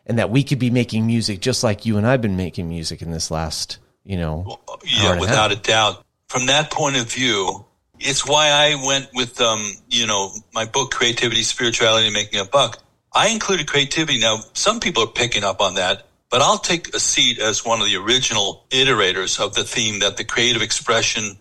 and 0.06 0.18
that 0.18 0.30
we 0.30 0.42
could 0.42 0.58
be 0.58 0.70
making 0.70 1.06
music 1.06 1.40
just 1.40 1.62
like 1.62 1.86
you 1.86 1.96
and 1.96 2.06
I've 2.06 2.20
been 2.20 2.36
making 2.36 2.68
music 2.68 3.02
in 3.02 3.10
this 3.10 3.30
last, 3.30 3.78
you 4.04 4.16
know, 4.16 4.58
hour 4.68 4.78
Yeah, 4.84 5.14
a 5.14 5.20
without 5.20 5.52
a 5.52 5.56
doubt. 5.56 6.04
From 6.28 6.46
that 6.46 6.70
point 6.70 6.96
of 6.96 7.10
view, 7.10 7.64
it's 8.00 8.26
why 8.26 8.48
I 8.48 8.74
went 8.84 9.08
with, 9.14 9.40
um, 9.40 9.72
you 9.88 10.06
know, 10.06 10.32
my 10.52 10.64
book, 10.64 10.90
Creativity, 10.90 11.42
Spirituality, 11.42 12.06
and 12.06 12.14
Making 12.14 12.40
a 12.40 12.44
Buck. 12.44 12.82
I 13.12 13.28
included 13.28 13.68
creativity. 13.68 14.18
Now, 14.20 14.40
some 14.54 14.80
people 14.80 15.04
are 15.04 15.08
picking 15.08 15.44
up 15.44 15.60
on 15.60 15.74
that, 15.74 16.06
but 16.30 16.42
I'll 16.42 16.58
take 16.58 16.94
a 16.94 17.00
seat 17.00 17.38
as 17.38 17.64
one 17.64 17.80
of 17.80 17.86
the 17.86 17.96
original 17.96 18.66
iterators 18.70 19.38
of 19.38 19.54
the 19.54 19.62
theme 19.62 20.00
that 20.00 20.16
the 20.16 20.24
creative 20.24 20.62
expression, 20.62 21.38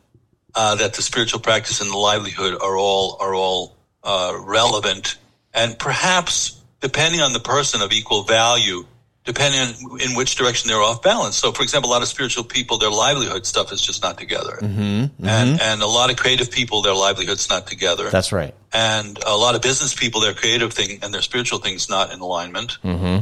uh, 0.54 0.76
that 0.76 0.94
the 0.94 1.02
spiritual 1.02 1.40
practice 1.40 1.82
and 1.82 1.90
the 1.90 1.98
livelihood 1.98 2.54
are 2.62 2.78
all, 2.78 3.18
are 3.20 3.34
all, 3.34 3.76
uh, 4.04 4.38
relevant 4.46 5.18
and 5.54 5.78
perhaps 5.80 6.63
depending 6.84 7.22
on 7.22 7.32
the 7.32 7.40
person 7.40 7.82
of 7.82 7.94
equal 7.94 8.24
value, 8.24 8.86
depending 9.24 9.62
on 9.62 10.02
in 10.02 10.18
which 10.18 10.36
direction 10.36 10.68
they're 10.68 10.82
off 10.82 11.02
balance. 11.02 11.38
So, 11.38 11.54
for 11.54 11.64
example, 11.64 11.90
a 11.90 11.94
lot 11.94 12.02
of 12.02 12.10
spiritual 12.10 12.44
people, 12.44 12.78
their 12.78 12.92
livelihood 12.92 13.46
stuff 13.46 13.72
is 13.72 13.82
just 13.82 14.04
not 14.04 14.18
together. 14.18 14.60
Mm-hmm, 14.62 15.26
And, 15.26 15.62
and 15.62 15.82
a 15.82 15.88
lot 15.88 16.12
of 16.12 16.18
creative 16.18 16.52
people, 16.52 16.82
their 16.82 16.94
livelihood's 16.94 17.50
not 17.50 17.66
together. 17.68 18.10
That's 18.10 18.34
right. 18.34 18.54
and 18.74 19.18
a 19.26 19.38
lot 19.38 19.56
of 19.56 19.62
business 19.62 19.96
people, 19.96 20.20
their 20.20 20.34
creative 20.34 20.74
thing 20.74 21.00
and 21.02 21.14
their 21.14 21.22
spiritual 21.22 21.60
thing's 21.60 21.88
not 21.90 22.12
in 22.14 22.20
alignment. 22.20 22.78
Mm-hmm. 22.84 23.22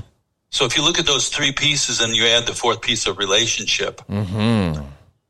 So 0.50 0.66
if 0.66 0.76
you 0.76 0.84
look 0.84 0.98
at 1.00 1.06
those 1.06 1.30
three 1.30 1.52
pieces 1.52 2.02
and 2.02 2.16
you 2.16 2.26
add 2.26 2.48
the 2.48 2.56
fourth 2.56 2.82
piece 2.82 3.06
of 3.06 3.20
relationship, 3.20 4.02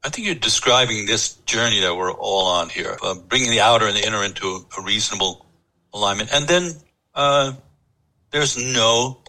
I 0.04 0.10
think 0.10 0.26
you're 0.26 0.36
describing 0.36 1.06
this 1.06 1.34
journey 1.46 1.82
that 1.82 1.94
we're 1.96 2.14
all 2.14 2.48
on 2.48 2.70
here, 2.70 2.98
uh, 3.04 3.14
bringing 3.14 3.52
the 3.52 3.60
outer 3.60 3.86
and 3.88 3.96
the 3.96 4.08
inner 4.08 4.24
into 4.24 4.48
a, 4.48 4.80
a 4.80 4.84
reasonable 4.84 5.46
alignment. 5.94 6.34
And 6.34 6.48
then 6.48 6.72
uh, 7.14 7.54
there's 8.32 8.58
no 8.58 9.20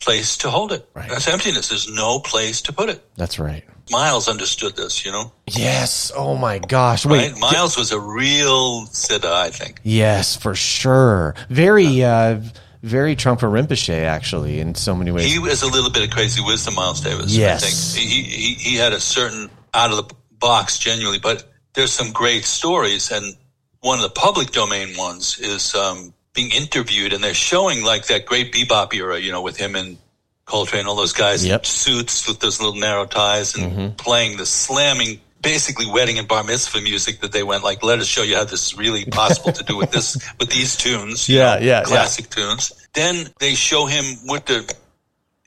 place 0.00 0.36
to 0.38 0.50
hold 0.50 0.72
it. 0.72 0.88
Right. 0.94 1.08
That's 1.08 1.28
emptiness. 1.28 1.68
There's 1.68 1.92
no 1.92 2.20
place 2.20 2.62
to 2.62 2.72
put 2.72 2.88
it. 2.88 3.04
That's 3.16 3.38
right. 3.38 3.64
Miles 3.90 4.28
understood 4.28 4.76
this, 4.76 5.04
you 5.04 5.10
know, 5.12 5.32
Yes. 5.46 6.12
Oh 6.14 6.36
my 6.36 6.58
gosh. 6.58 7.06
Wait. 7.06 7.32
right? 7.32 7.40
Miles 7.40 7.76
was 7.76 7.90
a 7.90 7.98
real 7.98 8.82
siddha, 8.86 9.32
I 9.32 9.50
think. 9.50 9.80
Yes, 9.82 10.36
for 10.36 10.54
sure. 10.54 11.34
Very, 11.48 12.04
uh, 12.04 12.40
very 12.82 13.16
Trungpa 13.16 13.50
Rinpoche, 13.50 13.94
actually, 14.04 14.60
in 14.60 14.74
so 14.74 14.94
many 14.94 15.10
ways. 15.10 15.32
He 15.32 15.38
was 15.38 15.62
a 15.62 15.66
little 15.66 15.90
bit 15.90 16.04
of 16.04 16.10
crazy 16.10 16.42
wisdom, 16.44 16.74
Miles 16.74 17.00
Davis. 17.00 17.34
Yes. 17.34 17.64
I 17.64 17.66
think 17.98 18.10
he, 18.10 18.22
he 18.22 18.54
he 18.54 18.76
had 18.76 18.92
a 18.92 19.00
certain 19.00 19.50
out 19.74 19.90
of 19.90 19.96
the 20.08 20.14
box 20.38 20.78
genuinely, 20.78 21.18
but 21.18 21.50
there's 21.74 21.92
some 21.92 22.12
great 22.12 22.44
stories, 22.44 23.10
and 23.10 23.34
one 23.80 23.98
of 23.98 24.02
the 24.02 24.10
public 24.10 24.52
domain 24.52 24.96
ones 24.96 25.38
is 25.40 25.74
um, 25.74 26.12
being 26.34 26.50
interviewed, 26.50 27.12
and 27.12 27.22
they're 27.22 27.34
showing 27.34 27.82
like 27.84 28.06
that 28.06 28.26
great 28.26 28.52
bebop 28.52 28.94
era, 28.94 29.18
you 29.18 29.32
know, 29.32 29.42
with 29.42 29.56
him 29.56 29.74
and 29.74 29.98
Coltrane, 30.44 30.86
all 30.86 30.96
those 30.96 31.12
guys 31.12 31.44
Yep. 31.44 31.60
in 31.60 31.64
suits 31.64 32.26
with 32.26 32.40
those 32.40 32.60
little 32.60 32.78
narrow 32.80 33.04
ties, 33.06 33.54
and 33.54 33.96
playing 33.96 34.36
the 34.36 34.46
slamming. 34.46 35.20
Basically, 35.40 35.86
wedding 35.86 36.18
and 36.18 36.26
bar 36.26 36.42
mitzvah 36.42 36.80
music 36.80 37.20
that 37.20 37.30
they 37.30 37.44
went 37.44 37.62
like, 37.62 37.84
let 37.84 38.00
us 38.00 38.08
show 38.08 38.24
you 38.24 38.34
how 38.34 38.42
this 38.42 38.66
is 38.66 38.76
really 38.76 39.04
possible 39.04 39.52
to 39.52 39.62
do 39.62 39.76
with 39.76 39.92
this 39.92 40.16
with 40.40 40.50
these 40.50 40.74
tunes. 40.76 41.28
Yeah, 41.28 41.54
know, 41.54 41.60
yeah, 41.60 41.60
yeah. 41.60 41.82
classic 41.84 42.28
tunes. 42.28 42.72
Then 42.92 43.28
they 43.38 43.54
show 43.54 43.86
him 43.86 44.04
with 44.24 44.46
the 44.46 44.74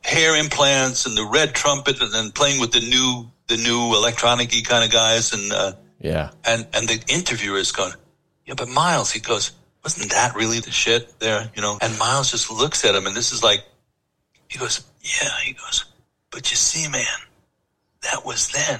hair 0.01 0.35
implants 0.37 1.05
and 1.05 1.17
the 1.17 1.25
red 1.25 1.53
trumpet 1.53 2.01
and 2.01 2.11
then 2.13 2.31
playing 2.31 2.59
with 2.59 2.71
the 2.71 2.79
new 2.79 3.29
the 3.47 3.57
new 3.57 3.95
electronic 3.95 4.51
kind 4.63 4.83
of 4.83 4.91
guys 4.91 5.33
and 5.33 5.51
uh, 5.51 5.73
yeah. 5.99 6.31
and 6.45 6.65
and 6.73 6.87
the 6.87 7.03
interviewer 7.13 7.57
is 7.57 7.71
going 7.71 7.93
yeah 8.45 8.53
but 8.55 8.67
miles 8.69 9.11
he 9.11 9.19
goes 9.19 9.51
wasn't 9.83 10.11
that 10.11 10.35
really 10.35 10.59
the 10.59 10.71
shit 10.71 11.19
there 11.19 11.49
you 11.55 11.61
know 11.61 11.77
and 11.81 11.97
miles 11.97 12.31
just 12.31 12.51
looks 12.51 12.85
at 12.85 12.95
him 12.95 13.07
and 13.07 13.15
this 13.15 13.31
is 13.31 13.43
like 13.43 13.63
he 14.47 14.57
goes 14.59 14.83
yeah 15.01 15.29
he 15.43 15.53
goes 15.53 15.85
but 16.31 16.49
you 16.51 16.55
see 16.55 16.87
man 16.89 17.05
that 18.03 18.25
was 18.25 18.49
then 18.49 18.79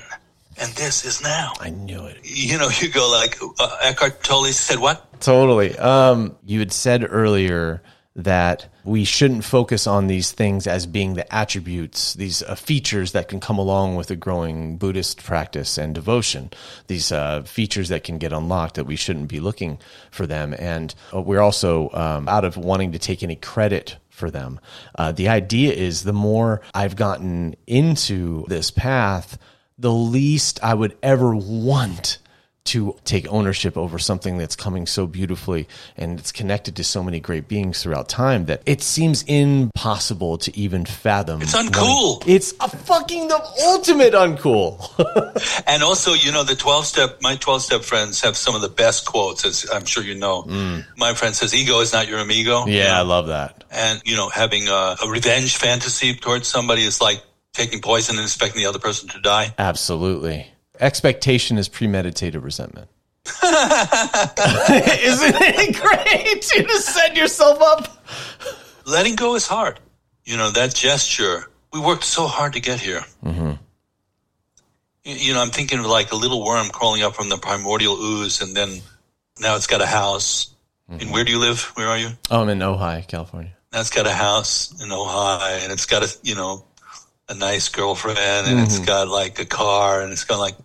and 0.57 0.71
this 0.73 1.05
is 1.05 1.23
now 1.23 1.53
I 1.59 1.69
knew 1.69 2.05
it. 2.05 2.17
you 2.23 2.57
know 2.57 2.69
you 2.81 2.89
go 2.89 3.09
like 3.09 3.37
uh, 3.59 3.77
eckhart 3.81 4.23
tolle 4.23 4.45
said 4.47 4.79
what 4.79 5.07
Totally. 5.21 5.77
Um, 5.77 6.35
you 6.43 6.59
had 6.59 6.73
said 6.73 7.05
earlier 7.07 7.83
that 8.15 8.67
we 8.83 9.05
shouldn't 9.05 9.45
focus 9.45 9.87
on 9.87 10.07
these 10.07 10.31
things 10.31 10.67
as 10.67 10.85
being 10.85 11.13
the 11.13 11.33
attributes, 11.33 12.13
these 12.15 12.43
uh, 12.43 12.55
features 12.55 13.13
that 13.13 13.29
can 13.29 13.39
come 13.39 13.57
along 13.57 13.95
with 13.95 14.11
a 14.11 14.15
growing 14.15 14.77
Buddhist 14.77 15.23
practice 15.23 15.77
and 15.77 15.95
devotion, 15.95 16.51
these 16.87 17.11
uh, 17.11 17.43
features 17.43 17.89
that 17.89 18.03
can 18.03 18.17
get 18.17 18.33
unlocked 18.33 18.75
that 18.75 18.85
we 18.85 18.97
shouldn't 18.97 19.29
be 19.29 19.39
looking 19.39 19.79
for 20.11 20.27
them. 20.27 20.53
And 20.59 20.93
uh, 21.13 21.21
we're 21.21 21.39
also 21.39 21.89
um, 21.91 22.27
out 22.27 22.43
of 22.43 22.57
wanting 22.57 22.91
to 22.91 22.99
take 22.99 23.23
any 23.23 23.37
credit 23.37 23.97
for 24.09 24.29
them. 24.29 24.59
Uh, 24.95 25.13
the 25.13 25.29
idea 25.29 25.71
is 25.71 26.03
the 26.03 26.13
more 26.13 26.61
I've 26.73 26.97
gotten 26.97 27.55
into 27.65 28.45
this 28.47 28.71
path, 28.71 29.37
the 29.77 29.93
least 29.93 30.59
I 30.61 30.73
would 30.73 30.97
ever 31.01 31.33
want 31.35 32.19
to 32.63 32.95
take 33.05 33.27
ownership 33.31 33.77
over 33.77 33.97
something 33.97 34.37
that's 34.37 34.55
coming 34.55 34.85
so 34.85 35.07
beautifully 35.07 35.67
and 35.97 36.19
it's 36.19 36.31
connected 36.31 36.75
to 36.75 36.83
so 36.83 37.03
many 37.03 37.19
great 37.19 37.47
beings 37.47 37.81
throughout 37.81 38.07
time 38.07 38.45
that 38.45 38.61
it 38.65 38.81
seems 38.81 39.23
impossible 39.23 40.37
to 40.37 40.55
even 40.57 40.85
fathom. 40.85 41.41
It's 41.41 41.55
uncool. 41.55 42.23
It's 42.27 42.53
a 42.59 42.69
fucking 42.69 43.27
the 43.27 43.41
ultimate 43.65 44.13
uncool. 44.13 44.77
And 45.67 45.83
also, 45.83 46.13
you 46.13 46.31
know, 46.31 46.43
the 46.43 46.55
12 46.55 46.85
step, 46.85 47.21
my 47.21 47.35
12 47.35 47.61
step 47.61 47.81
friends 47.81 48.21
have 48.21 48.35
some 48.35 48.55
of 48.55 48.61
the 48.61 48.69
best 48.69 49.05
quotes, 49.05 49.45
as 49.45 49.65
I'm 49.71 49.85
sure 49.85 50.03
you 50.03 50.15
know. 50.15 50.43
My 50.97 51.13
friend 51.13 51.33
says, 51.35 51.53
ego 51.53 51.79
is 51.79 51.93
not 51.93 52.07
your 52.07 52.19
amigo. 52.19 52.65
Mm. 52.65 52.73
yeah, 52.73 52.97
I 52.97 53.01
love 53.01 53.27
that. 53.27 53.63
And, 53.71 54.01
you 54.05 54.15
know, 54.15 54.29
having 54.29 54.67
a, 54.67 54.95
a 55.03 55.09
revenge 55.09 55.57
fantasy 55.57 56.13
towards 56.13 56.47
somebody 56.47 56.83
is 56.83 57.01
like 57.01 57.23
taking 57.53 57.81
poison 57.81 58.17
and 58.17 58.23
expecting 58.25 58.61
the 58.61 58.67
other 58.67 58.79
person 58.79 59.09
to 59.09 59.21
die. 59.21 59.53
Absolutely. 59.57 60.50
Expectation 60.81 61.59
is 61.59 61.69
premeditated 61.69 62.41
resentment. 62.41 62.89
Isn't 63.43 65.35
it 65.39 65.75
great? 65.79 66.51
You 66.55 66.63
just 66.63 66.87
set 66.87 67.15
yourself 67.15 67.61
up. 67.61 68.03
Letting 68.85 69.15
go 69.15 69.35
is 69.35 69.45
hard. 69.45 69.79
You 70.25 70.37
know, 70.37 70.49
that 70.49 70.73
gesture, 70.73 71.45
we 71.71 71.79
worked 71.79 72.03
so 72.03 72.25
hard 72.25 72.53
to 72.53 72.59
get 72.59 72.79
here. 72.79 73.03
Mm-hmm. 73.23 73.51
You, 75.03 75.15
you 75.15 75.33
know, 75.35 75.41
I'm 75.41 75.51
thinking 75.51 75.77
of 75.77 75.85
like 75.85 76.11
a 76.11 76.15
little 76.15 76.43
worm 76.43 76.69
crawling 76.69 77.03
up 77.03 77.13
from 77.13 77.29
the 77.29 77.37
primordial 77.37 77.95
ooze 78.01 78.41
and 78.41 78.55
then 78.55 78.81
now 79.39 79.55
it's 79.55 79.67
got 79.67 79.81
a 79.81 79.87
house. 79.87 80.47
And 80.89 81.09
where 81.11 81.23
do 81.23 81.31
you 81.31 81.39
live? 81.39 81.61
Where 81.75 81.87
are 81.87 81.97
you? 81.97 82.09
Oh, 82.29 82.41
I'm 82.41 82.49
in 82.49 82.59
Ojai, 82.59 83.07
California. 83.07 83.53
Now 83.71 83.79
it's 83.79 83.91
got 83.91 84.07
a 84.07 84.11
house 84.11 84.71
in 84.81 84.89
Ojai 84.89 85.63
and 85.63 85.71
it's 85.71 85.85
got 85.85 86.03
a, 86.03 86.17
you 86.23 86.35
know, 86.35 86.65
a 87.29 87.35
nice 87.35 87.69
girlfriend 87.69 88.47
and 88.47 88.59
it's 88.59 88.79
got 88.79 89.07
like 89.07 89.39
a 89.39 89.45
car 89.45 90.01
and 90.01 90.11
it's 90.11 90.25
got 90.25 90.39
like, 90.39 90.55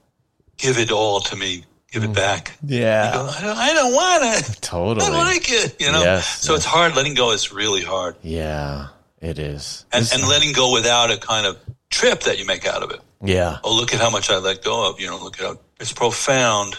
give 0.56 0.78
it 0.78 0.90
all 0.90 1.20
to 1.20 1.36
me. 1.36 1.64
Give 1.92 2.04
it 2.04 2.14
back. 2.14 2.56
Yeah. 2.64 3.12
Go, 3.14 3.26
I 3.26 3.40
don't, 3.40 3.56
I 3.56 3.72
don't 3.74 3.94
want 3.94 4.24
it. 4.24 4.58
Totally. 4.60 5.06
I 5.06 5.10
don't 5.10 5.18
like 5.18 5.50
it. 5.50 5.80
You 5.80 5.92
know? 5.92 6.02
Yes, 6.02 6.42
so 6.42 6.52
yes. 6.52 6.62
it's 6.62 6.66
hard. 6.66 6.94
Letting 6.96 7.14
go 7.14 7.30
is 7.30 7.52
really 7.52 7.82
hard. 7.82 8.16
Yeah, 8.22 8.88
it 9.20 9.38
is. 9.38 9.86
And, 9.92 10.06
and 10.12 10.28
letting 10.28 10.52
go 10.52 10.72
without 10.72 11.10
a 11.10 11.16
kind 11.16 11.46
of 11.46 11.58
trip 11.88 12.20
that 12.22 12.38
you 12.38 12.44
make 12.44 12.66
out 12.66 12.82
of 12.82 12.90
it. 12.90 13.00
yeah. 13.22 13.58
Oh, 13.64 13.74
look 13.74 13.94
at 13.94 14.00
how 14.00 14.10
much 14.10 14.30
I 14.30 14.38
let 14.38 14.62
go 14.62 14.90
of. 14.90 15.00
You 15.00 15.06
know, 15.06 15.18
look 15.18 15.40
at 15.40 15.46
how 15.46 15.58
it's 15.80 15.92
profound. 15.92 16.76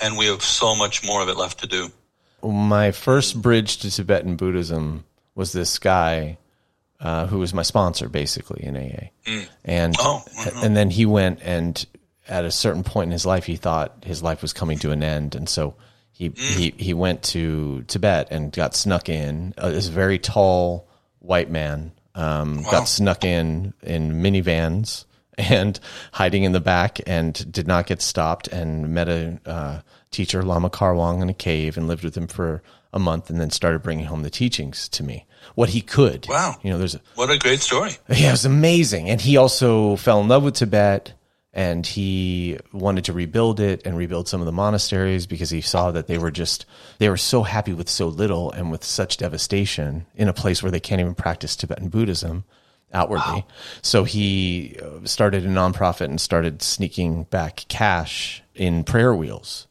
And 0.00 0.18
we 0.18 0.26
have 0.26 0.42
so 0.42 0.74
much 0.74 1.06
more 1.06 1.22
of 1.22 1.28
it 1.28 1.36
left 1.36 1.60
to 1.60 1.66
do. 1.68 1.88
my 2.42 2.90
first 2.90 3.40
bridge 3.40 3.78
to 3.78 3.90
Tibetan 3.90 4.36
Buddhism 4.36 5.04
was 5.36 5.52
this 5.52 5.78
guy 5.78 6.36
uh, 7.00 7.26
who 7.26 7.38
was 7.38 7.54
my 7.54 7.62
sponsor 7.62 8.08
basically 8.08 8.64
in 8.64 8.76
AA, 8.76 9.38
and 9.64 9.94
Oh, 9.98 10.22
and 10.62 10.76
then 10.76 10.90
he 10.90 11.06
went 11.06 11.40
and 11.42 11.84
at 12.28 12.44
a 12.44 12.50
certain 12.50 12.82
point 12.84 13.08
in 13.08 13.12
his 13.12 13.26
life 13.26 13.44
he 13.44 13.56
thought 13.56 14.04
his 14.04 14.22
life 14.22 14.42
was 14.42 14.52
coming 14.52 14.78
to 14.80 14.90
an 14.90 15.02
end, 15.02 15.34
and 15.34 15.48
so 15.48 15.74
he 16.12 16.30
he 16.36 16.74
he 16.78 16.94
went 16.94 17.22
to 17.24 17.82
Tibet 17.88 18.28
and 18.30 18.52
got 18.52 18.74
snuck 18.74 19.08
in. 19.08 19.52
Uh, 19.58 19.70
this 19.70 19.88
very 19.88 20.18
tall 20.18 20.88
white 21.18 21.50
man 21.50 21.92
um, 22.14 22.62
got 22.70 22.84
snuck 22.88 23.24
in 23.24 23.74
in 23.82 24.22
minivans 24.22 25.04
and 25.38 25.80
hiding 26.12 26.44
in 26.44 26.52
the 26.52 26.60
back 26.60 27.00
and 27.06 27.50
did 27.52 27.66
not 27.66 27.86
get 27.86 28.00
stopped 28.00 28.46
and 28.48 28.88
met 28.94 29.08
a 29.08 29.40
uh, 29.46 29.80
teacher 30.10 30.42
Lama 30.42 30.70
Karwang 30.70 31.20
in 31.22 31.28
a 31.28 31.34
cave 31.34 31.76
and 31.76 31.88
lived 31.88 32.04
with 32.04 32.16
him 32.16 32.28
for 32.28 32.62
a 32.92 32.98
month 33.00 33.28
and 33.30 33.40
then 33.40 33.50
started 33.50 33.82
bringing 33.82 34.04
home 34.06 34.22
the 34.22 34.30
teachings 34.30 34.88
to 34.90 35.02
me 35.02 35.26
what 35.56 35.70
he 35.70 35.80
could 35.80 36.26
Wow. 36.28 36.54
you 36.62 36.70
know 36.70 36.78
there's 36.78 36.94
a 36.94 37.00
What 37.16 37.28
a 37.30 37.36
great 37.38 37.60
story. 37.60 37.96
yeah, 38.08 38.28
it 38.28 38.30
was 38.30 38.44
amazing. 38.44 39.10
And 39.10 39.20
he 39.20 39.36
also 39.36 39.96
fell 39.96 40.20
in 40.20 40.28
love 40.28 40.44
with 40.44 40.54
Tibet 40.54 41.12
and 41.54 41.86
he 41.86 42.58
wanted 42.72 43.04
to 43.04 43.12
rebuild 43.12 43.60
it 43.60 43.86
and 43.86 43.96
rebuild 43.96 44.26
some 44.26 44.40
of 44.40 44.46
the 44.46 44.52
monasteries 44.52 45.26
because 45.26 45.50
he 45.50 45.60
saw 45.60 45.92
that 45.92 46.08
they 46.08 46.18
were 46.18 46.32
just, 46.32 46.66
they 46.98 47.08
were 47.08 47.16
so 47.16 47.44
happy 47.44 47.72
with 47.72 47.88
so 47.88 48.08
little 48.08 48.50
and 48.50 48.72
with 48.72 48.82
such 48.82 49.16
devastation 49.18 50.04
in 50.16 50.28
a 50.28 50.32
place 50.32 50.62
where 50.62 50.72
they 50.72 50.80
can't 50.80 51.00
even 51.00 51.14
practice 51.14 51.54
Tibetan 51.54 51.88
Buddhism 51.90 52.44
outwardly. 52.92 53.46
So 53.82 54.02
he 54.02 54.76
uh, 54.82 55.06
started 55.06 55.44
a 55.46 55.48
nonprofit 55.48 56.06
and 56.06 56.20
started 56.20 56.60
sneaking 56.60 57.24
back 57.24 57.64
cash 57.68 58.42
in 58.56 58.82
prayer 58.82 59.14
wheels. 59.14 59.68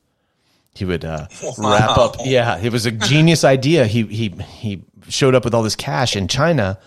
He 0.75 0.85
would 0.85 1.05
uh, 1.05 1.27
wrap 1.57 1.97
up. 1.97 2.15
Yeah, 2.23 2.57
it 2.57 2.71
was 2.71 2.85
a 2.85 2.91
genius 2.91 3.43
idea. 3.43 3.85
He 3.85 4.03
he 4.03 4.29
he 4.29 4.83
showed 5.07 5.35
up 5.35 5.45
with 5.45 5.53
all 5.53 5.61
this 5.61 5.75
cash 5.75 6.15
in 6.15 6.27
China, 6.27 6.79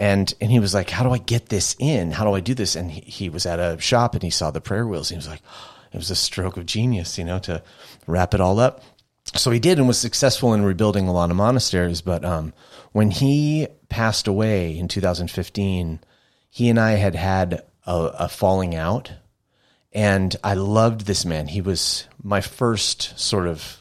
and 0.00 0.34
and 0.40 0.50
he 0.50 0.58
was 0.58 0.74
like, 0.74 0.90
"How 0.90 1.04
do 1.04 1.12
I 1.12 1.18
get 1.18 1.50
this 1.50 1.76
in? 1.78 2.10
How 2.10 2.24
do 2.24 2.32
I 2.32 2.40
do 2.40 2.54
this?" 2.54 2.74
And 2.74 2.90
he, 2.90 3.02
he 3.02 3.28
was 3.28 3.46
at 3.46 3.60
a 3.60 3.78
shop 3.78 4.14
and 4.14 4.22
he 4.22 4.30
saw 4.30 4.50
the 4.50 4.60
prayer 4.60 4.86
wheels. 4.86 5.10
He 5.10 5.16
was 5.16 5.28
like, 5.28 5.42
"It 5.92 5.98
was 5.98 6.10
a 6.10 6.16
stroke 6.16 6.56
of 6.56 6.66
genius, 6.66 7.18
you 7.18 7.24
know, 7.24 7.38
to 7.40 7.62
wrap 8.06 8.34
it 8.34 8.40
all 8.40 8.58
up." 8.58 8.82
So 9.34 9.50
he 9.50 9.60
did 9.60 9.78
and 9.78 9.86
was 9.86 9.98
successful 9.98 10.54
in 10.54 10.64
rebuilding 10.64 11.06
a 11.06 11.12
lot 11.12 11.30
of 11.30 11.36
monasteries. 11.36 12.00
But 12.00 12.24
um, 12.24 12.54
when 12.92 13.10
he 13.10 13.68
passed 13.90 14.26
away 14.26 14.76
in 14.76 14.88
2015, 14.88 16.00
he 16.48 16.68
and 16.68 16.80
I 16.80 16.92
had 16.92 17.14
had 17.14 17.62
a, 17.86 17.94
a 17.94 18.28
falling 18.28 18.74
out 18.74 19.12
and 19.92 20.34
I 20.42 20.54
loved 20.54 21.02
this 21.02 21.24
man. 21.24 21.48
He 21.48 21.60
was 21.60 22.06
my 22.22 22.40
first 22.40 23.18
sort 23.18 23.46
of 23.46 23.79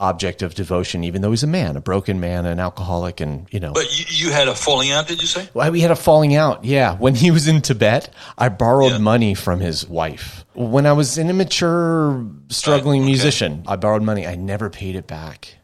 object 0.00 0.40
of 0.42 0.54
devotion, 0.54 1.04
even 1.04 1.20
though 1.22 1.30
he's 1.30 1.42
a 1.42 1.46
man, 1.46 1.76
a 1.76 1.80
broken 1.80 2.18
man, 2.18 2.46
an 2.46 2.58
alcoholic, 2.58 3.20
and 3.20 3.46
you 3.52 3.60
know. 3.60 3.72
But 3.72 3.84
you, 3.96 4.26
you 4.26 4.32
had 4.32 4.48
a 4.48 4.54
falling 4.54 4.90
out, 4.90 5.06
did 5.06 5.20
you 5.20 5.26
say? 5.28 5.48
Well, 5.54 5.70
we 5.70 5.80
had 5.82 5.90
a 5.90 5.96
falling 5.96 6.34
out. 6.34 6.64
Yeah, 6.64 6.96
when 6.96 7.14
he 7.14 7.30
was 7.30 7.46
in 7.46 7.60
Tibet, 7.60 8.08
I 8.38 8.48
borrowed 8.48 8.92
Yeah. 8.92 8.98
money 8.98 9.34
from 9.34 9.60
his 9.60 9.86
wife. 9.86 10.44
When 10.54 10.86
I 10.86 10.92
was 10.94 11.18
an 11.18 11.28
immature, 11.30 12.26
struggling 12.48 13.02
Right, 13.02 13.04
okay. 13.04 13.10
musician, 13.12 13.62
I 13.66 13.76
borrowed 13.76 14.02
money. 14.02 14.26
I 14.26 14.34
never 14.36 14.70
paid 14.70 14.96
it 14.96 15.06
back, 15.06 15.54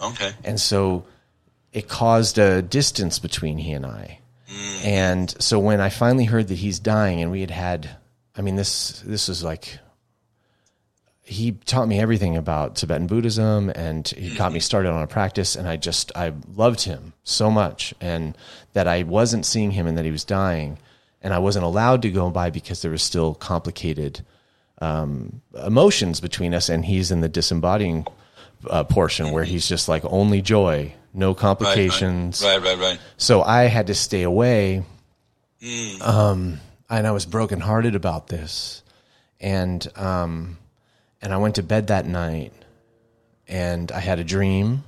Okay. 0.00 0.30
and 0.44 0.60
so 0.60 1.04
it 1.72 1.88
caused 1.88 2.38
a 2.38 2.60
distance 2.62 3.18
between 3.18 3.58
he 3.58 3.72
and 3.72 3.84
I. 3.86 4.18
Hmm. 4.48 4.86
And 4.86 5.34
so 5.42 5.58
when 5.58 5.80
I 5.80 5.88
finally 5.88 6.24
heard 6.26 6.48
that 6.48 6.58
he's 6.58 6.78
dying, 6.78 7.20
and 7.22 7.30
we 7.30 7.40
had 7.40 7.50
had, 7.50 7.90
I 8.36 8.42
mean, 8.42 8.56
this 8.56 9.02
this 9.06 9.26
was 9.28 9.42
like 9.42 9.78
he 11.26 11.52
taught 11.52 11.88
me 11.88 11.98
everything 11.98 12.36
about 12.36 12.76
Tibetan 12.76 13.08
Buddhism 13.08 13.68
and 13.74 14.06
he 14.06 14.34
got 14.36 14.52
me 14.52 14.60
started 14.60 14.90
on 14.90 15.02
a 15.02 15.08
practice 15.08 15.56
and 15.56 15.66
I 15.66 15.76
just 15.76 16.12
I 16.14 16.32
loved 16.54 16.82
him 16.82 17.14
so 17.24 17.50
much 17.50 17.92
and 18.00 18.38
that 18.74 18.86
I 18.86 19.02
wasn't 19.02 19.44
seeing 19.44 19.72
him 19.72 19.88
and 19.88 19.98
that 19.98 20.04
he 20.04 20.12
was 20.12 20.22
dying 20.22 20.78
and 21.20 21.34
I 21.34 21.40
wasn't 21.40 21.64
allowed 21.64 22.02
to 22.02 22.10
go 22.10 22.30
by 22.30 22.50
because 22.50 22.80
there 22.80 22.92
was 22.92 23.02
still 23.02 23.34
complicated 23.34 24.20
um, 24.80 25.42
emotions 25.66 26.20
between 26.20 26.54
us 26.54 26.68
and 26.68 26.84
he's 26.84 27.10
in 27.10 27.22
the 27.22 27.28
disembodying 27.28 28.06
uh, 28.70 28.84
portion 28.84 29.32
where 29.32 29.44
he's 29.44 29.68
just 29.68 29.88
like 29.88 30.04
only 30.04 30.40
joy 30.40 30.94
no 31.12 31.28
Right, 31.28 31.34
right. 31.34 31.40
complications 31.40 32.40
Right, 32.44 32.62
right, 32.62 32.78
right. 32.78 33.00
so 33.16 33.42
I 33.42 33.64
had 33.64 33.88
to 33.88 33.94
stay 33.94 34.22
away. 34.22 34.84
Um, 36.02 36.60
and 36.88 37.04
I 37.04 37.10
was 37.10 37.26
brokenhearted 37.26 37.96
about 37.96 38.28
this. 38.28 38.84
And, 39.40 39.86
um, 39.96 40.58
and 41.22 41.32
I 41.32 41.36
went 41.38 41.56
to 41.56 41.62
bed 41.62 41.86
that 41.88 42.06
night 42.06 42.52
and 43.48 43.90
I 43.92 44.00
had 44.00 44.18
a 44.18 44.24
dream 44.24 44.84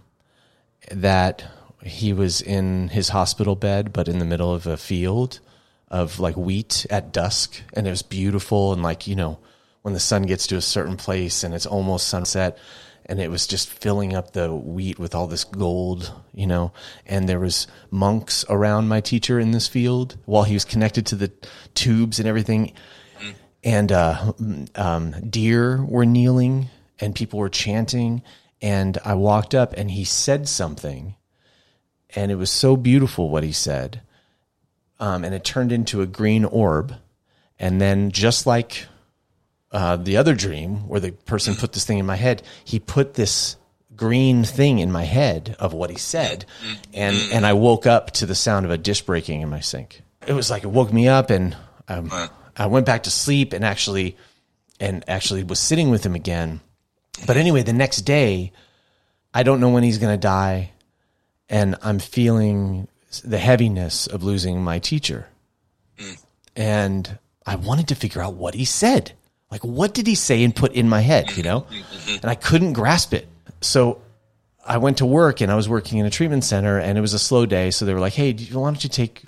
that 0.90 1.44
he 1.82 2.12
was 2.12 2.40
in 2.40 2.88
his 2.88 3.10
hospital 3.10 3.56
bed, 3.56 3.92
but 3.92 4.09
in 4.09 4.18
the 4.18 4.24
middle 4.24 4.52
of 4.52 4.66
a 4.66 4.76
field 4.76 5.40
of 5.88 6.20
like 6.20 6.36
wheat 6.36 6.86
at 6.90 7.12
dusk. 7.12 7.62
And 7.72 7.86
it 7.86 7.90
was 7.90 8.02
beautiful. 8.02 8.72
And 8.72 8.82
like, 8.82 9.06
you 9.06 9.16
know, 9.16 9.38
when 9.82 9.94
the 9.94 10.00
sun 10.00 10.22
gets 10.22 10.46
to 10.48 10.56
a 10.56 10.62
certain 10.62 10.96
place 10.96 11.44
and 11.44 11.55
it's 11.55 11.66
almost 11.66 12.09
sunset 12.09 12.59
and 13.06 13.20
it 13.20 13.30
was 13.30 13.46
just 13.46 13.70
filling 13.70 14.14
up 14.14 14.32
the 14.32 14.55
wheat 14.55 14.98
with 14.98 15.14
all 15.14 15.26
this 15.26 15.44
gold, 15.44 16.12
you 16.34 16.46
know, 16.46 16.72
and 17.06 17.28
there 17.28 17.40
was 17.40 17.66
monks 17.90 18.44
around 18.50 18.88
my 18.88 19.00
teacher 19.00 19.40
in 19.40 19.52
this 19.52 19.66
field 19.66 20.16
while 20.26 20.44
he 20.44 20.55
was 20.55 20.64
connected 20.64 21.06
to 21.06 21.14
the 21.14 21.32
tubes 21.74 22.18
and 22.18 22.28
everything 22.28 22.72
and 23.64 23.90
uh, 23.90 24.32
um, 24.74 25.14
deer 25.28 25.85
were 25.85 26.06
kneeling 26.06 26.68
and 27.01 27.14
people 27.14 27.39
were 27.39 27.48
chanting. 27.48 28.22
And 28.60 28.98
i 29.05 29.14
walked 29.14 29.55
up 29.55 29.72
and 29.74 29.90
he 29.90 30.05
said 30.05 30.48
something 30.48 31.14
and 32.14 32.32
it 32.32 32.36
was 32.36 32.51
so 32.51 32.76
beautiful 32.76 33.30
what 33.30 33.44
he 33.44 33.52
said. 33.52 34.02
Um, 34.98 35.24
and 35.24 35.35
it 35.35 35.44
turned 35.44 35.72
into 35.72 36.01
a 36.02 36.06
green 36.06 36.44
orb. 36.44 36.94
And 37.59 37.80
then 37.80 38.10
just 38.10 38.47
like 38.47 38.86
uh, 39.70 39.97
the 39.97 40.16
other 40.16 40.35
dream 40.35 40.89
where 40.89 41.01
the 41.01 41.12
person 41.12 41.55
put 41.55 41.72
this 41.72 41.85
thing 41.85 41.98
in 41.98 42.06
my 42.06 42.16
head 42.16 42.43
he 42.64 42.78
put 42.78 43.14
this 43.14 43.56
green 43.94 44.44
thing 44.44 44.78
in 44.78 44.90
my 44.90 45.05
head 45.05 45.56
of 45.59 45.72
what 45.74 45.90
he 45.90 45.98
said. 45.98 46.44
And 46.94 47.16
and 47.32 47.44
i 47.44 47.52
woke 47.52 47.86
up 47.86 48.12
to 48.12 48.26
the 48.26 48.35
sound 48.35 48.64
of 48.64 48.72
a 48.72 48.78
dish 48.78 49.02
breaking 49.02 49.43
in 49.43 49.48
my 49.48 49.60
sink. 49.60 50.02
It 50.26 50.32
was 50.32 50.51
like 50.51 50.64
it 50.64 50.68
woke 50.68 50.93
me 50.93 51.09
up 51.09 51.30
and 51.30 51.56
um, 51.89 52.10
i 52.59 52.66
went 52.66 52.86
back 52.86 53.05
to 53.05 53.10
sleep 53.10 53.52
and 53.52 53.64
actually 53.64 54.16
and 54.80 55.05
actually 55.09 55.44
was 55.44 55.59
sitting 55.59 55.90
with 55.90 56.05
him 56.05 56.14
again 56.14 56.60
but 57.26 57.36
anyway 57.36 57.62
the 57.62 57.72
next 57.72 58.02
day 58.02 58.52
i 59.35 59.43
don't 59.43 59.60
know 59.60 59.70
when 59.70 59.82
he's 59.82 59.98
going 59.98 60.12
to 60.14 60.20
die 60.20 60.72
and 61.48 61.76
i'm 61.82 61.98
feeling 61.98 62.89
the 63.24 63.39
heaviness 63.39 64.06
of 64.06 64.22
losing 64.22 64.62
my 64.62 64.78
teacher 64.78 65.26
and 66.56 67.18
I 67.47 67.56
wanted 67.56 67.89
to 67.89 67.94
figure 67.94 68.20
out 68.20 68.35
what 68.35 68.55
he 68.55 68.64
said. 68.64 69.12
Like, 69.51 69.64
what 69.64 69.94
did 69.94 70.06
he 70.06 70.14
say 70.14 70.44
and 70.44 70.55
put 70.55 70.72
in 70.72 70.89
my 70.89 71.01
head, 71.01 71.35
you 71.36 71.43
know? 71.43 71.62
Mm-hmm. 71.62 72.16
And 72.16 72.24
I 72.26 72.35
couldn't 72.35 72.74
grasp 72.74 73.14
it. 73.14 73.26
So 73.62 74.02
I 74.66 74.76
went 74.76 74.98
to 74.98 75.06
work 75.06 75.40
and 75.40 75.51
I 75.51 75.55
was 75.55 75.68
working 75.68 75.98
in 75.98 76.05
a 76.05 76.10
treatment 76.10 76.44
center 76.44 76.78
and 76.78 76.98
it 76.98 77.01
was 77.01 77.14
a 77.14 77.18
slow 77.18 77.47
day. 77.47 77.70
So 77.70 77.86
they 77.86 77.94
were 77.94 78.01
like, 78.01 78.12
hey, 78.12 78.32
do 78.35 78.44
you- 78.44 78.59
why 78.59 78.68
don't 78.68 78.82
you 78.85 78.90
take, 78.90 79.22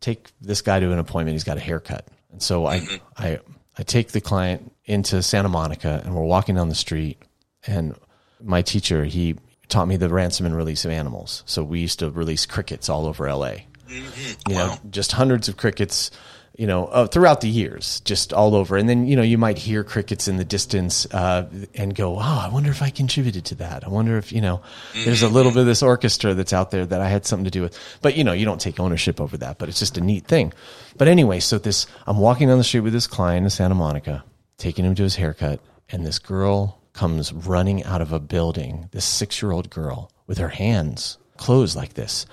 take 0.00 0.30
this 0.40 0.62
guy 0.62 0.78
to 0.78 0.92
an 0.92 0.98
appointment? 0.98 1.34
He's 1.34 1.44
got 1.44 1.56
a 1.56 1.60
haircut. 1.60 2.06
And 2.36 2.42
so 2.42 2.66
I, 2.66 2.80
mm-hmm. 2.80 2.96
I, 3.16 3.40
I 3.78 3.82
take 3.82 4.12
the 4.12 4.20
client 4.20 4.74
into 4.84 5.22
Santa 5.22 5.48
Monica 5.48 6.02
and 6.04 6.14
we're 6.14 6.22
walking 6.22 6.54
down 6.54 6.68
the 6.68 6.74
street 6.74 7.18
and 7.66 7.96
my 8.42 8.60
teacher, 8.60 9.06
he 9.06 9.36
taught 9.68 9.88
me 9.88 9.96
the 9.96 10.10
ransom 10.10 10.44
and 10.44 10.54
release 10.54 10.84
of 10.84 10.90
animals. 10.90 11.42
So 11.46 11.64
we 11.64 11.80
used 11.80 11.98
to 12.00 12.10
release 12.10 12.44
crickets 12.44 12.90
all 12.90 13.06
over 13.06 13.26
LA 13.32 13.56
mm-hmm. 13.88 14.50
you 14.50 14.56
know, 14.56 14.76
just 14.90 15.12
hundreds 15.12 15.48
of 15.48 15.56
crickets, 15.56 16.10
you 16.56 16.66
know, 16.66 16.86
uh, 16.86 17.06
throughout 17.06 17.42
the 17.42 17.48
years, 17.48 18.00
just 18.00 18.32
all 18.32 18.54
over. 18.54 18.76
And 18.76 18.88
then, 18.88 19.06
you 19.06 19.14
know, 19.14 19.22
you 19.22 19.36
might 19.36 19.58
hear 19.58 19.84
crickets 19.84 20.26
in 20.26 20.36
the 20.36 20.44
distance 20.44 21.06
uh, 21.12 21.46
and 21.74 21.94
go, 21.94 22.16
oh, 22.16 22.42
I 22.44 22.48
wonder 22.50 22.70
if 22.70 22.80
I 22.82 22.88
contributed 22.90 23.44
to 23.46 23.54
that. 23.56 23.84
I 23.84 23.88
wonder 23.88 24.16
if, 24.16 24.32
you 24.32 24.40
know, 24.40 24.62
there's 24.94 25.22
a 25.22 25.28
little 25.28 25.52
bit 25.52 25.60
of 25.60 25.66
this 25.66 25.82
orchestra 25.82 26.34
that's 26.34 26.54
out 26.54 26.70
there 26.70 26.86
that 26.86 27.00
I 27.00 27.08
had 27.08 27.26
something 27.26 27.44
to 27.44 27.50
do 27.50 27.62
with. 27.62 27.78
But, 28.00 28.16
you 28.16 28.24
know, 28.24 28.32
you 28.32 28.46
don't 28.46 28.60
take 28.60 28.80
ownership 28.80 29.20
over 29.20 29.36
that, 29.36 29.58
but 29.58 29.68
it's 29.68 29.78
just 29.78 29.98
a 29.98 30.00
neat 30.00 30.26
thing. 30.26 30.52
But 30.96 31.08
anyway, 31.08 31.40
so 31.40 31.58
this, 31.58 31.86
I'm 32.06 32.18
walking 32.18 32.48
down 32.48 32.58
the 32.58 32.64
street 32.64 32.80
with 32.80 32.94
this 32.94 33.06
client 33.06 33.44
in 33.44 33.50
Santa 33.50 33.74
Monica, 33.74 34.24
taking 34.56 34.84
him 34.84 34.94
to 34.94 35.02
his 35.02 35.16
haircut, 35.16 35.60
and 35.90 36.06
this 36.06 36.18
girl 36.18 36.80
comes 36.94 37.32
running 37.32 37.84
out 37.84 38.00
of 38.00 38.12
a 38.12 38.18
building, 38.18 38.88
this 38.92 39.04
six 39.04 39.42
year 39.42 39.52
old 39.52 39.68
girl 39.68 40.10
with 40.26 40.38
her 40.38 40.48
hands 40.48 41.18
closed 41.36 41.76
like 41.76 41.92
this. 41.92 42.24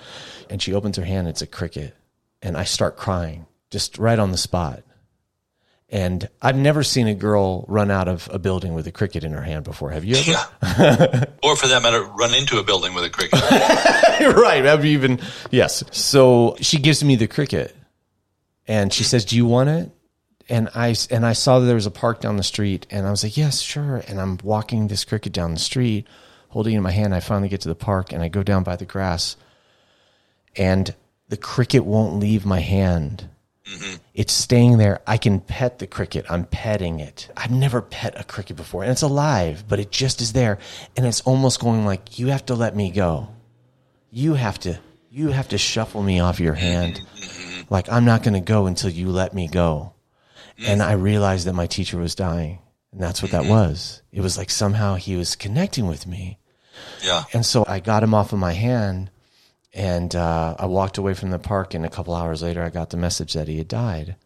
And 0.48 0.62
she 0.62 0.72
opens 0.72 0.96
her 0.96 1.04
hand, 1.04 1.28
it's 1.28 1.42
a 1.42 1.46
cricket. 1.46 1.94
And 2.40 2.56
I 2.56 2.64
start 2.64 2.96
crying 2.96 3.46
just 3.74 3.98
right 3.98 4.20
on 4.20 4.30
the 4.30 4.38
spot. 4.38 4.84
And 5.88 6.28
I've 6.40 6.54
never 6.54 6.84
seen 6.84 7.08
a 7.08 7.14
girl 7.14 7.64
run 7.66 7.90
out 7.90 8.06
of 8.06 8.28
a 8.32 8.38
building 8.38 8.72
with 8.72 8.86
a 8.86 8.92
cricket 8.92 9.24
in 9.24 9.32
her 9.32 9.42
hand 9.42 9.64
before. 9.64 9.90
Have 9.90 10.04
you 10.04 10.14
ever? 10.14 10.30
Yeah. 10.30 11.24
or 11.42 11.56
for 11.56 11.66
that 11.66 11.82
matter, 11.82 12.04
run 12.04 12.32
into 12.34 12.60
a 12.60 12.62
building 12.62 12.94
with 12.94 13.02
a 13.02 13.10
cricket. 13.10 13.40
right. 14.36 14.64
I've 14.64 14.84
even, 14.84 15.18
yes. 15.50 15.82
So 15.90 16.56
she 16.60 16.78
gives 16.78 17.02
me 17.02 17.16
the 17.16 17.26
cricket 17.26 17.74
and 18.68 18.92
she 18.92 19.02
says, 19.02 19.24
Do 19.24 19.34
you 19.34 19.44
want 19.44 19.70
it? 19.70 19.90
And 20.48 20.68
I, 20.76 20.94
and 21.10 21.26
I 21.26 21.32
saw 21.32 21.58
that 21.58 21.66
there 21.66 21.74
was 21.74 21.86
a 21.86 21.90
park 21.90 22.20
down 22.20 22.36
the 22.36 22.44
street 22.44 22.86
and 22.90 23.08
I 23.08 23.10
was 23.10 23.24
like, 23.24 23.36
Yes, 23.36 23.60
sure. 23.60 24.04
And 24.06 24.20
I'm 24.20 24.38
walking 24.44 24.86
this 24.86 25.04
cricket 25.04 25.32
down 25.32 25.52
the 25.52 25.58
street, 25.60 26.06
holding 26.48 26.74
it 26.74 26.76
in 26.76 26.84
my 26.84 26.92
hand. 26.92 27.12
I 27.12 27.18
finally 27.18 27.48
get 27.48 27.62
to 27.62 27.68
the 27.68 27.74
park 27.74 28.12
and 28.12 28.22
I 28.22 28.28
go 28.28 28.44
down 28.44 28.62
by 28.62 28.76
the 28.76 28.86
grass 28.86 29.36
and 30.54 30.94
the 31.28 31.36
cricket 31.36 31.84
won't 31.84 32.20
leave 32.20 32.46
my 32.46 32.60
hand. 32.60 33.28
Mm-hmm. 33.70 33.96
It's 34.12 34.32
staying 34.32 34.78
there. 34.78 35.00
I 35.06 35.16
can 35.16 35.40
pet 35.40 35.78
the 35.78 35.86
cricket. 35.86 36.26
I'm 36.28 36.44
petting 36.44 37.00
it. 37.00 37.30
I've 37.36 37.50
never 37.50 37.80
pet 37.80 38.18
a 38.18 38.24
cricket 38.24 38.56
before, 38.56 38.82
and 38.82 38.92
it's 38.92 39.02
alive, 39.02 39.64
but 39.66 39.80
it 39.80 39.90
just 39.90 40.20
is 40.20 40.34
there, 40.34 40.58
and 40.96 41.06
it's 41.06 41.22
almost 41.22 41.60
going 41.60 41.86
like, 41.86 42.18
"You 42.18 42.28
have 42.28 42.44
to 42.46 42.54
let 42.54 42.76
me 42.76 42.90
go. 42.90 43.28
You 44.10 44.34
have 44.34 44.58
to. 44.60 44.78
You 45.10 45.28
have 45.28 45.48
to 45.48 45.58
shuffle 45.58 46.02
me 46.02 46.20
off 46.20 46.40
your 46.40 46.54
mm-hmm. 46.54 46.62
hand. 46.62 47.00
Mm-hmm. 47.16 47.72
Like 47.72 47.90
I'm 47.90 48.04
not 48.04 48.22
going 48.22 48.34
to 48.34 48.40
go 48.40 48.66
until 48.66 48.90
you 48.90 49.08
let 49.08 49.32
me 49.32 49.48
go." 49.48 49.94
And 50.66 50.82
I 50.82 50.92
realized 50.92 51.46
that 51.46 51.54
my 51.54 51.66
teacher 51.66 51.98
was 51.98 52.14
dying, 52.14 52.60
and 52.92 53.00
that's 53.00 53.22
what 53.22 53.32
that 53.32 53.46
was. 53.46 54.02
It 54.12 54.20
was 54.20 54.38
like 54.38 54.50
somehow 54.50 54.94
he 54.94 55.16
was 55.16 55.36
connecting 55.36 55.86
with 55.86 56.06
me. 56.06 56.38
Yeah. 57.02 57.24
And 57.32 57.44
so 57.44 57.64
I 57.66 57.80
got 57.80 58.02
him 58.02 58.14
off 58.14 58.32
of 58.32 58.38
my 58.38 58.52
hand 58.52 59.10
and 59.74 60.14
uh, 60.14 60.54
I 60.58 60.66
walked 60.66 60.98
away 60.98 61.14
from 61.14 61.30
the 61.30 61.38
park. 61.38 61.74
And 61.74 61.84
a 61.84 61.90
couple 61.90 62.14
hours 62.14 62.42
later, 62.42 62.62
I 62.62 62.70
got 62.70 62.90
the 62.90 62.96
message 62.96 63.34
that 63.34 63.48
he 63.48 63.58
had 63.58 63.68
died. 63.68 64.16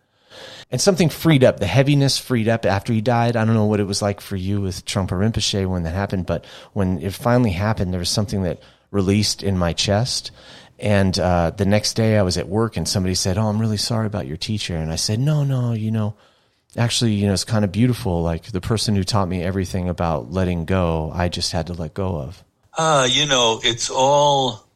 And 0.71 0.81
something 0.81 1.09
freed 1.09 1.43
up. 1.43 1.59
The 1.59 1.67
heaviness 1.67 2.19
freed 2.19 2.49
up 2.49 2.67
after 2.67 2.93
he 2.93 3.01
died. 3.01 3.35
I 3.35 3.45
don't 3.45 3.55
know 3.55 3.65
what 3.65 3.81
it 3.81 3.87
was 3.87 4.03
like 4.03 4.21
for 4.21 4.37
you 4.37 4.61
with 4.61 4.85
Trungpa 4.85 5.13
Rinpoche 5.13 5.67
when 5.67 5.85
that 5.85 5.95
happened, 5.95 6.27
but 6.27 6.45
when 6.75 7.01
it 7.01 7.15
finally 7.15 7.51
happened, 7.51 7.93
there 7.93 7.99
was 7.99 8.11
something 8.11 8.43
that 8.43 8.61
released 8.91 9.43
in 9.43 9.57
my 9.57 9.73
chest. 9.73 10.31
And 10.79 11.19
uh, 11.19 11.51
the 11.51 11.65
next 11.65 11.95
day, 11.95 12.19
I 12.19 12.23
was 12.23 12.37
at 12.37 12.49
work, 12.49 12.77
and 12.77 12.87
somebody 12.87 13.17
said, 13.17 13.37
"Oh, 13.37 13.47
I'm 13.47 13.59
really 13.59 13.79
sorry 13.79 14.07
about 14.07 14.29
your 14.29 14.37
teacher." 14.37 14.77
And 14.77 14.93
I 14.93 14.97
said, 14.97 15.19
"No, 15.19 15.43
no, 15.43 15.73
you 15.73 15.91
know." 15.91 16.15
Actually, 16.77 17.15
you 17.15 17.27
know, 17.27 17.33
it's 17.33 17.45
kind 17.45 17.65
of 17.65 17.73
beautiful. 17.73 18.23
Like 18.23 18.45
the 18.45 18.61
person 18.61 18.95
who 18.95 19.03
taught 19.03 19.27
me 19.27 19.43
everything 19.43 19.89
about 19.89 20.31
letting 20.31 20.67
go, 20.67 21.11
I 21.13 21.31
just 21.31 21.51
had 21.51 21.67
to 21.67 21.73
let 21.73 21.95
go 21.95 22.19
of. 22.19 22.45
Uh, 22.77 23.09
you 23.11 23.27
know, 23.27 23.61
it's 23.65 23.91
all 23.91 24.68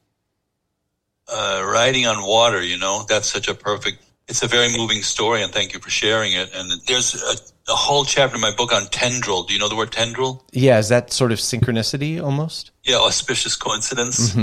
uh, 1.28 1.62
riding 1.66 2.06
on 2.06 2.24
water. 2.26 2.62
You 2.62 2.78
know, 2.78 3.04
that's 3.08 3.28
such 3.28 3.48
a 3.48 3.54
perfect. 3.54 4.02
It's 4.28 4.42
a 4.42 4.46
very 4.46 4.68
moving 4.76 5.02
story, 5.02 5.42
and 5.42 5.52
thank 5.52 5.74
you 5.74 5.80
for 5.80 5.90
sharing 5.90 6.32
it. 6.32 6.50
And 6.54 6.70
there's 6.86 7.14
a, 7.14 7.72
a 7.72 7.74
whole 7.74 8.04
chapter 8.04 8.36
in 8.36 8.40
my 8.40 8.52
book 8.54 8.72
on 8.72 8.82
tendrel. 8.86 9.46
Do 9.46 9.52
you 9.52 9.60
know 9.60 9.68
the 9.68 9.76
word 9.76 9.90
tendrel? 9.90 10.42
Yeah, 10.52 10.78
is 10.78 10.88
that 10.88 11.12
sort 11.12 11.32
of 11.32 11.38
synchronicity 11.38 12.22
almost? 12.22 12.70
Yeah, 12.84 12.96
auspicious 12.96 13.56
coincidence. 13.56 14.34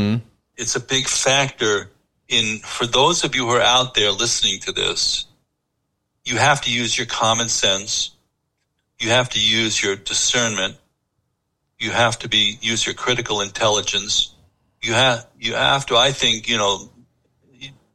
It's 0.57 0.75
a 0.75 0.79
big 0.81 1.07
factor 1.07 1.89
in 2.27 2.59
for 2.59 2.85
those 2.85 3.23
of 3.23 3.35
you 3.35 3.45
who 3.47 3.53
are 3.53 3.61
out 3.61 3.95
there 3.95 4.11
listening 4.11 4.59
to 4.61 4.71
this. 4.71 5.25
You 6.25 6.37
have 6.37 6.61
to 6.61 6.71
use 6.71 6.97
your 6.97 7.07
common 7.07 7.49
sense. 7.49 8.11
You 8.99 9.09
have 9.09 9.29
to 9.29 9.39
use 9.39 9.81
your 9.81 9.95
discernment. 9.95 10.75
You 11.79 11.91
have 11.91 12.19
to 12.19 12.29
be 12.29 12.57
use 12.61 12.85
your 12.85 12.93
critical 12.93 13.41
intelligence. 13.41 14.35
You 14.81 14.93
have 14.93 15.27
you 15.39 15.55
have 15.55 15.85
to, 15.87 15.97
I 15.97 16.11
think, 16.11 16.47
you 16.47 16.57
know, 16.57 16.89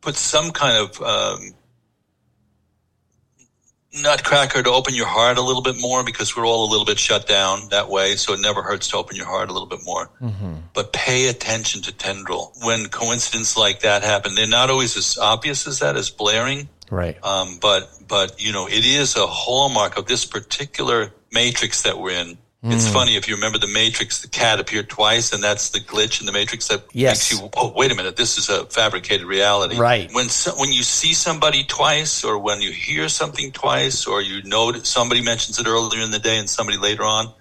put 0.01 0.17
some 0.17 0.51
kind 0.51 0.77
of 0.77 1.01
um, 1.01 1.55
nutcracker 4.03 4.63
to 4.63 4.71
open 4.71 4.95
your 4.95 5.07
heart 5.07 5.39
a 5.39 5.41
little 5.41 5.63
bit 5.63 5.77
more 5.81 6.05
because 6.05 6.37
we're 6.37 6.47
all 6.47 6.69
a 6.69 6.71
little 6.71 6.85
bit 6.85 6.99
shut 6.99 7.27
down 7.27 7.69
that 7.71 7.89
way. 7.89 8.17
So 8.17 8.35
it 8.35 8.41
never 8.41 8.63
hurts 8.63 8.89
to 8.89 8.97
open 8.97 9.17
your 9.17 9.27
heart 9.27 9.49
a 9.49 9.53
little 9.53 9.69
bit 9.69 9.81
more. 9.85 10.11
But 10.73 10.93
pay 10.93 11.29
attention 11.29 11.83
to 11.83 11.93
tendrel. 11.93 12.53
When 12.65 12.87
coincidences 12.89 13.57
like 13.57 13.81
that 13.81 14.03
happen, 14.03 14.35
they're 14.35 14.47
not 14.47 14.71
always 14.71 14.97
as 14.97 15.17
obvious 15.19 15.67
as 15.67 15.79
that, 15.79 15.97
as 15.97 16.11
blaring. 16.11 16.69
Right. 16.91 17.23
Um, 17.25 17.59
but 17.61 17.91
but 18.07 18.43
you 18.45 18.53
know, 18.53 18.67
it 18.67 18.85
is 18.85 19.17
a 19.17 19.27
hallmark 19.27 19.97
of 19.97 20.07
this 20.07 20.25
particular 20.25 21.13
matrix 21.33 21.83
that 21.83 21.99
we're 21.99 22.13
in. 22.13 22.39
It's 22.67 22.89
funny 22.89 23.17
if 23.17 23.29
you 23.29 23.35
remember 23.35 23.59
the 23.59 23.67
Matrix. 23.67 24.23
The 24.23 24.29
cat 24.29 24.59
appeared 24.59 24.89
twice, 24.89 25.33
and 25.35 25.43
that's 25.43 25.71
the 25.71 25.81
glitch 25.81 26.21
in 26.21 26.27
the 26.27 26.33
Matrix 26.33 26.69
that 26.69 26.83
Yes. 26.93 27.31
makes 27.31 27.43
you. 27.43 27.51
Oh, 27.57 27.73
wait 27.77 27.93
a 27.93 27.95
minute! 27.95 28.17
This 28.17 28.39
is 28.39 28.49
a 28.49 28.65
fabricated 28.67 29.27
reality. 29.27 29.77
Right. 29.77 30.11
When 30.13 30.29
so, 30.31 30.53
when 30.59 30.73
you 30.73 30.83
see 30.83 31.13
somebody 31.13 31.65
twice, 31.65 32.25
or 32.25 32.39
when 32.39 32.63
you 32.63 32.73
hear 32.73 33.09
something 33.11 33.53
twice, 33.53 34.07
or 34.07 34.23
you 34.23 34.43
know 34.45 34.73
somebody 34.83 35.21
mentions 35.23 35.59
it 35.59 35.67
earlier 35.67 36.03
in 36.03 36.11
the 36.11 36.19
day 36.19 36.39
and 36.39 36.49
somebody 36.49 36.79
later 36.79 37.03
on, 37.03 37.33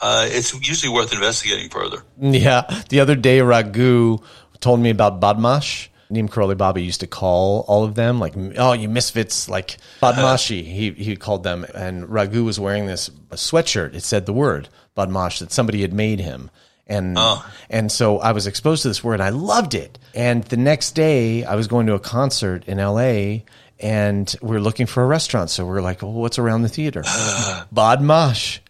uh, 0.00 0.26
it's 0.30 0.54
usually 0.66 0.92
worth 0.92 1.12
investigating 1.12 1.68
further. 1.68 2.04
Yeah. 2.20 2.62
The 2.90 3.00
other 3.00 3.16
day, 3.16 3.40
Raghu 3.40 4.18
told 4.60 4.78
me 4.80 4.90
about 4.90 5.20
Badmash. 5.20 5.88
Neem 6.10 6.28
Karoli 6.28 6.56
Baba 6.56 6.80
used 6.80 7.00
to 7.00 7.06
call 7.06 7.64
all 7.68 7.84
of 7.84 7.94
them 7.94 8.18
like, 8.18 8.34
oh, 8.56 8.72
you 8.72 8.88
misfits, 8.88 9.48
like 9.48 9.78
Badmashi. 10.02 10.62
He, 10.80 10.90
he 10.92 11.16
called 11.16 11.42
them. 11.42 11.64
And 11.74 12.08
Raghu 12.08 12.44
was 12.44 12.58
wearing 12.58 12.86
this 12.86 13.10
sweatshirt. 13.30 13.94
It 13.94 14.02
said 14.02 14.26
the 14.26 14.32
word 14.32 14.68
Badmash 14.96 15.38
that 15.40 15.52
somebody 15.52 15.82
had 15.82 15.92
made 15.92 16.20
him. 16.20 16.50
And, 16.86 17.16
oh. 17.18 17.48
and 17.68 17.90
so 17.92 18.18
I 18.18 18.32
was 18.32 18.46
exposed 18.46 18.82
to 18.82 18.88
this 18.88 19.04
word. 19.04 19.14
And 19.14 19.22
I 19.22 19.28
loved 19.28 19.74
it. 19.74 19.98
And 20.14 20.42
the 20.44 20.56
next 20.56 20.92
day, 20.92 21.44
I 21.44 21.54
was 21.54 21.68
going 21.68 21.86
to 21.86 21.94
a 21.94 22.00
concert 22.00 22.64
in 22.66 22.78
LA 22.78 23.42
and 23.78 24.34
we 24.42 24.56
are 24.56 24.60
looking 24.60 24.86
for 24.86 25.02
a 25.02 25.06
restaurant. 25.06 25.50
So 25.50 25.64
we 25.64 25.72
are 25.72 25.82
like, 25.82 26.02
oh, 26.02 26.08
what's 26.08 26.38
around 26.38 26.62
the 26.62 26.68
theater? 26.68 27.02
Badmash. 27.74 28.60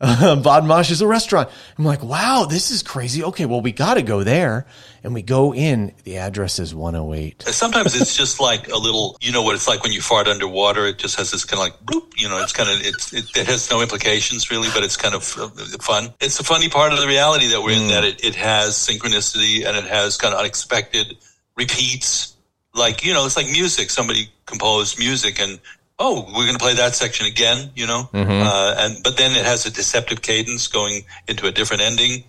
Badmash 0.02 0.90
is 0.90 1.02
a 1.02 1.06
restaurant. 1.06 1.50
I'm 1.76 1.84
like, 1.84 2.02
wow, 2.02 2.46
this 2.48 2.70
is 2.70 2.82
crazy. 2.82 3.22
Okay, 3.22 3.44
well, 3.44 3.60
we 3.60 3.70
got 3.70 3.94
to 3.94 4.02
go 4.02 4.24
there. 4.24 4.66
And 5.02 5.12
we 5.12 5.20
go 5.20 5.52
in. 5.54 5.92
The 6.04 6.16
address 6.16 6.58
is 6.58 6.74
108. 6.74 7.42
Sometimes 7.42 8.00
it's 8.00 8.16
just 8.16 8.40
like 8.50 8.68
a 8.68 8.78
little, 8.78 9.18
you 9.20 9.30
know 9.30 9.42
what 9.42 9.54
it's 9.54 9.68
like 9.68 9.82
when 9.82 9.92
you 9.92 10.00
fart 10.00 10.26
underwater. 10.26 10.86
It 10.86 10.96
just 10.96 11.18
has 11.18 11.30
this 11.30 11.44
kind 11.44 11.60
of 11.60 11.66
like, 11.66 11.84
bloop, 11.84 12.18
you 12.18 12.30
know, 12.30 12.42
it's 12.42 12.54
kind 12.54 12.70
of, 12.70 12.80
it's, 12.80 13.12
it, 13.12 13.36
it 13.36 13.46
has 13.46 13.70
no 13.70 13.82
implications 13.82 14.50
really, 14.50 14.68
but 14.72 14.82
it's 14.82 14.96
kind 14.96 15.14
of 15.14 15.36
uh, 15.38 15.48
fun. 15.82 16.14
It's 16.18 16.40
a 16.40 16.44
funny 16.44 16.70
part 16.70 16.94
of 16.94 17.00
the 17.00 17.06
reality 17.06 17.48
that 17.48 17.62
we're 17.62 17.78
in 17.78 17.88
that 17.88 18.04
it, 18.04 18.24
it 18.24 18.36
has 18.36 18.76
synchronicity 18.76 19.66
and 19.66 19.76
it 19.76 19.84
has 19.84 20.16
kind 20.16 20.32
of 20.32 20.40
unexpected 20.40 21.18
repeats. 21.56 22.36
Like, 22.74 23.04
you 23.04 23.12
know, 23.12 23.26
it's 23.26 23.36
like 23.36 23.50
music. 23.50 23.90
Somebody 23.90 24.30
composed 24.46 24.98
music 24.98 25.40
and, 25.40 25.60
oh, 26.00 26.24
we're 26.34 26.46
going 26.46 26.54
to 26.54 26.58
play 26.58 26.74
that 26.74 26.94
section 26.94 27.26
again, 27.26 27.70
you 27.76 27.86
know? 27.86 28.08
Uh, 28.12 28.74
and, 28.78 29.02
but 29.04 29.18
then 29.18 29.32
it 29.32 29.44
has 29.44 29.66
a 29.66 29.70
deceptive 29.70 30.22
cadence 30.22 30.66
going 30.66 31.04
into 31.28 31.46
a 31.46 31.52
different 31.52 31.82
ending. 31.82 32.24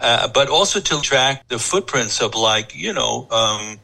Uh, 0.00 0.28
but 0.28 0.48
also 0.48 0.80
to 0.80 1.00
track 1.02 1.46
the 1.48 1.58
footprints 1.58 2.22
of 2.22 2.34
like, 2.36 2.74
you 2.74 2.92
know, 2.94 3.26
um, 3.30 3.78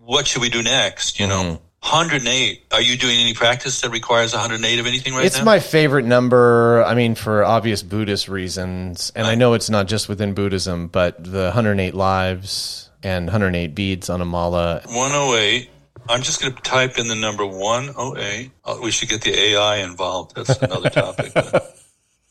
what 0.00 0.26
should 0.26 0.40
we 0.40 0.48
do 0.48 0.62
next? 0.62 1.20
You 1.20 1.26
know, 1.28 1.60
108. 1.82 2.64
Are 2.72 2.80
you 2.80 2.96
doing 2.96 3.18
any 3.18 3.34
practice 3.34 3.82
that 3.82 3.90
requires 3.90 4.32
108 4.32 4.78
of 4.78 4.86
anything 4.86 5.12
right 5.12 5.24
It's 5.24 5.36
now? 5.36 5.40
It's 5.40 5.46
my 5.46 5.60
favorite 5.60 6.04
number. 6.04 6.82
I 6.84 6.94
mean, 6.94 7.14
for 7.14 7.44
obvious 7.44 7.82
Buddhist 7.82 8.28
reasons. 8.28 9.12
And 9.14 9.26
I 9.26 9.34
know 9.34 9.52
it's 9.52 9.70
not 9.70 9.88
just 9.88 10.08
within 10.08 10.34
Buddhism, 10.34 10.88
but 10.88 11.22
the 11.22 11.44
108 11.44 11.94
lives 11.94 12.90
and 13.02 13.26
108 13.26 13.74
beads 13.74 14.10
on 14.10 14.20
a 14.20 14.24
mala. 14.24 14.82
108. 14.86 15.70
I'm 16.08 16.22
just 16.22 16.40
going 16.40 16.54
to 16.54 16.62
type 16.62 16.98
in 16.98 17.08
the 17.08 17.14
number 17.14 17.44
108. 17.46 18.50
Oh, 18.64 18.80
we 18.82 18.90
should 18.90 19.08
get 19.08 19.22
the 19.22 19.38
AI 19.38 19.76
involved. 19.78 20.34
That's 20.34 20.58
another 20.60 20.90
topic. 21.02 21.32
but- 21.34 21.76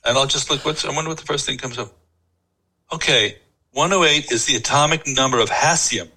and 0.06 0.18
I'll 0.18 0.28
just 0.28 0.50
look. 0.50 0.64
What's 0.66 0.86
I 0.86 0.92
wonder 0.96 1.10
what 1.10 1.18
the 1.20 1.26
first 1.26 1.46
thing 1.46 1.58
comes 1.58 1.78
up. 1.78 1.92
Okay, 2.92 3.38
108 3.74 4.32
is 4.32 4.46
the 4.46 4.56
atomic 4.56 5.06
number 5.06 5.40
of 5.40 5.50
hassium. 5.50 6.08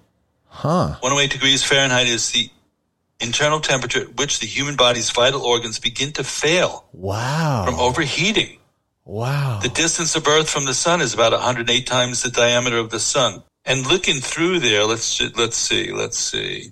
Huh. 0.47 0.95
108 1.01 1.29
degrees 1.31 1.63
Fahrenheit 1.63 2.07
is 2.07 2.31
the 2.31 2.49
internal 3.19 3.59
temperature 3.59 4.01
at 4.01 4.15
which 4.17 4.39
the 4.39 4.47
human 4.47 4.75
body's 4.75 5.09
vital 5.11 5.41
organs 5.41 5.79
begin 5.79 6.11
to 6.13 6.23
fail 6.23 6.85
Wow. 6.93 7.65
from 7.65 7.75
overheating. 7.79 8.57
Wow. 9.05 9.59
The 9.61 9.69
distance 9.69 10.15
of 10.15 10.27
Earth 10.27 10.49
from 10.49 10.65
the 10.65 10.73
sun 10.73 11.01
is 11.01 11.13
about 11.13 11.33
108 11.33 11.85
times 11.85 12.23
the 12.23 12.31
diameter 12.31 12.77
of 12.77 12.89
the 12.89 12.99
sun. 12.99 13.43
And 13.65 13.85
looking 13.85 14.21
through 14.21 14.59
there, 14.59 14.85
let's 14.85 15.21
let's 15.37 15.57
see, 15.57 15.91
let's 15.91 16.17
see. 16.17 16.71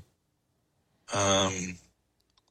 Um, 1.14 1.78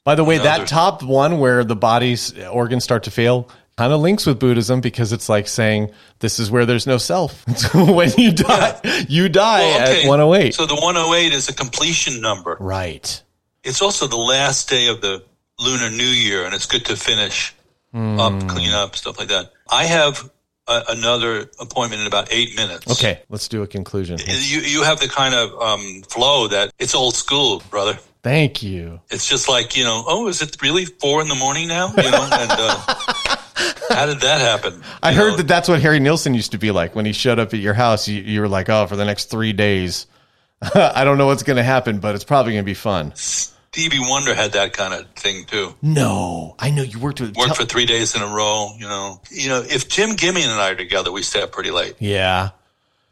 By 0.05 0.15
the 0.15 0.24
way, 0.24 0.37
Another- 0.37 0.61
that 0.61 0.69
top 0.69 1.03
one 1.03 1.39
where 1.39 1.65
the 1.65 1.77
body's 1.77 2.37
organs 2.49 2.85
start 2.85 3.05
to 3.05 3.11
fail 3.11 3.49
kind 3.77 3.93
of 3.93 4.01
links 4.01 4.27
with 4.27 4.39
Buddhism 4.39 4.81
because 4.81 5.12
it's 5.12 5.28
like 5.28 5.49
saying 5.49 5.91
this 6.19 6.39
is 6.39 6.51
where 6.51 6.66
there's 6.66 6.87
no 6.87 6.99
self. 6.99 7.45
when 7.74 8.11
you 8.19 8.32
die, 8.32 8.81
you 9.09 9.28
die 9.28 9.61
well, 9.61 9.82
okay, 9.89 10.03
at 10.03 10.09
108. 10.09 10.55
So 10.55 10.66
the 10.66 10.74
108 10.74 11.32
is 11.32 11.49
a 11.49 11.55
completion 11.55 12.20
number. 12.20 12.57
right. 12.61 13.23
It's 13.62 13.82
also 13.82 14.07
the 14.07 14.16
last 14.16 14.70
day 14.70 14.89
of 14.89 15.03
the 15.03 15.23
Lunar 15.59 15.91
New 15.91 16.03
Year, 16.05 16.45
and 16.47 16.55
it's 16.55 16.65
good 16.66 16.85
to 16.87 16.97
finish 16.97 17.55
Hmm. 17.93 18.20
up, 18.20 18.49
clean 18.49 18.70
up, 18.73 18.95
stuff 18.97 19.19
like 19.19 19.28
that. 19.28 19.53
I 19.69 19.85
have 19.85 20.31
a, 20.69 20.82
another 20.91 21.51
appointment 21.59 22.01
in 22.03 22.07
about 22.07 22.28
eight 22.32 22.55
minutes. 22.57 22.91
Okay, 22.91 23.20
let's 23.28 23.49
do 23.49 23.62
a 23.62 23.66
conclusion. 23.66 24.19
You 24.27 24.61
you 24.61 24.82
have 24.85 25.01
the 25.01 25.09
kind 25.09 25.35
of 25.35 25.61
um, 25.61 26.03
flow 26.09 26.47
that 26.49 26.70
it's 26.78 26.95
old 26.95 27.15
school, 27.16 27.62
brother. 27.69 27.99
Thank 28.22 28.62
you. 28.62 29.01
It's 29.10 29.28
just 29.28 29.48
like 29.48 29.76
you 29.76 29.84
know, 29.84 30.05
oh, 30.06 30.28
is 30.28 30.42
it 30.42 30.60
really 30.62 30.84
four 30.84 31.22
in 31.22 31.28
the 31.28 31.34
morning 31.34 31.68
now? 31.68 31.88
You 31.88 32.10
know, 32.10 32.28
and 32.30 32.51
uh, 32.52 32.76
how 33.90 34.06
did 34.06 34.20
that 34.20 34.40
happen? 34.40 34.82
I 35.02 35.12
heard 35.12 35.32
know, 35.32 35.36
that 35.38 35.48
that's 35.48 35.68
what 35.68 35.80
Harry 35.80 36.01
Nilsson 36.01 36.34
used 36.34 36.52
to 36.52 36.59
be 36.59 36.70
like 36.70 36.94
when 36.94 37.06
he 37.06 37.12
showed 37.12 37.38
up 37.38 37.55
at 37.55 37.60
your 37.60 37.74
house. 37.74 38.09
You, 38.09 38.20
you 38.20 38.40
were 38.40 38.48
like, 38.48 38.68
"Oh, 38.68 38.86
for 38.86 38.97
the 38.97 39.05
next 39.05 39.30
three 39.30 39.52
days, 39.52 40.06
I 40.74 41.05
don't 41.05 41.18
know 41.18 41.26
what's 41.26 41.42
going 41.42 41.56
to 41.56 41.62
happen, 41.62 41.98
but 41.98 42.14
it's 42.14 42.24
probably 42.24 42.52
going 42.52 42.64
to 42.64 42.70
be 42.70 42.74
fun." 42.74 43.12
Stevie 43.14 44.01
Wonder 44.01 44.34
had 44.34 44.52
that 44.52 44.72
kind 44.72 44.92
of 44.92 45.09
thing 45.12 45.44
too. 45.44 45.74
No, 45.80 46.56
I 46.59 46.70
know 46.70 46.82
you 46.82 46.98
worked 46.98 47.20
with. 47.20 47.36
Worked 47.36 47.56
for 47.56 47.64
three 47.64 47.86
days 47.86 48.16
in 48.16 48.20
a 48.22 48.26
row. 48.26 48.70
You 48.76 48.88
know, 48.88 49.20
you 49.30 49.48
know, 49.48 49.62
if 49.62 49.88
Jim 49.88 50.10
Gimian 50.10 50.48
and 50.48 50.60
I 50.60 50.70
are 50.70 50.74
together, 50.74 51.12
we 51.12 51.22
stay 51.22 51.40
up 51.40 51.52
pretty 51.52 51.70
late. 51.70 51.94
yeah, 52.01 52.51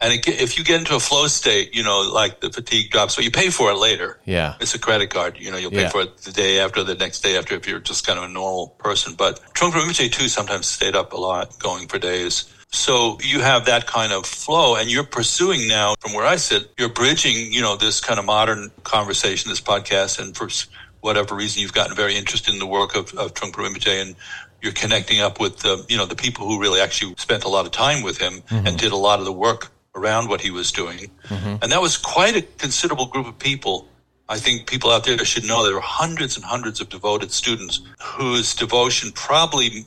And 0.00 0.12
it, 0.12 0.28
if 0.28 0.56
you 0.56 0.64
get 0.64 0.78
into 0.78 0.94
a 0.94 1.00
flow 1.00 1.26
state, 1.26 1.74
you 1.74 1.82
know, 1.82 2.00
like 2.00 2.40
the 2.40 2.50
fatigue 2.50 2.90
drops, 2.90 3.16
but 3.16 3.24
you 3.24 3.30
pay 3.30 3.50
for 3.50 3.70
it 3.72 3.76
later. 3.78 4.18
Yeah. 4.24 4.54
It's 4.60 4.74
a 4.74 4.78
credit 4.78 5.10
card. 5.10 5.38
You 5.38 5.50
know, 5.50 5.56
you'll 5.56 5.72
pay 5.72 5.82
Yeah. 5.82 5.88
for 5.88 6.02
it 6.02 6.18
the 6.18 6.32
day 6.32 6.60
after, 6.60 6.84
the 6.84 6.94
next 6.94 7.20
day 7.20 7.36
after, 7.36 7.54
if 7.56 7.66
you're 7.66 7.80
just 7.80 8.06
kind 8.06 8.18
of 8.18 8.24
a 8.24 8.28
normal 8.28 8.68
person. 8.78 9.14
But 9.14 9.40
Trungpa 9.54 9.72
Rinpoche 9.72 10.12
too 10.12 10.28
sometimes 10.28 10.66
stayed 10.66 10.94
up 10.94 11.12
a 11.12 11.16
lot, 11.16 11.58
going 11.58 11.88
for 11.88 11.98
days. 11.98 12.44
So 12.70 13.18
you 13.22 13.40
have 13.40 13.64
that 13.64 13.86
kind 13.86 14.12
of 14.12 14.26
flow, 14.26 14.76
and 14.76 14.90
you're 14.90 15.02
pursuing 15.02 15.66
now 15.68 15.94
from 16.00 16.12
where 16.12 16.26
I 16.26 16.36
sit. 16.36 16.70
You're 16.78 16.90
bridging, 16.90 17.50
you 17.50 17.62
know, 17.62 17.76
this 17.76 17.98
kind 17.98 18.20
of 18.20 18.26
modern 18.26 18.70
conversation, 18.84 19.48
this 19.48 19.60
podcast, 19.60 20.20
and 20.20 20.36
for 20.36 20.48
whatever 21.00 21.34
reason, 21.34 21.62
you've 21.62 21.72
gotten 21.72 21.96
very 21.96 22.14
interested 22.14 22.52
in 22.52 22.60
the 22.60 22.66
work 22.66 22.94
of, 22.94 23.14
of 23.14 23.32
Trungpa 23.34 23.54
Rinpoche, 23.54 24.02
and 24.02 24.14
you're 24.60 24.72
connecting 24.72 25.20
up 25.20 25.40
with 25.40 25.58
the, 25.60 25.84
you 25.88 25.96
know, 25.96 26.04
the 26.04 26.16
people 26.16 26.46
who 26.46 26.60
really 26.60 26.80
actually 26.80 27.14
spent 27.16 27.44
a 27.44 27.48
lot 27.48 27.64
of 27.64 27.72
time 27.72 28.02
with 28.02 28.18
him 28.18 28.42
mm-hmm. 28.42 28.66
and 28.66 28.78
did 28.78 28.92
a 28.92 28.96
lot 28.96 29.18
of 29.18 29.24
the 29.24 29.32
work 29.32 29.70
around 29.98 30.28
what 30.28 30.40
he 30.40 30.50
was 30.50 30.72
doing. 30.72 31.10
Mm-hmm. 31.28 31.56
And 31.62 31.72
that 31.72 31.80
was 31.80 31.96
quite 31.96 32.36
a 32.36 32.42
considerable 32.42 33.06
group 33.06 33.26
of 33.26 33.38
people. 33.38 33.88
I 34.28 34.38
think 34.38 34.66
people 34.66 34.90
out 34.90 35.04
there 35.04 35.18
should 35.24 35.44
know 35.44 35.64
there 35.64 35.74
were 35.74 35.80
hundreds 35.80 36.36
and 36.36 36.44
hundreds 36.44 36.80
of 36.80 36.88
devoted 36.88 37.32
students 37.32 37.80
whose 38.00 38.54
devotion 38.54 39.12
probably 39.12 39.86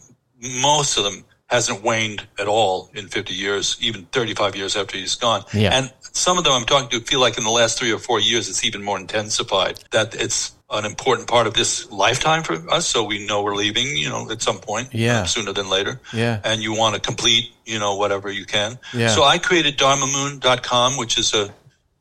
most 0.61 0.97
of 0.97 1.03
them 1.03 1.23
hasn't 1.47 1.83
waned 1.83 2.25
at 2.39 2.47
all 2.47 2.89
in 2.93 3.07
50 3.07 3.33
years, 3.33 3.77
even 3.81 4.05
35 4.05 4.55
years 4.55 4.75
after 4.75 4.97
he's 4.97 5.15
gone. 5.15 5.43
Yeah. 5.53 5.77
And 5.77 5.93
some 6.13 6.37
of 6.37 6.43
them 6.43 6.53
I'm 6.53 6.65
talking 6.65 6.89
to 6.89 6.99
feel 7.05 7.19
like 7.19 7.37
in 7.37 7.43
the 7.43 7.49
last 7.51 7.77
three 7.79 7.91
or 7.91 7.99
four 7.99 8.19
years, 8.19 8.49
it's 8.49 8.63
even 8.65 8.83
more 8.83 8.99
intensified 8.99 9.79
that 9.91 10.13
it's 10.15 10.51
an 10.69 10.85
important 10.85 11.27
part 11.27 11.47
of 11.47 11.53
this 11.53 11.91
lifetime 11.91 12.43
for 12.43 12.53
us. 12.71 12.87
So 12.87 13.03
we 13.03 13.25
know 13.25 13.43
we're 13.43 13.55
leaving, 13.55 13.87
you 13.97 14.07
know, 14.09 14.29
at 14.31 14.41
some 14.41 14.57
point, 14.59 14.89
Yeah. 14.93 15.21
uh, 15.21 15.25
sooner 15.25 15.51
than 15.51 15.69
later. 15.69 15.99
Yeah. 16.13 16.39
And 16.45 16.61
you 16.63 16.73
want 16.73 16.95
to 16.95 17.01
complete, 17.01 17.51
you 17.65 17.77
know, 17.79 17.95
whatever 17.95 18.31
you 18.31 18.45
can. 18.45 18.79
Yeah. 18.93 19.09
So 19.09 19.23
I 19.23 19.37
created 19.37 19.77
dharmamoon.com, 19.77 20.97
which 20.97 21.17
is 21.17 21.33
a, 21.33 21.53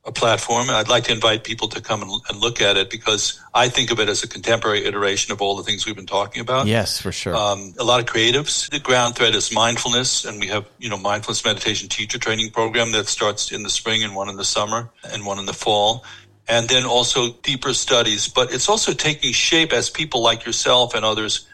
a 0.04 0.12
platform. 0.12 0.62
And 0.68 0.72
I'd 0.72 0.88
like 0.88 1.04
to 1.04 1.12
invite 1.12 1.44
people 1.44 1.68
to 1.68 1.80
come 1.80 2.02
and, 2.02 2.10
and 2.28 2.40
look 2.40 2.62
at 2.62 2.76
it 2.76 2.88
because 2.88 3.38
I 3.52 3.68
think 3.68 3.90
of 3.90 4.00
it 4.00 4.08
as 4.08 4.22
a 4.22 4.28
contemporary 4.28 4.86
iteration 4.86 5.30
of 5.32 5.42
all 5.42 5.56
the 5.56 5.62
things 5.62 5.84
we've 5.84 5.96
been 5.96 6.06
talking 6.06 6.40
about 6.40 6.66
Yes, 6.66 7.00
for 7.00 7.12
sure. 7.12 7.36
um, 7.36 7.74
a 7.78 7.84
lot 7.84 8.00
of 8.00 8.06
creatives. 8.06 8.70
The 8.70 8.80
ground 8.80 9.14
thread 9.16 9.34
is 9.34 9.52
mindfulness, 9.52 10.24
and 10.24 10.40
we 10.40 10.46
have 10.48 10.64
you 10.78 10.88
know 10.88 10.96
mindfulness 10.96 11.44
meditation 11.44 11.88
teacher 11.88 12.18
training 12.18 12.50
program 12.50 12.92
that 12.92 13.08
starts 13.08 13.52
in 13.52 13.62
the 13.62 13.70
spring 13.70 14.02
and 14.02 14.16
one 14.16 14.28
in 14.30 14.36
the 14.36 14.44
summer 14.44 14.88
and 15.12 15.26
one 15.26 15.38
in 15.38 15.44
the 15.44 15.52
fall, 15.52 16.04
and 16.48 16.68
then 16.68 16.84
also 16.86 17.32
deeper 17.42 17.74
studies. 17.74 18.26
But 18.26 18.52
it's 18.54 18.68
also 18.70 18.92
taking 18.94 19.32
shape 19.32 19.72
as 19.74 19.90
people 19.90 20.22
like 20.22 20.46
yourself 20.46 20.94
and 20.94 21.04
others 21.04 21.46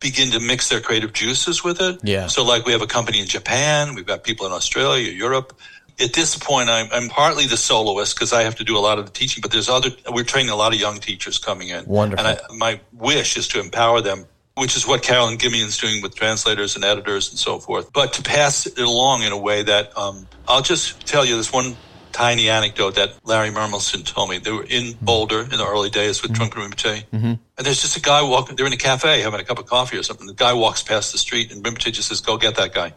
begin 0.00 0.30
to 0.30 0.40
mix 0.40 0.68
their 0.68 0.80
creative 0.80 1.12
juices 1.12 1.64
with 1.64 1.80
it. 1.80 2.00
Yeah. 2.02 2.26
So 2.28 2.44
like 2.44 2.66
we 2.66 2.72
have 2.72 2.82
a 2.82 2.86
company 2.86 3.20
in 3.20 3.26
Japan, 3.26 3.94
we've 3.94 4.06
got 4.06 4.24
people 4.24 4.46
in 4.46 4.52
Australia, 4.52 5.10
Europe. 5.10 5.58
At 5.98 6.12
this 6.12 6.36
point, 6.36 6.68
I'm, 6.68 6.88
I'm 6.92 7.08
partly 7.08 7.46
the 7.46 7.56
soloist 7.56 8.14
because 8.14 8.32
I 8.32 8.42
have 8.42 8.56
to 8.56 8.64
do 8.64 8.76
a 8.76 8.80
lot 8.80 8.98
of 8.98 9.06
the 9.06 9.12
teaching, 9.12 9.40
but 9.40 9.50
there's 9.50 9.68
other, 9.68 9.90
we're 10.12 10.24
training 10.24 10.50
a 10.50 10.56
lot 10.56 10.74
of 10.74 10.80
young 10.80 10.98
teachers 10.98 11.38
coming 11.38 11.68
in. 11.68 11.86
Wonderful. 11.86 12.26
And 12.26 12.38
I, 12.38 12.54
my 12.54 12.80
wish 12.92 13.36
is 13.36 13.48
to 13.48 13.60
empower 13.60 14.02
them, 14.02 14.26
which 14.56 14.76
is 14.76 14.86
what 14.86 15.02
Carolyn 15.02 15.38
Gimian's 15.38 15.78
doing 15.78 16.02
with 16.02 16.14
translators 16.14 16.76
and 16.76 16.84
editors 16.84 17.30
and 17.30 17.38
so 17.38 17.58
forth. 17.58 17.92
But 17.92 18.12
to 18.14 18.22
pass 18.22 18.66
it 18.66 18.78
along 18.78 19.22
in 19.22 19.32
a 19.32 19.38
way 19.38 19.62
that, 19.62 19.96
um, 19.96 20.28
I'll 20.46 20.62
just 20.62 21.06
tell 21.06 21.24
you 21.24 21.36
this 21.36 21.52
one 21.52 21.76
tiny 22.16 22.48
anecdote 22.48 22.94
that 22.94 23.12
Larry 23.24 23.50
Mermelstein 23.50 24.04
told 24.04 24.30
me. 24.30 24.38
They 24.38 24.50
were 24.50 24.64
in 24.64 24.84
mm-hmm. 24.84 25.04
Boulder 25.04 25.42
in 25.42 25.50
the 25.50 25.66
early 25.66 25.90
days 25.90 26.22
with 26.22 26.32
mm-hmm. 26.32 26.44
Trungpa 26.44 26.66
Rinpoche. 26.66 27.04
Mm-hmm. 27.12 27.26
And 27.26 27.40
there's 27.58 27.82
just 27.82 27.96
a 27.96 28.00
guy 28.00 28.22
walking, 28.22 28.56
they're 28.56 28.66
in 28.66 28.72
a 28.72 28.78
cafe 28.78 29.20
having 29.20 29.40
a 29.40 29.44
cup 29.44 29.58
of 29.58 29.66
coffee 29.66 29.98
or 29.98 30.02
something. 30.02 30.26
The 30.26 30.32
guy 30.32 30.54
walks 30.54 30.82
past 30.82 31.12
the 31.12 31.18
street 31.18 31.52
and 31.52 31.62
Rinpoche 31.62 31.92
just 31.92 32.08
says, 32.08 32.22
go 32.22 32.38
get 32.38 32.56
that 32.56 32.72
guy. 32.72 32.94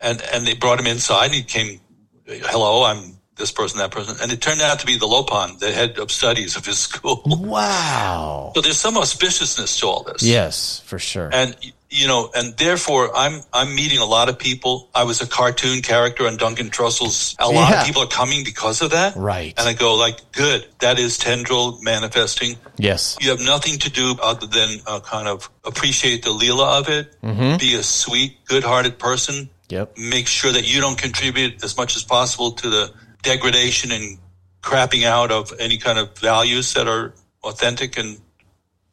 And, 0.00 0.20
and 0.32 0.44
they 0.44 0.54
brought 0.54 0.80
him 0.80 0.88
inside 0.88 1.26
and 1.26 1.34
he 1.34 1.42
came, 1.44 1.80
hello, 2.26 2.84
I'm 2.84 3.18
this 3.36 3.52
person, 3.52 3.78
that 3.78 3.90
person. 3.90 4.16
And 4.22 4.32
it 4.32 4.40
turned 4.40 4.62
out 4.62 4.78
to 4.80 4.86
be 4.86 4.96
the 4.98 5.06
Lopön, 5.06 5.58
the 5.58 5.70
head 5.72 5.98
of 5.98 6.10
studies 6.10 6.56
of 6.56 6.64
his 6.64 6.78
school. 6.88 7.22
wow. 7.26 8.52
So 8.54 8.60
there's 8.60 8.78
some 8.80 8.94
auspiciousness 8.94 9.78
to 9.80 9.86
all 9.86 10.02
this. 10.04 10.22
Yes, 10.22 10.80
for 10.86 10.98
sure. 10.98 11.30
And 11.32 11.56
you 11.88 12.08
know, 12.08 12.30
and 12.34 12.56
therefore 12.56 13.10
I'm 13.16 13.42
I'm 13.52 13.74
meeting 13.74 13.98
a 13.98 14.04
lot 14.04 14.28
of 14.28 14.38
people. 14.38 14.88
I 14.94 15.04
was 15.04 15.20
a 15.20 15.26
cartoon 15.26 15.82
character 15.82 16.26
on 16.26 16.36
Duncan 16.36 16.68
Trussell's. 16.70 17.36
A 17.38 17.46
lot 17.48 17.70
Yeah. 17.70 17.80
of 17.80 17.86
people 17.86 18.02
are 18.02 18.08
coming 18.08 18.42
because 18.44 18.82
of 18.82 18.90
that. 18.90 19.14
Right. 19.14 19.54
And 19.56 19.68
I 19.68 19.72
go 19.72 19.94
like, 19.94 20.32
good. 20.32 20.66
That 20.80 20.98
is 20.98 21.16
tendrel 21.18 21.80
manifesting. 21.82 22.56
yes. 22.76 23.16
You 23.20 23.30
have 23.30 23.40
nothing 23.40 23.78
to 23.80 23.90
do 23.90 24.16
other 24.20 24.46
than 24.46 24.80
uh, 24.86 25.00
kind 25.00 25.28
of 25.28 25.48
appreciate 25.64 26.24
the 26.24 26.32
lila 26.32 26.80
of 26.80 26.88
it. 26.88 27.14
Mm-hmm. 27.22 27.58
Be 27.58 27.74
a 27.76 27.82
sweet, 27.82 28.44
good-hearted 28.46 28.98
person. 28.98 29.48
Yep. 29.68 29.98
Make 29.98 30.26
sure 30.26 30.52
that 30.52 30.72
you 30.72 30.80
don't 30.80 30.98
contribute 30.98 31.62
as 31.64 31.76
much 31.76 31.96
as 31.96 32.04
possible 32.04 32.52
to 32.52 32.70
the 32.70 32.92
degradation 33.22 33.90
and 33.90 34.18
crapping 34.62 35.04
out 35.04 35.30
of 35.30 35.52
any 35.58 35.78
kind 35.78 35.98
of 35.98 36.16
values 36.18 36.74
that 36.74 36.88
are 36.88 37.14
authentic 37.42 37.98
and 37.98 38.20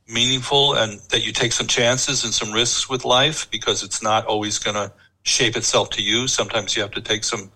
meaningful 0.08 0.74
and 0.76 1.00
that 1.10 1.26
you 1.26 1.32
take 1.32 1.52
some 1.52 1.68
chances 1.68 2.24
and 2.24 2.34
some 2.34 2.52
risks 2.52 2.90
with 2.90 3.06
life 3.06 3.50
because 3.50 3.84
it's 3.84 4.02
not 4.02 4.26
always 4.26 4.60
going 4.60 4.76
to 4.76 4.92
shape 5.24 5.56
itself 5.56 5.90
to 5.92 6.04
you. 6.04 6.28
Sometimes 6.28 6.76
you 6.76 6.82
have 6.82 6.92
to 6.92 7.02
take 7.02 7.24
some, 7.24 7.52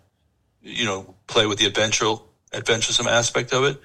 you 0.61 0.85
know, 0.85 1.15
play 1.27 1.45
with 1.45 1.60
the 1.60 1.65
adventure, 1.65 2.14
adventuresome 2.53 3.07
aspect 3.07 3.53
of 3.53 3.65
it. 3.65 3.81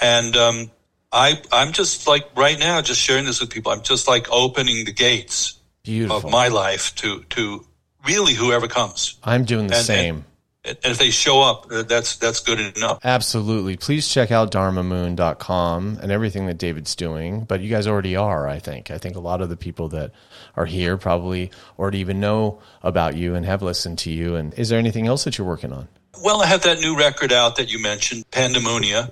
And, 0.00 0.36
um, 0.36 0.70
I, 1.10 1.40
I'm 1.52 1.72
just 1.72 2.06
like 2.06 2.28
right 2.36 2.58
now, 2.58 2.82
just 2.82 3.00
sharing 3.00 3.24
this 3.24 3.40
with 3.40 3.48
people. 3.48 3.72
I'm 3.72 3.82
just 3.82 4.06
like 4.06 4.30
opening 4.30 4.84
the 4.84 4.92
gates 4.92 5.58
Beautiful. 5.82 6.18
of 6.18 6.30
my 6.30 6.48
life 6.48 6.94
to, 6.96 7.22
to 7.30 7.64
really 8.06 8.34
whoever 8.34 8.68
comes. 8.68 9.16
I'm 9.24 9.44
doing 9.44 9.66
the 9.68 9.76
And- 9.76 9.84
same. 9.86 10.24
And 10.64 10.76
if 10.84 10.98
they 10.98 11.08
show 11.10 11.40
up, 11.40 11.68
uh, 11.70 11.82
that's, 11.82 12.16
that's 12.16 12.40
good 12.40 12.60
enough. 12.60 12.98
Absolutely. 13.02 13.76
Please 13.78 14.06
check 14.08 14.30
out 14.30 14.50
dharmamoon.com 14.50 15.98
and 16.02 16.12
everything 16.12 16.46
that 16.46 16.58
David's 16.58 16.94
doing. 16.94 17.44
But 17.44 17.60
you 17.60 17.70
guys 17.70 17.86
already 17.86 18.16
are, 18.16 18.46
I 18.48 18.58
think. 18.58 18.90
I 18.90 18.98
think 18.98 19.16
a 19.16 19.20
lot 19.20 19.40
of 19.40 19.48
the 19.48 19.56
people 19.56 19.88
that 19.90 20.12
are 20.56 20.66
here 20.66 20.96
probably 20.98 21.50
already 21.78 21.98
even 21.98 22.20
know 22.20 22.60
about 22.82 23.16
you 23.16 23.34
and 23.34 23.46
have 23.46 23.62
listened 23.62 23.98
to 24.00 24.10
you. 24.10 24.34
And 24.34 24.52
is 24.54 24.68
there 24.68 24.78
anything 24.78 25.06
else 25.06 25.24
that 25.24 25.38
you're 25.38 25.46
working 25.46 25.72
on? 25.72 25.88
Well, 26.22 26.42
I 26.42 26.46
have 26.46 26.62
that 26.64 26.80
new 26.80 26.98
record 26.98 27.32
out 27.32 27.56
that 27.56 27.72
you 27.72 27.78
mentioned, 27.80 28.24
Pandemonia. 28.30 29.10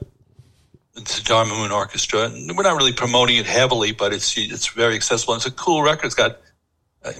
It's 0.97 1.21
a 1.21 1.25
Dharma 1.25 1.55
Moon 1.55 1.71
Orchestra. 1.71 2.25
And 2.25 2.55
We're 2.57 2.65
not 2.65 2.77
really 2.77 2.93
promoting 2.93 3.37
it 3.37 3.47
heavily, 3.47 3.93
but 3.93 4.13
it's 4.13 4.37
it's 4.37 4.67
very 4.69 4.95
accessible. 4.97 5.35
It's 5.35 5.47
a 5.47 5.51
cool 5.53 5.83
record. 5.83 6.07
It's 6.07 6.15
got 6.15 6.39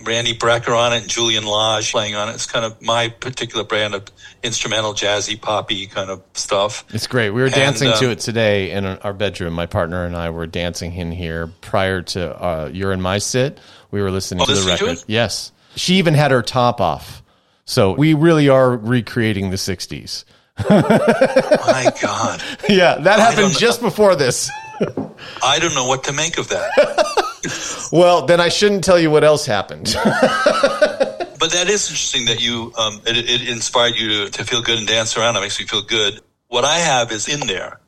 Randy 0.05 0.35
Brecker 0.37 0.77
on 0.77 0.93
it 0.93 1.03
and 1.03 1.09
Julian 1.09 1.45
Lage 1.45 1.91
playing 1.93 2.15
on 2.15 2.29
it. 2.29 2.33
It's 2.35 2.47
kind 2.47 2.65
of 2.65 2.81
my 2.83 3.09
particular 3.09 3.65
brand 3.65 3.95
of 3.95 4.05
instrumental, 4.43 4.93
jazzy, 4.95 5.41
poppy 5.41 5.87
kind 5.87 6.11
of 6.11 6.23
stuff. 6.35 6.85
It's 6.95 7.07
great. 7.07 7.31
We 7.31 7.43
were 7.43 7.49
dancing 7.49 7.93
to 7.93 8.07
um, 8.07 8.11
it 8.13 8.21
today 8.21 8.71
in 8.73 8.85
our 8.87 9.13
bedroom. 9.13 9.55
My 9.55 9.67
partner 9.67 10.05
and 10.05 10.17
I 10.17 10.31
were 10.31 10.47
dancing 10.47 10.93
in 10.95 11.13
here 11.13 11.49
prior 11.61 12.03
to 12.03 12.43
uh, 12.43 12.71
You're 12.73 12.93
in 12.93 13.01
My 13.01 13.19
Sit. 13.19 13.59
We 13.91 14.03
were 14.03 14.11
listening 14.11 14.43
Oh, 14.43 14.47
to 14.47 14.55
the 14.55 14.61
to 14.63 14.67
record. 14.71 14.89
it? 14.99 15.05
Yes. 15.07 15.53
She 15.77 15.95
even 15.97 16.15
had 16.15 16.31
her 16.31 16.43
top 16.43 16.81
off. 16.81 17.23
So 17.65 17.93
we 17.93 18.15
really 18.15 18.49
are 18.49 18.77
recreating 18.77 19.51
the 19.51 19.57
60s. 19.57 20.25
My 20.71 21.93
God, 22.01 22.43
yeah, 22.69 22.95
that 22.97 23.19
happened 23.19 23.59
just 23.59 23.81
before 23.83 24.17
this. 24.17 24.51
I 25.43 25.59
don't 25.59 25.75
know 25.75 25.87
what 25.87 26.05
to 26.05 26.13
make 26.13 26.39
of 26.39 26.49
that. 26.49 26.71
Well, 27.93 28.27
then 28.27 28.41
I 28.41 28.49
shouldn't 28.49 28.85
tell 28.85 28.99
you 28.99 29.11
what 29.11 29.25
else 29.25 29.47
happened. 29.47 29.97
But 31.39 31.53
that 31.53 31.69
is 31.69 31.89
interesting 31.89 32.25
that 32.27 32.43
you 32.43 32.73
um, 32.79 33.01
it, 33.07 33.17
it 33.17 33.49
inspired 33.49 33.97
you 33.97 34.25
to, 34.25 34.31
to 34.31 34.45
feel 34.45 34.63
good 34.63 34.79
and 34.79 34.89
dance 34.89 35.17
around. 35.17 35.37
It 35.37 35.41
makes 35.41 35.61
me 35.61 35.67
feel 35.67 35.83
good. 35.83 36.21
What 36.49 36.65
I 36.65 36.79
have 36.79 37.13
is 37.13 37.29
in 37.29 37.47
there. 37.47 37.81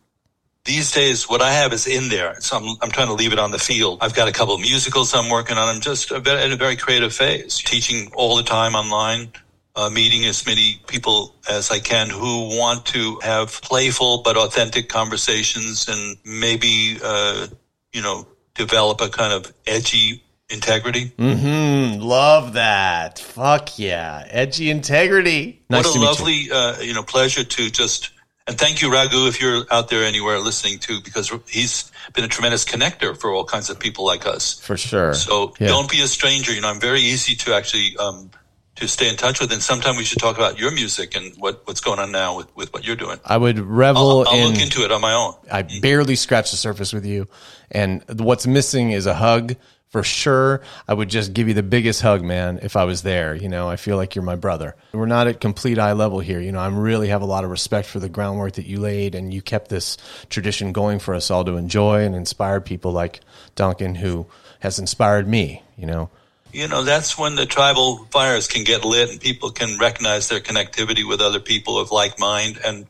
These 0.65 0.93
days, 0.93 1.29
what 1.29 1.41
I 1.41 1.53
have 1.53 1.73
is 1.73 1.87
in 1.87 2.11
there. 2.11 2.39
So 2.41 2.59
I'm, 2.59 2.77
I'm 2.83 2.91
trying 2.91 3.07
to 3.07 3.15
leave 3.15 3.33
it 3.33 3.39
on 3.39 3.53
the 3.53 3.59
field. 3.59 3.99
I've 4.03 4.15
got 4.15 4.29
a 4.29 4.33
couple 4.33 4.55
of 4.55 4.61
musicals 4.61 5.15
I'm 5.15 5.31
working 5.31 5.57
on. 5.57 5.69
I'm 5.69 5.81
just 5.81 6.11
in 6.11 6.19
a 6.53 6.57
very 6.57 6.77
creative 6.77 7.15
phase, 7.15 7.59
teaching 7.59 8.13
all 8.15 8.37
the 8.37 8.43
time 8.43 8.75
online, 8.75 9.33
uh, 9.75 9.89
meeting 9.89 10.27
as 10.27 10.45
many 10.45 10.83
people 10.87 11.35
as 11.49 11.71
I 11.71 11.79
can 11.79 12.11
who 12.11 12.59
want 12.59 12.85
to 12.87 13.19
have 13.23 13.63
playful 13.63 14.23
but 14.23 14.37
authentic 14.37 14.89
conversations 14.91 15.89
and 15.89 16.19
maybe, 16.25 16.99
uh, 17.03 17.47
you 17.95 18.03
know, 18.03 18.27
develop 18.59 19.01
a 19.01 19.09
kind 19.09 19.33
of 19.33 19.53
edgy 19.67 20.23
integrity. 20.51 21.13
hmm 21.19 22.01
Love 22.01 22.55
that. 22.55 23.19
Fuck 23.19 23.79
yeah. 23.79 24.27
Edgy 24.29 24.71
integrity. 24.71 25.63
Nice 25.71 25.85
what 25.87 25.93
to 25.95 25.99
a 25.99 26.03
meet 26.03 26.19
you. 26.19 26.25
lovely, 26.25 26.51
uh, 26.53 26.81
you 26.83 26.95
know, 26.95 27.03
pleasure 27.03 27.45
to 27.45 27.71
just 27.71 28.11
and 28.47 28.57
thank 28.59 28.81
you, 28.81 28.91
Raghu, 28.91 29.27
if 29.27 29.43
you're 29.43 29.65
out 29.71 29.91
there 29.91 30.05
anywhere 30.05 30.39
listening 30.39 30.79
to, 30.79 31.03
because 31.03 31.31
he's 31.49 31.93
been 32.15 32.25
a 32.25 32.29
tremendous 32.29 32.65
connector 32.65 33.15
for 33.15 33.31
all 33.31 33.45
kinds 33.45 33.69
of 33.69 33.79
people 33.79 34.07
like 34.07 34.27
us. 34.27 34.59
For 34.61 34.79
sure. 34.79 35.13
So 35.13 35.53
Yeah. 35.59 35.67
don't 35.69 35.91
be 35.91 36.01
a 36.01 36.07
stranger. 36.07 36.55
You 36.55 36.63
know, 36.63 36.71
I'm 36.71 36.81
very 36.81 37.03
easy 37.03 37.35
to 37.37 37.55
actually 37.55 37.95
um, 37.99 38.31
to 38.79 38.89
stay 38.89 39.09
in 39.09 39.17
touch 39.17 39.41
with, 39.41 39.53
and 39.53 39.63
sometime 39.63 39.97
we 39.97 40.05
should 40.05 40.19
talk 40.19 40.37
about 40.37 40.59
your 40.59 40.71
music 40.71 41.17
and 41.17 41.35
what, 41.37 41.67
what's 41.67 41.81
going 41.81 41.99
on 41.99 42.13
now 42.13 42.37
with, 42.37 42.55
with 42.57 42.73
what 42.73 42.87
you're 42.87 42.97
doing. 42.97 43.19
I 43.25 43.37
would 43.37 43.59
revel 43.59 44.21
I'll, 44.21 44.29
I'll 44.29 44.47
in. 44.47 44.53
look 44.53 44.63
into 44.63 44.85
it 44.85 44.93
on 44.93 45.01
my 45.01 45.13
own. 45.13 45.35
I 45.51 45.63
barely 45.81 46.17
scratched 46.17 46.53
the 46.53 46.57
surface 46.57 46.93
with 46.93 47.05
you. 47.05 47.29
And 47.71 48.05
what's 48.19 48.47
missing 48.47 48.93
is 48.93 49.07
a 49.07 49.15
hug 49.15 49.57
for 49.89 50.03
sure. 50.03 50.61
I 50.87 50.95
would 50.95 51.09
just 51.09 51.33
give 51.33 51.49
you 51.49 51.55
the 51.55 51.63
biggest 51.63 52.03
hug, 52.03 52.23
man, 52.23 52.61
if 52.63 52.77
I 52.77 52.85
was 52.85 53.03
there. 53.03 53.35
You 53.35 53.49
know, 53.49 53.69
I 53.69 53.77
feel 53.77 53.97
like 53.97 54.15
you're 54.15 54.25
my 54.25 54.37
brother. 54.37 54.77
We're 54.93 55.07
not 55.07 55.27
at 55.27 55.41
complete 55.41 55.79
eye 55.79 55.93
level 55.93 56.21
here. 56.21 56.41
You 56.41 56.53
know, 56.53 56.61
I 56.61 56.69
really 56.69 57.09
have 57.09 57.23
a 57.23 57.27
lot 57.27 57.45
of 57.45 57.51
respect 57.51 57.89
for 57.89 57.99
the 57.99 58.09
groundwork 58.09 58.55
that 58.55 58.67
you 58.67 58.81
laid, 58.81 59.15
and 59.15 59.33
you 59.33 59.43
kept 59.43 59.69
this 59.69 59.97
tradition 60.29 60.73
going 60.73 60.99
for 60.99 61.15
us 61.15 61.31
all 61.31 61.45
to 61.45 61.57
enjoy 61.57 62.05
and 62.05 62.15
inspire 62.15 62.61
people 62.61 62.93
like 62.93 63.21
Duncan, 63.55 63.95
who 63.97 64.27
has 64.61 64.79
inspired 64.79 65.27
me. 65.27 65.63
You 65.77 65.87
know, 65.87 66.11
you 66.53 66.69
know 66.69 66.83
that's 66.83 67.19
when 67.19 67.35
the 67.35 67.47
tribal 67.47 68.05
fires 68.11 68.47
can 68.49 68.65
get 68.65 68.85
lit 68.85 69.11
and 69.11 69.21
people 69.21 69.51
can 69.51 69.79
recognize 69.79 70.29
their 70.29 70.41
connectivity 70.41 71.07
with 71.07 71.21
other 71.21 71.41
people 71.41 71.79
of 71.79 71.91
like 71.91 72.19
mind 72.19 72.59
and 72.65 72.87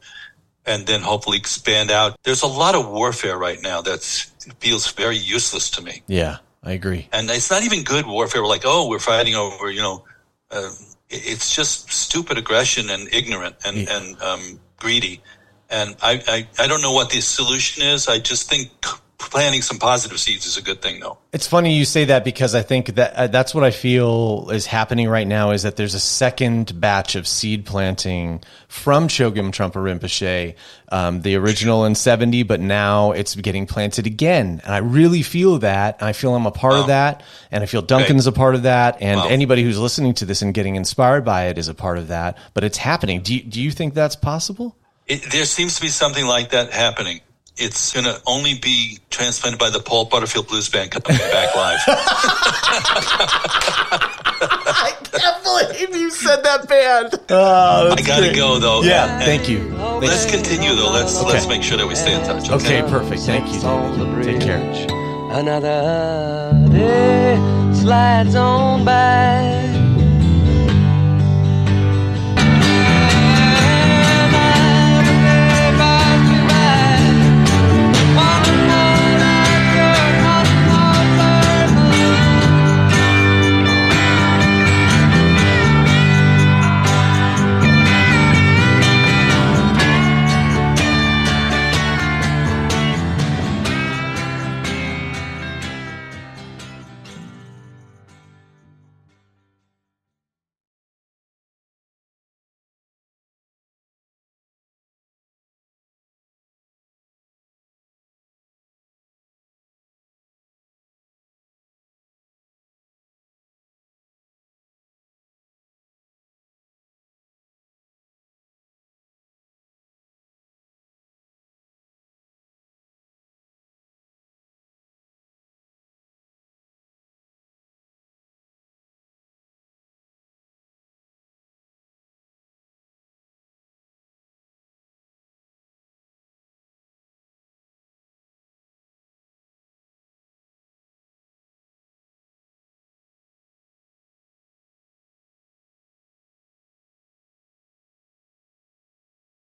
and 0.67 0.87
then 0.87 1.01
hopefully 1.01 1.39
expand 1.39 1.91
out 1.91 2.17
there's 2.25 2.43
a 2.43 2.47
lot 2.47 2.75
of 2.75 2.89
warfare 2.89 3.39
right 3.39 3.63
now 3.63 3.81
that 3.81 4.03
feels 4.61 4.91
very 4.93 5.17
useless 5.17 5.71
to 5.71 5.83
me 5.83 6.03
yeah 6.07 6.39
I 6.63 6.73
agree. 6.73 7.09
And 7.13 7.31
it's 7.31 7.51
not 7.51 7.63
even 7.63 7.83
good 7.83 8.07
warfare. 8.07 8.43
We're 8.43 8.49
like, 8.49 8.65
oh, 8.65 8.89
we're 8.89 8.99
fighting 8.99 9.35
over, 9.35 9.71
you 9.71 9.81
know, 9.81 10.05
uh, 10.51 10.71
it's 11.09 11.55
just 11.55 11.91
stupid 11.91 12.37
aggression 12.37 12.91
and 12.91 13.09
ignorant 13.13 13.57
and, 13.65 13.77
yeah. 13.77 13.97
and 13.97 14.21
um, 14.21 14.61
greedy. 14.77 15.23
And 15.71 15.97
I, 16.03 16.23
I, 16.27 16.49
I 16.63 16.67
don't 16.67 16.83
know 16.83 16.93
what 16.93 17.11
the 17.11 17.21
solution 17.21 17.85
is. 17.85 18.09
I 18.09 18.19
just 18.19 18.51
think 18.51 18.71
planting 19.19 19.63
some 19.63 19.79
positive 19.79 20.19
seeds 20.19 20.47
is 20.47 20.57
a 20.57 20.63
good 20.63 20.81
thing, 20.81 21.01
though. 21.01 21.19
It's 21.33 21.47
funny 21.47 21.77
you 21.77 21.85
say 21.85 22.05
that 22.07 22.25
because 22.25 22.55
I 22.55 22.63
think 22.63 22.95
that 22.95 23.15
uh, 23.15 23.27
that's 23.27 23.55
what 23.55 23.65
I 23.65 23.73
feel 23.73 24.49
is 24.51 24.67
happening 24.67 25.09
right 25.09 25.27
now 25.27 25.51
is 25.51 25.65
that 25.65 25.77
there's 25.77 25.95
a 25.95 26.01
second 26.01 26.81
batch 26.81 27.17
of 27.17 27.27
seed 27.27 27.67
planting 27.67 28.43
from 28.69 29.09
Chogyam 29.09 29.51
Trungpa 29.51 29.73
Rinpoche, 29.73 30.55
um, 30.91 31.23
the 31.23 31.35
original 31.35 31.85
in 31.85 31.97
70, 31.97 32.45
but 32.45 32.61
now 32.61 33.11
it's 33.11 33.35
getting 33.35 33.67
planted 33.67 34.07
again. 34.07 34.61
And 34.65 34.73
I 34.73 34.79
really 34.79 35.23
feel 35.23 35.59
that. 35.59 36.01
I 36.01 36.13
feel 36.13 36.35
I'm 36.35 36.47
a 36.47 36.53
part 36.53 36.75
wow. 36.75 36.81
of 36.83 36.87
that. 36.87 37.25
And 37.51 37.63
I 37.65 37.67
feel 37.67 37.83
Duncan's 37.83 38.29
a 38.29 38.33
part 38.33 38.55
of 38.55 38.63
that. 38.63 39.03
And 39.03 39.19
wow. 39.19 39.27
anybody 39.29 39.65
who's 39.65 39.79
listening 39.79 40.15
to 40.15 40.27
this 40.27 40.43
and 40.43 40.55
getting 40.55 40.77
inspired 40.77 41.25
by 41.25 41.47
it 41.47 41.59
is 41.59 41.69
a 41.69 41.75
part 41.75 41.99
of 41.99 42.09
that. 42.09 42.39
But 42.55 42.63
it's 42.63 42.79
happening. 42.79 43.23
Do 43.23 43.35
you, 43.35 43.43
do 43.43 43.61
you 43.61 43.73
think 43.73 43.95
that's 43.95 44.17
possible? 44.17 44.77
It, 45.07 45.23
there 45.33 45.45
seems 45.45 45.75
to 45.77 45.83
be 45.83 45.89
something 45.89 46.27
like 46.27 46.51
that 46.51 46.73
happening 46.73 47.21
it's 47.59 47.93
going 47.93 48.07
to 48.07 48.21
only 48.27 48.55
be 48.55 48.99
transplanted 49.11 49.59
by 49.59 49.71
the 49.71 49.81
Paul 49.81 50.07
Butterfield 50.07 50.49
Blues 50.49 50.69
Band 50.69 50.91
coming 50.91 51.19
back 51.19 51.55
live. 51.55 51.81
I 54.41 54.93
can't 55.13 55.43
believe 55.43 55.97
you 55.97 56.11
said 56.11 56.43
that 56.45 56.69
band. 56.69 57.15
Oh, 57.31 57.91
I 57.93 58.03
got 58.03 58.21
to 58.21 58.35
go 58.35 58.59
though. 58.59 58.83
Yeah, 58.83 59.17
and 59.17 59.25
thank 59.25 59.49
you. 59.49 59.75
Let's 60.01 60.31
continue 60.31 60.75
though. 60.75 60.91
Let's 60.91 61.21
okay. 61.21 61.33
let's 61.33 61.49
make 61.49 61.63
sure 61.63 61.77
that 61.77 61.87
we 61.87 61.95
stay 61.95 62.15
in 62.15 62.25
touch. 62.25 62.51
Okay, 62.51 62.83
okay 62.83 62.91
perfect. 62.91 63.23
Thank 63.23 63.53
you. 63.53 63.61
Take 64.23 64.41
care. 64.41 64.61
Another 65.33 66.53
day 66.71 67.37
slides 67.75 68.35
on 68.35 68.85
by. 68.85 69.78